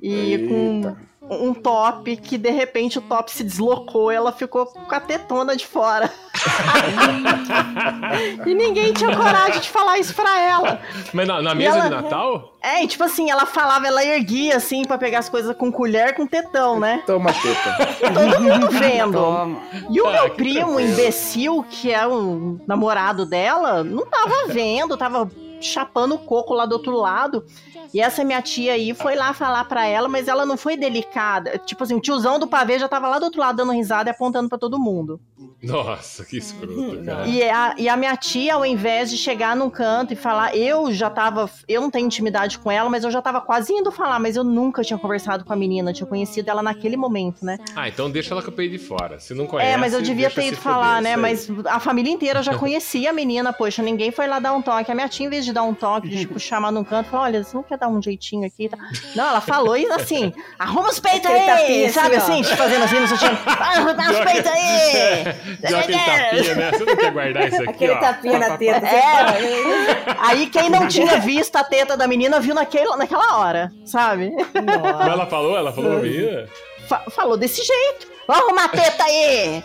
e 0.00 0.12
Eita. 0.12 0.48
com 0.48 1.07
um 1.30 1.52
top 1.54 2.16
que 2.16 2.36
de 2.38 2.50
repente 2.50 2.98
o 2.98 3.02
top 3.02 3.30
se 3.30 3.44
deslocou, 3.44 4.10
ela 4.10 4.32
ficou 4.32 4.66
com 4.66 4.94
a 4.94 5.00
tetona 5.00 5.54
de 5.56 5.66
fora. 5.66 6.10
e 8.46 8.54
ninguém 8.54 8.92
tinha 8.92 9.14
coragem 9.16 9.60
de 9.60 9.68
falar 9.68 9.98
isso 9.98 10.14
pra 10.14 10.40
ela. 10.40 10.80
Mas 11.12 11.26
na, 11.28 11.42
na 11.42 11.54
mesa 11.54 11.76
ela- 11.78 11.84
de 11.84 11.90
Natal? 11.90 12.54
É, 12.62 12.82
e 12.82 12.88
tipo 12.88 13.04
assim, 13.04 13.30
ela 13.30 13.46
falava, 13.46 13.86
ela 13.86 14.04
erguia 14.04 14.56
assim 14.56 14.84
pra 14.84 14.98
pegar 14.98 15.20
as 15.20 15.28
coisas 15.28 15.56
com 15.56 15.70
colher 15.70 16.14
com 16.14 16.26
tetão, 16.26 16.78
né? 16.80 17.02
Toma 17.06 17.32
teta. 17.32 17.76
Todo 18.12 18.40
mundo 18.40 18.68
vendo. 18.70 19.12
Toma. 19.12 19.60
E 19.90 20.00
o 20.00 20.06
Ah, 20.06 20.12
meu 20.12 20.30
primo, 20.30 20.66
tranquilo. 20.66 20.80
imbecil, 20.80 21.64
que 21.70 21.92
é 21.92 22.06
um 22.06 22.58
namorado 22.66 23.24
dela, 23.24 23.84
não 23.84 24.04
tava 24.06 24.48
vendo, 24.48 24.96
tava 24.96 25.30
chapando 25.60 26.14
o 26.14 26.18
coco 26.18 26.54
lá 26.54 26.66
do 26.66 26.72
outro 26.74 26.96
lado. 26.96 27.44
E 27.92 28.00
essa 28.00 28.22
minha 28.24 28.42
tia 28.42 28.74
aí 28.74 28.92
foi 28.94 29.14
lá 29.16 29.32
falar 29.32 29.64
pra 29.64 29.86
ela, 29.86 30.08
mas 30.08 30.28
ela 30.28 30.44
não 30.44 30.56
foi 30.56 30.76
delicada. 30.76 31.58
Tipo 31.58 31.84
assim, 31.84 31.94
o 31.94 32.00
tiozão 32.00 32.38
do 32.38 32.46
pavê 32.46 32.78
já 32.78 32.88
tava 32.88 33.08
lá 33.08 33.18
do 33.18 33.24
outro 33.24 33.40
lado 33.40 33.56
dando 33.56 33.72
risada 33.72 34.10
e 34.10 34.12
apontando 34.12 34.48
pra 34.48 34.58
todo 34.58 34.78
mundo. 34.78 35.20
Nossa, 35.62 36.24
que 36.24 36.36
escroto, 36.36 37.02
cara. 37.04 37.26
E 37.26 37.42
a, 37.42 37.74
e 37.78 37.88
a 37.88 37.96
minha 37.96 38.16
tia, 38.16 38.54
ao 38.54 38.64
invés 38.64 39.10
de 39.10 39.16
chegar 39.16 39.56
num 39.56 39.68
canto 39.70 40.12
e 40.12 40.16
falar, 40.16 40.54
eu 40.56 40.92
já 40.92 41.10
tava. 41.10 41.50
Eu 41.66 41.80
não 41.80 41.90
tenho 41.90 42.06
intimidade 42.06 42.58
com 42.58 42.70
ela, 42.70 42.88
mas 42.88 43.02
eu 43.04 43.10
já 43.10 43.20
tava 43.20 43.40
quase 43.40 43.72
indo 43.72 43.90
falar, 43.90 44.18
mas 44.20 44.36
eu 44.36 44.44
nunca 44.44 44.82
tinha 44.82 44.98
conversado 44.98 45.44
com 45.44 45.52
a 45.52 45.56
menina, 45.56 45.92
tinha 45.92 46.06
conhecido 46.06 46.48
ela 46.50 46.62
naquele 46.62 46.96
momento, 46.96 47.44
né? 47.44 47.58
Ah, 47.74 47.88
então 47.88 48.10
deixa 48.10 48.34
ela 48.34 48.42
com 48.42 48.50
o 48.50 48.52
peito 48.52 48.72
de 48.72 48.78
fora. 48.78 49.18
Se 49.18 49.34
não 49.34 49.46
conhece, 49.46 49.72
É, 49.72 49.76
mas 49.76 49.92
eu 49.94 50.02
devia 50.02 50.30
ter 50.30 50.46
ido 50.48 50.56
foder, 50.56 50.62
falar, 50.62 51.02
né? 51.02 51.10
isso 51.32 51.50
aí. 51.50 51.56
Mas 51.56 51.66
a 51.66 51.80
família 51.80 52.12
inteira 52.12 52.42
já 52.42 52.54
conhecia 52.58 53.10
a 53.10 53.12
menina, 53.12 53.52
poxa, 53.52 53.82
ninguém 53.82 54.10
foi 54.12 54.26
lá 54.28 54.38
dar 54.38 54.52
um 54.52 54.62
toque. 54.62 54.90
A 54.92 54.94
minha 54.94 55.08
tia, 55.08 55.26
em 55.26 55.30
vez 55.30 55.44
de 55.44 55.52
dar 55.52 55.62
um 55.64 55.74
toque, 55.74 56.08
de 56.08 56.18
tipo, 56.20 56.38
chamar 56.38 56.70
num 56.70 56.84
canto, 56.84 57.10
falou: 57.10 57.26
olha, 57.26 57.42
você 57.42 57.56
não 57.56 57.64
quer 57.68 57.78
dar 57.78 57.88
um 57.88 58.00
jeitinho 58.02 58.46
aqui? 58.46 58.68
Tá? 58.68 58.78
Não, 59.14 59.28
ela 59.28 59.40
falou 59.40 59.76
e 59.76 59.86
assim, 59.92 60.32
arruma 60.58 60.88
os 60.88 60.98
peitos 60.98 61.30
Aquele 61.30 61.38
aí, 61.38 61.46
tapinha 61.60 61.92
sabe 61.92 62.16
assim, 62.16 62.40
assim, 62.40 62.56
fazendo 62.56 62.84
assim 62.84 62.98
no 63.00 63.08
seu 63.08 63.18
time. 63.18 63.38
Arruma 63.46 64.10
os 64.10 64.20
peitos 64.20 64.50
aí! 64.50 65.24
Deu 65.60 65.78
aquele 65.78 65.98
tapinha, 65.98 66.54
né? 66.54 66.70
Você 66.72 66.84
não 66.84 66.96
quer 66.96 67.12
guardar 67.12 67.48
isso 67.48 67.56
aqui, 67.62 67.70
Aquele 67.70 67.92
ó. 67.92 68.00
tapinha 68.00 68.38
na 68.38 68.56
teta. 68.56 68.86
É. 68.86 70.16
Aí 70.18 70.46
quem 70.46 70.70
não 70.70 70.88
tinha 70.88 71.18
visto 71.20 71.56
a 71.56 71.64
teta 71.64 71.96
da 71.96 72.06
menina 72.08 72.40
viu 72.40 72.54
naquele, 72.54 72.88
naquela 72.96 73.38
hora, 73.38 73.70
sabe? 73.84 74.32
Mas 74.54 75.06
ela 75.08 75.26
falou? 75.26 75.56
Ela 75.56 75.72
falou 75.72 75.92
pra 75.92 76.00
menina? 76.02 76.48
Fa- 76.88 77.04
falou 77.10 77.36
desse 77.36 77.62
jeito. 77.62 78.08
Vamos 78.26 78.44
arrumar 78.44 78.64
a 78.64 78.68
teta 78.68 79.04
aí! 79.04 79.64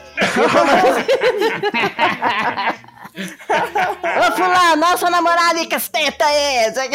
Ô, 3.15 4.31
fulano, 4.35 4.75
nossa 4.77 5.09
namorada 5.09 5.59
e 5.61 5.67
com 5.69 5.75
as 5.75 5.87
tetas 5.89 6.25
aí! 6.27 6.89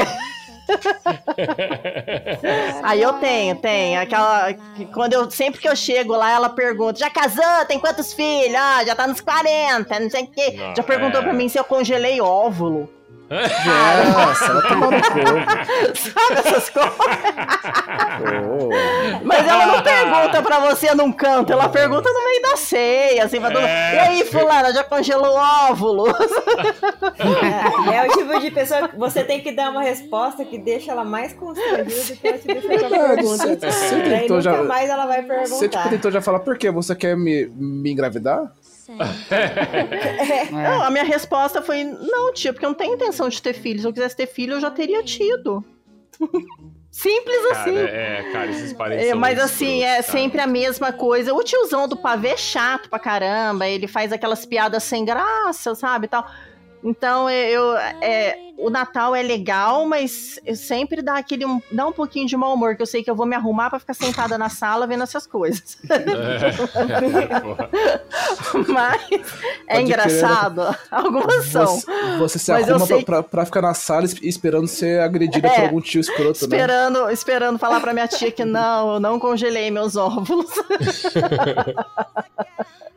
Aí 2.82 3.00
eu 3.00 3.12
tenho, 3.14 3.56
tenho. 3.56 4.00
Aquela. 4.00 4.52
que 4.52 4.86
Quando 4.86 5.14
eu, 5.14 5.30
sempre 5.30 5.60
que 5.60 5.68
eu 5.68 5.76
chego 5.76 6.14
lá, 6.14 6.30
ela 6.30 6.48
pergunta: 6.48 6.98
já 6.98 7.10
casou? 7.10 7.64
Tem 7.66 7.78
quantos 7.78 8.12
filhos? 8.12 8.56
Ah, 8.56 8.84
já 8.84 8.94
tá 8.94 9.06
nos 9.06 9.20
40, 9.20 10.00
não 10.00 10.10
sei 10.10 10.24
o 10.24 10.26
quê. 10.28 10.54
Não, 10.56 10.76
já 10.76 10.82
perguntou 10.82 11.20
é. 11.20 11.24
pra 11.24 11.32
mim 11.32 11.48
se 11.48 11.58
eu 11.58 11.64
congelei 11.64 12.20
óvulo. 12.20 12.88
Nossa, 13.30 14.44
ela 14.46 14.62
tomou 14.62 14.90
no 14.90 15.00
cu. 15.02 15.18
Sabe 15.94 16.40
essas 16.48 16.70
coisas? 16.70 16.92
Pô. 18.18 18.68
Mas 19.22 19.46
ela 19.46 19.66
não 19.66 19.82
pergunta 19.82 20.42
pra 20.42 20.58
você 20.60 20.94
num 20.94 21.12
canto, 21.12 21.52
ela 21.52 21.68
pergunta 21.68 22.08
no 22.10 22.24
meio 22.24 22.42
da 22.42 22.56
ceia, 22.56 23.24
assim, 23.24 23.38
pra 23.40 23.50
todo 23.50 23.60
mundo. 23.60 23.68
É. 23.70 23.94
E 23.94 23.98
aí, 23.98 24.24
fulana, 24.24 24.72
já 24.72 24.82
congelou 24.82 25.34
óvulo? 25.36 26.06
É, 26.08 27.96
é 27.96 28.06
o 28.08 28.12
tipo 28.16 28.40
de 28.40 28.50
pessoa 28.50 28.88
que 28.88 28.96
você 28.96 29.22
tem 29.24 29.40
que 29.40 29.52
dar 29.52 29.70
uma 29.70 29.82
resposta 29.82 30.44
que 30.44 30.58
deixa 30.58 30.92
ela 30.92 31.04
mais 31.04 31.32
constrangida 31.32 32.14
do 32.14 32.16
que 32.16 32.28
ela 32.28 32.38
te 32.38 32.46
deixou 32.46 32.78
com 32.78 32.94
a 32.94 32.98
É, 32.98 33.08
pergunta. 33.16 33.26
você- 33.36 33.56
você 33.56 33.96
Daí 33.96 34.20
tentou 34.20 34.36
nunca 34.38 34.42
já- 34.42 34.62
mais 34.62 34.88
ela 34.90 35.06
vai 35.06 35.22
Você 35.22 35.28
perguntar. 35.28 35.68
tipo, 35.78 35.88
tentou 35.90 36.10
já 36.10 36.20
falar, 36.22 36.40
por 36.40 36.56
quê? 36.56 36.70
Você 36.70 36.94
quer 36.94 37.16
me, 37.16 37.46
me 37.54 37.92
engravidar? 37.92 38.50
Não, 40.50 40.82
a 40.82 40.90
minha 40.90 41.04
resposta 41.04 41.60
foi: 41.62 41.84
não, 41.84 42.32
tia, 42.32 42.52
porque 42.52 42.64
eu 42.64 42.70
não 42.70 42.76
tenho 42.76 42.94
intenção 42.94 43.28
de 43.28 43.40
ter 43.42 43.52
filho. 43.54 43.80
Se 43.80 43.86
eu 43.86 43.92
quisesse 43.92 44.16
ter 44.16 44.26
filho, 44.26 44.54
eu 44.54 44.60
já 44.60 44.70
teria 44.70 45.02
tido. 45.02 45.64
Simples 46.90 47.44
assim. 47.52 47.74
Cara, 47.74 47.90
é, 47.90 48.32
cara, 48.32 48.50
esses 48.50 48.72
parentes 48.72 49.06
É, 49.06 49.10
são 49.10 49.18
mas 49.18 49.38
assim, 49.38 49.78
escrotos, 49.82 49.84
é 49.84 50.02
cara. 50.02 50.18
sempre 50.18 50.40
a 50.40 50.46
mesma 50.46 50.92
coisa. 50.92 51.32
O 51.34 51.44
tiozão 51.44 51.86
do 51.86 51.96
pavê 51.96 52.28
é 52.30 52.36
chato 52.36 52.88
pra 52.90 52.98
caramba, 52.98 53.68
ele 53.68 53.86
faz 53.86 54.12
aquelas 54.12 54.44
piadas 54.44 54.82
sem 54.82 55.04
graça, 55.04 55.74
sabe, 55.76 56.08
tal. 56.08 56.28
Então, 56.82 57.28
eu, 57.30 57.76
é, 58.00 58.47
o 58.58 58.68
Natal 58.70 59.14
é 59.14 59.22
legal, 59.22 59.86
mas 59.86 60.38
sempre 60.56 61.00
dá 61.00 61.16
aquele 61.18 61.46
um, 61.46 61.62
dá 61.70 61.86
um 61.86 61.92
pouquinho 61.92 62.26
de 62.26 62.36
mau 62.36 62.52
humor, 62.54 62.74
que 62.76 62.82
eu 62.82 62.86
sei 62.86 63.04
que 63.04 63.10
eu 63.10 63.14
vou 63.14 63.24
me 63.24 63.36
arrumar 63.36 63.70
pra 63.70 63.78
ficar 63.78 63.94
sentada 63.94 64.36
na 64.36 64.48
sala 64.48 64.86
vendo 64.86 65.04
essas 65.04 65.26
coisas. 65.26 65.78
É, 65.88 65.98
mas 68.68 69.02
é 69.66 69.74
Pode 69.74 69.82
engraçado. 69.82 70.76
Algumas 70.90 71.44
são. 71.46 71.66
Você, 71.66 71.86
você 72.18 72.38
se 72.38 72.52
Mas 72.52 72.68
arruma 72.68 72.86
sei 72.86 73.04
pra, 73.04 73.22
pra, 73.22 73.44
ficar 73.44 73.62
na 73.62 73.74
sala 73.74 74.04
es- 74.04 74.16
esperando 74.22 74.66
ser 74.66 75.00
agredida 75.00 75.46
É. 75.48 75.54
por 75.54 75.64
algum 75.64 75.80
tio 75.80 76.00
escroto, 76.00 76.46
né? 76.48 76.56
Esperando, 76.56 77.10
esperando 77.10 77.58
falar 77.58 77.80
pra 77.80 77.92
minha 77.92 78.08
tia 78.08 78.32
que 78.32 78.44
não, 78.44 78.94
eu 78.94 79.00
não 79.00 79.18
congelei 79.20 79.70
meus 79.70 79.96
óvulos. 79.96 80.50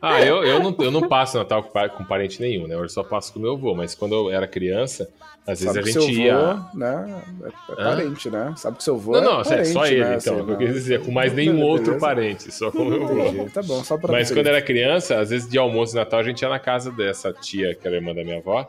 Ah, 0.04 0.20
eu, 0.20 0.42
eu, 0.42 0.58
não, 0.58 0.74
eu 0.80 0.90
não 0.90 1.06
passo 1.08 1.38
Natal 1.38 1.62
com, 1.62 1.88
com 1.90 2.04
parente 2.04 2.40
nenhum, 2.40 2.66
né? 2.66 2.74
Eu 2.74 2.88
só 2.88 3.04
passo 3.04 3.32
com 3.32 3.38
meu 3.38 3.52
avô, 3.52 3.72
mas 3.72 3.94
quando 3.94 4.16
eu 4.16 4.30
era 4.32 4.48
criança, 4.48 5.08
às 5.52 5.60
vezes 5.60 5.74
Sabe 5.74 5.78
a 5.78 5.82
que 5.82 5.92
gente 5.92 6.14
seu 6.14 6.24
ia. 6.24 6.36
avô, 6.36 6.78
né? 6.78 7.22
É, 7.42 7.46
é 7.46 7.50
Hã? 7.72 7.84
parente, 7.84 8.30
né? 8.30 8.54
Sabe 8.56 8.76
que 8.78 8.84
seu 8.84 8.94
avô 8.96 9.12
Não, 9.12 9.18
é 9.18 9.24
não, 9.24 9.40
é 9.40 9.44
parente, 9.44 9.68
só 9.68 9.86
ele, 9.86 10.00
né? 10.00 10.16
então. 10.20 10.38
Assim, 10.40 10.50
eu 10.50 10.56
quis 10.58 10.66
né? 10.68 10.72
dizer, 10.74 11.04
com 11.04 11.12
mais 11.12 11.32
nenhum 11.32 11.52
Beleza. 11.52 11.70
outro 11.70 11.98
parente, 11.98 12.52
só 12.52 12.70
com 12.70 12.84
meu 12.84 13.02
avô. 13.28 13.50
Tá 13.50 13.62
bom, 13.62 13.84
só 13.84 13.96
pra 13.96 14.12
Mas 14.12 14.30
quando 14.30 14.46
era 14.46 14.60
criança, 14.62 15.18
às 15.20 15.30
vezes 15.30 15.48
de 15.48 15.58
almoço 15.58 15.94
e 15.94 15.96
Natal, 15.96 16.20
a 16.20 16.22
gente 16.22 16.42
ia 16.42 16.48
na 16.48 16.58
casa 16.58 16.90
dessa 16.90 17.32
tia, 17.32 17.74
que 17.74 17.86
era 17.86 17.96
irmã 17.96 18.14
da 18.14 18.24
minha 18.24 18.38
avó, 18.38 18.68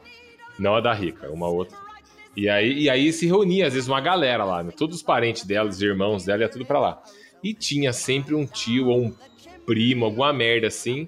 não 0.60 0.76
a 0.76 0.82
da 0.82 0.94
Rica, 0.94 1.30
uma 1.32 1.48
outra. 1.48 1.78
E 2.36 2.50
aí, 2.50 2.84
e 2.84 2.90
aí 2.90 3.14
se 3.14 3.28
reunia, 3.28 3.68
às 3.68 3.74
vezes, 3.74 3.88
uma 3.88 4.02
galera 4.02 4.44
lá, 4.44 4.64
né? 4.64 4.72
Todos 4.76 4.98
os 4.98 5.04
parentes 5.04 5.46
dela, 5.46 5.70
os 5.70 5.82
irmãos 5.82 6.26
dela, 6.26 6.42
ia 6.42 6.50
tudo 6.50 6.66
pra 6.66 6.80
lá. 6.80 7.02
E 7.44 7.54
tinha 7.54 7.94
sempre 7.94 8.34
um 8.34 8.46
tio 8.46 8.88
ou 8.88 9.04
um 9.04 9.14
primo, 9.66 10.06
alguma 10.06 10.34
merda 10.34 10.68
assim, 10.68 11.08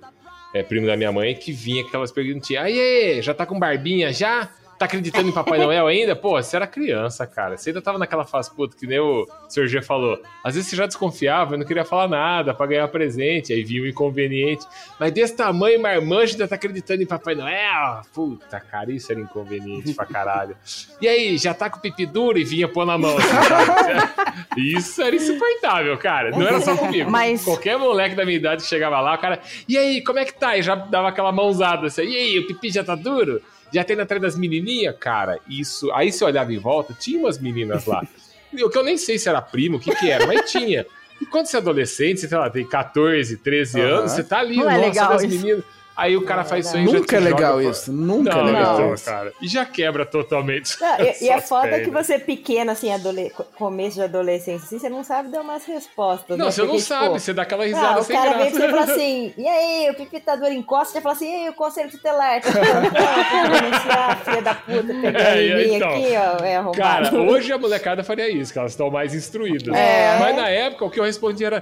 é, 0.54 0.62
primo 0.64 0.86
da 0.86 0.96
minha 0.96 1.12
mãe, 1.12 1.34
que 1.34 1.52
vinha 1.52 1.82
com 1.84 1.90
aquelas 1.90 2.12
perguntinhas. 2.12 2.64
Aí, 2.66 3.22
já 3.22 3.34
tá 3.34 3.46
com 3.46 3.58
barbinha 3.60 4.14
já? 4.14 4.50
Tá 4.78 4.86
acreditando 4.86 5.30
em 5.30 5.32
Papai 5.32 5.58
Noel 5.58 5.88
ainda? 5.88 6.18
Pô, 6.18 6.32
você 6.32 6.56
era 6.56 6.68
criança, 6.68 7.26
cara. 7.26 7.56
Você 7.56 7.70
ainda 7.70 7.82
tava 7.82 7.98
naquela 7.98 8.26
fase, 8.26 8.54
puta, 8.54 8.76
que 8.76 8.86
nem 8.86 9.00
o 9.00 9.26
Sr. 9.48 9.68
G 9.68 9.82
falou. 9.82 10.20
Às 10.44 10.56
vezes 10.56 10.70
você 10.70 10.76
já 10.76 10.86
desconfiava 10.86 11.56
e 11.56 11.58
não 11.58 11.66
queria 11.66 11.86
falar 11.86 12.10
nada 12.10 12.54
pra 12.54 12.66
ganhar 12.66 12.86
presente. 12.90 13.54
Aí 13.54 13.64
vinha 13.64 13.84
o 13.84 13.88
inconveniente. 13.88 14.66
Mas 15.00 15.14
desse 15.14 15.34
tamanho, 15.34 15.82
marmanjo 15.82 16.34
ainda 16.34 16.46
tá 16.46 16.56
acreditando 16.56 17.02
em 17.02 17.06
Papai 17.06 17.36
Noel? 17.36 18.02
Puta, 18.14 18.60
cara, 18.60 18.92
isso 18.92 19.10
era 19.14 19.22
inconveniente 19.22 19.94
pra 19.94 20.06
caralho. 20.06 20.58
E 21.02 21.08
aí, 21.08 21.38
já 21.38 21.54
tá 21.54 21.70
com 21.70 21.78
o 21.78 21.82
pipi 21.82 22.06
duro 22.06 22.38
e 22.38 22.44
vinha 22.44 22.68
pôr 22.68 22.86
na 22.86 22.98
mão, 22.98 23.18
assim, 23.18 23.28
sabe? 23.48 24.26
Isso 24.58 25.02
era 25.02 25.16
insuportável, 25.16 25.98
cara. 25.98 26.32
Não 26.32 26.46
era 26.46 26.60
só 26.60 26.76
comigo. 26.76 27.10
Mas- 27.10 27.44
Qualquer 27.46 27.78
moleque 27.78 28.16
da 28.16 28.26
minha 28.26 28.38
idade 28.38 28.64
chegava 28.64 29.00
lá, 29.00 29.16
o 29.16 29.18
cara, 29.18 29.40
e 29.68 29.78
aí, 29.78 30.04
como 30.04 30.20
é 30.20 30.26
que 30.26 30.34
tá? 30.34 30.58
E 30.58 30.62
já 30.62 30.76
dava 30.76 31.08
aquela 31.10 31.32
mãozada 31.32 31.88
assim, 31.88 32.04
e 32.04 32.16
aí, 32.18 32.40
o 32.40 32.48
pipi 32.48 32.70
já 32.70 32.84
tá 32.84 32.96
duro? 32.96 33.42
Já 33.76 33.84
tem 33.84 33.98
na 33.98 34.06
trás 34.06 34.22
das 34.22 34.38
menininhas? 34.38 34.96
Cara, 34.98 35.38
isso. 35.50 35.92
Aí 35.92 36.10
você 36.10 36.24
olhava 36.24 36.54
em 36.54 36.58
volta, 36.58 36.96
tinha 36.98 37.20
umas 37.20 37.38
meninas 37.38 37.86
lá. 37.86 38.02
O 38.54 38.70
que 38.70 38.78
eu 38.78 38.84
nem 38.86 38.96
sei 38.96 39.20
se 39.20 39.28
era 39.28 39.42
primo, 39.42 39.76
o 39.76 39.80
que 39.82 39.94
que 39.94 40.10
era, 40.10 40.26
mas 40.26 40.50
tinha. 40.50 40.86
E 41.22 41.26
quando 41.26 41.48
você 41.48 41.58
é 41.58 41.60
adolescente, 41.60 42.22
você 42.22 42.30
sei 42.30 42.38
lá, 42.38 42.50
tem 42.50 42.66
14, 42.66 43.36
13 43.36 43.82
Aham. 43.82 43.90
anos, 43.90 44.12
você 44.14 44.24
tá 44.24 44.40
ali, 44.40 44.56
Não 44.56 44.70
é 44.70 44.78
nossa, 44.78 44.88
legal 44.88 45.10
das 45.10 45.26
meninas. 45.26 45.66
Aí 45.96 46.18
o 46.18 46.24
cara 46.26 46.44
faz 46.44 46.68
isso 46.68 46.76
aí 46.78 46.86
já 46.86 46.92
Nunca 46.94 47.16
é 47.16 47.20
joga 47.22 47.36
legal 47.36 47.54
fora. 47.54 47.64
isso, 47.66 47.92
nunca 47.92 48.32
Não, 48.36 48.42
é 48.42 48.44
legal 48.52 48.94
isso. 48.94 49.06
cara. 49.06 49.34
E 49.42 49.48
já 49.48 49.66
quebra 49.66 50.06
totalmente. 50.06 50.80
Não, 50.82 51.00
e, 51.00 51.24
e 51.26 51.30
é 51.30 51.40
foda 51.42 51.70
que 51.80 51.86
pernas. 51.86 52.06
você 52.08 52.20
pequena, 52.20 52.72
assim, 52.74 52.94
adole- 52.94 53.32
começo 53.58 53.96
de 53.96 54.02
adolescência, 54.04 54.66
assim, 54.66 54.78
você 54.80 54.90
não 54.90 55.04
sabe 55.04 55.30
dar 55.30 55.42
umas 55.42 55.64
respostas. 55.66 56.38
Não, 56.38 56.46
né? 56.48 56.52
você 56.52 56.62
não 56.62 56.68
Porque, 56.70 56.82
sabe, 56.82 57.04
tipo, 57.06 57.20
você 57.20 57.34
dá 57.34 57.42
aquela 57.44 57.64
ah, 57.64 57.68
risada 57.68 58.00
o 58.00 58.04
sem 58.04 58.16
cara 58.16 58.38
vem 58.38 58.52
graça. 58.52 58.56
pra 58.56 58.68
você 58.68 58.68
e 58.68 58.70
fala 58.72 58.84
assim, 58.94 59.34
e 59.38 59.48
aí, 59.48 59.90
o 59.90 59.94
pipitador 59.96 60.52
encosta, 60.52 60.94
você 60.94 61.02
fala 61.02 61.16
assim, 61.16 61.32
e 61.32 61.36
aí, 61.44 61.50
o 61.50 61.54
conselho 61.54 61.90
tutelar, 61.90 62.42
tá 62.44 64.16
filha 64.24 64.42
da 64.42 64.56
puta, 64.56 64.84
pegando 64.84 65.18
É, 65.18 65.64
em 65.64 65.76
então, 65.76 65.90
aqui, 65.90 66.08
ó, 66.18 66.44
é 66.44 66.56
arrombado. 66.58 66.78
Cara, 67.10 67.16
hoje 67.22 67.52
a 67.54 67.58
molecada 67.58 68.04
faria 68.04 68.30
isso, 68.30 68.52
que 68.52 68.60
elas 68.60 68.72
estão 68.72 68.90
mais 68.92 69.14
instruídas. 69.14 69.74
É. 69.76 70.18
Mas 70.20 70.36
na 70.36 70.50
época 70.50 70.86
o 70.86 70.90
que 70.90 71.00
eu 71.00 71.04
respondia 71.04 71.48
era. 71.48 71.62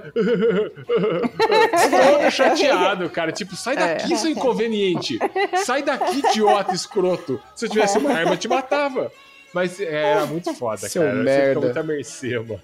Todo 1.30 2.30
chateado, 2.30 3.08
cara. 3.10 3.32
Tipo, 3.32 3.54
sai 3.56 3.76
daqui, 3.76 4.16
seu 4.24 4.32
inconveniente. 4.32 5.18
Sai 5.64 5.82
daqui, 5.82 6.18
idiota 6.18 6.74
escroto. 6.74 7.40
Se 7.54 7.66
eu 7.66 7.70
tivesse 7.70 7.98
uma 7.98 8.12
arma, 8.12 8.32
eu 8.32 8.36
te 8.36 8.48
matava. 8.48 9.10
Mas 9.52 9.78
é, 9.80 9.84
era 10.12 10.26
muito 10.26 10.52
foda, 10.54 10.88
Seu 10.88 11.02
cara. 11.02 11.14
Você 11.14 11.22
merda. 11.22 11.48
fica 11.48 11.60
muito 11.60 11.78
à 11.78 11.82
mercê, 11.82 12.38
mano. 12.38 12.60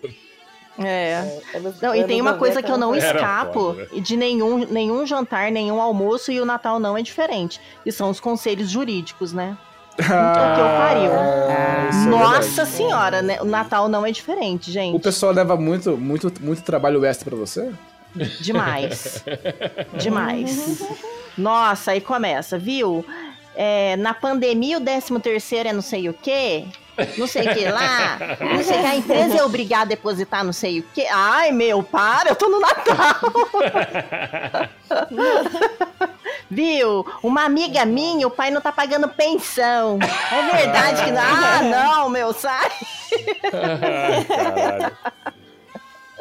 É. 0.82 1.40
Anos- 1.54 1.80
Não, 1.80 1.94
e 1.94 2.04
tem 2.04 2.20
uma 2.20 2.34
coisa 2.34 2.62
que 2.62 2.70
eu 2.70 2.78
não 2.78 2.88
90, 2.88 3.06
Era 3.06 3.18
escapo 3.18 3.52
foda, 3.74 3.88
né? 3.92 4.00
de 4.00 4.16
nenhum, 4.16 4.58
nenhum 4.66 5.06
jantar, 5.06 5.50
nenhum 5.52 5.80
almoço 5.80 6.32
e 6.32 6.40
o 6.40 6.44
Natal 6.44 6.80
não 6.80 6.96
é 6.96 7.02
diferente. 7.02 7.60
E 7.84 7.92
são 7.92 8.08
os 8.10 8.18
conselhos 8.18 8.70
jurídicos, 8.70 9.32
né? 9.32 9.56
Ah, 9.98 10.54
que 10.54 10.60
eu 10.60 10.66
pariu. 10.78 11.90
isso 11.90 12.06
é 12.06 12.10
Nossa 12.10 12.40
verdade. 12.64 12.70
senhora, 12.70 13.22
né? 13.22 13.38
o 13.42 13.44
Natal 13.44 13.88
não 13.88 14.06
é 14.06 14.10
diferente, 14.10 14.72
gente. 14.72 14.96
O 14.96 15.00
pessoal 15.00 15.32
leva 15.32 15.56
muito, 15.56 15.96
muito, 15.98 16.32
muito 16.40 16.62
trabalho 16.62 17.04
extra 17.04 17.28
pra 17.28 17.38
você? 17.38 17.70
Demais. 18.40 19.22
Demais. 20.00 20.80
Nossa, 21.40 21.92
aí 21.92 22.00
começa, 22.00 22.58
viu? 22.58 23.04
É, 23.56 23.96
na 23.96 24.14
pandemia, 24.14 24.78
o 24.78 24.80
13 24.80 25.18
terceiro 25.20 25.68
é 25.68 25.72
não 25.72 25.82
sei 25.82 26.08
o 26.08 26.14
quê. 26.14 26.66
Não 27.16 27.26
sei 27.26 27.48
o 27.48 27.54
que 27.54 27.64
lá. 27.64 28.18
Não 28.40 28.62
sei 28.62 28.78
o 28.78 28.80
que. 28.82 28.86
A 28.86 28.96
empresa 28.96 29.38
é 29.38 29.42
obrigada 29.42 29.84
a 29.84 29.88
depositar 29.88 30.44
não 30.44 30.52
sei 30.52 30.80
o 30.80 30.82
quê. 30.94 31.06
Ai, 31.10 31.50
meu, 31.50 31.82
para, 31.82 32.28
eu 32.28 32.36
tô 32.36 32.46
no 32.48 32.60
Natal. 32.60 33.16
Viu? 36.50 37.06
Uma 37.22 37.44
amiga 37.44 37.86
minha, 37.86 38.26
o 38.26 38.30
pai 38.30 38.50
não 38.50 38.60
tá 38.60 38.70
pagando 38.70 39.08
pensão. 39.08 39.98
É 40.02 40.56
verdade 40.56 41.04
que 41.04 41.10
não. 41.10 41.22
Ah, 41.22 41.62
não, 41.62 42.10
meu, 42.10 42.34
sai. 42.34 42.70
Caralho. 43.50 44.96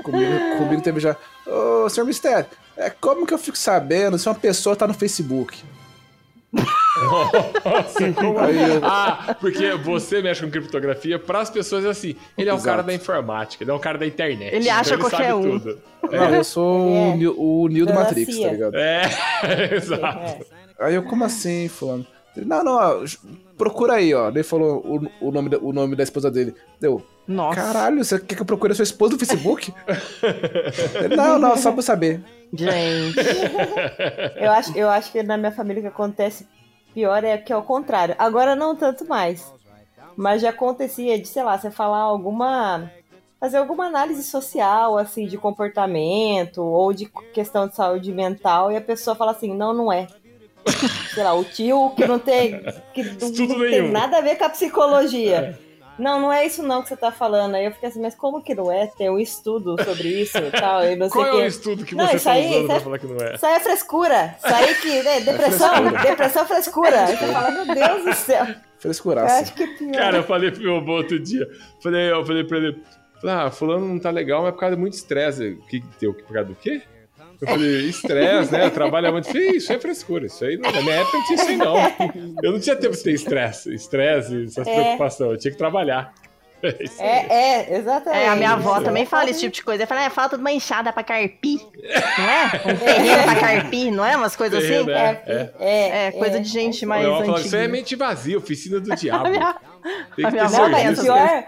Comigo, 0.04 0.58
comigo 0.58 0.82
teve 0.82 1.00
já. 1.00 1.18
Ô, 1.46 1.90
senhor 1.90 2.06
Mistério, 2.06 2.46
é, 2.80 2.90
como 2.90 3.26
que 3.28 3.34
eu 3.34 3.38
fico 3.38 3.58
sabendo 3.58 4.18
se 4.18 4.28
uma 4.28 4.36
pessoa 4.36 4.76
tá 4.76 4.88
no 4.88 4.94
Facebook? 4.94 5.58
Nossa, 6.52 8.12
como... 8.14 8.40
Eu- 8.40 8.82
Ah, 8.84 9.36
porque 9.40 9.72
você 9.76 10.22
mexe 10.22 10.42
com 10.44 10.50
criptografia, 10.50 11.20
para 11.20 11.42
as 11.42 11.50
pessoas 11.50 11.86
é 11.86 11.90
assim. 11.90 12.16
Ele 12.38 12.50
é 12.50 12.54
um 12.54 12.56
Exato. 12.58 12.70
cara 12.70 12.82
da 12.84 12.94
informática, 12.94 13.64
ele 13.64 13.72
é 13.72 13.74
um 13.74 13.80
cara 13.80 13.98
da 13.98 14.06
internet. 14.08 14.54
Ele 14.56 14.70
acha 14.70 14.96
então 14.96 15.10
qualquer 15.10 15.30
sabe 15.30 15.34
um. 15.48 15.60
Tudo. 15.60 15.80
Não, 16.12 16.36
eu 16.36 16.44
sou 16.44 16.88
o, 16.90 16.96
É. 17.14 17.18
Neo- 17.18 17.36
o 17.40 17.68
Neo 17.68 17.86
do 17.86 17.94
Matrix, 17.94 18.38
tá 18.40 18.48
ligado? 18.50 18.76
É, 18.76 19.02
exato. 19.76 20.46
Aí 20.80 20.96
eu, 20.96 21.04
como 21.04 21.24
assim, 21.24 21.68
fulano? 21.68 22.06
Ele, 22.36 22.46
Não, 22.46 22.64
não, 22.64 22.74
ó, 22.74 23.04
procura 23.58 23.94
aí, 23.94 24.14
ó. 24.14 24.30
Ele 24.30 24.44
falou 24.44 24.78
o, 25.22 25.28
o, 25.28 25.32
nome, 25.32 25.50
da- 25.50 25.58
o 25.60 25.72
nome 25.74 25.96
da 25.96 26.04
esposa 26.04 26.32
dele. 26.32 26.56
Deu, 26.80 27.06
Nossa. 27.28 27.56
caralho, 27.62 28.04
você 28.04 28.18
quer 28.20 28.36
que 28.36 28.42
eu 28.42 28.46
procure 28.46 28.72
a 28.72 28.76
sua 28.76 28.84
esposa 28.84 29.14
no 29.14 29.20
Facebook? 29.20 29.72
Ele, 31.04 31.16
não, 31.16 31.38
não, 31.38 31.56
só 31.58 31.72
pra 31.72 31.82
saber. 31.82 32.22
Gente. 32.54 33.18
Eu 34.36 34.52
acho, 34.52 34.78
eu 34.78 34.90
acho 34.90 35.12
que 35.12 35.22
na 35.24 35.38
minha 35.38 35.52
família 35.52 35.80
o 35.80 35.84
que 35.84 35.88
acontece 35.88 36.48
pior 36.94 37.24
é 37.24 37.38
que 37.38 37.54
é 37.54 37.56
o 37.56 37.64
contrário. 37.64 38.16
Agora 38.18 38.56
não 38.56 38.76
tanto 38.76 39.08
mais. 39.08 39.54
Mas 40.16 40.42
já 40.42 40.50
acontecia 40.50 41.20
de, 41.20 41.28
sei 41.28 41.44
lá, 41.44 41.58
você 41.58 41.72
falar 41.72 42.00
alguma. 42.00 42.92
Fazer 43.40 43.58
alguma 43.58 43.86
análise 43.86 44.22
social, 44.24 44.98
assim, 44.98 45.26
de 45.26 45.38
comportamento 45.38 46.62
ou 46.62 46.92
de 46.92 47.06
questão 47.34 47.70
de 47.70 47.76
saúde 47.76 48.12
mental 48.12 48.70
e 48.70 48.76
a 48.76 48.82
pessoa 48.82 49.16
fala 49.16 49.32
assim: 49.32 49.56
não, 49.56 49.74
não 49.74 49.92
é. 49.92 50.08
Sei 51.14 51.24
lá, 51.24 51.34
o 51.34 51.46
tio 51.46 51.92
que 51.96 52.06
não 52.06 52.20
tem. 52.20 52.60
que 52.94 53.02
não, 53.02 53.32
tem 53.32 53.48
nenhum. 53.48 53.92
nada 53.92 54.18
a 54.18 54.22
ver 54.22 54.38
com 54.38 54.44
a 54.44 54.50
psicologia. 54.50 55.58
Não, 56.00 56.20
não 56.20 56.32
é 56.34 56.46
isso 56.46 56.64
não 56.64 56.82
que 56.82 56.88
você 56.90 56.98
tá 56.98 57.12
falando. 57.12 57.56
Aí 57.56 57.66
eu 57.66 57.72
fiquei 57.72 57.90
assim, 57.90 58.02
mas 58.02 58.16
como 58.16 58.42
que 58.42 58.56
não 58.56 58.72
é? 58.72 58.88
Tem 58.88 59.10
um 59.10 59.20
estudo 59.20 59.76
sobre 59.84 60.08
isso 60.22 60.38
e 60.38 60.52
tal. 60.52 60.84
E 60.86 60.96
não 60.96 61.10
sei 61.10 61.22
Qual 61.24 61.40
é 61.40 61.44
o 61.44 61.46
estudo 61.46 61.86
que 61.86 61.94
Não, 61.94 62.08
você 62.08 62.20
tá 62.20 62.32
aí- 62.32 62.46
usando 62.46 62.58
isso 62.58 62.68
pra 62.68 62.76
é- 62.76 62.80
falar 62.80 63.00
que 63.00 63.08
não 63.08 63.18
é? 63.28 63.36
isso 63.36 63.46
aí 63.46 63.54
é 63.54 63.60
frescura. 63.60 64.36
Isso 64.44 64.56
aí 64.56 64.76
que. 64.76 65.04
Né, 65.04 65.20
depressão. 65.22 65.70
frescura. 65.76 66.02
depressão, 66.10 66.46
frescura. 66.48 67.06
Aí 67.06 67.18
você 67.18 67.28
fala, 67.28 67.52
meu 67.52 67.66
Deus 67.76 68.06
do 68.06 68.14
céu. 68.16 68.46
Eu 68.48 68.56
Frescuraça. 68.80 69.42
acho 69.42 69.54
que 69.54 69.64
é 69.64 69.68
pior. 69.68 69.92
Cara, 69.92 70.18
eu 70.18 70.24
falei 70.24 70.52
pro 70.52 70.62
meu 70.62 70.78
avô 70.78 70.94
outro 70.94 71.20
dia. 71.20 71.46
Falei, 71.84 72.12
eu 72.12 72.26
falei 72.26 72.44
pra 72.46 72.58
ele, 72.58 72.82
ah, 73.26 73.52
fulano 73.52 73.86
não 73.86 74.00
tá 74.00 74.10
legal, 74.10 74.40
mas 74.42 74.50
é 74.50 74.52
por 74.54 74.60
causa 74.62 74.76
de 74.76 74.82
muito 74.82 74.94
estresse. 74.94 75.50
O 75.62 75.66
que 75.68 75.82
que 75.82 75.88
deu? 76.00 76.14
Por 76.14 76.32
causa 76.34 76.48
do 76.48 76.56
quê? 76.56 76.82
Eu 77.42 77.48
falei, 77.48 77.90
estresse, 77.90 78.52
né? 78.52 78.70
Trabalha 78.70 79.12
muito. 79.12 79.28
Eu 79.30 79.34
Falei, 79.34 79.50
isso 79.52 79.72
é 79.72 79.80
frescura. 79.80 80.26
Isso 80.26 80.44
aí, 80.44 80.58
não, 80.58 80.72
na 80.72 80.82
minha 80.82 80.96
época 80.96 81.18
não 81.18 81.26
tinha 81.26 81.36
isso 81.36 81.48
aí, 81.48 81.56
não. 81.58 81.76
Eu 82.44 82.52
não 82.52 82.60
tinha 82.60 82.76
tempo 82.76 82.96
de 82.96 83.02
ter 83.04 83.14
estresse, 83.14 83.74
estresse, 83.74 84.44
essas 84.46 84.68
É. 84.68 84.74
preocupações. 84.76 85.32
Eu 85.32 85.38
tinha 85.38 85.52
que 85.52 85.58
trabalhar. 85.58 86.14
É. 86.62 86.76
É, 87.00 87.72
é, 87.72 87.78
exatamente. 87.78 88.22
É, 88.22 88.28
a 88.28 88.36
minha 88.36 88.52
avó 88.52 88.76
Isso. 88.76 88.84
também 88.84 89.06
fala 89.06 89.30
esse 89.30 89.40
tipo 89.40 89.56
de 89.56 89.64
coisa. 89.64 89.84
Ela 89.84 89.88
fala, 89.88 90.04
é 90.04 90.10
falta 90.10 90.36
de 90.36 90.42
uma 90.42 90.52
enxada 90.52 90.92
pra 90.92 91.02
carpir. 91.04 91.58
Não 92.20 92.30
é? 92.30 92.46
Um 92.66 92.76
terreno 92.78 93.24
pra 93.24 93.36
carpir, 93.36 93.92
não 93.94 94.06
é? 94.06 94.18
Umas 94.18 94.36
coisas 94.36 94.60
assim? 94.62 94.68
Terreno, 94.86 94.92
É, 94.92 95.24
É, 95.26 95.52
é, 95.62 96.08
É, 96.08 96.12
coisa 96.12 96.38
de 96.42 96.50
gente 96.50 96.86
mais 96.86 97.06
eu 97.06 97.12
falo, 97.12 97.24
isso 97.38 97.40
antiga. 97.40 97.58
aí 97.60 97.64
é 97.64 97.68
mente 97.70 97.96
vazia, 97.96 98.38
oficina 98.38 98.78
do 98.82 98.90
diabo. 98.94 99.30
minha- 99.30 99.56
Tem 100.18 100.26
a 100.26 100.28
que 100.28 100.32
minha 100.32 100.32
ter 100.32 100.40
avó 100.40 100.66
serviço. 100.66 100.76
essas 100.86 101.04
pior, 101.06 101.44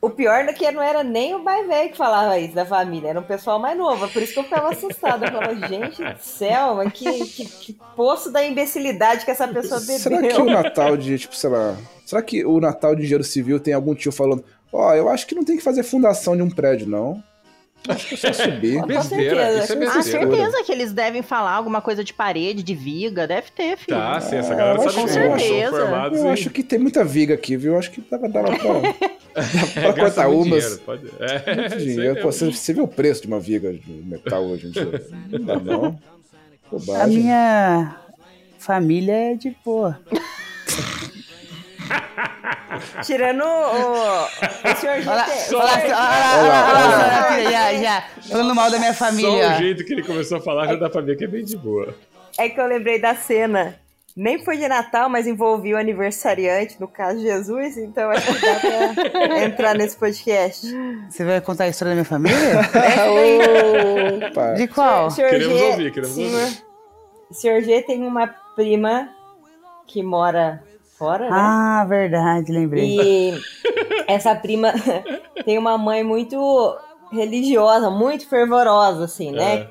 o 0.00 0.08
pior 0.08 0.48
é 0.48 0.52
que 0.52 0.70
não 0.70 0.82
era 0.82 1.04
nem 1.04 1.34
o 1.34 1.40
pai 1.44 1.66
velho 1.66 1.90
que 1.90 1.96
falava 1.96 2.38
isso 2.38 2.54
da 2.54 2.64
família, 2.64 3.10
era 3.10 3.20
um 3.20 3.24
pessoal 3.24 3.58
mais 3.58 3.76
novo. 3.76 4.08
Por 4.08 4.22
isso 4.22 4.32
que 4.32 4.38
eu 4.38 4.44
ficava 4.44 4.70
assustada. 4.70 5.26
Eu 5.26 5.32
falava, 5.32 5.68
gente 5.68 6.02
do 6.02 6.18
céu, 6.18 6.76
mas 6.76 6.92
que, 6.92 7.24
que, 7.26 7.44
que 7.44 7.78
poço 7.94 8.32
da 8.32 8.42
imbecilidade 8.42 9.26
que 9.26 9.30
essa 9.30 9.46
pessoa 9.46 9.78
Será 9.78 10.16
bebeu. 10.16 10.36
que 10.36 10.42
o 10.42 10.46
Natal 10.46 10.96
de, 10.96 11.18
tipo, 11.18 11.36
sei 11.36 11.50
lá. 11.50 11.76
Será 12.06 12.22
que 12.22 12.44
o 12.44 12.58
Natal 12.60 12.94
de 12.94 13.02
engenheiro 13.02 13.24
civil 13.24 13.60
tem 13.60 13.74
algum 13.74 13.94
tio 13.94 14.10
falando, 14.10 14.42
ó, 14.72 14.94
eu 14.94 15.08
acho 15.08 15.26
que 15.26 15.34
não 15.34 15.44
tem 15.44 15.58
que 15.58 15.62
fazer 15.62 15.82
fundação 15.82 16.34
de 16.34 16.42
um 16.42 16.50
prédio, 16.50 16.88
não. 16.88 17.22
Acho 17.88 18.08
que 18.08 18.14
é 18.14 18.16
só 18.18 18.32
subir. 18.32 18.80
Com 18.80 18.86
Besteira, 18.86 19.36
certeza, 19.36 19.64
isso 19.64 19.72
é 19.72 19.76
com 19.76 19.82
Ah, 19.90 19.94
besteira. 19.96 20.20
certeza 20.36 20.64
que 20.64 20.72
eles 20.72 20.92
devem 20.92 21.22
falar 21.22 21.52
alguma 21.52 21.80
coisa 21.80 22.04
de 22.04 22.12
parede, 22.12 22.62
de 22.62 22.74
viga. 22.74 23.26
Deve 23.26 23.50
ter, 23.50 23.76
filho. 23.78 23.96
Tá, 23.96 24.20
sim, 24.20 24.36
essa 24.36 24.52
É, 24.52 24.56
galera 24.56 24.78
sabe 24.80 24.94
com 24.94 25.08
certeza. 25.08 25.70
formados 25.76 26.18
Eu 26.18 26.26
em- 26.26 26.30
acho 26.32 26.50
que 26.50 26.62
tem 26.62 26.78
muita 26.78 27.04
viga 27.04 27.34
aqui, 27.34 27.56
viu? 27.56 27.72
Eu 27.72 27.78
acho 27.78 27.90
que 27.90 28.00
dava, 28.10 28.28
dava 28.28 28.48
pra, 28.56 28.58
dava 28.58 28.80
É, 29.34 29.42
pra 29.80 29.92
gasta 29.92 30.00
cortar 30.00 30.28
muito 30.28 30.46
umas. 30.48 30.62
dinheiro, 30.64 30.82
pode- 30.84 31.10
É, 31.20 31.56
Muito 31.56 31.76
dinheiro. 31.78 32.14
Pô, 32.16 32.26
mesmo. 32.26 32.32
você, 32.32 32.52
você 32.52 32.72
vê 32.74 32.80
o 32.80 32.88
preço 32.88 33.22
de 33.22 33.28
uma 33.28 33.40
viga 33.40 33.72
de 33.72 33.90
metal 33.90 34.44
hoje 34.44 34.66
em 34.66 34.70
dia? 34.70 35.04
Não 35.30 35.40
dá, 35.44 35.58
não. 35.58 35.98
Bobagem. 36.70 37.02
A 37.02 37.06
minha 37.06 37.96
família 38.58 39.12
é 39.32 39.34
de 39.34 39.56
boa. 39.64 39.98
Tirando 43.04 43.42
o, 43.42 44.22
o 44.24 44.76
senhor. 44.76 44.96
Olha 44.96 45.10
olha 45.10 45.14
lá, 45.14 45.26
senhor- 45.26 45.62
olha 45.62 45.94
lá, 45.94 46.38
olha 46.38 47.36
olha 47.36 47.50
já, 47.50 47.74
já. 47.74 48.04
Falando 48.28 48.54
mal 48.54 48.70
da 48.70 48.78
minha 48.78 48.92
Só 48.94 49.06
família. 49.06 49.50
o 49.50 49.54
jeito 49.58 49.84
que 49.84 49.92
ele 49.92 50.02
começou 50.02 50.38
a 50.38 50.40
falar 50.40 50.66
já 50.68 50.76
dá 50.76 50.88
pra 50.88 51.00
ver 51.00 51.16
que 51.16 51.24
é 51.24 51.28
bem 51.28 51.44
de 51.44 51.56
boa. 51.56 51.94
É 52.38 52.48
que 52.48 52.60
eu 52.60 52.66
lembrei 52.66 53.00
da 53.00 53.14
cena. 53.14 53.76
Nem 54.16 54.44
foi 54.44 54.56
de 54.56 54.66
Natal, 54.66 55.08
mas 55.08 55.26
envolvia 55.26 55.76
o 55.76 55.78
aniversariante, 55.78 56.76
no 56.80 56.88
caso 56.88 57.20
Jesus, 57.20 57.76
então 57.78 58.10
acho 58.10 58.26
que 58.34 58.40
dá 58.40 58.54
pra 58.56 59.38
entrar 59.44 59.74
nesse 59.74 59.96
podcast. 59.96 60.66
Você 61.08 61.24
vai 61.24 61.40
contar 61.40 61.64
a 61.64 61.68
história 61.68 61.90
da 61.90 61.94
minha 61.94 62.04
família? 62.04 62.36
Opa. 64.30 64.54
De 64.54 64.66
qual? 64.68 65.06
O 65.06 65.10
senhor 65.10 65.30
Queremos 65.30 65.58
G, 65.58 65.64
ouvir, 65.64 65.92
queremos 65.92 66.14
senhor, 66.16 66.40
ouvir. 66.40 66.62
O 67.30 67.34
senhor 67.34 67.62
G 67.62 67.82
tem 67.82 68.02
uma 68.06 68.26
prima 68.56 69.08
que 69.86 70.02
mora 70.02 70.62
fora, 71.00 71.24
né? 71.30 71.36
Ah, 71.36 71.86
verdade, 71.88 72.52
lembrei. 72.52 72.84
E 72.98 73.40
essa 74.06 74.34
prima 74.34 74.72
tem 75.46 75.56
uma 75.56 75.78
mãe 75.78 76.04
muito 76.04 76.76
religiosa, 77.10 77.90
muito 77.90 78.28
fervorosa, 78.28 79.04
assim, 79.06 79.32
né? 79.32 79.66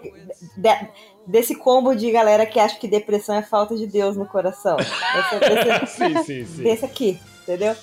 De- 0.58 0.90
desse 1.28 1.54
combo 1.54 1.96
de 1.96 2.10
galera 2.12 2.46
que 2.48 2.60
acha 2.60 2.80
que 2.80 2.88
depressão 2.88 3.36
é 3.36 3.44
falta 3.44 3.78
de 3.78 3.86
Deus 3.86 4.18
no 4.18 4.26
coração. 4.26 4.78
Esse, 4.80 5.36
esse- 5.54 5.86
Sim, 5.96 6.24
sim, 6.24 6.46
sim. 6.46 6.64
desse 6.64 6.84
aqui, 6.86 7.20
entendeu? 7.44 7.76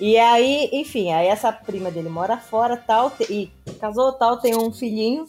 E 0.00 0.16
aí, 0.16 0.70
enfim, 0.72 1.12
aí 1.12 1.26
essa 1.26 1.52
prima 1.52 1.90
dele 1.90 2.08
mora 2.08 2.38
fora, 2.38 2.76
tal, 2.76 3.10
te- 3.10 3.30
e 3.30 3.52
casou, 3.80 4.12
tal, 4.14 4.38
tem 4.38 4.56
um 4.56 4.72
filhinho. 4.72 5.26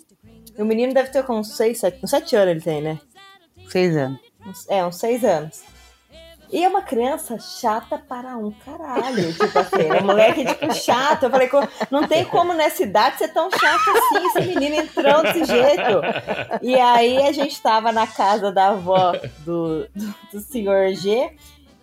E 0.58 0.62
o 0.62 0.66
menino 0.66 0.94
deve 0.94 1.10
ter 1.10 1.24
com 1.26 1.40
uns 1.40 1.56
6, 1.58 1.80
7, 1.80 2.00
uns 2.04 2.10
7 2.10 2.36
anos 2.36 2.50
ele 2.52 2.62
tem, 2.62 2.82
né? 2.82 3.00
Seis 3.68 3.96
anos. 3.98 4.20
Uns- 4.48 4.70
É, 4.70 4.86
uns 4.86 4.96
6 4.98 5.24
anos. 5.26 5.62
E 6.52 6.64
é 6.64 6.68
uma 6.68 6.82
criança 6.82 7.38
chata 7.40 7.98
para 7.98 8.36
um 8.38 8.52
caralho. 8.52 9.32
Tipo 9.34 9.60
assim, 9.60 9.82
é 9.88 10.02
um 10.02 10.06
moleque, 10.06 10.44
tipo, 10.46 10.74
chato. 10.74 11.24
Eu 11.24 11.30
falei, 11.30 11.48
"Co- 11.48 11.68
não 11.92 12.08
tem 12.08 12.26
como 12.26 12.54
nessa 12.54 12.82
idade 12.84 13.18
ser 13.20 13.28
tão 13.28 13.50
chato 13.52 13.82
assim, 13.90 14.28
esse 14.28 14.48
menino 14.48 14.76
entrando 14.82 15.24
desse 15.24 15.46
jeito. 15.46 16.02
E 16.64 16.76
aí 16.76 17.28
a 17.28 17.32
gente 17.32 17.62
tava 17.62 17.92
na 17.92 18.08
casa 18.08 18.52
da 18.52 18.70
avó 18.70 19.12
do, 19.46 19.88
do, 19.96 20.16
do 20.34 20.40
senhor 20.40 20.92
G. 20.94 21.32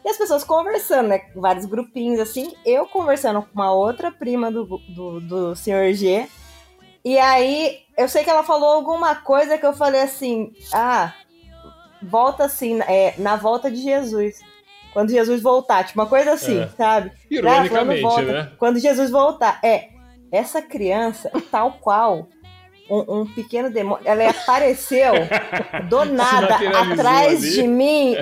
E 0.05 0.09
as 0.09 0.17
pessoas 0.19 0.43
conversando, 0.45 1.09
né? 1.09 1.21
Vários 1.35 1.65
grupinhos 1.65 2.19
assim. 2.21 2.53
Eu 2.65 2.87
conversando 2.87 3.43
com 3.43 3.49
uma 3.55 3.73
outra 3.73 4.11
prima 4.11 4.51
do, 4.51 4.65
do, 4.89 5.21
do 5.21 5.55
senhor 5.57 5.93
G. 5.95 6.27
E 7.05 7.19
aí, 7.21 7.79
eu 7.97 8.09
sei 8.09 8.25
que 8.25 8.31
ela 8.31 8.43
falou 8.43 8.69
alguma 8.71 9.15
coisa 9.15 9.57
que 9.59 9.65
eu 9.67 9.73
falei 9.73 10.01
assim: 10.03 10.53
ah, 10.73 11.13
volta 12.03 12.45
assim, 12.45 12.81
é, 12.83 13.15
na 13.19 13.37
volta 13.37 13.71
de 13.71 13.77
Jesus. 13.83 14.41
Quando 14.97 15.11
Jesus 15.11 15.43
voltar, 15.43 15.85
tipo, 15.85 16.01
uma 16.01 16.07
coisa 16.07 16.33
assim, 16.33 16.59
É. 16.59 16.69
sabe? 16.69 17.13
Ironicamente, 17.31 18.03
Ah, 18.03 18.09
quando 18.09 18.27
né? 18.33 18.53
Quando 18.59 18.79
Jesus 18.79 19.11
voltar. 19.11 19.61
É, 19.63 19.89
essa 20.33 20.63
criança, 20.63 21.31
tal 21.51 21.73
qual 21.83 22.27
um, 22.91 23.21
um 23.21 23.27
pequeno 23.27 23.69
demônio, 23.69 24.03
ela 24.07 24.31
apareceu 24.31 25.13
do 25.91 26.03
nada 26.11 26.57
atrás 26.57 27.43
ali. 27.43 27.51
de 27.53 27.67
mim. 27.67 28.17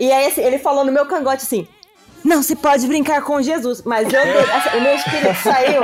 E 0.00 0.10
aí 0.10 0.28
assim, 0.28 0.40
ele 0.40 0.56
falou 0.58 0.82
no 0.82 0.90
meu 0.90 1.04
cangote 1.04 1.42
assim: 1.42 1.68
não 2.24 2.42
se 2.42 2.56
pode 2.56 2.86
brincar 2.86 3.22
com 3.22 3.40
Jesus. 3.40 3.82
Mas 3.82 4.12
eu, 4.12 4.20
essa- 4.20 4.76
o 4.76 4.80
meu 4.80 4.94
espírito 4.94 5.34
saiu 5.42 5.82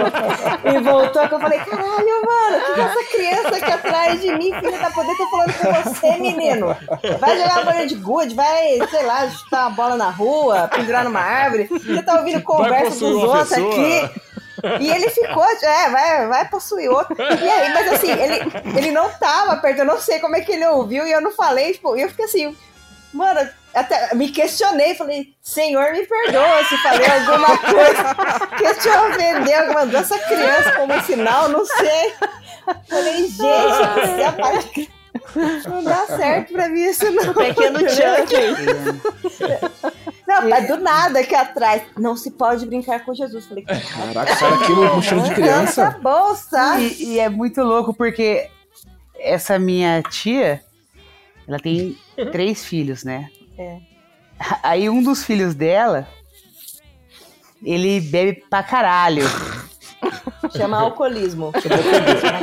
e 0.65 0.79
voltou, 0.81 1.29
que 1.29 1.35
eu 1.35 1.41
falei, 1.41 1.59
caralho, 1.61 2.23
mano, 2.27 2.57
o 2.59 2.65
que 2.65 2.75
que 2.75 2.81
essa 2.81 3.05
criança 3.11 3.57
aqui 3.57 3.73
atrás 3.73 4.21
de 4.21 4.35
mim, 4.37 4.53
filha 4.61 4.79
da 4.79 4.91
poder, 4.91 5.17
tá 5.17 5.27
falando 5.31 5.55
com 5.55 5.91
você, 5.91 6.17
menino? 6.19 6.77
Vai 7.19 7.39
jogar 7.39 7.55
uma 7.59 7.65
bolinha 7.65 7.87
de 7.87 7.95
gude, 7.97 8.35
vai, 8.35 8.79
sei 8.91 9.03
lá, 9.05 9.29
chutar 9.31 9.63
uma 9.69 9.71
bola 9.71 9.97
na 9.97 10.11
rua, 10.11 10.69
pendurar 10.69 11.05
numa 11.05 11.21
árvore. 11.21 11.69
Você 11.71 12.03
tá 12.03 12.17
ouvindo 12.19 12.43
conversa 12.43 12.91
dos 12.91 13.03
outros 13.23 13.49
pessoa. 13.49 13.71
aqui. 13.73 14.21
E 14.81 14.89
ele 14.89 15.11
ficou, 15.11 15.45
é, 15.45 15.91
vai, 15.91 16.27
vai 16.27 16.49
possuir 16.49 16.89
outro. 16.91 17.15
E 17.19 17.49
aí, 17.51 17.73
mas 17.75 17.93
assim, 17.93 18.11
ele, 18.11 18.41
ele 18.79 18.91
não 18.93 19.11
tava 19.11 19.57
perto, 19.57 19.81
eu 19.81 19.85
não 19.85 19.99
sei 20.01 20.21
como 20.21 20.37
é 20.37 20.41
que 20.41 20.53
ele 20.53 20.65
ouviu 20.67 21.07
e 21.07 21.13
eu 21.13 21.21
não 21.21 21.33
falei, 21.33 21.73
tipo, 21.75 21.95
e 21.97 22.01
eu 22.03 22.09
fiquei 22.09 22.25
assim, 22.25 22.57
mano, 23.15 23.49
até 23.75 24.15
me 24.15 24.29
questionei, 24.31 24.95
falei, 24.95 25.35
Senhor, 25.41 25.93
me 25.93 26.07
perdoa 26.07 26.65
se 26.65 26.77
falei 26.79 27.07
alguma 27.07 27.57
coisa 27.59 28.15
que 28.57 28.65
eu 28.65 28.79
te 28.79 28.89
ofendeu, 28.89 29.73
mandou 29.73 30.01
essa 30.01 30.19
criança 30.19 30.73
como 30.73 31.01
sinal, 31.03 31.49
não 31.49 31.65
sei. 31.65 32.13
Falei, 32.89 33.29
gente, 33.29 34.37
pai 34.41 34.59
de 34.59 34.69
Cristo, 35.33 35.71
não 35.71 35.83
dá 35.85 36.07
certo 36.07 36.53
pra 36.53 36.69
mim 36.69 36.83
isso 36.85 37.11
não. 37.11 37.33
Pequeno 37.35 37.79
Chuck. 37.81 38.35
Não, 40.27 40.49
mas 40.49 40.67
do 40.67 40.79
nada 40.79 41.21
aqui 41.21 41.35
atrás, 41.35 41.83
não 41.99 42.17
se 42.17 42.31
pode 42.31 42.65
brincar 42.65 43.05
com 43.05 43.15
Jesus. 43.15 43.45
Falei, 43.45 43.63
Caraca, 43.63 44.35
sai 44.37 44.51
daqui 44.59 44.73
no 44.73 44.95
mochila 44.97 45.21
de 45.21 45.29
Tá 45.29 45.35
criança. 45.35 45.99
bom, 46.03 46.35
sabe? 46.35 46.97
E, 46.99 47.05
e 47.13 47.19
é 47.21 47.29
muito 47.29 47.63
louco 47.63 47.93
porque 47.93 48.49
essa 49.21 49.59
minha 49.59 50.03
tia, 50.03 50.63
ela 51.47 51.59
tem 51.59 51.97
três 52.33 52.65
filhos, 52.65 53.05
né? 53.05 53.31
É. 53.59 53.79
Aí 54.63 54.89
um 54.91 55.03
dos 55.03 55.25
filhos 55.25 55.55
dela, 55.55 56.09
ele 57.63 58.01
bebe 58.01 58.45
pra 58.49 58.63
caralho. 58.63 59.25
Chama 60.57 60.79
alcoolismo. 60.81 61.53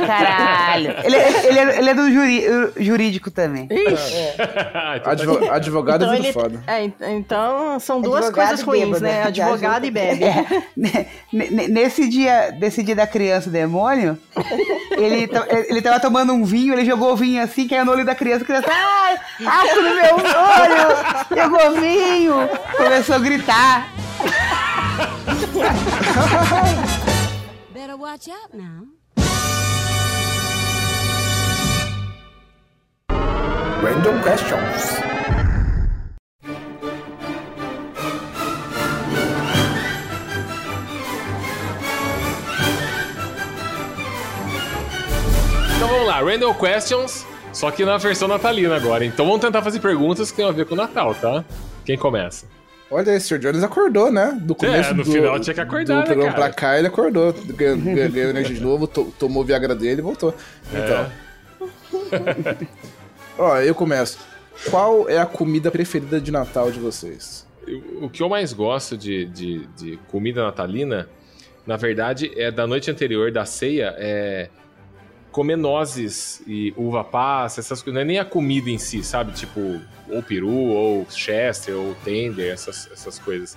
Caralho. 0.06 0.94
Ele, 1.04 1.16
é- 1.16 1.46
ele 1.46 1.58
é, 1.58 1.78
ele 1.78 1.90
é 1.90 1.94
do 1.94 2.10
juri- 2.12 2.44
jurídico 2.78 3.30
também. 3.30 3.68
Advo- 5.04 5.50
advogado 5.50 6.02
Então, 6.04 6.14
é 6.14 6.18
muito 6.18 6.26
ele- 6.26 6.32
foda. 6.32 6.62
é, 6.66 6.84
ent- 6.84 6.94
então 7.00 7.78
são 7.80 8.00
duas 8.00 8.26
Advogado 8.26 8.48
coisas 8.48 8.62
ruins, 8.66 8.84
bêbado, 9.00 9.04
né? 9.04 9.22
Advogado 9.24 9.84
e 9.86 9.90
bebe. 9.90 10.24
É, 10.24 10.44
ne- 10.76 11.06
ne- 11.32 11.68
nesse 11.68 12.08
dia, 12.08 12.50
desse 12.52 12.82
dia 12.82 12.94
da 12.96 13.06
criança 13.06 13.48
demônio, 13.50 14.18
ele, 14.90 15.28
ele 15.68 15.82
tava 15.82 16.00
tomando 16.00 16.32
um 16.32 16.44
vinho, 16.44 16.72
ele 16.74 16.84
jogou 16.84 17.12
o 17.12 17.16
vinho 17.16 17.42
assim, 17.42 17.66
caiu 17.68 17.84
no 17.84 17.92
olho 17.92 18.04
da 18.04 18.14
criança, 18.14 18.42
a 18.42 18.46
criança, 18.46 18.66
ai, 18.70 19.16
ácido 19.46 19.82
no 19.82 19.94
meu 19.94 20.14
olho, 20.16 21.42
jogou 21.42 21.72
vinho, 21.80 22.48
começou 22.76 23.16
a 23.16 23.18
gritar. 23.18 23.88
Better 27.82 27.96
watch 27.96 28.28
out 28.28 28.54
now. 28.54 28.86
Random 33.82 34.22
questions. 34.22 35.00
Então 45.74 45.88
vamos 45.88 46.06
lá, 46.06 46.20
Random 46.20 46.54
Questions, 46.54 47.26
só 47.52 47.72
que 47.72 47.84
na 47.84 47.96
versão 47.96 48.28
natalina 48.28 48.76
agora. 48.76 49.04
Então 49.04 49.26
vamos 49.26 49.40
tentar 49.40 49.60
fazer 49.60 49.80
perguntas 49.80 50.30
que 50.30 50.36
tem 50.36 50.46
a 50.46 50.52
ver 50.52 50.66
com 50.66 50.74
o 50.74 50.76
Natal, 50.76 51.16
tá? 51.16 51.44
Quem 51.84 51.98
começa? 51.98 52.46
Olha 52.92 53.12
aí, 53.12 53.20
Sr. 53.20 53.38
Jones 53.38 53.62
acordou, 53.62 54.12
né? 54.12 54.36
Do 54.40 54.54
começo 54.54 54.90
É, 54.90 54.94
no 54.94 55.02
do, 55.02 55.10
final 55.10 55.40
tinha 55.40 55.54
que 55.54 55.60
acordar, 55.60 56.00
do 56.02 56.06
programa 56.06 56.30
né, 56.30 56.36
cara? 56.38 56.52
pra 56.52 56.52
cá, 56.54 56.78
ele 56.78 56.86
acordou. 56.88 57.32
Ganhou, 57.32 57.78
ganhou 57.78 58.30
energia 58.30 58.54
de 58.54 58.60
novo, 58.62 58.86
to- 58.86 59.12
tomou 59.18 59.42
o 59.42 59.46
Viagra 59.46 59.74
dele 59.74 60.00
e 60.00 60.02
voltou. 60.02 60.34
É. 60.74 60.78
Então. 60.78 61.10
Ó, 63.38 63.56
eu 63.58 63.74
começo. 63.74 64.18
Qual 64.70 65.08
é 65.08 65.18
a 65.18 65.26
comida 65.26 65.70
preferida 65.70 66.20
de 66.20 66.30
Natal 66.30 66.70
de 66.70 66.78
vocês? 66.78 67.46
O 68.00 68.10
que 68.10 68.22
eu 68.22 68.28
mais 68.28 68.52
gosto 68.52 68.96
de, 68.96 69.24
de, 69.26 69.66
de 69.76 69.96
comida 70.08 70.42
natalina, 70.42 71.08
na 71.66 71.76
verdade, 71.76 72.30
é 72.36 72.50
da 72.50 72.66
noite 72.66 72.90
anterior 72.90 73.30
da 73.32 73.44
ceia, 73.44 73.94
é 73.96 74.48
comer 75.32 75.56
nozes 75.56 76.42
e 76.46 76.72
uva 76.76 77.02
passa, 77.02 77.60
essas 77.60 77.82
coisas. 77.82 77.94
Não 77.94 78.02
é 78.02 78.04
nem 78.04 78.18
a 78.18 78.24
comida 78.24 78.70
em 78.70 78.78
si, 78.78 79.02
sabe? 79.02 79.32
Tipo, 79.32 79.80
ou 80.08 80.22
peru, 80.22 80.50
ou 80.50 81.06
chester, 81.10 81.74
ou 81.76 81.94
tender, 82.04 82.52
essas, 82.52 82.88
essas 82.92 83.18
coisas. 83.18 83.56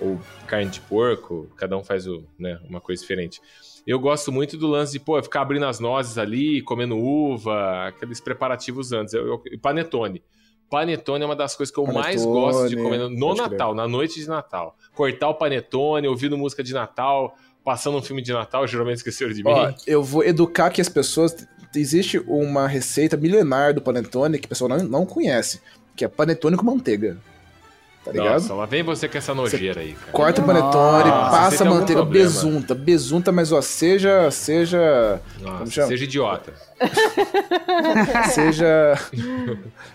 Ou 0.00 0.20
carne 0.46 0.70
de 0.70 0.80
porco, 0.80 1.48
cada 1.56 1.76
um 1.76 1.82
faz 1.82 2.06
o, 2.06 2.24
né, 2.38 2.58
uma 2.68 2.80
coisa 2.80 3.00
diferente. 3.00 3.40
Eu 3.86 3.98
gosto 3.98 4.30
muito 4.32 4.56
do 4.56 4.66
lance 4.66 4.92
de, 4.92 5.00
pô, 5.00 5.20
ficar 5.22 5.42
abrindo 5.42 5.66
as 5.66 5.78
nozes 5.80 6.16
ali, 6.18 6.62
comendo 6.62 6.96
uva, 6.96 7.88
aqueles 7.88 8.20
preparativos 8.20 8.92
antes. 8.92 9.12
Eu, 9.14 9.26
eu- 9.26 9.42
panetone. 9.60 10.22
Panetone 10.70 11.22
é 11.22 11.26
uma 11.26 11.36
das 11.36 11.54
coisas 11.54 11.72
que 11.72 11.78
eu 11.78 11.86
mais 11.86 12.16
Panetone, 12.24 12.40
gosto 12.40 12.68
de 12.70 12.76
comer 12.76 12.98
no 12.98 13.10
pode 13.28 13.40
crer. 13.40 13.50
Natal, 13.50 13.74
na 13.74 13.86
noite 13.86 14.18
de 14.18 14.26
Natal. 14.26 14.76
Cortar 14.94 15.28
o 15.28 15.34
panetone, 15.34 16.08
ouvindo 16.08 16.36
música 16.38 16.64
de 16.64 16.72
Natal, 16.72 17.36
passando 17.64 17.96
um 17.96 18.02
filme 18.02 18.20
de 18.20 18.32
Natal, 18.32 18.66
geralmente 18.68 18.98
esqueceram 18.98 19.32
de 19.32 19.42
mim. 19.42 19.50
Ó, 19.50 19.72
eu 19.86 20.04
vou 20.04 20.22
educar 20.22 20.66
aqui 20.66 20.80
as 20.80 20.88
pessoas. 20.88 21.34
Existe 21.74 22.18
uma 22.28 22.68
receita 22.68 23.16
milenar 23.16 23.74
do 23.74 23.80
panetone 23.80 24.38
que 24.38 24.46
o 24.46 24.48
pessoal 24.48 24.68
não, 24.68 24.78
não 24.84 25.06
conhece, 25.06 25.60
que 25.96 26.04
é 26.04 26.08
panetone 26.08 26.56
com 26.56 26.64
manteiga. 26.64 27.16
Tá 28.04 28.12
ligado? 28.12 28.34
Nossa, 28.34 28.54
lá 28.54 28.66
vem 28.66 28.82
você 28.82 29.08
com 29.08 29.16
essa 29.16 29.34
nojeira 29.34 29.80
aí, 29.80 29.94
cara. 29.94 30.12
Corta 30.12 30.42
o 30.42 30.44
panetone, 30.44 31.08
Nossa, 31.08 31.30
você 31.30 31.36
passa 31.36 31.56
tem 31.56 31.66
algum 31.66 31.80
manteiga, 31.80 32.04
besunta, 32.04 32.74
besunta, 32.74 33.32
mas 33.32 33.50
ó, 33.50 33.62
seja, 33.62 34.30
seja, 34.30 35.22
Nossa, 35.40 35.86
seja 35.86 36.04
idiota. 36.04 36.52
seja 38.30 38.94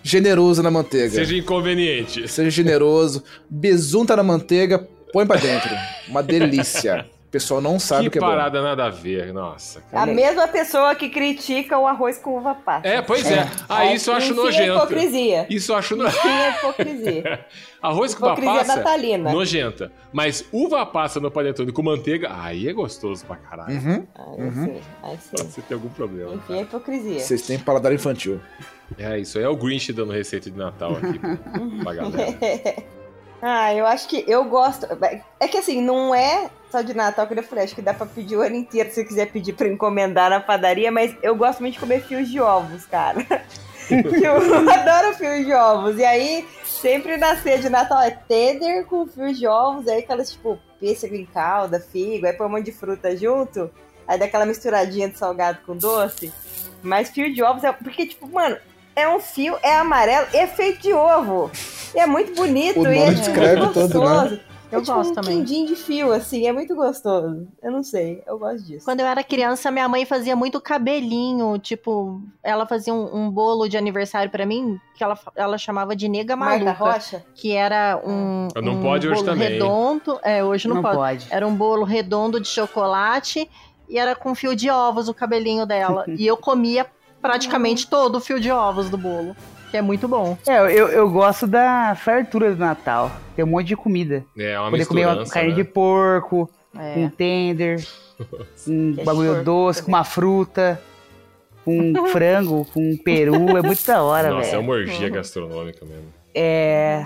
generoso 0.01 0.63
na 0.63 0.71
manteiga. 0.71 1.11
Seja 1.11 1.37
inconveniente. 1.37 2.27
Seja 2.27 2.49
generoso, 2.49 3.23
besunta 3.47 4.15
na 4.15 4.23
manteiga, 4.23 4.79
põe 5.13 5.27
pra 5.27 5.37
dentro. 5.37 5.69
Uma 6.07 6.23
delícia. 6.23 7.05
O 7.29 7.31
pessoal 7.31 7.61
não 7.61 7.77
sabe 7.79 8.01
que 8.01 8.07
o 8.07 8.11
que 8.13 8.17
é 8.17 8.21
bom. 8.21 8.27
parada 8.27 8.59
nada 8.59 8.85
a 8.85 8.89
ver, 8.89 9.31
nossa. 9.31 9.83
A 9.93 10.03
mesma 10.07 10.47
pessoa 10.47 10.95
que 10.95 11.09
critica 11.09 11.77
o 11.77 11.85
arroz 11.85 12.17
com 12.17 12.35
uva 12.39 12.55
passa. 12.55 12.87
É, 12.87 13.03
pois 13.03 13.23
é. 13.29 13.47
Ah, 13.69 13.85
isso 13.93 14.09
eu 14.09 14.15
acho 14.15 14.31
Enfim, 14.31 14.39
é 14.39 14.43
nojento. 14.43 14.77
hipocrisia. 14.77 15.47
Isso 15.47 15.71
eu 15.71 15.75
acho 15.75 15.95
nojento. 15.95 16.27
é 16.27 16.49
hipocrisia. 16.49 17.45
Arroz 17.83 18.15
com 18.15 18.25
uva 18.25 18.33
Hipocrisia 18.33 18.59
passa, 18.65 18.75
natalina. 18.77 19.31
nojenta. 19.31 19.91
Mas 20.11 20.43
uva 20.51 20.83
passa 20.87 21.19
no 21.19 21.29
panetone 21.29 21.71
com 21.71 21.83
manteiga, 21.83 22.29
aí 22.33 22.67
é 22.67 22.73
gostoso 22.73 23.23
pra 23.23 23.35
caralho. 23.35 23.75
Uhum. 23.75 24.07
Aí 24.15 24.41
Uhum. 24.41 24.65
sim, 24.65 24.81
aí 25.03 25.17
sim. 25.21 25.37
Você 25.45 25.61
tem 25.61 25.75
algum 25.75 25.89
problema. 25.89 26.33
Enfim, 26.33 26.57
é 26.57 26.61
hipocrisia. 26.63 27.19
Vocês 27.19 27.43
têm 27.43 27.59
paladar 27.59 27.93
infantil. 27.93 28.41
É 28.97 29.19
isso, 29.19 29.37
aí 29.37 29.43
é 29.43 29.47
o 29.47 29.55
Grinch 29.55 29.93
dando 29.93 30.11
receita 30.11 30.49
de 30.49 30.57
Natal 30.57 30.93
aqui 30.97 31.19
pra 31.83 31.93
galera. 31.93 32.35
ah, 33.39 33.71
eu 33.75 33.85
acho 33.85 34.07
que 34.09 34.25
eu 34.27 34.43
gosto. 34.45 34.87
É 35.39 35.47
que 35.47 35.57
assim, 35.59 35.79
não 35.79 36.13
é 36.15 36.49
só 36.71 36.81
de 36.81 36.93
Natal 36.93 37.27
que 37.27 37.37
eu 37.37 37.43
falei, 37.43 37.65
acho 37.65 37.75
que 37.75 37.81
dá 37.81 37.93
pra 37.93 38.05
pedir 38.05 38.37
o 38.37 38.41
ano 38.41 38.55
inteiro 38.55 38.89
se 38.89 38.95
você 38.95 39.05
quiser 39.05 39.31
pedir 39.31 39.53
pra 39.53 39.67
encomendar 39.67 40.29
na 40.29 40.39
padaria, 40.39 40.91
mas 40.91 41.15
eu 41.21 41.35
gosto 41.35 41.61
muito 41.61 41.73
de 41.73 41.79
comer 41.79 42.03
fios 42.03 42.29
de 42.29 42.39
ovos, 42.39 42.85
cara. 42.85 43.25
eu 43.89 44.69
adoro 44.69 45.15
fios 45.15 45.45
de 45.45 45.53
ovos. 45.53 45.97
E 45.97 46.05
aí, 46.05 46.47
sempre 46.63 47.17
na 47.17 47.35
ceia 47.37 47.59
de 47.59 47.69
Natal 47.69 48.01
é 48.01 48.11
tender 48.11 48.85
com 48.85 49.07
fios 49.07 49.37
de 49.37 49.47
ovos, 49.47 49.87
aí 49.87 49.99
aquelas 49.99 50.31
tipo 50.31 50.59
pêssego 50.79 51.15
em 51.15 51.25
calda, 51.25 51.79
figo, 51.79 52.25
aí 52.25 52.33
põe 52.33 52.47
um 52.47 52.51
monte 52.51 52.65
de 52.65 52.71
fruta 52.71 53.15
junto, 53.17 53.69
aí 54.07 54.17
dá 54.17 54.25
aquela 54.25 54.45
misturadinha 54.45 55.09
de 55.09 55.17
salgado 55.17 55.59
com 55.65 55.75
doce. 55.75 56.31
Mas 56.81 57.09
fio 57.09 57.33
de 57.33 57.43
ovos 57.43 57.63
é. 57.63 57.71
Porque, 57.71 58.05
tipo, 58.07 58.27
mano, 58.29 58.57
é 58.95 59.07
um 59.07 59.19
fio, 59.19 59.57
é 59.61 59.75
amarelo, 59.75 60.27
e 60.33 60.37
é 60.37 60.47
feito 60.47 60.81
de 60.81 60.93
ovo. 60.93 61.51
E 61.93 61.99
é 61.99 62.05
muito 62.05 62.33
bonito 62.35 62.81
O 62.81 62.93
e 62.93 62.97
é 62.97 63.11
descreve 63.11 63.61
muito 63.61 63.73
tudo, 63.73 64.01
né? 64.01 64.39
Eu 64.71 64.79
é 64.79 64.81
tipo 64.83 64.93
gosto 64.95 65.11
um 65.11 65.15
também. 65.15 65.37
quindim 65.39 65.65
de 65.65 65.75
fio, 65.75 66.11
assim, 66.11 66.45
é 66.47 66.51
muito 66.51 66.75
gostoso. 66.75 67.47
Eu 67.61 67.71
não 67.71 67.81
sei, 67.83 68.21
eu 68.27 68.37
gosto 68.37 68.63
disso. 68.65 68.85
Quando 68.85 68.99
eu 68.99 69.07
era 69.07 69.23
criança, 69.23 69.71
minha 69.71 69.87
mãe 69.87 70.05
fazia 70.05 70.35
muito 70.35 70.61
cabelinho, 70.61 71.57
tipo, 71.57 72.21
ela 72.43 72.65
fazia 72.67 72.93
um, 72.93 73.15
um 73.25 73.31
bolo 73.31 73.67
de 73.67 73.77
aniversário 73.77 74.31
pra 74.31 74.45
mim 74.45 74.79
que 74.95 75.03
ela, 75.03 75.17
ela 75.35 75.57
chamava 75.57 75.95
de 75.95 76.07
nega 76.07 76.35
Marta 76.35 76.63
maluca, 76.65 76.83
Rocha? 76.83 77.25
que 77.33 77.53
era 77.53 77.99
um, 78.05 78.47
Não 78.61 78.73
um 78.73 78.81
pode 78.81 79.07
hoje 79.07 79.15
bolo 79.21 79.25
também, 79.33 79.49
redondo, 79.53 80.19
é, 80.23 80.43
hoje 80.43 80.67
não, 80.67 80.75
Não 80.75 80.81
pode. 80.83 80.95
pode. 80.97 81.27
Era 81.31 81.47
um 81.47 81.55
bolo 81.55 81.83
redondo 81.83 82.39
de 82.39 82.47
chocolate 82.47 83.49
e 83.87 83.97
era 83.97 84.15
com 84.15 84.35
fio 84.35 84.55
de 84.55 84.69
ovos 84.69 85.09
o 85.09 85.13
cabelinho 85.13 85.65
dela. 85.65 86.05
e 86.15 86.27
eu 86.27 86.37
comia 86.37 86.85
praticamente 87.21 87.87
todo 87.87 88.17
o 88.17 88.19
fio 88.19 88.39
de 88.39 88.51
ovos 88.51 88.89
do 88.89 88.97
bolo, 88.97 89.35
que 89.71 89.77
é 89.77 89.81
muito 89.81 90.07
bom. 90.07 90.37
É, 90.47 90.57
eu, 90.59 90.87
eu 90.89 91.09
gosto 91.09 91.45
da 91.47 91.95
fartura 91.95 92.51
do 92.53 92.57
Natal. 92.59 93.11
Tem 93.35 93.45
um 93.45 93.47
monte 93.49 93.67
de 93.67 93.75
comida. 93.75 94.23
É 94.37 94.59
uma 94.59 94.71
Poder 94.71 94.85
comer 94.85 95.05
uma 95.07 95.25
carne 95.27 95.49
né? 95.49 95.55
de 95.55 95.63
porco, 95.63 96.49
É. 96.77 96.93
com 96.93 97.09
tender, 97.09 97.79
um 98.67 98.93
Queijo 98.93 99.03
bagulho 99.05 99.29
porco 99.31 99.43
doce, 99.45 99.79
também. 99.79 99.85
com 99.91 99.97
uma 99.97 100.03
fruta, 100.03 100.81
com 101.65 101.93
frango, 102.11 102.65
com 102.73 102.81
um 102.91 102.97
peru. 102.97 103.35
É 103.57 103.61
muito 103.61 103.85
da 103.85 104.01
hora, 104.03 104.29
Nossa, 104.31 104.47
é 104.47 104.51
velho. 104.51 104.61
uma 104.63 104.73
orgia 104.73 105.09
gastronômica 105.09 105.85
mesmo. 105.85 106.13
É. 106.33 107.05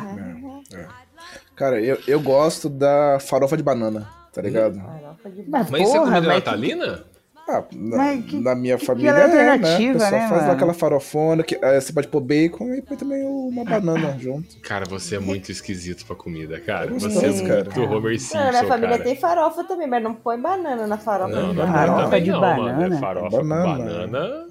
Cara, 1.56 1.80
eu, 1.82 1.98
eu 2.08 2.20
gosto 2.20 2.68
da 2.70 3.20
farofa 3.22 3.56
de 3.56 3.64
banana, 3.64 4.10
tá 4.34 4.42
ligado? 4.42 4.80
Farofa 4.80 5.30
de 5.30 5.44
Mas, 5.48 5.70
Mas 5.70 5.82
isso 5.84 5.96
é 5.96 6.00
porra, 6.00 6.12
comida 6.16 6.28
mas 6.28 6.44
que- 6.44 6.50
natalina? 6.50 7.04
Ah, 7.48 7.62
na, 7.74 7.98
Mas 7.98 8.26
que- 8.26 8.40
na 8.40 8.56
minha 8.56 8.78
que 8.78 8.86
família 8.86 9.10
ela 9.10 9.20
é 9.20 9.56
é, 9.56 9.58
né? 9.58 9.78
Pessoal 9.94 10.12
né, 10.12 10.20
faz 10.22 10.32
lá 10.32 10.38
mano? 10.42 10.52
aquela 10.54 10.74
farofona, 10.74 11.44
que, 11.44 11.60
aí 11.62 11.80
você 11.82 11.92
pode 11.92 12.08
pôr 12.08 12.22
bacon 12.22 12.74
e 12.74 12.82
põe 12.82 12.96
também 12.96 13.26
uma 13.26 13.66
banana 13.66 14.16
junto. 14.20 14.58
Cara, 14.62 14.86
você 14.86 15.18
é 15.18 15.20
muito 15.20 15.52
esquisito 15.52 16.06
pra 16.06 16.16
comida, 16.16 16.58
cara. 16.62 16.86
É 16.86 16.94
Você 17.00 17.08
é 17.26 17.48
cara. 17.48 17.64
muito 17.66 17.82
Homer 17.94 18.18
Simpson, 18.20 18.38
Não, 18.38 18.50
minha 18.50 18.64
família 18.66 18.98
cara. 18.98 19.04
tem 19.04 19.16
farofa 19.18 19.64
também, 19.66 19.88
mas 19.88 20.02
não 20.02 20.14
põe 20.14 20.40
banana 20.40 20.88
na 20.88 20.98
farofa 20.98 21.36
Não, 21.36 21.50
de 21.52 21.56
não, 21.58 21.66
banana. 21.66 21.78
Farofa 21.88 22.04
também 22.06 22.24
de 22.24 22.32
não, 22.32 22.40
mano. 22.42 22.64
banana. 22.64 22.96
É 22.96 23.00
farofa 23.00 23.38
Banana. 23.38 23.66
com 23.66 23.78
banana. 23.78 24.46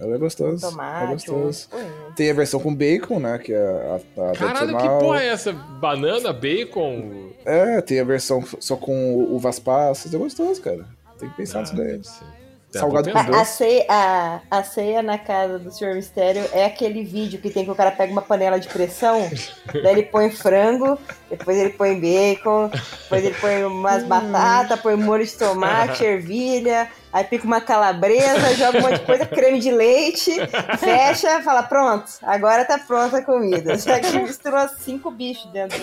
Ela 0.00 0.14
é 0.14 0.18
gostoso. 0.18 0.70
Tomate, 0.70 1.04
é 1.04 1.06
gostoso. 1.14 1.68
Tem 2.14 2.30
a 2.30 2.34
versão 2.34 2.60
com 2.60 2.72
bacon, 2.72 3.18
né? 3.18 3.36
Que 3.38 3.52
é 3.52 3.58
a, 3.58 4.30
a 4.30 4.32
Caralho, 4.32 4.76
que 4.76 4.88
porra 5.00 5.22
é 5.22 5.26
essa? 5.28 5.52
Banana, 5.52 6.32
bacon? 6.32 7.30
É, 7.44 7.80
tem 7.80 7.98
a 7.98 8.04
versão 8.04 8.44
só 8.60 8.76
com 8.76 9.14
uvas 9.30 9.58
passas. 9.58 10.14
É 10.14 10.16
gostoso, 10.18 10.60
cara. 10.62 10.84
Tem 11.18 11.28
que 11.28 11.36
pensar 11.36 11.60
nisso 11.60 11.74
Ah, 11.74 11.76
daí. 11.76 12.04
ser. 12.04 12.38
Dá 12.70 12.80
Salgado 12.80 13.10
com. 13.10 13.16
A, 13.18 13.40
a 13.40 13.44
ceia, 13.46 13.86
a, 13.88 14.40
a 14.50 14.62
ceia 14.62 15.02
na 15.02 15.16
casa 15.16 15.58
do 15.58 15.70
Sr. 15.72 15.94
Mistério 15.94 16.44
é 16.52 16.66
aquele 16.66 17.02
vídeo 17.02 17.40
que 17.40 17.48
tem 17.48 17.64
que 17.64 17.70
o 17.70 17.74
cara 17.74 17.90
pega 17.90 18.12
uma 18.12 18.20
panela 18.20 18.60
de 18.60 18.68
pressão, 18.68 19.26
daí 19.72 19.92
ele 19.92 20.02
põe 20.02 20.30
frango, 20.30 20.98
depois 21.30 21.56
ele 21.56 21.70
põe 21.70 21.98
bacon, 21.98 22.68
depois 22.68 23.24
ele 23.24 23.34
põe 23.36 23.64
umas 23.64 24.04
batatas, 24.04 24.78
põe 24.80 24.96
molho 24.96 25.24
de 25.24 25.32
tomate, 25.32 26.04
ervilha, 26.04 26.90
aí 27.10 27.24
pica 27.24 27.46
uma 27.46 27.62
calabresa, 27.62 28.54
joga 28.54 28.80
um 28.80 28.82
monte 28.82 28.98
de 29.00 29.06
coisa, 29.06 29.24
creme 29.24 29.60
de 29.60 29.70
leite, 29.70 30.32
fecha, 30.78 31.40
fala, 31.40 31.62
pronto, 31.62 32.04
agora 32.22 32.66
tá 32.66 32.76
pronta 32.78 33.16
a 33.16 33.22
comida. 33.24 33.78
Só 33.80 33.98
que 33.98 34.18
misturou 34.18 34.68
cinco 34.78 35.10
bichos 35.10 35.50
dentro 35.52 35.78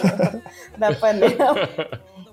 da 0.78 0.94
panela. 0.94 1.56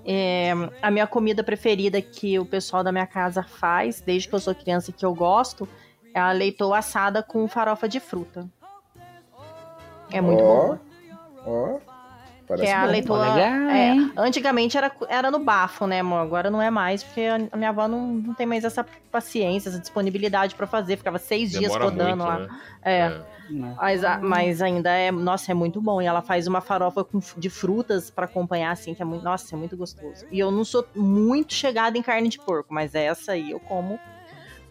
É, 0.05 0.51
a 0.81 0.91
minha 0.91 1.07
comida 1.07 1.43
preferida 1.43 2.01
que 2.01 2.37
o 2.37 2.45
pessoal 2.45 2.83
da 2.83 2.91
minha 2.91 3.07
casa 3.07 3.41
faz, 3.41 4.01
desde 4.01 4.27
que 4.27 4.35
eu 4.35 4.39
sou 4.39 4.53
criança 4.53 4.89
e 4.89 4.93
que 4.93 5.05
eu 5.05 5.13
gosto, 5.13 5.67
é 6.13 6.19
a 6.19 6.31
leitoa 6.31 6.79
assada 6.79 7.23
com 7.23 7.47
farofa 7.47 7.87
de 7.87 7.99
fruta. 7.99 8.47
É 10.11 10.21
muito 10.21 10.43
Ó, 10.43 10.65
boa. 10.65 10.81
Ó, 11.45 11.79
Que 11.79 11.92
parece 12.47 12.67
é 12.67 12.73
a. 12.75 12.85
Legal, 12.85 13.17
é, 13.69 13.95
antigamente 14.17 14.77
era, 14.77 14.91
era 15.09 15.31
no 15.31 15.39
bafo, 15.39 15.85
né, 15.87 15.99
amor? 15.99 16.19
Agora 16.19 16.49
não 16.49 16.61
é 16.61 16.69
mais, 16.69 17.03
porque 17.03 17.21
a 17.51 17.57
minha 17.57 17.69
avó 17.69 17.87
não, 17.87 18.07
não 18.07 18.33
tem 18.33 18.45
mais 18.45 18.63
essa 18.63 18.85
paciência, 19.11 19.69
essa 19.69 19.79
disponibilidade 19.79 20.55
pra 20.55 20.67
fazer. 20.67 20.97
Ficava 20.97 21.17
seis 21.17 21.51
dias 21.51 21.63
Demora 21.71 21.83
rodando 21.85 22.09
muito, 22.17 22.23
lá. 22.25 22.39
né? 22.39 22.47
É. 22.83 23.21
Mas, 23.77 24.03
a- 24.03 24.19
mas 24.19 24.61
ainda 24.61 24.89
é, 24.89 25.11
nossa, 25.11 25.51
é 25.51 25.53
muito 25.53 25.81
bom. 25.81 26.01
E 26.01 26.05
ela 26.05 26.21
faz 26.21 26.47
uma 26.47 26.61
farofa 26.61 27.03
com, 27.03 27.19
de 27.37 27.49
frutas 27.49 28.09
pra 28.09 28.25
acompanhar, 28.25 28.71
assim, 28.71 28.93
que 28.93 29.01
é 29.01 29.05
muito, 29.05 29.23
nossa, 29.23 29.53
é 29.53 29.57
muito 29.57 29.75
gostoso. 29.75 30.25
E 30.31 30.39
eu 30.39 30.49
não 30.51 30.63
sou 30.65 30.85
muito 30.95 31.53
chegada 31.53 31.97
em 31.97 32.01
carne 32.01 32.29
de 32.29 32.39
porco, 32.39 32.73
mas 32.73 32.95
essa 32.95 33.33
aí 33.33 33.51
eu 33.51 33.59
como, 33.59 33.99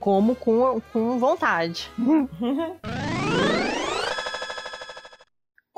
como 0.01 0.35
com, 0.35 0.81
com 0.93 1.19
vontade. 1.19 1.91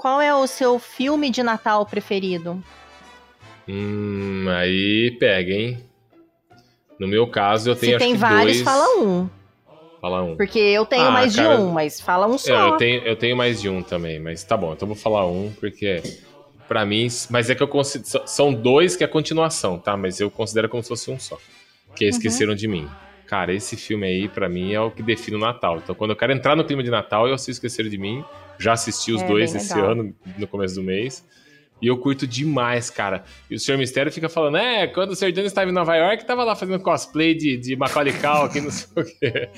Qual 0.04 0.20
é 0.20 0.34
o 0.34 0.46
seu 0.46 0.78
filme 0.78 1.30
de 1.30 1.42
Natal 1.42 1.86
preferido? 1.86 2.62
Hum, 3.66 4.44
aí 4.50 5.16
pega, 5.18 5.50
hein? 5.50 5.82
No 7.00 7.08
meu 7.08 7.26
caso, 7.26 7.70
eu 7.70 7.74
tenho 7.74 7.92
Se 7.92 7.96
acho 7.96 8.04
tem 8.04 8.14
vários, 8.14 8.58
dois... 8.58 8.62
fala 8.62 8.84
um. 8.98 9.30
Fala 10.02 10.22
um. 10.22 10.36
Porque 10.36 10.58
eu 10.58 10.84
tenho 10.84 11.06
Ah, 11.06 11.10
mais 11.10 11.34
cara, 11.34 11.56
de 11.56 11.62
um, 11.62 11.70
mas 11.72 12.02
fala 12.02 12.26
um 12.26 12.34
É, 12.34 12.38
só. 12.38 12.68
eu, 12.68 12.76
tenho, 12.76 13.00
eu 13.02 13.16
tenho 13.16 13.34
mais 13.34 13.62
de 13.62 13.70
um 13.70 13.82
também, 13.82 14.20
mas 14.20 14.44
tá 14.44 14.58
bom, 14.58 14.74
então 14.74 14.86
eu 14.86 14.94
vou 14.94 15.02
falar 15.02 15.26
um, 15.26 15.50
porque 15.58 16.02
pra 16.68 16.84
mim. 16.84 17.08
Mas 17.30 17.48
é 17.48 17.54
que 17.54 17.62
eu 17.62 17.68
considero. 17.68 18.28
São 18.28 18.52
dois 18.52 18.96
que 18.96 19.04
é 19.04 19.06
continuação, 19.06 19.78
tá? 19.78 19.96
Mas 19.96 20.20
eu 20.20 20.30
considero 20.30 20.68
como 20.68 20.82
se 20.82 20.90
fosse 20.90 21.10
um 21.10 21.18
só. 21.18 21.38
Que 21.96 22.04
é 22.04 22.08
Uhum. 22.08 22.10
Esqueceram 22.10 22.54
de 22.54 22.68
Mim. 22.68 22.90
Cara, 23.34 23.52
esse 23.52 23.76
filme 23.76 24.06
aí, 24.06 24.28
pra 24.28 24.48
mim, 24.48 24.72
é 24.72 24.80
o 24.80 24.92
que 24.92 25.02
define 25.02 25.36
o 25.36 25.40
Natal. 25.40 25.78
Então, 25.82 25.92
quando 25.92 26.10
eu 26.10 26.16
quero 26.16 26.32
entrar 26.32 26.54
no 26.54 26.62
clima 26.62 26.84
de 26.84 26.88
Natal, 26.88 27.26
eu 27.26 27.34
assisto 27.34 27.50
Esqueceram 27.50 27.90
de 27.90 27.98
Mim. 27.98 28.22
Já 28.60 28.74
assisti 28.74 29.10
os 29.10 29.22
É, 29.22 29.26
dois 29.26 29.52
esse 29.52 29.74
legal. 29.74 29.90
ano, 29.90 30.14
no 30.38 30.46
começo 30.46 30.76
do 30.76 30.84
mês. 30.84 31.26
E 31.82 31.88
eu 31.88 31.98
curto 31.98 32.28
demais, 32.28 32.90
cara. 32.90 33.24
E 33.50 33.56
o 33.56 33.58
Sr. 33.58 33.76
Mistério 33.76 34.12
fica 34.12 34.28
falando, 34.28 34.58
é, 34.58 34.86
quando 34.86 35.10
o 35.10 35.16
Sr. 35.16 35.32
Jones 35.32 35.46
estava 35.48 35.68
em 35.68 35.72
Nova 35.72 35.96
York, 35.96 36.24
tava 36.24 36.44
lá 36.44 36.54
fazendo 36.54 36.78
cosplay 36.78 37.34
de, 37.34 37.56
de 37.56 37.74
Macaulay 37.74 38.12
Culkin, 38.12 38.60
não 38.62 38.70
sei 38.70 39.02
o 39.02 39.04
quê. 39.04 39.48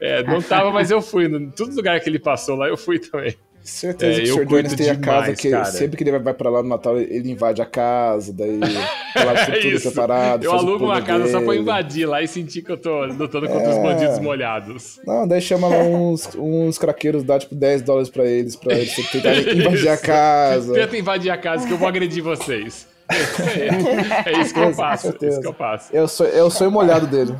É, 0.00 0.22
não 0.22 0.40
tava, 0.40 0.70
mas 0.70 0.90
eu 0.90 1.02
fui. 1.02 1.26
Em 1.26 1.50
todo 1.50 1.76
lugar 1.76 2.00
que 2.00 2.08
ele 2.08 2.18
passou 2.18 2.56
lá, 2.56 2.68
eu 2.68 2.76
fui 2.78 2.98
também. 2.98 3.36
Certeza 3.66 4.20
É, 4.20 4.24
que 4.24 4.28
eu 4.30 4.36
o 4.36 4.38
Sr. 4.38 4.46
Curto 4.46 4.76
tem 4.76 4.90
a 4.90 4.96
casa 4.96 5.34
que 5.34 5.50
cara. 5.50 5.64
sempre 5.66 5.96
que 5.96 6.04
ele 6.04 6.18
vai 6.18 6.32
pra 6.32 6.48
lá 6.48 6.62
no 6.62 6.68
Natal, 6.68 6.98
ele 6.98 7.30
invade 7.32 7.60
a 7.60 7.66
casa, 7.66 8.32
daí 8.32 8.58
tá 9.12 9.24
lá 9.24 9.34
tudo, 9.44 9.54
tudo 9.56 9.68
Isso. 9.68 9.82
preparado. 9.90 10.44
Eu 10.44 10.52
alugo 10.52 10.84
uma 10.84 11.02
casa 11.02 11.26
só 11.26 11.38
pra 11.40 11.48
dele. 11.50 11.60
invadir 11.62 12.06
lá 12.08 12.22
e 12.22 12.28
sentir 12.28 12.62
que 12.62 12.70
eu 12.70 12.76
tô 12.76 13.04
lutando 13.06 13.48
contra 13.48 13.68
os 13.68 13.76
É. 13.76 13.82
bandidos 13.82 14.18
molhados. 14.20 15.00
Não, 15.04 15.26
daí 15.26 15.40
chama 15.40 15.66
lá 15.68 15.78
uns, 15.78 16.28
uns 16.38 16.78
craqueiros, 16.78 17.24
dá 17.24 17.38
tipo 17.38 17.54
10 17.54 17.82
dólares 17.82 18.08
pra 18.08 18.24
eles, 18.24 18.54
pra 18.56 18.72
eles 18.74 18.94
tentarem 19.10 19.58
invadir 19.58 19.88
a 19.88 19.96
casa. 19.98 20.72
Tenta 20.72 20.96
invadir 20.96 21.30
a 21.30 21.36
casa 21.36 21.66
que 21.66 21.72
eu 21.72 21.78
vou 21.78 21.88
agredir 21.88 22.22
vocês. 22.22 22.86
É. 23.08 24.26
É 24.30 24.40
isso 24.40 24.52
que 24.52 24.60
eu 24.60 24.72
faço. 24.74 25.14
É 25.22 25.28
isso 25.28 25.40
que 25.40 25.46
eu 25.46 25.52
faço. 25.54 25.96
É 25.96 26.06
sonho, 26.08 26.30
é 26.36 26.42
o 26.42 26.50
sonho 26.50 26.70
molhado 26.70 27.06
dele. 27.06 27.34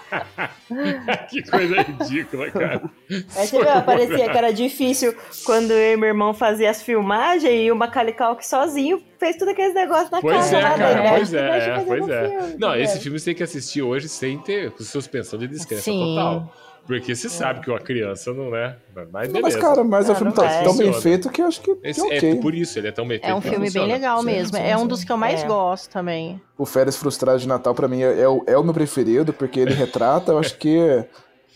que 1.30 1.42
coisa 1.42 1.82
ridícula, 1.82 2.50
cara. 2.50 2.82
Aí 3.10 3.46
você 3.46 3.58
viu, 3.58 3.82
parecia 3.82 4.30
que 4.30 4.38
era 4.38 4.52
difícil 4.52 5.14
quando 5.44 5.70
eu 5.72 5.94
e 5.94 5.96
meu 5.96 6.08
irmão 6.08 6.34
fazia 6.34 6.70
as 6.70 6.82
filmagens 6.82 7.52
e 7.52 7.70
o 7.70 7.76
Macaulay 7.76 8.12
Culkin 8.12 8.42
sozinho 8.42 9.02
fez 9.18 9.36
tudo 9.36 9.50
aqueles 9.50 9.74
negócios 9.74 10.10
na 10.10 10.20
Pois 10.20 10.36
casa 10.36 10.56
é, 10.58 10.62
lá 10.62 10.70
cara, 10.76 10.94
dele. 10.94 11.08
pois 11.16 11.34
é, 11.34 11.38
é, 11.38 11.84
pois 11.86 12.08
é. 12.08 12.28
filme, 12.28 12.56
Não, 12.58 12.70
né? 12.70 12.82
esse 12.82 13.00
filme 13.00 13.18
você 13.18 13.24
tem 13.26 13.34
que 13.34 13.42
assistir 13.42 13.82
hoje 13.82 14.08
sem 14.08 14.38
ter 14.38 14.72
suspensão 14.78 15.38
de 15.38 15.48
descrença 15.48 15.84
Sim. 15.84 16.14
total. 16.14 16.52
Porque 16.86 17.14
você 17.16 17.28
sabe 17.28 17.60
que 17.60 17.68
uma 17.70 17.80
criança 17.80 18.32
não 18.32 18.54
é. 18.54 18.76
Mas 19.12 19.32
Não, 19.32 19.40
mas, 19.40 19.56
cara, 19.56 19.82
mas 19.82 20.08
o 20.08 20.12
Ah, 20.12 20.14
filme 20.14 20.32
tá 20.32 20.42
vai. 20.42 20.62
tão 20.64 20.76
bem 20.76 20.92
feito 20.92 21.28
que 21.30 21.42
eu 21.42 21.46
acho 21.46 21.60
que, 21.60 21.74
que 21.74 21.88
Esse- 21.88 22.00
ok. 22.00 22.30
É 22.32 22.36
por 22.36 22.54
isso, 22.54 22.78
ele 22.78 22.88
é 22.88 22.92
tão 22.92 23.06
bem 23.06 23.18
É 23.22 23.34
um 23.34 23.40
feito 23.40 23.54
filme 23.54 23.70
bem 23.70 23.86
legal 23.86 24.20
Sim, 24.20 24.26
mesmo. 24.26 24.56
sim, 24.56 24.62
É 24.62 24.76
um 24.76 24.80
sim. 24.82 24.86
dos 24.86 25.02
que 25.04 25.10
eu 25.10 25.16
mais 25.16 25.42
É. 25.42 25.46
gosto 25.46 25.90
também. 25.90 26.40
O 26.56 26.64
Férias 26.64 26.96
Frustradas 26.96 27.42
de 27.42 27.48
Natal, 27.48 27.74
pra 27.74 27.88
mim, 27.88 28.02
é, 28.02 28.20
é 28.20 28.28
o, 28.28 28.42
é 28.46 28.56
o 28.56 28.62
meu 28.62 28.72
preferido, 28.72 29.32
porque 29.32 29.58
ele 29.60 29.74
retrata, 29.74 30.30
eu 30.32 30.38
acho 30.38 30.56
que. 30.56 31.04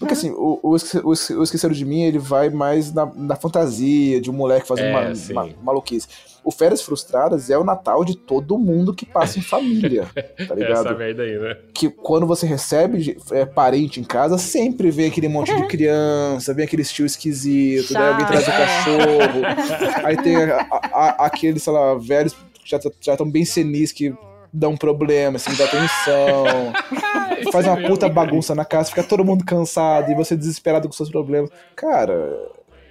Porque 0.00 0.14
assim, 0.14 0.30
o, 0.30 0.58
o, 0.62 0.70
o 0.70 0.76
Esque- 0.76 1.34
o 1.34 1.42
Esqueceram 1.42 1.74
de 1.74 1.84
Mim, 1.84 2.00
ele 2.02 2.18
vai 2.18 2.48
mais 2.50 2.92
na, 2.92 3.04
na 3.14 3.36
fantasia 3.36 4.18
de 4.20 4.30
um 4.30 4.32
moleque 4.32 4.66
fazendo 4.66 4.86
É, 4.88 5.12
uma, 5.32 5.42
uma 5.44 5.54
maluquice. 5.62 6.08
O 6.42 6.50
Férias 6.50 6.80
Frustradas 6.80 7.50
é 7.50 7.58
o 7.58 7.62
Natal 7.62 8.02
de 8.02 8.16
todo 8.16 8.58
mundo 8.58 8.94
que 8.94 9.04
passa 9.04 9.38
em 9.38 9.42
família, 9.42 10.08
tá 10.16 10.22
Essa 10.38 10.54
ligado? 10.54 10.96
merda 10.98 11.22
aí, 11.22 11.38
né? 11.38 11.54
Que 11.74 11.90
quando 11.90 12.26
você 12.26 12.46
recebe 12.46 13.18
é, 13.30 13.44
parente 13.44 14.00
em 14.00 14.04
casa, 14.04 14.38
sempre 14.38 14.90
vem 14.90 15.08
aquele 15.08 15.28
monte 15.28 15.54
de 15.54 15.64
criança, 15.68 16.54
vem 16.54 16.64
aquele 16.64 16.82
tio 16.82 17.04
esquisito, 17.04 17.92
daí 17.92 18.08
alguém 18.08 18.26
traz 18.26 18.48
o 18.48 18.50
cachorro, 18.52 19.42
aí 20.02 20.16
tem 20.16 20.34
a- 20.36 20.66
a- 20.70 21.26
aqueles, 21.26 21.62
sei 21.62 21.72
lá, 21.74 21.94
velhos 21.96 22.32
que 22.64 22.70
já 23.02 23.12
estão 23.12 23.30
bem 23.30 23.44
senis 23.44 23.92
que 23.92 24.14
dão 24.52 24.76
problema, 24.76 25.36
assim, 25.36 25.54
dá 25.54 25.64
atenção. 25.64 26.72
faz 27.52 27.66
uma 27.66 27.76
puta 27.76 28.08
bagunça 28.08 28.54
na 28.54 28.64
casa, 28.64 28.88
fica 28.90 29.02
todo 29.02 29.24
mundo 29.24 29.44
cansado 29.44 30.10
e 30.10 30.14
você 30.14 30.36
desesperado 30.36 30.88
com 30.88 30.92
seus 30.92 31.10
problemas. 31.10 31.50
Cara, 31.76 32.12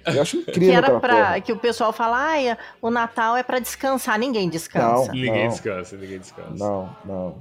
eu 0.06 0.22
acho 0.22 0.38
Que 0.44 0.50
incrível 0.50 0.74
era 0.74 0.86
aquela 0.86 1.00
pra. 1.00 1.16
porra. 1.16 1.40
Que 1.40 1.52
o 1.52 1.56
pessoal 1.58 1.92
fala, 1.92 2.16
ai, 2.18 2.56
o 2.80 2.90
Natal 2.90 3.36
é 3.36 3.42
pra 3.42 3.58
descansar. 3.58 4.18
Ninguém 4.18 4.48
descansa. 4.48 5.12
Ninguém 5.12 5.42
Não. 5.44 5.48
descansa, 5.48 5.96
ninguém 5.96 6.18
descansa. 6.18 6.50
Não, 6.56 6.90
não. 7.04 7.34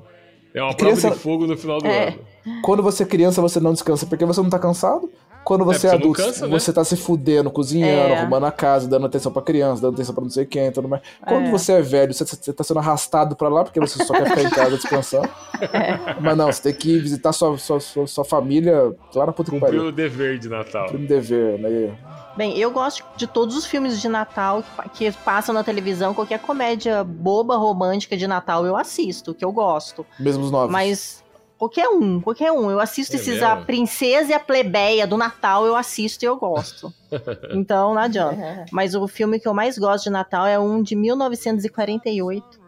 É 0.53 0.63
uma 0.63 0.73
Criança- 0.73 1.01
prova 1.01 1.15
de 1.15 1.21
fogo 1.21 1.47
no 1.47 1.55
final 1.57 1.77
do 1.79 1.87
É. 1.87 2.07
ano. 2.09 2.61
Quando 2.63 2.81
você 2.81 3.03
é 3.03 3.05
criança, 3.05 3.39
você 3.41 3.59
não 3.59 3.71
descansa 3.73 4.05
porque 4.07 4.25
você 4.25 4.41
não 4.41 4.49
tá 4.49 4.57
cansado. 4.57 5.09
Quando 5.43 5.65
você 5.65 5.87
é, 5.87 5.89
você 5.91 5.95
não 5.95 5.95
adulto, 5.95 6.21
cansa, 6.21 6.45
né? 6.47 6.51
você 6.59 6.71
tá 6.73 6.83
se 6.83 6.95
fudendo, 6.95 7.49
cozinhando, 7.49 8.13
É. 8.13 8.19
arrumando 8.19 8.45
a 8.45 8.51
casa, 8.51 8.87
dando 8.87 9.05
atenção 9.07 9.31
pra 9.31 9.41
criança, 9.41 9.81
dando 9.81 9.95
atenção 9.95 10.13
pra 10.13 10.23
não 10.23 10.29
sei 10.29 10.45
quem, 10.45 10.71
tudo 10.71 10.87
mais. 10.87 11.01
Quando 11.27 11.47
É. 11.47 11.51
você 11.51 11.73
é 11.73 11.81
velho, 11.81 12.13
você, 12.13 12.23
você 12.25 12.53
tá 12.53 12.63
sendo 12.63 12.79
arrastado 12.79 13.35
pra 13.35 13.47
lá 13.49 13.63
porque 13.63 13.79
você 13.79 14.03
só 14.05 14.13
quer 14.13 14.29
ficar 14.29 14.43
em 14.43 14.49
casa 14.49 14.71
descansando. 14.71 15.29
É. 15.73 16.15
Mas 16.21 16.37
não, 16.37 16.51
você 16.51 16.61
tem 16.61 16.73
que 16.73 16.99
visitar 16.99 17.33
sua, 17.33 17.57
sua, 17.57 17.79
sua, 17.79 18.05
sua 18.07 18.25
família 18.25 18.95
lá 19.15 19.25
na 19.25 19.31
puta 19.33 19.49
que 19.51 19.59
Cumpriu 19.59 19.79
pariu. 19.79 19.89
o 19.89 19.91
dever 19.91 20.37
de 20.37 20.47
Natal. 20.49 20.87
Primo 20.87 21.07
dever, 21.07 21.57
né? 21.59 21.97
Bem, 22.37 22.57
eu 22.57 22.71
gosto 22.71 23.03
de 23.17 23.25
todos 23.27 23.55
os 23.57 23.65
filmes 23.65 23.99
de 23.99 24.07
Natal 24.07 24.63
que, 24.93 25.11
que 25.11 25.17
passam 25.25 25.53
na 25.53 25.63
televisão. 25.63 26.13
Qualquer 26.13 26.39
comédia 26.39 27.03
boba, 27.03 27.55
romântica 27.57 28.15
de 28.15 28.27
Natal 28.27 28.65
eu 28.65 28.77
assisto, 28.77 29.33
que 29.33 29.43
eu 29.43 29.51
gosto. 29.51 30.05
Mesmo 30.19 30.43
os 30.45 30.51
novos. 30.51 30.71
Mas 30.71 31.23
qualquer 31.59 31.87
um, 31.89 32.19
qualquer 32.21 32.51
um. 32.51 32.71
Eu 32.71 32.79
assisto 32.79 33.15
É 33.15 33.19
esses 33.19 33.43
A 33.43 33.51
mesmo? 33.53 33.65
Princesa 33.67 34.31
e 34.31 34.33
a 34.33 34.39
Plebeia 34.39 35.05
do 35.05 35.17
Natal, 35.17 35.65
eu 35.67 35.75
assisto 35.75 36.23
e 36.23 36.27
eu 36.27 36.37
gosto. 36.37 36.91
então, 37.53 37.93
não 37.93 38.01
adianta. 38.01 38.65
Mas 38.71 38.95
o 38.95 39.07
filme 39.07 39.39
que 39.39 39.47
eu 39.47 39.53
mais 39.53 39.77
gosto 39.77 40.05
de 40.05 40.09
Natal 40.09 40.47
é 40.47 40.57
um 40.57 40.81
de 40.81 40.95
1948, 40.95 42.59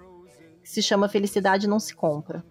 que 0.62 0.70
se 0.70 0.82
chama 0.84 1.08
Felicidade 1.10 1.68
Não 1.68 1.80
Se 1.80 1.96
Compra. 1.96 2.44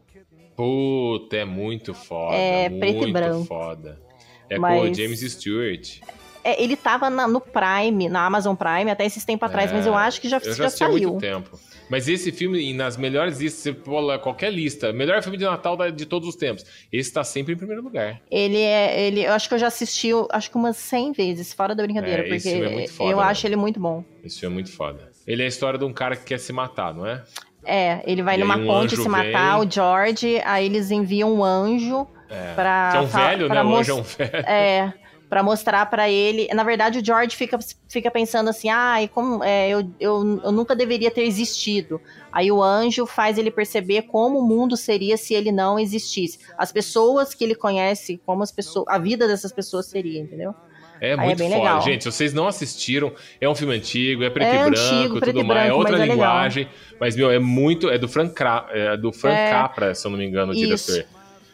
Puta, 0.57 1.37
é 1.37 1.45
muito 1.45 1.95
foda. 1.95 2.35
É, 2.37 2.69
muito 2.69 2.81
preto 2.81 3.09
e 3.09 3.13
branco. 3.13 3.45
foda. 3.45 4.01
É 4.49 4.57
com 4.57 4.63
o 4.63 4.81
Mas- 4.89 4.97
James 4.97 5.21
Stewart. 5.21 6.01
é, 6.43 6.63
ele 6.63 6.77
tava 6.77 7.09
na- 7.09 7.29
no 7.29 7.41
Prime, 7.41 8.09
na 8.09 8.27
Amazon 8.27 8.55
Prime, 8.57 8.91
até 8.91 9.07
esses 9.07 9.25
tempos 9.25 9.47
atrás, 9.49 9.71
mas 9.73 9.87
eu 9.87 9.95
acho 9.95 10.21
que 10.21 10.29
já, 10.29 10.39
É, 10.39 10.41
eu 10.49 10.55
já, 10.55 10.67
há 10.67 10.71
saiu. 10.71 10.91
muito 11.11 11.19
tempo. 11.19 11.59
Mas 11.91 12.09
esse 12.09 12.31
filme, 12.31 12.73
nas 12.73 12.97
melhores 12.97 13.39
listas, 13.41 13.63
você 13.63 13.73
pula 13.73 14.19
qualquer 14.19 14.53
lista, 14.53 14.93
melhor 14.93 15.23
filme 15.23 15.37
de 15.37 15.45
Natal 15.45 15.77
de 15.91 16.07
todos 16.07 16.29
os 16.29 16.37
tempos. 16.37 16.65
Esse 16.93 17.13
tá 17.13 17.25
sempre 17.25 17.55
em 17.55 17.57
primeiro 17.57 17.83
lugar. 17.83 18.21
Ele 18.31 18.59
é. 18.61 19.01
Ele, 19.09 19.23
eu 19.25 19.33
acho 19.33 19.49
que 19.49 19.55
eu 19.55 19.59
já 19.59 19.67
assisti, 19.67 20.11
acho 20.31 20.51
que 20.51 20.57
umas 20.57 20.77
100 20.77 21.13
vezes, 21.13 21.53
fora 21.53 21.75
da 21.75 21.83
brincadeira, 21.83 22.23
É, 22.25 22.29
porque 22.29 22.49
é 22.49 22.69
muito 22.69 22.93
foda, 22.93 23.11
eu 23.11 23.17
né? 23.19 23.23
acho 23.25 23.47
ele 23.47 23.57
muito 23.57 23.81
bom. 23.81 24.05
Esse 24.25 24.39
filme 24.41 24.55
é 24.55 24.57
muito 24.57 24.73
foda. 24.73 25.11
Ele 25.27 25.43
é 25.43 25.45
a 25.45 25.49
história 25.49 25.79
de 25.79 25.85
um 25.85 25.93
cara 25.93 26.15
que 26.17 26.25
quer 26.25 26.39
se 26.39 26.53
matar, 26.53 26.95
não 26.95 27.05
é? 27.07 27.23
É, 27.65 28.01
ele 28.07 28.23
vai 28.23 28.37
E 28.37 28.39
numa 28.39 28.57
um 28.57 28.67
ponte 28.67 28.97
se 28.97 29.09
matar, 29.09 29.59
vem. 29.59 29.69
o 29.69 29.71
George, 29.71 30.41
aí 30.45 30.65
eles 30.67 30.91
enviam 30.91 31.33
um 31.35 31.45
anjo 31.45 32.07
É. 32.31 32.55
pra. 32.55 32.89
que 32.93 32.97
é 32.97 33.01
um 33.01 33.07
velho, 33.07 33.47
pra 33.49 33.63
né? 33.65 33.71
O 33.71 33.77
anjo 33.77 33.91
é 33.91 33.95
um 33.95 34.03
velho. 34.03 34.31
É, 34.47 34.95
pra 35.31 35.43
mostrar 35.45 35.87
pra 35.87 36.11
ele. 36.11 36.49
Na 36.53 36.65
verdade, 36.65 36.99
o 36.99 37.05
George 37.05 37.37
fica, 37.37 37.57
fica 37.89 38.11
pensando 38.11 38.51
assim: 38.51 38.69
ah, 38.69 38.97
como, 39.15 39.43
é, 39.45 39.71
eu, 39.71 39.89
eu, 40.01 40.41
eu 40.45 40.53
nunca 40.53 40.75
deveria 40.75 41.11
ter 41.11 41.23
existido. 41.23 42.01
Aí 42.33 42.51
o 42.53 42.61
anjo 42.63 43.07
faz 43.07 43.39
ele 43.39 43.51
perceber 43.51 44.03
como 44.03 44.41
o 44.41 44.47
mundo 44.47 44.77
seria 44.77 45.17
se 45.17 45.33
ele 45.33 45.53
não 45.53 45.79
existisse. 45.79 46.41
As 46.59 46.71
pessoas 46.73 47.33
que 47.33 47.45
ele 47.45 47.55
conhece, 47.55 48.21
como 48.27 48.43
as 48.43 48.51
pessoas. 48.53 48.85
A 48.89 48.99
vida 48.99 49.27
dessas 49.29 49.53
pessoas 49.53 49.87
seria, 49.87 50.21
entendeu? 50.21 50.53
É 51.01 51.13
Aí 51.13 51.19
é 51.19 51.25
muito 51.25 51.39
bem 51.39 51.49
foda. 51.49 51.61
legal. 51.63 51.81
Gente, 51.81 52.05
se 52.05 52.13
vocês 52.13 52.35
não 52.35 52.47
assistiram, 52.47 53.11
é 53.41 53.49
um 53.49 53.55
filme 53.55 53.75
antigo, 53.75 54.23
é 54.23 54.29
preto 54.29 54.49
É 54.49 54.55
e 54.55 54.59
branco, 54.59 54.79
antigo, 54.79 55.19
preto 55.21 55.35
tudo 55.37 55.45
e 55.45 55.49
mais, 55.49 55.61
é 55.61 55.65
branco, 55.65 55.79
outra 55.79 55.93
mas 55.97 56.01
é 56.03 56.07
linguagem. 56.13 56.69
Mas, 57.01 57.17
meu, 57.17 57.31
é 57.31 57.39
muito. 57.39 57.89
É 57.89 57.97
do 57.97 58.07
Frank, 58.07 58.35
Cra- 58.35 58.67
é 58.71 58.97
do 58.99 59.11
Frank 59.11 59.35
É. 59.39 59.51
Capra, 59.51 59.95
se 59.95 60.07
eu 60.07 60.11
não 60.11 60.19
me 60.19 60.27
engano, 60.27 60.53
o 60.53 60.55
Isso. 60.55 61.03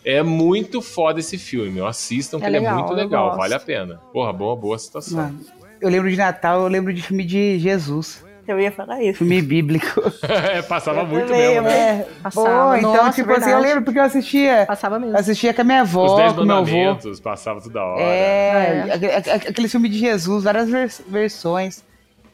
É 0.07 0.23
muito 0.23 0.81
foda 0.81 1.19
esse 1.19 1.37
filme. 1.37 1.81
Assistam, 1.85 2.39
que 2.39 2.45
É 2.45 2.49
ele 2.49 2.57
é 2.59 2.61
legal, 2.61 2.79
muito 2.79 2.95
legal, 2.95 3.37
vale 3.37 3.55
a 3.55 3.59
pena. 3.61 4.01
Porra, 4.13 4.33
boa, 4.33 4.55
boa 4.55 4.79
situação. 4.79 5.19
Mano, 5.19 5.41
eu 5.81 5.89
lembro 5.91 6.09
de 6.09 6.17
Natal, 6.17 6.61
eu 6.63 6.69
lembro 6.69 6.95
de 6.95 7.03
filme 7.03 7.25
de 7.25 7.59
Jesus. 7.59 8.25
Eu 8.47 8.61
ia 8.61 8.71
falar 8.71 9.03
isso. 9.03 9.19
Filme 9.19 9.43
bíblico. 9.43 10.01
é, 10.23 10.63
passava 10.63 11.01
Eu 11.01 11.07
muito 11.07 11.27
também, 11.27 11.49
mesmo, 11.55 11.63
né? 11.63 11.77
É, 12.03 12.07
Passava. 12.23 12.47
pô, 12.71 12.77
então, 12.77 12.93
Nossa, 12.97 13.11
tipo 13.17 13.33
assim, 13.33 13.41
eu 13.41 13.45
verdade. 13.47 13.63
lembro 13.67 13.83
porque 13.85 13.99
eu 13.99 14.05
assistia. 14.05 14.65
Passava 14.69 15.01
mesmo. 15.01 15.19
Assistia 15.19 15.53
com 15.53 15.63
a 15.63 15.65
minha 15.65 15.81
avó, 15.81 16.05
Os 16.07 16.15
Dez 16.17 16.33
com 16.33 16.45
meu 16.45 16.57
avô. 16.59 16.65
Mandamentos, 16.65 17.19
passava 17.19 17.61
toda 17.61 17.83
hora. 17.85 18.01
É, 18.03 18.83
aque- 19.25 19.49
aquele 19.49 19.69
filme 19.69 19.89
de 19.89 19.99
Jesus, 19.99 20.45
várias 20.45 20.71
vers- 20.71 21.03
versões. 21.09 21.83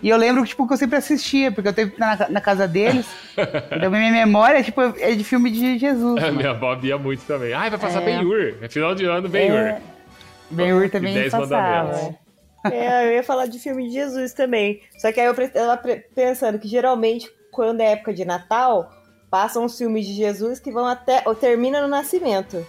E 0.03 0.09
eu 0.09 0.17
lembro 0.17 0.45
tipo, 0.45 0.67
que 0.67 0.73
eu 0.73 0.77
sempre 0.77 0.97
assistia, 0.99 1.53
porque 1.53 1.69
eu 1.69 1.73
teve 1.73 1.95
na, 1.97 2.29
na 2.29 2.41
casa 2.41 2.67
deles. 2.67 3.07
então 3.71 3.91
minha 3.91 4.11
memória 4.11 4.63
tipo, 4.63 4.81
é 4.99 5.13
de 5.13 5.23
filme 5.23 5.51
de 5.51 5.79
Jesus. 5.79 6.19
A 6.19 6.27
mano. 6.27 6.37
minha 6.39 6.51
avó 6.51 6.75
via 6.75 6.99
muito 6.99 7.23
também. 7.25 7.53
Ai, 7.53 7.71
vai 7.71 7.79
passar 7.79 8.03
É. 8.03 8.05
Ben-Hur. 8.05 8.57
É 8.61 8.69
final 8.69 8.95
de 8.95 9.05
ano, 9.05 9.29
Ben-Hur. 9.29 9.57
É. 9.59 9.81
Ben-Hur 10.51 10.91
também 10.91 11.15
Dez 11.15 11.31
passava. 11.31 11.87
Mandamentos. 11.87 12.23
É, 12.65 13.07
eu 13.07 13.13
ia 13.15 13.23
falar 13.25 13.47
de 13.47 13.59
filme 13.59 13.89
de 13.89 13.95
Jesus 13.95 14.33
também. 14.33 14.81
Só 14.99 15.11
que 15.13 15.21
aí 15.21 15.27
eu 15.27 15.35
tava 15.51 15.81
pensando 16.15 16.59
que 16.59 16.69
geralmente, 16.69 17.29
quando 17.51 17.81
é 17.81 17.93
época 17.93 18.13
de 18.13 18.25
Natal, 18.25 18.91
passam 19.31 19.65
os 19.65 19.77
filmes 19.79 20.07
de 20.07 20.15
Jesus 20.15 20.61
que 20.61 20.71
vão 20.71 20.87
até. 20.87 21.23
ou 21.25 21.35
termina 21.35 21.81
no 21.81 21.89
nascimento 21.89 22.65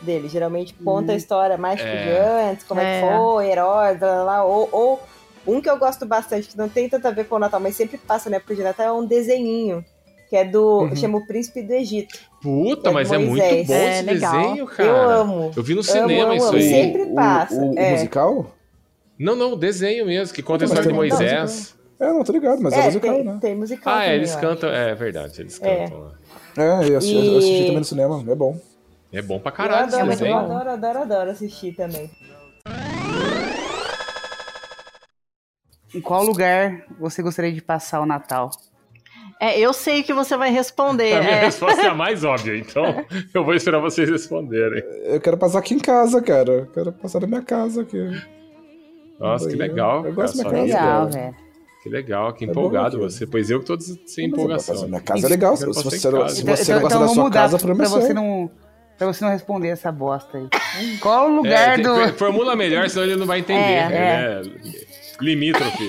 dele. 0.00 0.28
Geralmente 0.28 0.74
conta 0.74 1.12
a 1.12 1.16
história 1.16 1.56
mais 1.56 1.80
É. 1.80 1.84
de 1.84 2.10
antes, 2.50 2.64
como 2.66 2.80
é, 2.80 2.98
É. 2.98 3.02
que 3.02 3.08
foi, 3.16 3.50
heróis, 3.50 4.00
lá, 4.00 4.08
lá, 4.16 4.22
lá. 4.24 4.44
Ou, 4.44 4.68
ou 4.70 5.02
um 5.46 5.60
que 5.60 5.68
eu 5.70 5.78
gosto 5.78 6.04
bastante, 6.06 6.48
que 6.48 6.56
não 6.58 6.68
tem 6.68 6.88
tanto 6.88 7.06
a 7.06 7.10
ver 7.10 7.24
com 7.26 7.36
o 7.36 7.38
Natal, 7.38 7.60
mas 7.60 7.74
sempre 7.76 7.98
passa 7.98 8.28
na 8.30 8.36
época 8.36 8.54
de 8.54 8.62
Natal, 8.62 8.86
é 8.86 8.92
um 8.92 9.04
desenhinho. 9.06 9.84
Que 10.28 10.36
é 10.36 10.44
do. 10.46 10.84
Uhum. 10.84 10.96
chama 10.96 11.18
O 11.18 11.26
Príncipe 11.26 11.60
do 11.62 11.72
Egito. 11.74 12.18
Puta, 12.40 12.88
É 12.88 12.92
mas 12.92 13.12
é 13.12 13.18
muito 13.18 13.30
Moisés. 13.32 13.66
bom 13.66 13.74
É, 13.74 13.92
esse 13.98 14.02
legal. 14.02 14.32
desenho, 14.42 14.66
cara. 14.66 14.88
Eu 14.88 15.10
amo. 15.10 15.50
Eu 15.54 15.62
vi 15.62 15.74
no 15.74 15.82
cinema 15.82 16.24
amo, 16.24 16.32
isso 16.34 16.46
amo. 16.46 16.56
aí. 16.56 16.62
Sempre 16.70 17.06
passa, 17.14 17.54
O, 17.54 17.74
o 17.74 17.78
é. 17.78 17.90
musical? 17.90 18.54
Não, 19.18 19.36
não, 19.36 19.52
o 19.52 19.56
desenho 19.56 20.06
mesmo, 20.06 20.34
que 20.34 20.42
conta 20.42 20.64
a 20.64 20.66
história 20.66 20.82
de 20.84 20.88
tem- 20.88 20.96
não, 20.96 21.06
Moisés. 21.18 21.76
É, 22.00 22.06
não, 22.12 22.24
tô 22.24 22.32
ligado, 22.32 22.62
mas 22.62 22.72
é, 22.72 22.78
É, 22.80 22.84
musical, 22.86 23.14
tem, 23.14 23.24
né? 23.24 23.38
tem 23.42 23.54
musical. 23.54 23.92
Ah, 23.94 23.98
é, 24.00 24.04
também, 24.06 24.16
eles 24.16 24.32
eu 24.34 24.40
cantam. 24.40 24.70
É 24.70 24.94
verdade, 24.94 25.40
eles 25.42 25.60
É. 25.62 25.84
cantam 25.84 25.98
lá. 26.00 26.12
É, 26.56 26.88
eu 26.88 26.96
assisti, 26.96 27.26
eu 27.26 27.36
assisti 27.38 27.54
E- 27.62 27.64
também 27.66 27.78
no 27.78 27.84
cinema, 27.84 28.24
é 28.26 28.34
bom. 28.34 28.58
É 29.12 29.20
bom 29.20 29.38
pra 29.38 29.52
Eu 29.52 29.54
caralho 29.56 29.86
esse 29.88 29.96
adoro, 29.96 30.10
eu 30.12 30.16
desenho. 30.16 30.38
adoro, 30.38 30.70
adoro, 30.70 30.98
adoro 31.00 31.30
assistir 31.30 31.74
também. 31.76 32.10
Em 35.94 36.00
qual 36.00 36.24
lugar 36.24 36.84
você 36.98 37.22
gostaria 37.22 37.52
de 37.52 37.60
passar 37.62 38.00
o 38.00 38.06
Natal? 38.06 38.50
É, 39.40 39.58
eu 39.58 39.72
sei 39.72 40.00
o 40.00 40.04
que 40.04 40.12
você 40.14 40.36
vai 40.36 40.50
responder. 40.52 41.14
A 41.14 41.20
minha 41.20 41.32
é. 41.32 41.44
resposta 41.46 41.82
é 41.82 41.88
a 41.88 41.94
mais 41.94 42.22
óbvia, 42.24 42.56
então 42.56 43.04
eu 43.34 43.44
vou 43.44 43.54
esperar 43.54 43.80
vocês 43.80 44.08
responderem. 44.08 44.82
Eu 45.04 45.20
quero 45.20 45.36
passar 45.36 45.58
aqui 45.58 45.74
em 45.74 45.78
casa, 45.80 46.22
cara. 46.22 46.50
Eu 46.52 46.66
quero 46.66 46.92
passar 46.92 47.20
na 47.20 47.26
minha 47.26 47.42
casa 47.42 47.82
aqui. 47.82 47.98
Nossa, 49.18 49.48
que 49.48 49.56
legal. 49.56 50.06
eu 50.06 50.12
gosto 50.14 50.36
cara, 50.42 50.48
da 50.50 50.62
minha 50.62 50.72
sua 50.72 50.80
casa. 50.80 51.18
Legal. 51.18 51.34
Que 51.82 51.88
legal, 51.88 52.32
que 52.34 52.44
É 52.44 52.46
bom 52.46 52.52
empolgado 52.52 52.96
aqui. 52.96 53.04
você. 53.04 53.26
Pois 53.26 53.50
eu 53.50 53.58
que 53.58 53.66
tô 53.66 53.76
des- 53.76 53.98
sem 54.06 54.28
Mas 54.30 54.38
empolgação. 54.38 54.88
Minha 54.88 55.00
casa 55.00 55.26
é 55.26 55.28
legal. 55.28 55.56
Se 55.56 55.66
você, 55.66 55.90
se 55.90 55.98
você 55.98 56.08
Então- 56.08 56.12
não 56.12 56.28
então 56.28 56.80
gosta 56.80 56.94
eu 56.94 57.00
da 57.00 57.06
vou 57.06 57.14
sua 57.14 57.24
mudar 57.24 57.40
casa, 57.40 57.58
pra 57.58 57.66
problema 57.66 57.90
você 57.90 58.06
seu. 58.06 58.14
não 58.14 58.50
Pra 58.98 59.06
você 59.12 59.24
não 59.24 59.32
responder 59.32 59.68
essa 59.68 59.90
bosta 59.90 60.38
aí. 60.38 60.48
Qual 61.00 61.26
o 61.28 61.32
É, 61.32 61.36
lugar 61.36 61.76
te- 61.76 61.82
do. 61.82 62.12
Formula 62.12 62.54
melhor, 62.54 62.88
senão 62.88 63.04
ele 63.04 63.16
não 63.16 63.26
vai 63.26 63.40
entender. 63.40 63.58
É, 63.58 63.88
né? 63.88 64.42
Limítrofe. 65.20 65.86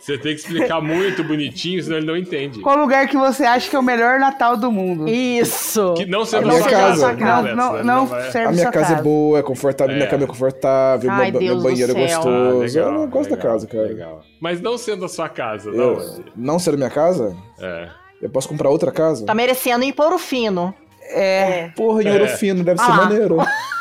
Você 0.00 0.16
tem 0.16 0.32
que 0.34 0.40
explicar 0.40 0.80
muito 0.80 1.22
bonitinho, 1.24 1.82
senão 1.82 1.98
ele 1.98 2.06
não 2.06 2.16
entende. 2.16 2.60
Qual 2.60 2.78
lugar 2.78 3.08
que 3.08 3.16
você 3.16 3.44
acha 3.44 3.68
que 3.68 3.76
é 3.76 3.78
o 3.78 3.82
melhor 3.82 4.18
Natal 4.18 4.56
do 4.56 4.70
mundo? 4.72 5.06
Isso! 5.08 5.92
Que 5.94 6.06
não 6.06 6.24
sendo 6.24 6.44
A 6.44 6.48
minha 6.52 6.62
sua 6.62 6.70
casa. 6.70 7.14
casa. 7.16 7.54
Não, 7.54 7.72
não, 7.74 7.84
não 7.84 8.06
vai- 8.06 8.30
serve 8.30 8.48
A 8.48 8.52
minha 8.52 8.62
sua 8.62 8.72
casa 8.72 8.94
é 8.94 9.02
boa, 9.02 9.38
é 9.40 9.42
confortável, 9.42 9.94
minha 9.94 10.06
É. 10.06 10.08
cama 10.10 10.24
é 10.24 10.26
confortável, 10.26 11.10
Ai, 11.10 11.30
meu, 11.32 11.40
meu 11.42 11.60
banheiro 11.60 11.92
é 11.98 12.08
céu. 12.08 12.20
Ah, 12.20 12.24
gostoso. 12.24 12.58
legal, 12.60 13.02
eu 13.02 13.08
gosto 13.08 13.30
da 13.30 13.36
legal, 13.36 13.52
casa, 13.52 13.66
cara. 13.66 13.82
Legal. 13.82 14.22
Mas 14.40 14.60
não 14.62 14.78
sendo 14.78 15.04
a 15.04 15.08
sua 15.08 15.28
casa, 15.28 15.70
da 15.72 15.76
Eu, 15.76 15.96
onde? 15.98 16.24
não 16.36 16.58
ser 16.58 16.76
minha 16.76 16.90
casa, 16.90 17.36
É. 17.60 17.88
eu 18.22 18.30
posso 18.30 18.48
comprar 18.48 18.70
outra 18.70 18.90
casa? 18.92 19.26
Tá 19.26 19.34
merecendo 19.34 19.84
ir 19.84 19.92
por 19.92 20.12
o 20.12 20.18
fino. 20.18 20.72
É. 21.10 21.70
Porra, 21.76 22.02
em 22.02 22.06
É. 22.08 22.12
Ouro 22.12 22.28
Fino, 22.28 22.62
deve 22.62 22.80
Ah 22.80 22.84
ser 22.86 22.92
maneiro. 22.92 23.36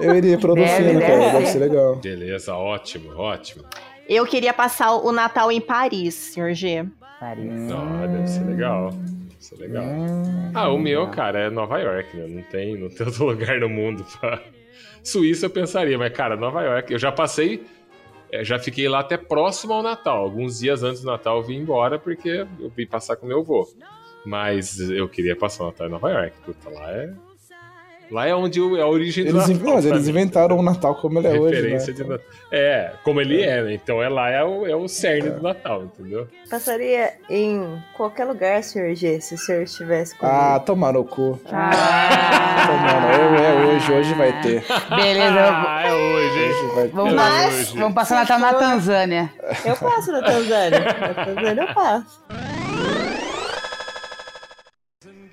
Eu 0.00 0.14
iria 0.14 0.38
pra 0.38 0.50
Ouro 0.50 0.62
Deve, 0.62 0.88
Fino, 0.88 1.00
cara, 1.00 1.16
deve. 1.18 1.32
deve 1.32 1.46
ser 1.46 1.58
legal. 1.58 1.96
Beleza, 1.96 2.54
ótimo, 2.54 3.16
ótimo. 3.16 3.64
Eu 4.08 4.26
queria 4.26 4.52
passar 4.52 4.92
o 4.94 5.10
Natal 5.12 5.50
em 5.50 5.60
Paris, 5.60 6.14
senhor 6.14 6.52
G. 6.54 6.84
Paris. 7.20 7.44
Não, 7.44 8.06
deve 8.06 8.26
ser 8.26 8.44
legal. 8.44 8.90
Deve 8.90 9.36
ser 9.38 9.56
legal. 9.56 9.84
Ah, 10.54 10.68
o 10.70 10.78
meu, 10.78 11.08
cara, 11.08 11.38
é 11.40 11.50
Nova 11.50 11.78
York, 11.78 12.16
né? 12.16 12.26
Não 12.26 12.42
tem, 12.42 12.76
não 12.78 12.88
tem 12.88 13.06
outro 13.06 13.24
lugar 13.26 13.58
no 13.60 13.68
mundo 13.68 14.04
pra. 14.20 14.40
Suíça 15.02 15.46
eu 15.46 15.50
pensaria, 15.50 15.96
mas, 15.98 16.12
cara, 16.12 16.36
Nova 16.36 16.62
York, 16.62 16.92
eu 16.92 16.98
já 16.98 17.12
passei. 17.12 17.62
eh, 18.32 18.42
Já 18.44 18.58
fiquei 18.58 18.88
lá 18.88 19.00
até 19.00 19.16
próximo 19.16 19.72
ao 19.74 19.82
Natal. 19.82 20.18
Alguns 20.18 20.58
dias 20.60 20.82
antes 20.82 21.02
do 21.02 21.06
Natal 21.06 21.38
eu 21.38 21.42
vim 21.42 21.56
embora 21.58 21.98
porque 21.98 22.46
eu 22.60 22.70
vim 22.70 22.86
passar 22.86 23.16
com 23.16 23.26
meu 23.26 23.40
avô. 23.40 23.66
Mas 24.24 24.78
eu 24.80 25.06
queria 25.08 25.36
passar 25.36 25.64
o 25.64 25.66
Natal 25.66 25.86
em 25.86 25.90
Nova 25.90 26.10
York. 26.10 26.32
Puta, 26.44 26.70
lá 26.70 26.90
é. 26.90 27.12
Lá 28.14 28.28
é 28.28 28.32
onde 28.34 28.60
é 28.60 28.80
a 28.80 28.86
origem 28.86 29.24
do 29.24 29.30
Eles, 29.30 29.48
Natal. 29.48 29.56
in- 29.56 29.66
não, 29.66 29.74
mas 29.74 29.84
eles 29.86 30.06
inventaram 30.06 30.56
o 30.56 30.62
Natal 30.62 30.94
como 30.94 31.18
ele 31.18 31.26
é 31.26 31.30
hoje, 31.32 31.40
né? 31.54 31.60
Referência 31.62 31.92
de 31.92 32.04
Natal. 32.04 32.26
É, 32.52 32.92
como 33.02 33.20
ele 33.20 33.42
é, 33.42 33.60
né? 33.60 33.74
Então 33.74 34.00
é 34.00 34.08
lá 34.08 34.30
é 34.30 34.44
o, 34.44 34.64
é 34.68 34.76
o 34.76 34.86
cerne 34.86 35.30
do 35.30 35.42
Natal, 35.42 35.82
entendeu? 35.82 36.28
Passaria 36.48 37.14
em 37.28 37.76
qualquer 37.96 38.24
lugar, 38.26 38.62
Sr. 38.62 38.94
G, 38.94 39.20
se 39.20 39.34
o 39.34 39.38
senhor 39.38 39.62
estivesse 39.62 40.14
comigo. 40.16 40.36
Ah, 40.38 40.60
tomar 40.60 40.92
no 40.92 41.04
cu. 41.04 41.40
Ah, 41.46 42.66
Tomar 42.68 43.18
no... 43.30 43.34
É 43.36 43.66
hoje, 43.74 43.92
hoje 43.92 44.14
vai 44.14 44.40
ter. 44.42 44.62
beleza. 44.94 45.40
Ah, 45.50 45.82
é 45.84 45.92
hoje? 45.92 46.38
Hoje 46.38 46.74
vai 46.76 46.84
ter. 46.84 46.94
Vamos, 46.94 47.14
Mas- 47.14 47.54
hoje. 47.70 47.78
vamos 47.78 47.94
passar 47.96 48.14
Natal 48.20 48.38
na 48.38 48.54
Tanzânia. 48.54 49.32
Eu 49.64 49.74
passo 49.76 50.12
na 50.12 50.22
Tanzânia. 50.22 50.80
na 50.80 51.14
Tanzânia 51.24 51.62
eu 51.68 51.74
passo. 51.74 52.22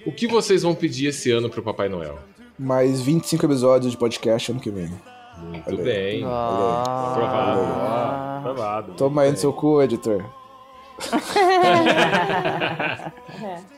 O 0.04 0.12
que 0.12 0.26
vocês 0.28 0.64
vão 0.64 0.74
pedir 0.74 1.10
esse 1.10 1.30
ano 1.30 1.48
pro 1.48 1.62
Papai 1.62 1.88
Noel? 1.88 2.18
Mais 2.62 3.02
25 3.02 3.44
episódios 3.44 3.92
de 3.92 3.98
podcast 3.98 4.52
ano 4.52 4.62
que 4.62 4.70
vem. 4.70 4.92
Muito 5.40 5.68
Olha 5.68 5.84
bem. 5.84 6.24
Ah. 6.24 7.12
Aprovado. 7.12 7.62
Aprovado. 8.38 8.94
Toma 8.94 9.24
aí 9.24 9.32
no 9.32 9.38
seu 9.38 9.52
cu, 9.52 9.82
editor. 9.82 10.24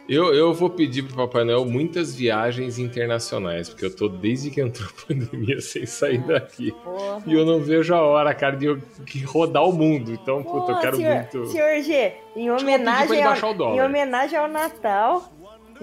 Eu, 0.07 0.34
eu 0.34 0.53
vou 0.53 0.69
pedir 0.69 1.03
pro 1.03 1.15
Papai 1.15 1.45
Noel 1.45 1.64
muitas 1.64 2.14
viagens 2.14 2.77
internacionais, 2.77 3.69
porque 3.69 3.85
eu 3.85 3.95
tô 3.95 4.10
desde 4.10 4.51
que 4.51 4.60
entrou 4.60 4.89
a 4.89 5.07
pandemia 5.07 5.61
sem 5.61 5.85
sair 5.85 6.18
daqui. 6.18 6.73
Porra. 6.84 7.23
E 7.26 7.34
eu 7.34 7.45
não 7.45 7.61
vejo 7.61 7.95
a 7.95 8.01
hora, 8.01 8.34
cara, 8.34 8.57
de 8.57 8.65
eu 8.65 8.81
rodar 9.26 9.64
o 9.64 9.72
mundo. 9.72 10.11
Então, 10.11 10.43
puta, 10.43 10.73
eu 10.73 10.80
quero 10.80 10.97
senhor, 10.97 11.15
muito. 11.15 11.45
senhor 11.47 11.81
G, 11.81 12.14
em 12.35 12.51
homenagem, 12.51 13.23
ao, 13.23 13.76
em 13.76 13.81
homenagem 13.81 14.38
ao 14.38 14.49
Natal, 14.49 15.31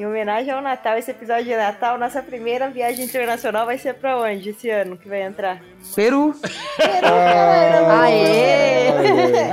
em 0.01 0.07
homenagem 0.07 0.51
ao 0.51 0.63
Natal, 0.63 0.97
esse 0.97 1.11
episódio 1.11 1.45
de 1.45 1.55
Natal, 1.55 1.99
nossa 1.99 2.23
primeira 2.23 2.71
viagem 2.71 3.05
internacional 3.05 3.67
vai 3.67 3.77
ser 3.77 3.93
pra 3.93 4.17
onde 4.19 4.49
esse 4.49 4.71
ano 4.71 4.97
que 4.97 5.07
vai 5.07 5.21
entrar? 5.23 5.61
Peru. 5.95 6.35
Ah, 7.05 8.05
Aê! 8.05 8.89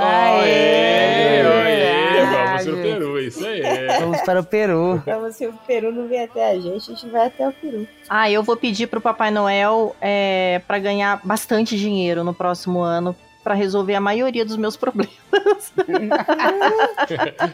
aê, 0.00 1.42
Aê, 1.42 2.24
vamos 2.24 2.64
pro. 2.64 2.76
Peru, 2.82 3.20
Isso 3.20 3.46
aí. 3.46 3.62
Vamos 4.00 4.20
para 4.22 4.40
o 4.40 4.44
Peru. 4.44 5.02
Então, 5.02 5.30
se 5.30 5.46
o 5.46 5.52
Peru 5.66 5.92
não 5.92 6.08
vier 6.08 6.24
até 6.24 6.50
a 6.50 6.54
gente, 6.58 6.90
a 6.90 6.94
gente 6.94 7.08
vai 7.10 7.26
até 7.26 7.46
o 7.46 7.52
Peru. 7.52 7.86
Ah, 8.08 8.30
eu 8.30 8.42
vou 8.42 8.56
pedir 8.56 8.86
pro 8.86 9.02
Papai 9.02 9.30
Noel 9.30 9.94
é, 10.00 10.62
para 10.66 10.78
ganhar 10.78 11.20
bastante 11.24 11.76
dinheiro 11.76 12.24
no 12.24 12.32
próximo 12.32 12.80
ano 12.80 13.14
para 13.48 13.54
resolver 13.54 13.94
a 13.94 14.00
maioria 14.00 14.44
dos 14.44 14.58
meus 14.58 14.76
problemas. 14.76 15.16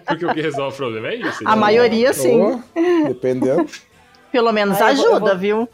Porque 0.09 0.27
o 0.27 0.35
que 0.35 0.41
resolve 0.41 0.75
o 0.75 0.77
problema 0.77 1.07
é 1.09 1.15
isso. 1.15 1.47
A 1.47 1.55
né? 1.55 1.61
maioria, 1.61 2.13
sim. 2.13 2.61
Dependendo. 3.07 3.65
Pelo 4.33 4.51
menos 4.51 4.81
Ah, 4.81 4.91
eu 4.91 4.97
vou- 4.97 5.05
eu 5.07 5.11
ajuda, 5.13 5.31
vou- 5.31 5.39
viu? 5.39 5.69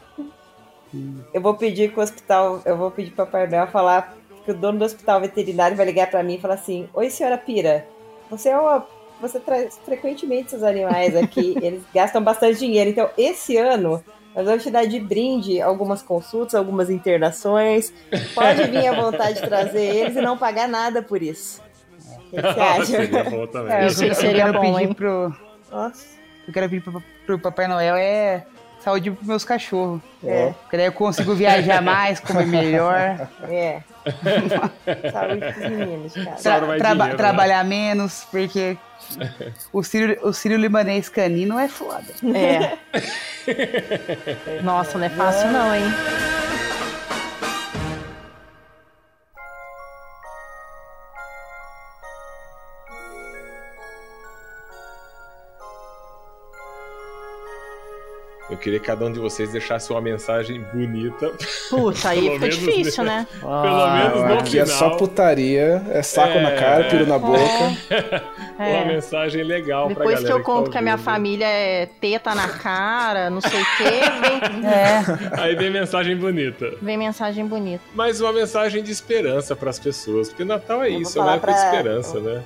Eu 1.33 1.41
vou 1.41 1.55
pedir 1.55 1.91
que 1.91 1.99
o 1.99 2.03
hospital, 2.03 2.61
eu 2.65 2.77
vou 2.77 2.91
pedir 2.91 3.09
pro 3.11 3.25
Papai 3.25 3.47
Noel 3.47 3.65
falar 3.65 4.15
que 4.45 4.51
o 4.51 4.53
dono 4.53 4.77
do 4.77 4.85
hospital 4.85 5.19
veterinário 5.21 5.75
vai 5.75 5.87
ligar 5.87 6.07
pra 6.07 6.21
mim 6.21 6.35
e 6.35 6.39
falar 6.39 6.53
assim: 6.55 6.87
Oi, 6.93 7.09
senhora 7.09 7.37
Pira, 7.37 7.87
você 8.29 8.49
é 8.49 8.57
uma. 8.57 8.85
Você 9.21 9.39
traz 9.39 9.79
frequentemente 9.83 10.51
seus 10.51 10.61
animais 10.63 11.15
aqui, 11.15 11.57
eles 11.63 11.81
gastam 11.93 12.21
bastante 12.21 12.59
dinheiro. 12.59 12.91
Então, 12.91 13.09
esse 13.17 13.57
ano, 13.57 14.03
nós 14.35 14.45
vamos 14.45 14.63
te 14.63 14.71
dar 14.71 14.85
de 14.85 14.99
brinde 14.99 15.61
algumas 15.61 16.01
consultas, 16.01 16.55
algumas 16.55 16.89
internações. 16.89 17.93
Pode 18.33 18.63
vir 18.69 18.87
à 18.87 18.93
vontade 18.93 19.41
de 19.41 19.47
trazer 19.47 19.95
eles 19.95 20.15
e 20.15 20.21
não 20.21 20.37
pagar 20.37 20.67
nada 20.67 21.01
por 21.01 21.21
isso. 21.21 21.61
O 22.27 22.35
que 22.35 22.41
você 22.41 22.59
acha? 22.59 22.85
Seria 22.85 23.23
bom 23.25 23.47
também. 23.47 23.73
É, 23.73 23.87
Isso 23.87 24.03
eu, 24.03 24.09
eu 24.09 24.15
seria 24.15 24.45
quero 24.45 24.53
bom, 24.53 24.73
pedir 24.73 24.87
hein? 24.87 24.93
pro. 24.93 25.35
Nossa. 25.69 26.05
Eu 26.47 26.53
quero 26.53 26.69
pedir 26.69 26.81
pro, 26.81 27.03
pro 27.25 27.39
Papai 27.39 27.67
Noel 27.67 27.95
é 27.95 28.45
saúde 28.83 29.11
pros 29.11 29.27
meus 29.27 29.45
cachorros. 29.45 30.01
É. 30.23 30.53
Porque 30.61 30.77
daí 30.77 30.85
eu 30.87 30.91
consigo 30.91 31.33
viajar 31.35 31.81
mais, 31.83 32.19
comer 32.19 32.47
melhor, 32.47 33.27
É. 33.49 33.81
Saúde 35.11 35.53
pros 35.53 35.69
meninos, 35.69 36.13
cara. 36.13 36.31
tra- 36.31 36.59
traba- 36.59 36.77
dinheiro, 36.77 37.03
né? 37.07 37.15
trabalhar 37.15 37.63
menos, 37.63 38.25
porque 38.31 38.77
o 39.71 39.83
Sírio, 39.83 40.19
o 40.23 40.33
Sírio 40.33 40.57
libanês 40.57 41.07
canino 41.09 41.59
é 41.59 41.67
foda. 41.67 42.03
É. 42.35 42.77
Nossa, 44.63 44.97
não 44.97 45.05
é 45.05 45.09
fácil 45.09 45.49
não, 45.51 45.75
hein? 45.75 45.83
Eu 58.51 58.57
queria 58.57 58.79
que 58.81 58.85
cada 58.85 59.05
um 59.05 59.11
de 59.11 59.17
vocês 59.17 59.49
deixasse 59.51 59.89
uma 59.91 60.01
mensagem 60.01 60.61
bonita. 60.73 61.31
Puta, 61.69 62.09
aí 62.09 62.19
fica 62.21 62.39
menos, 62.39 62.55
difícil, 62.57 63.03
né? 63.05 63.19
né? 63.19 63.27
Pelo 63.39 63.91
menos 63.93 64.19
no 64.29 64.33
Aqui 64.39 64.59
é 64.59 64.65
final. 64.65 64.77
só 64.79 64.89
putaria, 64.97 65.81
é 65.89 66.01
saco 66.03 66.37
na 66.39 66.51
É. 66.51 66.55
cara, 66.59 66.83
piro 66.83 67.07
na 67.07 67.17
boca. 67.17 67.39
Uma 68.59 68.67
É. 68.67 68.85
mensagem 68.85 69.41
legal 69.43 69.85
pra 69.87 69.95
Depois 69.95 70.15
galera 70.17 70.33
que 70.35 70.39
eu 70.41 70.43
conto 70.43 70.65
tá 70.65 70.71
que 70.73 70.77
a 70.77 70.81
minha 70.81 70.97
família 70.97 71.45
é 71.47 71.85
teta 71.85 72.35
na 72.35 72.49
cara, 72.49 73.29
não 73.29 73.39
sei 73.39 73.61
o 73.61 73.65
quê, 73.77 73.83
vem, 74.21 74.61
É. 74.69 75.41
Aí 75.41 75.55
vem 75.55 75.69
mensagem 75.71 76.17
bonita. 76.17 76.73
vem 76.81 76.97
mensagem 76.97 77.45
bonita. 77.47 77.81
Mas 77.95 78.19
uma 78.19 78.33
mensagem 78.33 78.83
de 78.83 78.91
esperança 78.91 79.55
pras 79.55 79.79
pessoas. 79.79 80.27
Porque 80.27 80.43
Natal 80.43 80.83
é 80.83 80.89
Eu 80.89 80.99
isso, 81.01 81.17
é 81.17 81.21
uma 81.21 81.35
época 81.35 81.53
de 81.53 81.57
pra- 81.57 81.65
esperança, 81.71 82.19
né? 82.19 82.41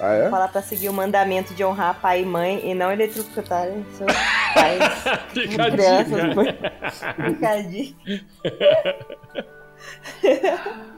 Ah, 0.00 0.14
é? 0.14 0.30
Falar 0.30 0.48
pra 0.48 0.62
seguir 0.62 0.88
o 0.88 0.92
mandamento 0.92 1.54
de 1.54 1.64
honrar 1.64 2.00
pai 2.00 2.22
e 2.22 2.26
mãe 2.26 2.60
e 2.64 2.74
não 2.74 2.92
eletrocutarem 2.92 3.84
seus 3.92 4.12
pais. 4.54 4.82
Fica 5.34 5.64
a 5.64 5.70
crianças. 5.70 6.22
dica. 6.28 6.72
Fica 7.26 7.48
a 7.48 7.62
dica. 7.62 7.98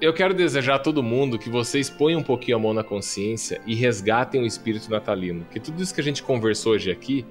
Eu 0.00 0.12
quero 0.12 0.34
desejar 0.34 0.74
a 0.74 0.78
todo 0.78 1.02
mundo 1.02 1.38
que 1.38 1.48
vocês 1.48 1.88
ponham 1.88 2.20
um 2.20 2.22
pouquinho 2.22 2.56
a 2.56 2.60
mão 2.60 2.74
na 2.74 2.84
consciência 2.84 3.60
e 3.64 3.74
resgatem 3.74 4.42
o 4.42 4.46
espírito 4.46 4.90
natalino. 4.90 5.46
Que 5.50 5.58
tudo 5.58 5.82
isso 5.82 5.94
que 5.94 6.00
a 6.00 6.04
gente 6.04 6.22
conversou 6.22 6.72
hoje 6.72 6.90
aqui, 6.90 7.24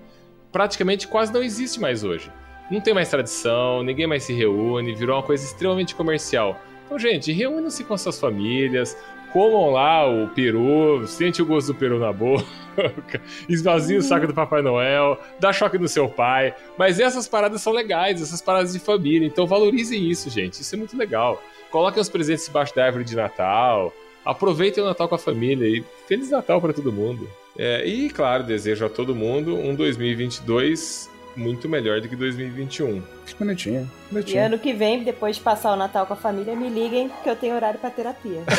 praticamente 0.52 1.08
quase 1.08 1.32
não 1.32 1.44
existe 1.44 1.80
mais 1.80 2.04
hoje. 2.04 2.32
Não 2.72 2.80
tem 2.82 2.94
mais 2.94 3.10
tradição, 3.10 3.84
ninguém 3.84 4.08
mais 4.08 4.24
se 4.24 4.34
reúne, 4.34 4.95
virou 4.95 5.18
uma 5.18 5.24
coisa 5.24 5.44
extremamente 5.44 5.94
comercial. 5.94 6.60
Então, 6.86 6.98
gente, 6.98 7.32
reúnam-se 7.32 7.84
com 7.84 7.98
suas 7.98 8.20
famílias, 8.20 8.98
comam 9.34 9.72
lá 9.72 10.08
o 10.08 10.28
peru, 10.28 11.06
sente 11.08 11.42
o 11.42 11.46
gosto 11.46 11.74
do 11.74 11.80
peru 11.80 12.00
na 12.00 12.14
boca, 12.14 12.46
esvazie 13.50 13.98
o 13.98 14.04
saco 14.04 14.28
do 14.28 14.34
Papai 14.34 14.62
Noel, 14.62 15.20
dá 15.40 15.52
choque 15.52 15.80
no 15.80 15.88
seu 15.88 16.08
pai. 16.08 16.56
Mas 16.78 17.00
essas 17.00 17.28
paradas 17.28 17.60
são 17.62 17.74
legais, 17.74 18.22
essas 18.22 18.42
paradas 18.42 18.72
de 18.74 18.80
família. 18.80 19.26
Então 19.26 19.48
valorizem 19.48 20.08
isso, 20.08 20.30
gente. 20.30 20.62
Isso 20.62 20.76
é 20.76 20.78
muito 20.78 20.96
legal. 20.96 21.42
Coloquem 21.72 22.00
os 22.00 22.10
presentes 22.10 22.46
debaixo 22.46 22.76
da 22.76 22.86
árvore 22.86 23.04
de 23.04 23.16
Natal. 23.16 23.92
Aproveitem 24.24 24.84
o 24.84 24.88
Natal 24.88 25.10
com 25.10 25.16
a 25.16 25.20
família 25.20 25.68
e 25.68 25.84
Feliz 26.08 26.30
Natal 26.30 26.62
para 26.62 26.72
todo 26.72 26.94
mundo. 26.94 27.28
É, 27.58 27.86
e, 27.86 28.12
claro, 28.12 28.44
desejo 28.44 28.86
a 28.86 28.90
todo 28.90 29.16
mundo 29.16 29.56
um 29.56 29.76
2022 29.76 31.10
muito 31.36 31.68
melhor 31.68 32.00
do 32.02 32.08
que 32.08 32.16
2021. 32.16 33.02
Que 33.26 33.34
bonitinho. 33.36 33.90
E 34.10 34.14
bonitinho. 34.14 34.46
ano 34.46 34.60
que 34.60 34.74
vem, 34.74 35.04
depois 35.04 35.38
de 35.38 35.42
passar 35.42 35.74
o 35.74 35.76
Natal 35.76 36.06
com 36.06 36.14
a 36.14 36.18
família, 36.18 36.56
me 36.56 36.70
liguem 36.70 37.10
que 37.24 37.30
eu 37.30 37.36
tenho 37.36 37.56
horário 37.56 37.80
pra 37.80 37.90
terapia. 37.90 38.42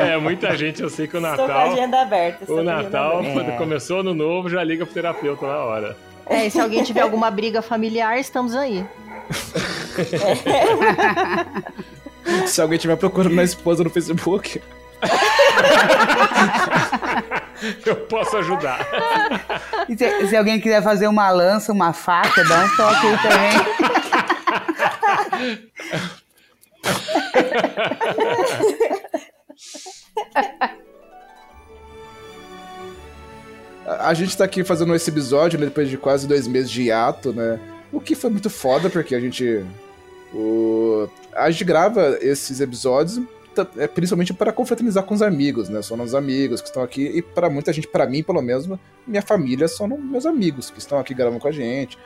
É, 0.00 0.16
muita 0.18 0.56
gente, 0.56 0.82
eu 0.82 0.90
sei 0.90 1.06
que 1.06 1.16
o 1.16 1.20
Estou 1.20 1.46
com 1.46 1.52
a 1.52 1.54
Natal. 1.54 1.72
agenda 1.72 2.02
aberta. 2.02 2.52
O 2.52 2.58
a 2.58 2.62
Natal, 2.62 3.18
aberta. 3.18 3.32
quando 3.32 3.56
começou 3.58 4.00
ano 4.00 4.14
novo, 4.14 4.48
já 4.48 4.62
liga 4.62 4.84
pro 4.84 4.94
terapeuta 4.94 5.46
na 5.46 5.56
hora. 5.58 5.96
É, 6.26 6.46
e 6.46 6.50
se 6.50 6.60
alguém 6.60 6.82
tiver 6.82 7.00
alguma 7.02 7.30
briga 7.30 7.62
familiar, 7.62 8.18
estamos 8.18 8.54
aí. 8.54 8.84
Se 12.46 12.60
alguém 12.60 12.76
estiver 12.76 12.96
procurando 12.96 13.38
a 13.38 13.44
esposa 13.44 13.84
no 13.84 13.90
Facebook, 13.90 14.60
Eu 17.84 17.96
posso 17.96 18.36
ajudar. 18.36 18.86
E 19.86 19.98
se, 19.98 20.28
se 20.28 20.36
alguém 20.36 20.58
quiser 20.58 20.82
fazer 20.82 21.06
uma 21.08 21.30
lança, 21.30 21.70
uma 21.70 21.92
faca, 21.92 22.42
dá 22.44 22.64
um 22.64 22.68
toque 22.74 23.06
aí 23.06 23.18
também. 23.22 23.50
a, 33.86 34.14
gente 34.14 34.34
tá 34.34 34.44
aqui 34.44 34.64
fazendo 34.64 34.94
esse 34.94 35.10
episódio, 35.10 35.58
né, 35.58 35.66
depois 35.66 35.90
de 35.90 35.98
quase 35.98 36.26
dois 36.26 36.46
meses 36.46 36.70
de 36.70 36.84
hiato, 36.84 37.34
né? 37.34 37.60
O 37.92 38.00
que 38.00 38.14
foi 38.14 38.30
muito 38.30 38.48
foda, 38.48 38.88
porque 38.88 39.14
a 39.14 39.20
gente. 39.20 39.62
O, 40.32 41.06
a 41.34 41.50
gente 41.50 41.64
grava 41.64 42.16
esses 42.22 42.58
episódios 42.60 43.20
é, 43.76 43.86
principalmente 43.86 44.32
para 44.34 44.52
confraternizar 44.52 45.04
com 45.04 45.14
os 45.14 45.22
amigos, 45.22 45.68
né? 45.68 45.80
São 45.82 46.00
os 46.02 46.14
amigos 46.14 46.60
que 46.60 46.68
estão 46.68 46.82
aqui, 46.82 47.02
e 47.14 47.22
para 47.22 47.48
muita 47.50 47.72
gente, 47.72 47.86
para 47.88 48.06
mim 48.06 48.22
pelo 48.22 48.40
menos, 48.42 48.68
minha 49.06 49.22
família 49.22 49.68
são 49.68 49.86
meus 49.88 50.26
amigos 50.26 50.70
que 50.70 50.78
estão 50.78 50.98
aqui 50.98 51.14
gravando 51.14 51.40
com 51.40 51.48
a 51.48 51.52
gente. 51.52 51.98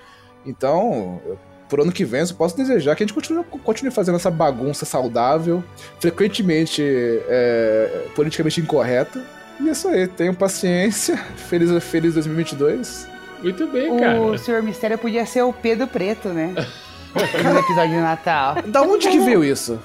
Então, 0.47 1.20
eu- 1.27 1.39
por 1.69 1.81
ano 1.81 1.93
que 1.93 2.03
vem, 2.05 2.20
eu 2.20 2.27
só 2.27 2.35
posso 2.35 2.57
desejar 2.57 2.97
que 2.97 3.03
a 3.03 3.07
gente 3.07 3.12
continue, 3.15 3.45
continue 3.45 3.93
fazendo 3.93 4.16
essa 4.16 4.31
bagunça 4.31 4.87
saudável, 4.87 5.62
frequentemente 6.01 6.83
é, 6.83 8.07
politicamente 8.15 8.61
incorreta. 8.61 9.23
E 9.61 9.69
é 9.69 9.73
isso 9.73 9.87
aí, 9.89 10.07
tenham 10.07 10.33
paciência. 10.35 11.16
Feliz, 11.49 11.70
feliz 11.85 12.15
2022. 12.15 13.07
Muito 13.43 13.66
bem, 13.69 13.97
cara. 13.99 14.20
O 14.20 14.39
Senhor 14.39 14.62
Mistério 14.62 14.97
podia 14.99 15.27
ser 15.27 15.43
o 15.43 15.53
Pedro 15.53 15.87
Preto, 15.87 16.29
né? 16.31 16.55
No 17.15 17.59
episódio 17.59 17.91
de 17.91 18.01
Natal. 18.01 18.57
Da 18.66 18.83
onde 18.83 19.09
que 19.09 19.19
veio 19.19 19.43
isso? 19.43 19.81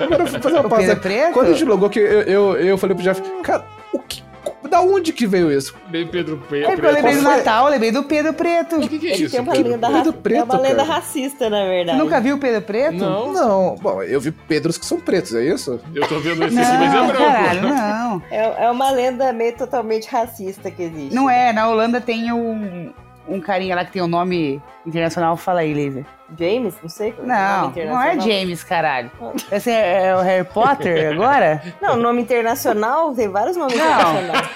Agora 0.00 0.22
eu 0.22 0.26
vou 0.26 0.40
fazer 0.40 0.54
uma 0.60 0.68
pausa. 0.68 0.86
Pedro 0.86 1.00
Preto? 1.02 1.32
Quando 1.32 1.46
a 1.48 1.52
gente 1.52 1.64
logou 1.64 1.88
que 1.90 1.98
eu, 1.98 2.22
eu, 2.22 2.56
eu 2.56 2.78
falei 2.78 2.94
pro 2.94 3.04
Jeff, 3.04 3.20
cara, 3.42 3.64
o 3.92 3.98
que, 4.00 4.22
da 4.68 4.80
onde 4.80 5.12
que 5.12 5.26
veio 5.26 5.50
isso? 5.50 5.74
Bem, 5.88 6.06
Pedro 6.06 6.38
Pe- 6.48 6.64
É 6.64 6.70
porque 6.72 6.86
eu 6.86 6.92
lembrei 6.92 7.14
do? 7.16 7.22
Natal, 7.22 7.66
eu 7.66 7.70
lembrei 7.70 7.90
do 7.92 8.02
Pedro 8.04 8.32
Preto. 8.34 8.76
O 8.76 8.88
que, 8.88 8.98
que 8.98 9.08
é 9.10 9.16
isso? 9.16 9.30
tem 9.30 9.40
uma 9.40 9.52
Pedro 9.52 9.70
lenda, 9.72 9.88
Pedro 9.90 10.12
Preto, 10.12 10.40
é 10.40 10.44
uma 10.44 10.58
lenda 10.58 10.76
cara. 10.84 10.88
racista, 10.94 11.48
na 11.50 11.58
Você 11.62 11.68
verdade. 11.68 11.98
nunca 11.98 12.20
viu 12.20 12.34
o 12.36 12.38
Pedro 12.38 12.62
Preto? 12.62 12.96
Não, 12.98 13.32
Não, 13.32 13.74
bom, 13.76 14.02
eu 14.02 14.20
vi 14.20 14.32
Pedros 14.32 14.76
que 14.76 14.84
são 14.84 14.98
pretos, 15.00 15.34
é 15.34 15.44
isso? 15.44 15.80
eu 15.94 16.06
tô 16.08 16.18
vendo 16.18 16.44
esse 16.44 16.58
aqui, 16.58 16.76
mas 16.78 16.94
é 16.94 16.96
Não, 16.96 17.06
branco. 17.06 17.24
caralho, 17.24 17.62
não. 17.62 18.22
É, 18.30 18.64
é 18.66 18.70
uma 18.70 18.90
lenda 18.90 19.32
meio 19.32 19.52
totalmente 19.56 20.08
racista 20.08 20.70
que 20.70 20.82
existe. 20.82 21.14
Não 21.14 21.28
é, 21.30 21.52
na 21.52 21.68
Holanda 21.68 22.00
tem 22.00 22.32
um, 22.32 22.92
um 23.28 23.40
carinha 23.40 23.74
lá 23.74 23.84
que 23.84 23.92
tem 23.92 24.02
o 24.02 24.04
um 24.04 24.08
nome 24.08 24.62
internacional, 24.86 25.36
fala 25.36 25.60
aí, 25.60 25.74
Laser. 25.74 26.04
James? 26.38 26.74
Não 26.82 26.88
sei. 26.88 27.14
é 27.16 27.22
Não, 27.22 27.62
nome 27.68 27.84
não 27.84 28.02
é. 28.02 28.20
James, 28.20 28.64
caralho. 28.64 29.10
Esse 29.50 29.70
é, 29.70 30.06
é 30.06 30.16
o 30.16 30.20
Harry 30.20 30.44
Potter 30.44 31.12
agora? 31.12 31.62
Não, 31.80 31.96
nome 31.96 32.22
internacional, 32.22 33.14
tem 33.14 33.28
vários 33.28 33.56
nomes 33.56 33.76
Não. 33.76 33.84
internacionais. 33.86 34.50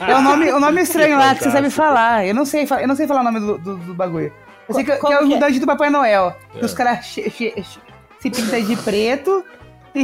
É 0.00 0.14
o 0.14 0.22
nome, 0.22 0.52
o 0.52 0.60
nome 0.60 0.82
estranho 0.82 1.18
lá 1.18 1.34
que 1.34 1.44
você 1.44 1.50
sabe 1.50 1.70
falar. 1.70 2.26
Eu 2.26 2.34
não 2.34 2.44
sei, 2.44 2.66
eu 2.80 2.88
não 2.88 2.96
sei 2.96 3.06
falar 3.06 3.20
o 3.20 3.24
nome 3.24 3.40
do, 3.40 3.58
do, 3.58 3.76
do 3.76 3.94
bagulho. 3.94 4.32
Eu 4.68 4.74
sei 4.74 4.84
que, 4.84 4.96
que 4.96 5.12
é 5.12 5.16
o 5.16 5.26
que 5.26 5.32
é? 5.32 5.36
mudante 5.36 5.60
do 5.60 5.66
Papai 5.66 5.90
Noel. 5.90 6.34
Que 6.52 6.64
os 6.64 6.74
caras 6.74 7.06
se 7.06 8.30
pintam 8.30 8.62
de 8.62 8.76
preto 8.76 9.44
E, 9.98 10.02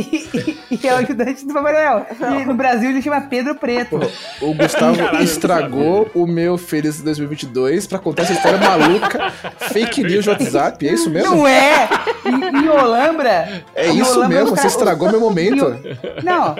e- 0.70 0.78
e 0.82 0.89
é 0.89 0.94
o 0.94 0.97
ajudante 0.97 1.44
do 1.47 1.52
Papai 1.52 1.73
Noel. 1.74 2.06
E 2.40 2.44
no 2.47 2.55
Brasil 2.55 2.89
ele 2.90 3.02
chama 3.02 3.20
Pedro 3.20 3.55
Preto. 3.55 4.01
O 4.40 4.55
Gustavo 4.55 4.97
Caralho, 4.97 5.23
estragou 5.23 6.10
o 6.14 6.27
meu 6.27 6.56
Feliz 6.56 7.02
2022 7.02 7.86
pra 7.86 7.98
contar 7.98 8.23
essa 8.23 8.32
história 8.32 8.59
maluca, 8.59 9.31
fake 9.70 10.02
news 10.02 10.24
de 10.24 10.31
WhatsApp, 10.31 10.89
é 10.89 10.93
isso 10.94 11.10
mesmo? 11.10 11.36
Não 11.36 11.47
é! 11.47 11.89
Em, 12.24 12.64
em 12.64 12.69
Olambra. 12.70 13.62
É 13.74 13.89
em 13.89 13.98
isso 14.01 14.12
Olambra, 14.14 14.28
mesmo, 14.28 14.44
os 14.44 14.51
você 14.52 14.56
caras- 14.56 14.73
estragou 14.73 15.10
meu 15.10 15.20
momento. 15.20 15.77
Não. 16.24 16.55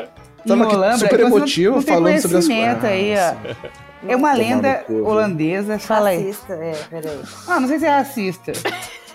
Tava 0.47 0.61
em 0.63 0.67
aqui 0.67 0.75
Olambra, 0.77 0.99
super 0.99 1.19
não- 1.21 1.27
emotivo 1.29 1.77
não 1.77 1.83
tem 1.83 1.95
falando 1.95 2.21
sobre 2.21 2.37
as 2.37 2.47
conhecimento 2.47 2.87
aí, 2.87 3.15
ó. 3.17 3.53
É 4.09 4.17
uma 4.17 4.33
lenda 4.35 4.85
no 4.89 5.07
holandesa, 5.07 5.79
fala 5.79 6.09
aí. 6.11 6.19
Racista, 6.27 6.53
é, 6.55 6.73
peraí. 6.91 7.21
Ah, 7.47 7.61
não 7.61 7.69
sei 7.69 7.79
se 7.79 7.87
é 7.87 7.91
racista. 7.91 8.53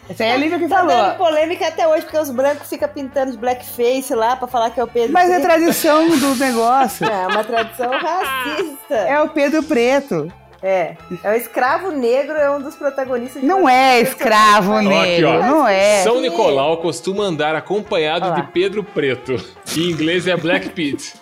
Essa 0.09 0.23
aí 0.23 0.29
é 0.29 0.33
a 0.33 0.37
Lívia 0.37 0.59
que 0.59 0.67
Tá 0.67 0.77
falou. 0.77 0.95
dando 0.95 1.17
polêmica 1.17 1.67
até 1.67 1.87
hoje, 1.87 2.03
porque 2.03 2.17
os 2.17 2.29
brancos 2.29 2.69
ficam 2.69 2.87
pintando 2.89 3.31
de 3.31 3.37
blackface 3.37 4.13
lá 4.15 4.35
pra 4.35 4.47
falar 4.47 4.69
que 4.69 4.79
é 4.79 4.83
o 4.83 4.87
Pedro 4.87 5.11
Mas 5.13 5.29
é 5.29 5.33
Preto. 5.39 5.43
tradição 5.47 6.09
do 6.17 6.35
negócio. 6.35 7.05
É 7.05 7.27
uma 7.27 7.43
tradição 7.43 7.91
racista. 7.91 8.95
É 8.95 9.21
o 9.21 9.29
Pedro 9.29 9.63
Preto. 9.63 10.31
É. 10.63 10.95
É 11.23 11.31
o 11.31 11.35
escravo 11.35 11.91
negro, 11.91 12.35
é 12.35 12.49
um 12.49 12.59
dos 12.59 12.75
protagonistas. 12.75 13.41
de 13.41 13.47
Não 13.47 13.69
é 13.69 13.99
escravo 14.01 14.73
aqui, 14.73 14.87
negro, 14.87 15.29
ó. 15.29 15.39
não 15.45 15.67
é. 15.67 16.01
São 16.01 16.19
Nicolau 16.19 16.77
costuma 16.77 17.23
andar 17.25 17.55
acompanhado 17.55 18.33
de 18.33 18.43
Pedro 18.51 18.83
Preto. 18.83 19.35
Em 19.77 19.81
inglês 19.91 20.25
é 20.27 20.35
Black 20.35 20.69
Pete. 20.69 21.13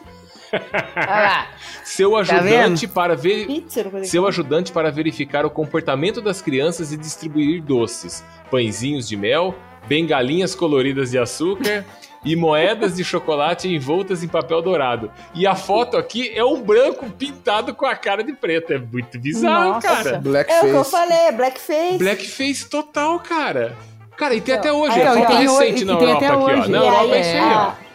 Olha 0.54 1.06
lá. 1.22 1.48
Seu 1.86 2.12
Tá 2.12 2.18
ajudante 2.20 2.88
para 2.88 3.16
ver. 3.16 3.48
Seu 4.04 4.26
ajudante 4.28 4.72
para 4.72 4.92
verificar 4.92 5.46
o 5.46 5.50
comportamento 5.52 6.20
das 6.20 6.42
crianças 6.42 6.92
e 6.92 6.98
distribuir 6.98 7.62
doces, 7.62 8.24
pãezinhos 8.50 9.08
de 9.08 9.16
mel, 9.16 9.54
bengalinhas 9.88 10.56
coloridas 10.56 11.12
de 11.12 11.20
açúcar 11.20 11.86
e 12.24 12.36
moedas 12.36 12.96
de 12.96 13.04
chocolate 13.04 13.68
envoltas 13.68 14.24
em 14.24 14.28
papel 14.28 14.60
dourado. 14.64 15.12
E 15.36 15.46
a 15.46 15.54
foto 15.54 15.96
aqui 15.96 16.32
é 16.36 16.44
um 16.44 16.60
branco 16.60 17.08
pintado 17.12 17.72
com 17.76 17.86
a 17.86 17.96
cara 17.96 18.24
de 18.24 18.34
preto. 18.34 18.74
É 18.74 18.80
muito 18.80 19.20
bizarro, 19.20 19.74
Nossa. 19.74 19.88
cara. 19.88 20.10
É 20.10 20.18
o 20.18 20.22
que 20.22 20.28
eu 20.28 20.32
Blackface. 20.32 20.92
falei, 20.92 21.18
é 21.20 21.32
blackface. 21.32 21.98
Blackface 22.00 22.66
total, 22.68 23.20
cara. 23.20 23.78
Cara, 24.18 24.34
e 24.34 24.42
tem 24.42 24.56
Então, 24.56 24.84
até 24.84 24.92
hoje. 24.92 25.00
aí, 25.00 25.02
é 25.02 25.14
foto 25.20 25.28
tem 25.28 25.38
recente 25.38 25.86
na 25.86 25.94
Europa 25.94 26.16
até 26.16 26.26
aqui, 26.28 26.36
ó. 26.36 26.46
hoje. 26.46 26.72
Na 26.72 26.78
E 26.78 26.82
Europa 26.88 27.04
aí, 27.04 27.12
é 27.12 27.22
isso 27.22 27.30
aí, 27.30 27.38
a- 27.54 27.68
ó. 27.80 27.86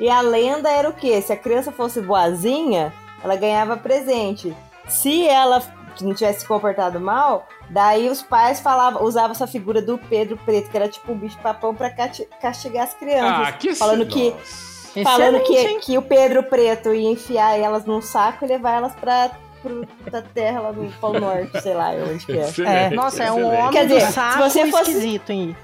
E 0.00 0.08
a 0.10 0.20
lenda 0.22 0.68
era 0.68 0.88
o 0.88 0.92
quê? 0.92 1.22
Se 1.22 1.32
a 1.32 1.36
criança 1.36 1.70
fosse 1.70 2.00
boazinha, 2.00 2.92
ela 3.22 3.36
ganhava 3.36 3.76
presente. 3.76 4.54
Se 4.88 5.26
ela 5.28 5.62
não 6.00 6.14
tivesse 6.14 6.40
se 6.40 6.46
comportado 6.46 6.98
mal, 6.98 7.46
daí 7.70 8.08
os 8.08 8.22
pais 8.22 8.60
falavam, 8.60 9.04
usavam 9.04 9.32
essa 9.32 9.46
figura 9.46 9.80
do 9.82 9.98
Pedro 9.98 10.36
Preto, 10.38 10.70
que 10.70 10.76
era 10.76 10.88
tipo 10.88 11.12
um 11.12 11.16
bicho 11.16 11.38
papão 11.38 11.74
pra 11.74 11.90
cati- 11.90 12.26
castigar 12.40 12.84
as 12.84 12.94
crianças. 12.94 13.48
Ah, 13.48 13.52
que 13.52 13.74
falando 13.74 14.06
que 14.06 14.30
Nossa. 14.30 15.02
falando 15.04 15.36
Excelente, 15.36 15.74
que, 15.80 15.86
que 15.92 15.98
o 15.98 16.02
Pedro 16.02 16.42
Preto 16.44 16.92
ia 16.94 17.10
enfiar 17.10 17.58
elas 17.58 17.84
num 17.84 18.00
saco 18.02 18.44
e 18.44 18.48
levar 18.48 18.72
elas 18.76 18.94
pra, 18.94 19.30
pro, 19.62 19.86
pra 20.04 20.22
terra 20.22 20.60
lá 20.60 20.72
do 20.72 20.90
Polo 21.00 21.20
Norte, 21.20 21.60
sei 21.60 21.74
lá 21.74 21.90
onde 21.90 22.24
que 22.26 22.32
é. 22.32 22.42
Excelente, 22.48 22.94
Nossa, 22.96 23.22
é 23.24 23.30
um 23.32 23.46
homem 23.46 23.70
Quer 23.70 23.86
do 23.86 23.94
dizer, 23.94 24.06
se 24.06 24.12
saco 24.12 24.38
você 24.42 24.70
fosse- 24.70 24.90
esquisito, 24.90 25.30
hein? 25.30 25.56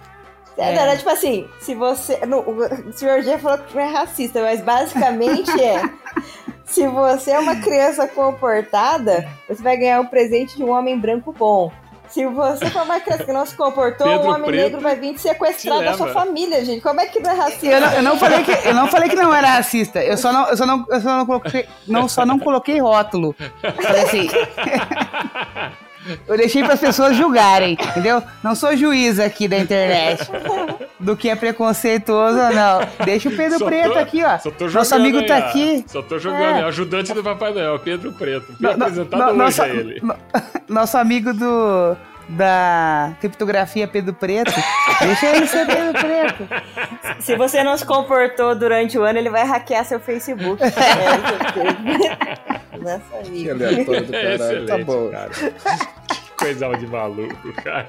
É, 0.59 0.74
não, 0.74 0.82
era 0.82 0.97
tipo 0.97 1.09
assim, 1.10 1.48
se 1.60 1.74
você. 1.74 2.18
no- 2.26 2.40
o 2.40 2.93
senhor 2.93 3.22
G 3.22 3.39
falou 3.39 3.59
que 3.59 3.74
não 3.76 3.82
é 3.82 3.93
racista, 3.93 4.43
mas 4.43 4.60
basicamente 4.60 5.51
é. 5.62 5.82
Se 6.66 6.86
você 6.86 7.30
é 7.30 7.39
uma 7.39 7.56
criança 7.56 8.06
comportada, 8.06 9.26
você 9.48 9.62
vai 9.62 9.74
ganhar 9.78 10.01
um 10.01 10.06
presente 10.06 10.55
de 10.59 10.62
um 10.62 10.70
homem 10.70 10.98
branco 10.98 11.32
bom. 11.32 11.72
Se 12.10 12.26
você 12.26 12.66
for 12.66 12.82
uma 12.82 13.01
criança 13.01 13.24
que 13.24 13.32
não 13.32 13.47
se 13.47 13.55
comportou, 13.55 14.06
Pedro 14.06 14.28
um 14.28 14.35
homem 14.35 14.51
Preto 14.51 14.62
negro 14.64 14.80
vai 14.82 14.94
vir 14.97 15.14
te 15.14 15.20
sequestrar 15.22 15.78
te 15.78 15.85
da 15.85 15.94
sua 15.94 16.09
família, 16.09 16.62
gente. 16.64 16.82
Como 16.82 17.01
é 17.01 17.06
que 17.06 17.20
não 17.20 17.30
é 17.30 17.35
racista? 17.35 17.66
Eu 17.66 17.80
não, 17.80 17.93
eu 17.93 18.02
não 18.02 18.18
falei 18.18 18.43
que, 18.44 18.51
eu 18.68 18.74
não 18.74 18.86
falei 18.89 19.09
que 19.09 19.16
não 19.16 19.35
era 19.35 19.48
racista. 19.48 20.02
Eu 20.05 20.16
só 20.18 20.30
não, 20.30 20.48
eu 20.48 20.56
só 20.59 20.66
não, 20.66 20.85
eu 20.90 21.01
só 21.01 21.16
não 21.16 21.24
coloquei, 21.26 21.66
não, 21.86 22.06
só 22.09 22.26
não 22.26 22.39
coloquei 22.39 22.78
rótulo. 22.80 23.35
Falei 23.82 24.02
assim. 24.02 24.28
Eu 26.26 26.36
deixei 26.36 26.62
para 26.62 26.74
as 26.74 26.80
pessoas 26.80 27.16
julgarem, 27.16 27.72
entendeu? 27.74 28.22
Não 28.43 28.55
sou 28.55 28.76
juiz 28.76 29.18
aqui 29.18 29.47
da 29.48 29.59
internet 29.59 30.28
do 31.01 31.16
que 31.16 31.28
é 31.28 31.36
preconceituoso 31.36 32.39
ou 32.39 32.52
não. 32.55 32.80
Deixa 33.05 33.28
o 33.28 33.36
Pedro 33.36 33.59
Só 33.59 33.64
Preto 33.66 33.93
tô- 33.93 33.98
aqui, 33.98 34.22
ó. 34.24 34.39
Nosso 34.72 34.94
amigo 34.94 35.18
aí, 35.18 35.26
tá 35.26 35.36
aqui. 35.39 35.85
Só 35.86 36.02
tô 36.02 36.18
jogando, 36.18 36.59
É. 36.59 36.64
ajudante 36.64 37.12
do 37.12 37.22
Papai 37.22 37.52
Noel, 37.52 37.78
Pedro 37.78 38.12
Preto. 38.12 38.47
Fui 38.47 38.56
No- 38.60 38.70
apresentado 38.70 39.20
no- 39.20 39.26
hoje 39.28 39.36
nosso, 39.39 39.62
a 39.62 39.68
ele. 39.68 40.01
no- 40.02 40.16
nosso 40.68 40.97
amigo 40.98 41.32
do 41.32 41.97
da 42.28 43.12
criptografia 43.20 43.88
Pedro 43.88 44.12
Preto. 44.12 44.52
Deixa 45.00 45.26
ele 45.26 45.46
ser 45.46 45.66
Pedro 45.66 45.92
Preto. 46.00 46.48
Se 47.20 47.36
você 47.36 47.62
não 47.64 47.76
se 47.76 47.84
comportou 47.86 48.55
durante 48.55 48.98
o 48.98 49.02
ano, 49.02 49.18
ele 49.18 49.30
vai 49.30 49.44
hackear 49.46 49.84
seu 49.84 49.98
Facebook. 50.00 50.62
É, 52.72 52.78
Nessa 52.78 53.22
Que 53.24 53.50
aleatório 53.50 54.06
do 54.06 54.14
É 54.14 54.38
caralho. 54.38 54.66
Tá 54.66 54.78
bom. 54.78 55.10
cara. 55.10 55.30
Que 55.30 56.30
coisa 56.36 56.68
de 56.76 56.86
maluco, 56.86 57.52
cara. 57.55 57.88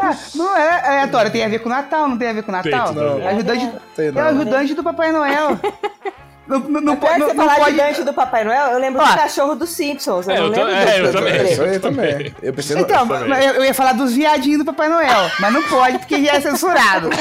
Ah, 0.00 0.16
não 0.34 0.56
é 0.56 0.86
aleatório, 0.88 1.30
tem 1.30 1.44
a 1.44 1.48
ver 1.48 1.60
com 1.60 1.68
o 1.68 1.72
Natal, 1.72 2.08
não 2.08 2.18
tem 2.18 2.28
a 2.28 2.32
ver 2.32 2.42
com 2.42 2.50
o 2.52 2.62
Tem 2.62 2.72
Natal? 2.72 2.88
a 2.88 2.92
ver. 3.14 3.22
É 3.22 3.28
ajudante, 3.28 3.72
Tem 3.94 4.06
é 4.06 4.10
o 4.10 4.12
não. 4.14 4.22
ajudante 4.22 4.74
do 4.74 4.82
Papai 4.82 5.12
Noel. 5.12 5.58
Não, 6.50 6.58
não, 6.60 6.80
não, 6.80 6.92
Apesar 6.94 7.14
de 7.14 7.20
po- 7.20 7.26
você 7.28 7.34
não, 7.34 7.34
não 7.34 7.34
falar 7.46 7.64
pode. 7.64 7.70
gigante 7.76 8.02
do 8.02 8.12
Papai 8.12 8.44
Noel, 8.44 8.66
eu 8.72 8.78
lembro 8.78 9.00
Ó. 9.00 9.04
do 9.06 9.14
cachorro 9.16 9.54
dos 9.54 9.70
Simpsons. 9.70 10.26
Eu 10.28 10.34
É, 10.34 10.38
não 10.38 10.46
eu 10.46 10.52
tô- 10.52 10.64
lembro 10.64 10.80
é, 10.80 10.98
do 11.00 11.06
eu 11.06 11.12
também. 11.12 11.52
Isso 11.52 11.62
aí 11.62 11.78
também. 11.78 12.34
Eu 12.42 12.52
pensei 12.52 12.76
no... 12.76 12.82
Então, 12.82 13.08
eu, 13.16 13.54
eu 13.54 13.64
ia 13.64 13.72
falar 13.74 13.92
dos 13.92 14.12
viadinhos 14.12 14.58
do 14.58 14.64
Papai 14.64 14.88
Noel, 14.88 15.30
mas 15.38 15.52
não 15.52 15.62
pode 15.62 15.98
porque 15.98 16.22
já 16.24 16.32
é 16.34 16.40
censurado. 16.40 17.08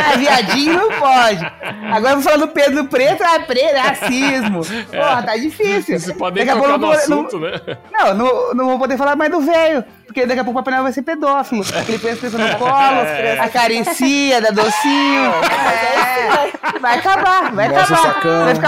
Ah, 0.00 0.16
viadinho 0.16 0.74
não 0.74 0.88
pode. 0.98 1.44
Agora 1.92 2.12
eu 2.12 2.20
vou 2.20 2.22
falar 2.22 2.36
do 2.36 2.48
Pedro 2.48 2.84
Preto, 2.84 3.22
ah, 3.24 3.40
preto, 3.40 3.74
racismo. 3.76 4.60
Porra, 4.90 5.22
tá 5.22 5.36
difícil. 5.36 5.98
Vocês 5.98 6.16
podem 6.16 6.44
Daqui 6.46 6.56
a 6.56 6.62
pouco 6.62 6.78
no 6.78 6.86
eu 6.86 6.92
assunto, 6.92 7.38
né? 7.40 7.52
Não, 7.90 8.14
não, 8.14 8.54
não 8.54 8.66
vou 8.66 8.78
poder 8.78 8.96
falar 8.96 9.16
mais 9.16 9.30
do 9.30 9.40
velho, 9.40 9.84
porque 10.06 10.24
daqui 10.24 10.40
a 10.40 10.44
pouco 10.44 10.58
o 10.60 10.62
Papai 10.62 10.74
Noel 10.74 10.84
vai 10.84 10.92
ser 10.92 11.02
pedófilo. 11.02 11.64
Ele 11.88 11.98
põe 11.98 12.12
as 12.12 12.18
pessoas 12.18 12.42
no 12.50 12.56
colo, 12.58 12.70
É. 12.72 13.38
acaricia, 13.40 14.40
dá 14.40 14.50
docinho. 14.50 15.32
É, 15.82 16.78
vai 16.80 16.98
acabar, 16.98 17.52
vai 17.52 17.68
o 17.68 17.70
acabar. 17.78 18.02
sacão. 18.02 18.44
Vai 18.44 18.54
ficar, 18.54 18.67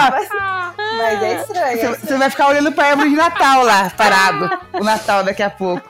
Mas 0.96 1.22
é 1.22 1.40
estranho. 1.40 1.66
é 1.66 1.76
você, 1.76 1.76
estranho. 1.76 1.96
você 2.00 2.16
vai 2.16 2.30
ficar 2.30 2.48
olhando 2.48 2.72
pra 2.72 2.86
árvore 2.88 3.10
de 3.10 3.16
Natal 3.16 3.62
lá, 3.64 3.90
parado. 3.96 4.50
O 4.72 4.84
Natal 4.84 5.24
daqui 5.24 5.42
a 5.42 5.50
pouco. 5.50 5.88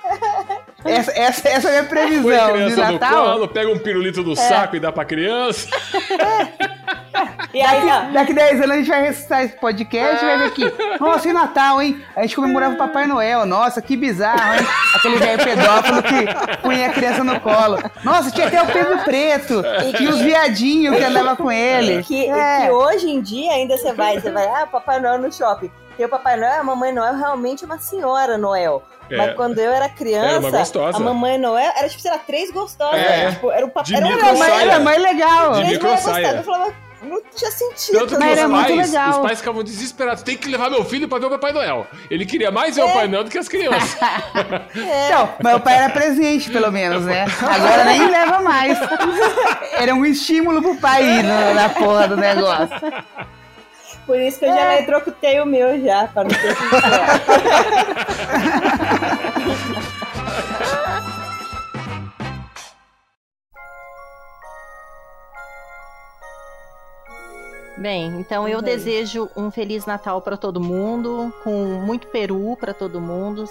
Essa, 0.85 1.13
essa, 1.13 1.49
essa 1.49 1.69
é 1.69 1.79
a 1.81 1.83
minha 1.83 2.23
Põe 2.23 2.37
a 2.37 2.49
previsão 2.49 2.49
de 2.49 2.53
criança 2.53 2.87
no 2.87 2.93
Natal. 2.99 3.25
colo, 3.25 3.49
pega 3.49 3.71
um 3.71 3.79
pirulito 3.79 4.23
do 4.23 4.35
saco 4.35 4.77
e 4.77 4.81
dá 4.81 4.91
pra 4.91 5.05
criança. 5.05 5.69
E 7.53 7.61
aí, 7.61 7.83
ó, 7.91 8.13
Daqui 8.13 8.33
10 8.33 8.61
anos 8.61 8.71
a 8.71 8.77
gente 8.79 8.89
vai 8.89 9.03
ressuscitar 9.03 9.43
esse 9.43 9.57
podcast 9.57 10.25
e 10.25 10.27
vai 10.29 10.39
ver 10.39 10.45
aqui. 10.47 10.65
Nossa, 11.01 11.29
e 11.29 11.33
Natal, 11.33 11.83
hein? 11.83 12.01
A 12.15 12.23
gente 12.23 12.37
comemorava 12.37 12.75
o 12.75 12.79
Papai 12.79 13.07
Noel. 13.07 13.45
Nossa, 13.45 13.83
que 13.83 13.97
bizarro, 13.97 14.55
hein? 14.55 14.67
Aquele 14.95 15.17
velho 15.17 15.43
pedófilo 15.45 16.03
que 16.03 16.57
punha 16.63 16.87
a 16.87 16.93
criança 16.93 17.25
no 17.25 17.41
colo. 17.41 17.79
Nossa, 18.05 18.31
tinha 18.31 18.47
até 18.47 18.63
o 18.63 18.67
Pedro 18.67 18.99
Preto. 19.05 19.63
E 20.01 20.07
os 20.07 20.21
viadinhos 20.21 20.97
que 20.97 21.03
andava 21.03 21.35
com 21.37 21.51
ele. 21.51 22.03
que, 22.05 22.31
É. 22.31 22.67
que 22.67 22.71
hoje 22.71 23.11
em 23.11 23.21
dia 23.21 23.53
ainda 23.53 23.77
você 23.77 23.93
vai, 23.93 24.21
você 24.21 24.31
vai, 24.31 24.47
ah, 24.47 24.67
Papai 24.71 25.01
Noel 25.01 25.19
no 25.19 25.33
shopping. 25.33 25.71
Porque 25.89 26.05
o 26.05 26.09
Papai 26.09 26.37
Noel, 26.39 26.61
a 26.61 26.65
Mamãe 26.65 26.93
Noel 26.93 27.17
realmente 27.17 27.65
é 27.65 27.67
uma 27.67 27.79
senhora 27.79 28.39
Noel. 28.39 28.83
É. 29.11 29.17
Mas 29.17 29.35
quando 29.35 29.59
eu 29.59 29.73
era 29.73 29.89
criança, 29.89 30.29
Era 30.29 30.39
uma 30.39 30.51
gostosa. 30.51 30.97
a 30.97 31.01
Mamãe 31.01 31.37
Noel 31.37 31.73
era 31.77 31.89
tipo, 31.89 32.01
sei 32.01 32.13
lá, 32.13 32.19
três 32.19 32.53
gostosas. 32.53 32.95
É. 33.01 33.33
Tipo, 33.33 33.51
era 33.51 33.67
o 33.67 33.71
papai. 33.71 33.97
Era 33.97 34.09
Era 34.09 34.61
era 34.63 34.79
mais 34.81 35.03
legal. 35.03 35.53
De 35.55 35.79
três 35.79 36.01
saia. 36.01 36.23
gostosas. 36.23 36.37
Eu 36.37 36.45
falava, 36.45 36.73
não 37.03 37.23
tinha 37.35 37.51
sentido. 37.51 37.99
Tanto 37.99 38.15
que 38.15 38.19
Mas 38.21 38.33
os 38.33 38.39
era 38.39 38.49
muito 38.49 38.67
pais, 38.67 38.89
legal. 38.91 39.11
os 39.11 39.19
pais 39.19 39.39
ficavam 39.39 39.63
desesperados. 39.65 40.23
Tem 40.23 40.37
que 40.37 40.49
levar 40.49 40.71
meu 40.71 40.85
filho 40.85 41.09
pra 41.09 41.19
ver 41.19 41.27
o 41.27 41.31
Papai 41.31 41.53
Noel. 41.53 41.87
Ele 42.11 42.27
queria 42.27 42.51
mais 42.51 42.77
ver 42.77 42.83
o 42.83 42.87
Papai 42.89 43.09
Noel 43.09 43.25
do 43.25 43.31
que 43.31 43.39
as 43.39 43.49
crianças. 43.49 43.97
Então, 45.07 45.35
mas 45.43 45.57
o 45.57 45.61
pai 45.61 45.75
era 45.77 45.91
presente, 45.91 46.51
pelo 46.51 46.71
menos, 46.71 47.05
né? 47.05 47.25
Agora 47.41 47.85
nem 47.85 48.09
leva 48.09 48.41
mais. 48.41 48.79
Era 49.75 49.95
um 49.95 50.05
estímulo 50.05 50.63
pro 50.63 50.77
pai 50.77 51.03
ir 51.03 51.23
na, 51.23 51.55
na 51.55 51.69
porra 51.69 52.09
do 52.09 52.17
negócio. 52.17 52.93
Por 54.07 54.19
isso 54.21 54.39
que 54.39 54.45
eu 54.45 54.55
já 54.55 54.75
eletrocutei 54.75 55.41
o 55.41 55.47
meu 55.47 55.81
já, 55.83 56.07
pra 56.09 56.25
não 56.25 56.31
ter 56.31 56.57
que 56.57 56.63
Bem, 67.81 68.09
então 68.21 68.47
eu 68.47 68.61
bem. 68.61 68.77
desejo 68.77 69.31
um 69.35 69.51
feliz 69.51 69.87
Natal 69.87 70.21
pra 70.21 70.37
todo 70.37 70.61
mundo, 70.61 71.33
com 71.43 71.65
muito 71.85 72.07
peru 72.09 72.55
pra 72.61 72.75
todo 72.75 73.01
mundo. 73.01 73.45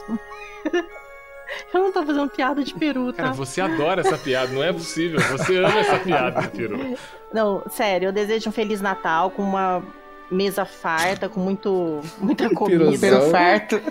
eu 1.73 1.79
não 1.81 1.91
tô 1.91 2.03
fazendo 2.05 2.29
piada 2.29 2.63
de 2.63 2.73
peru, 2.75 3.11
tá? 3.11 3.23
Cara, 3.23 3.33
você 3.33 3.59
adora 3.59 4.01
essa 4.01 4.17
piada, 4.17 4.51
não 4.53 4.63
é 4.63 4.71
possível. 4.71 5.19
Você 5.31 5.57
ama 5.57 5.79
essa 5.79 5.97
piada, 5.97 6.47
Piru. 6.47 6.95
Não, 7.33 7.63
sério, 7.71 8.09
eu 8.09 8.11
desejo 8.11 8.49
um 8.49 8.53
feliz 8.53 8.79
Natal 8.81 9.31
com 9.31 9.41
uma 9.41 9.81
mesa 10.29 10.63
farta, 10.63 11.27
com 11.27 11.39
muito 11.39 11.99
muita 12.19 12.49
comida, 12.53 12.99
Pelo 12.99 13.17
Não. 13.25 13.31
farto. 13.31 13.81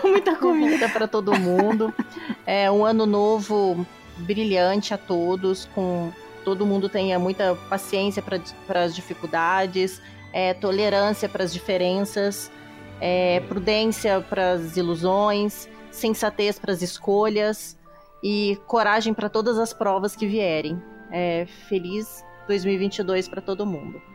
com 0.00 0.08
muita 0.08 0.36
comida 0.36 0.88
pra 0.88 1.08
todo 1.08 1.34
mundo. 1.38 1.92
É 2.46 2.70
um 2.70 2.84
ano 2.84 3.06
novo 3.06 3.84
brilhante 4.18 4.94
a 4.94 4.98
todos, 4.98 5.68
com 5.74 6.12
todo 6.44 6.66
mundo 6.66 6.88
tenha 6.88 7.18
muita 7.18 7.54
paciência 7.68 8.22
para 8.22 8.82
as 8.84 8.94
dificuldades, 8.94 10.00
é, 10.32 10.52
tolerância 10.54 11.28
para 11.28 11.44
as 11.44 11.52
diferenças, 11.52 12.50
é, 13.00 13.40
prudência 13.40 14.20
para 14.20 14.52
as 14.52 14.76
ilusões, 14.76 15.68
sensatez 15.90 16.58
para 16.58 16.72
as 16.72 16.82
escolhas 16.82 17.78
e 18.22 18.58
coragem 18.66 19.14
para 19.14 19.28
todas 19.28 19.58
as 19.58 19.72
provas 19.72 20.14
que 20.14 20.26
vierem. 20.26 20.80
É, 21.10 21.46
feliz 21.68 22.24
2022 22.46 23.28
para 23.28 23.40
todo 23.40 23.64
mundo. 23.64 24.13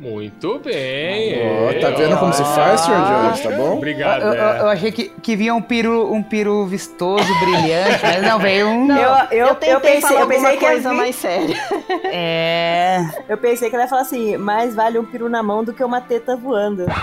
Muito 0.00 0.58
bem. 0.60 1.34
É, 1.34 1.78
tá 1.78 1.90
vendo 1.90 2.16
como 2.16 2.32
se 2.32 2.42
faz, 2.42 2.80
Sr. 2.80 2.90
Jones? 2.90 3.40
Tá 3.42 3.50
bom? 3.50 3.76
Obrigado. 3.76 4.22
Eu, 4.22 4.32
eu- 4.32 4.42
é. 4.48 4.60
eu 4.60 4.68
achei 4.68 4.90
que, 4.90 5.10
que 5.22 5.36
vinha 5.36 5.54
um 5.54 5.60
piru, 5.60 6.10
um 6.10 6.22
piru 6.22 6.64
vistoso, 6.66 7.22
brilhante, 7.40 7.98
mas 8.02 8.22
não, 8.22 8.38
veio 8.38 8.66
um. 8.66 8.86
Não, 8.86 8.96
Eu- 8.96 9.26
eu- 9.30 9.46
eu 9.48 9.54
tentei 9.56 9.74
eu 9.74 9.80
pensei- 9.80 10.00
falar 10.00 10.20
eu 10.22 10.26
pensei 10.26 10.46
alguma 10.46 10.58
que 10.58 10.66
coisa 10.66 10.88
vir- 10.90 10.96
mais 10.96 11.14
séria. 11.16 11.56
É. 12.12 13.02
Eu 13.28 13.36
pensei 13.38 13.68
que 13.68 13.74
ela 13.76 13.84
ia 13.84 13.88
falar 13.90 14.02
assim, 14.02 14.36
mais 14.36 14.74
vale 14.74 14.98
um 14.98 15.04
peru 15.04 15.28
na 15.28 15.42
mão 15.42 15.62
do 15.62 15.72
que 15.72 15.84
uma 15.84 16.00
teta 16.00 16.34
voando. 16.34 16.86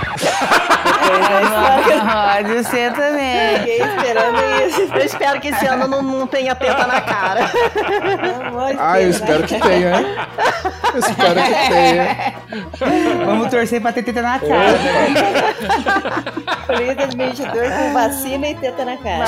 Pode 1.07 2.63
ser 2.65 2.91
também. 2.93 3.59
Fiquei 3.59 3.77
esperando 3.81 4.37
isso. 4.67 4.81
Eu 4.93 5.05
espero 5.05 5.39
que 5.39 5.47
esse 5.49 5.65
ano 5.65 5.87
não, 5.87 6.01
não 6.01 6.27
tenha 6.27 6.53
teta 6.55 6.85
na 6.87 6.99
cara. 7.01 7.49
Ah, 8.79 9.01
eu 9.01 9.09
espero 9.09 9.43
que 9.43 9.59
tenha, 9.59 9.99
hein? 9.99 10.05
Eu 10.93 10.99
espero 10.99 11.41
que 11.41 11.69
tenha. 11.69 12.33
Vamos 13.25 13.49
torcer 13.49 13.81
pra 13.81 13.91
ter 13.91 14.03
teta 14.03 14.21
na 14.21 14.39
cara. 14.39 14.77
Feliz 16.67 16.95
2022 16.95 17.73
com 17.73 17.93
vacina 17.93 18.49
e 18.49 18.55
teta 18.55 18.85
na 18.85 18.97
cara. 18.97 19.25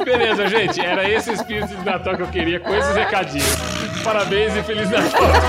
Beleza, 0.04 0.48
gente. 0.48 0.80
Era 0.80 1.08
esse 1.08 1.32
espírito 1.32 1.74
de 1.74 1.84
Natal 1.84 2.16
que 2.16 2.22
eu 2.22 2.28
queria 2.28 2.60
com 2.60 2.74
esses 2.74 2.94
recadinhos. 2.94 3.56
Parabéns 4.02 4.56
e 4.56 4.62
Feliz 4.62 4.90
Natal 4.90 5.20
a 5.24 5.40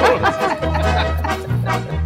todos. 1.77 2.00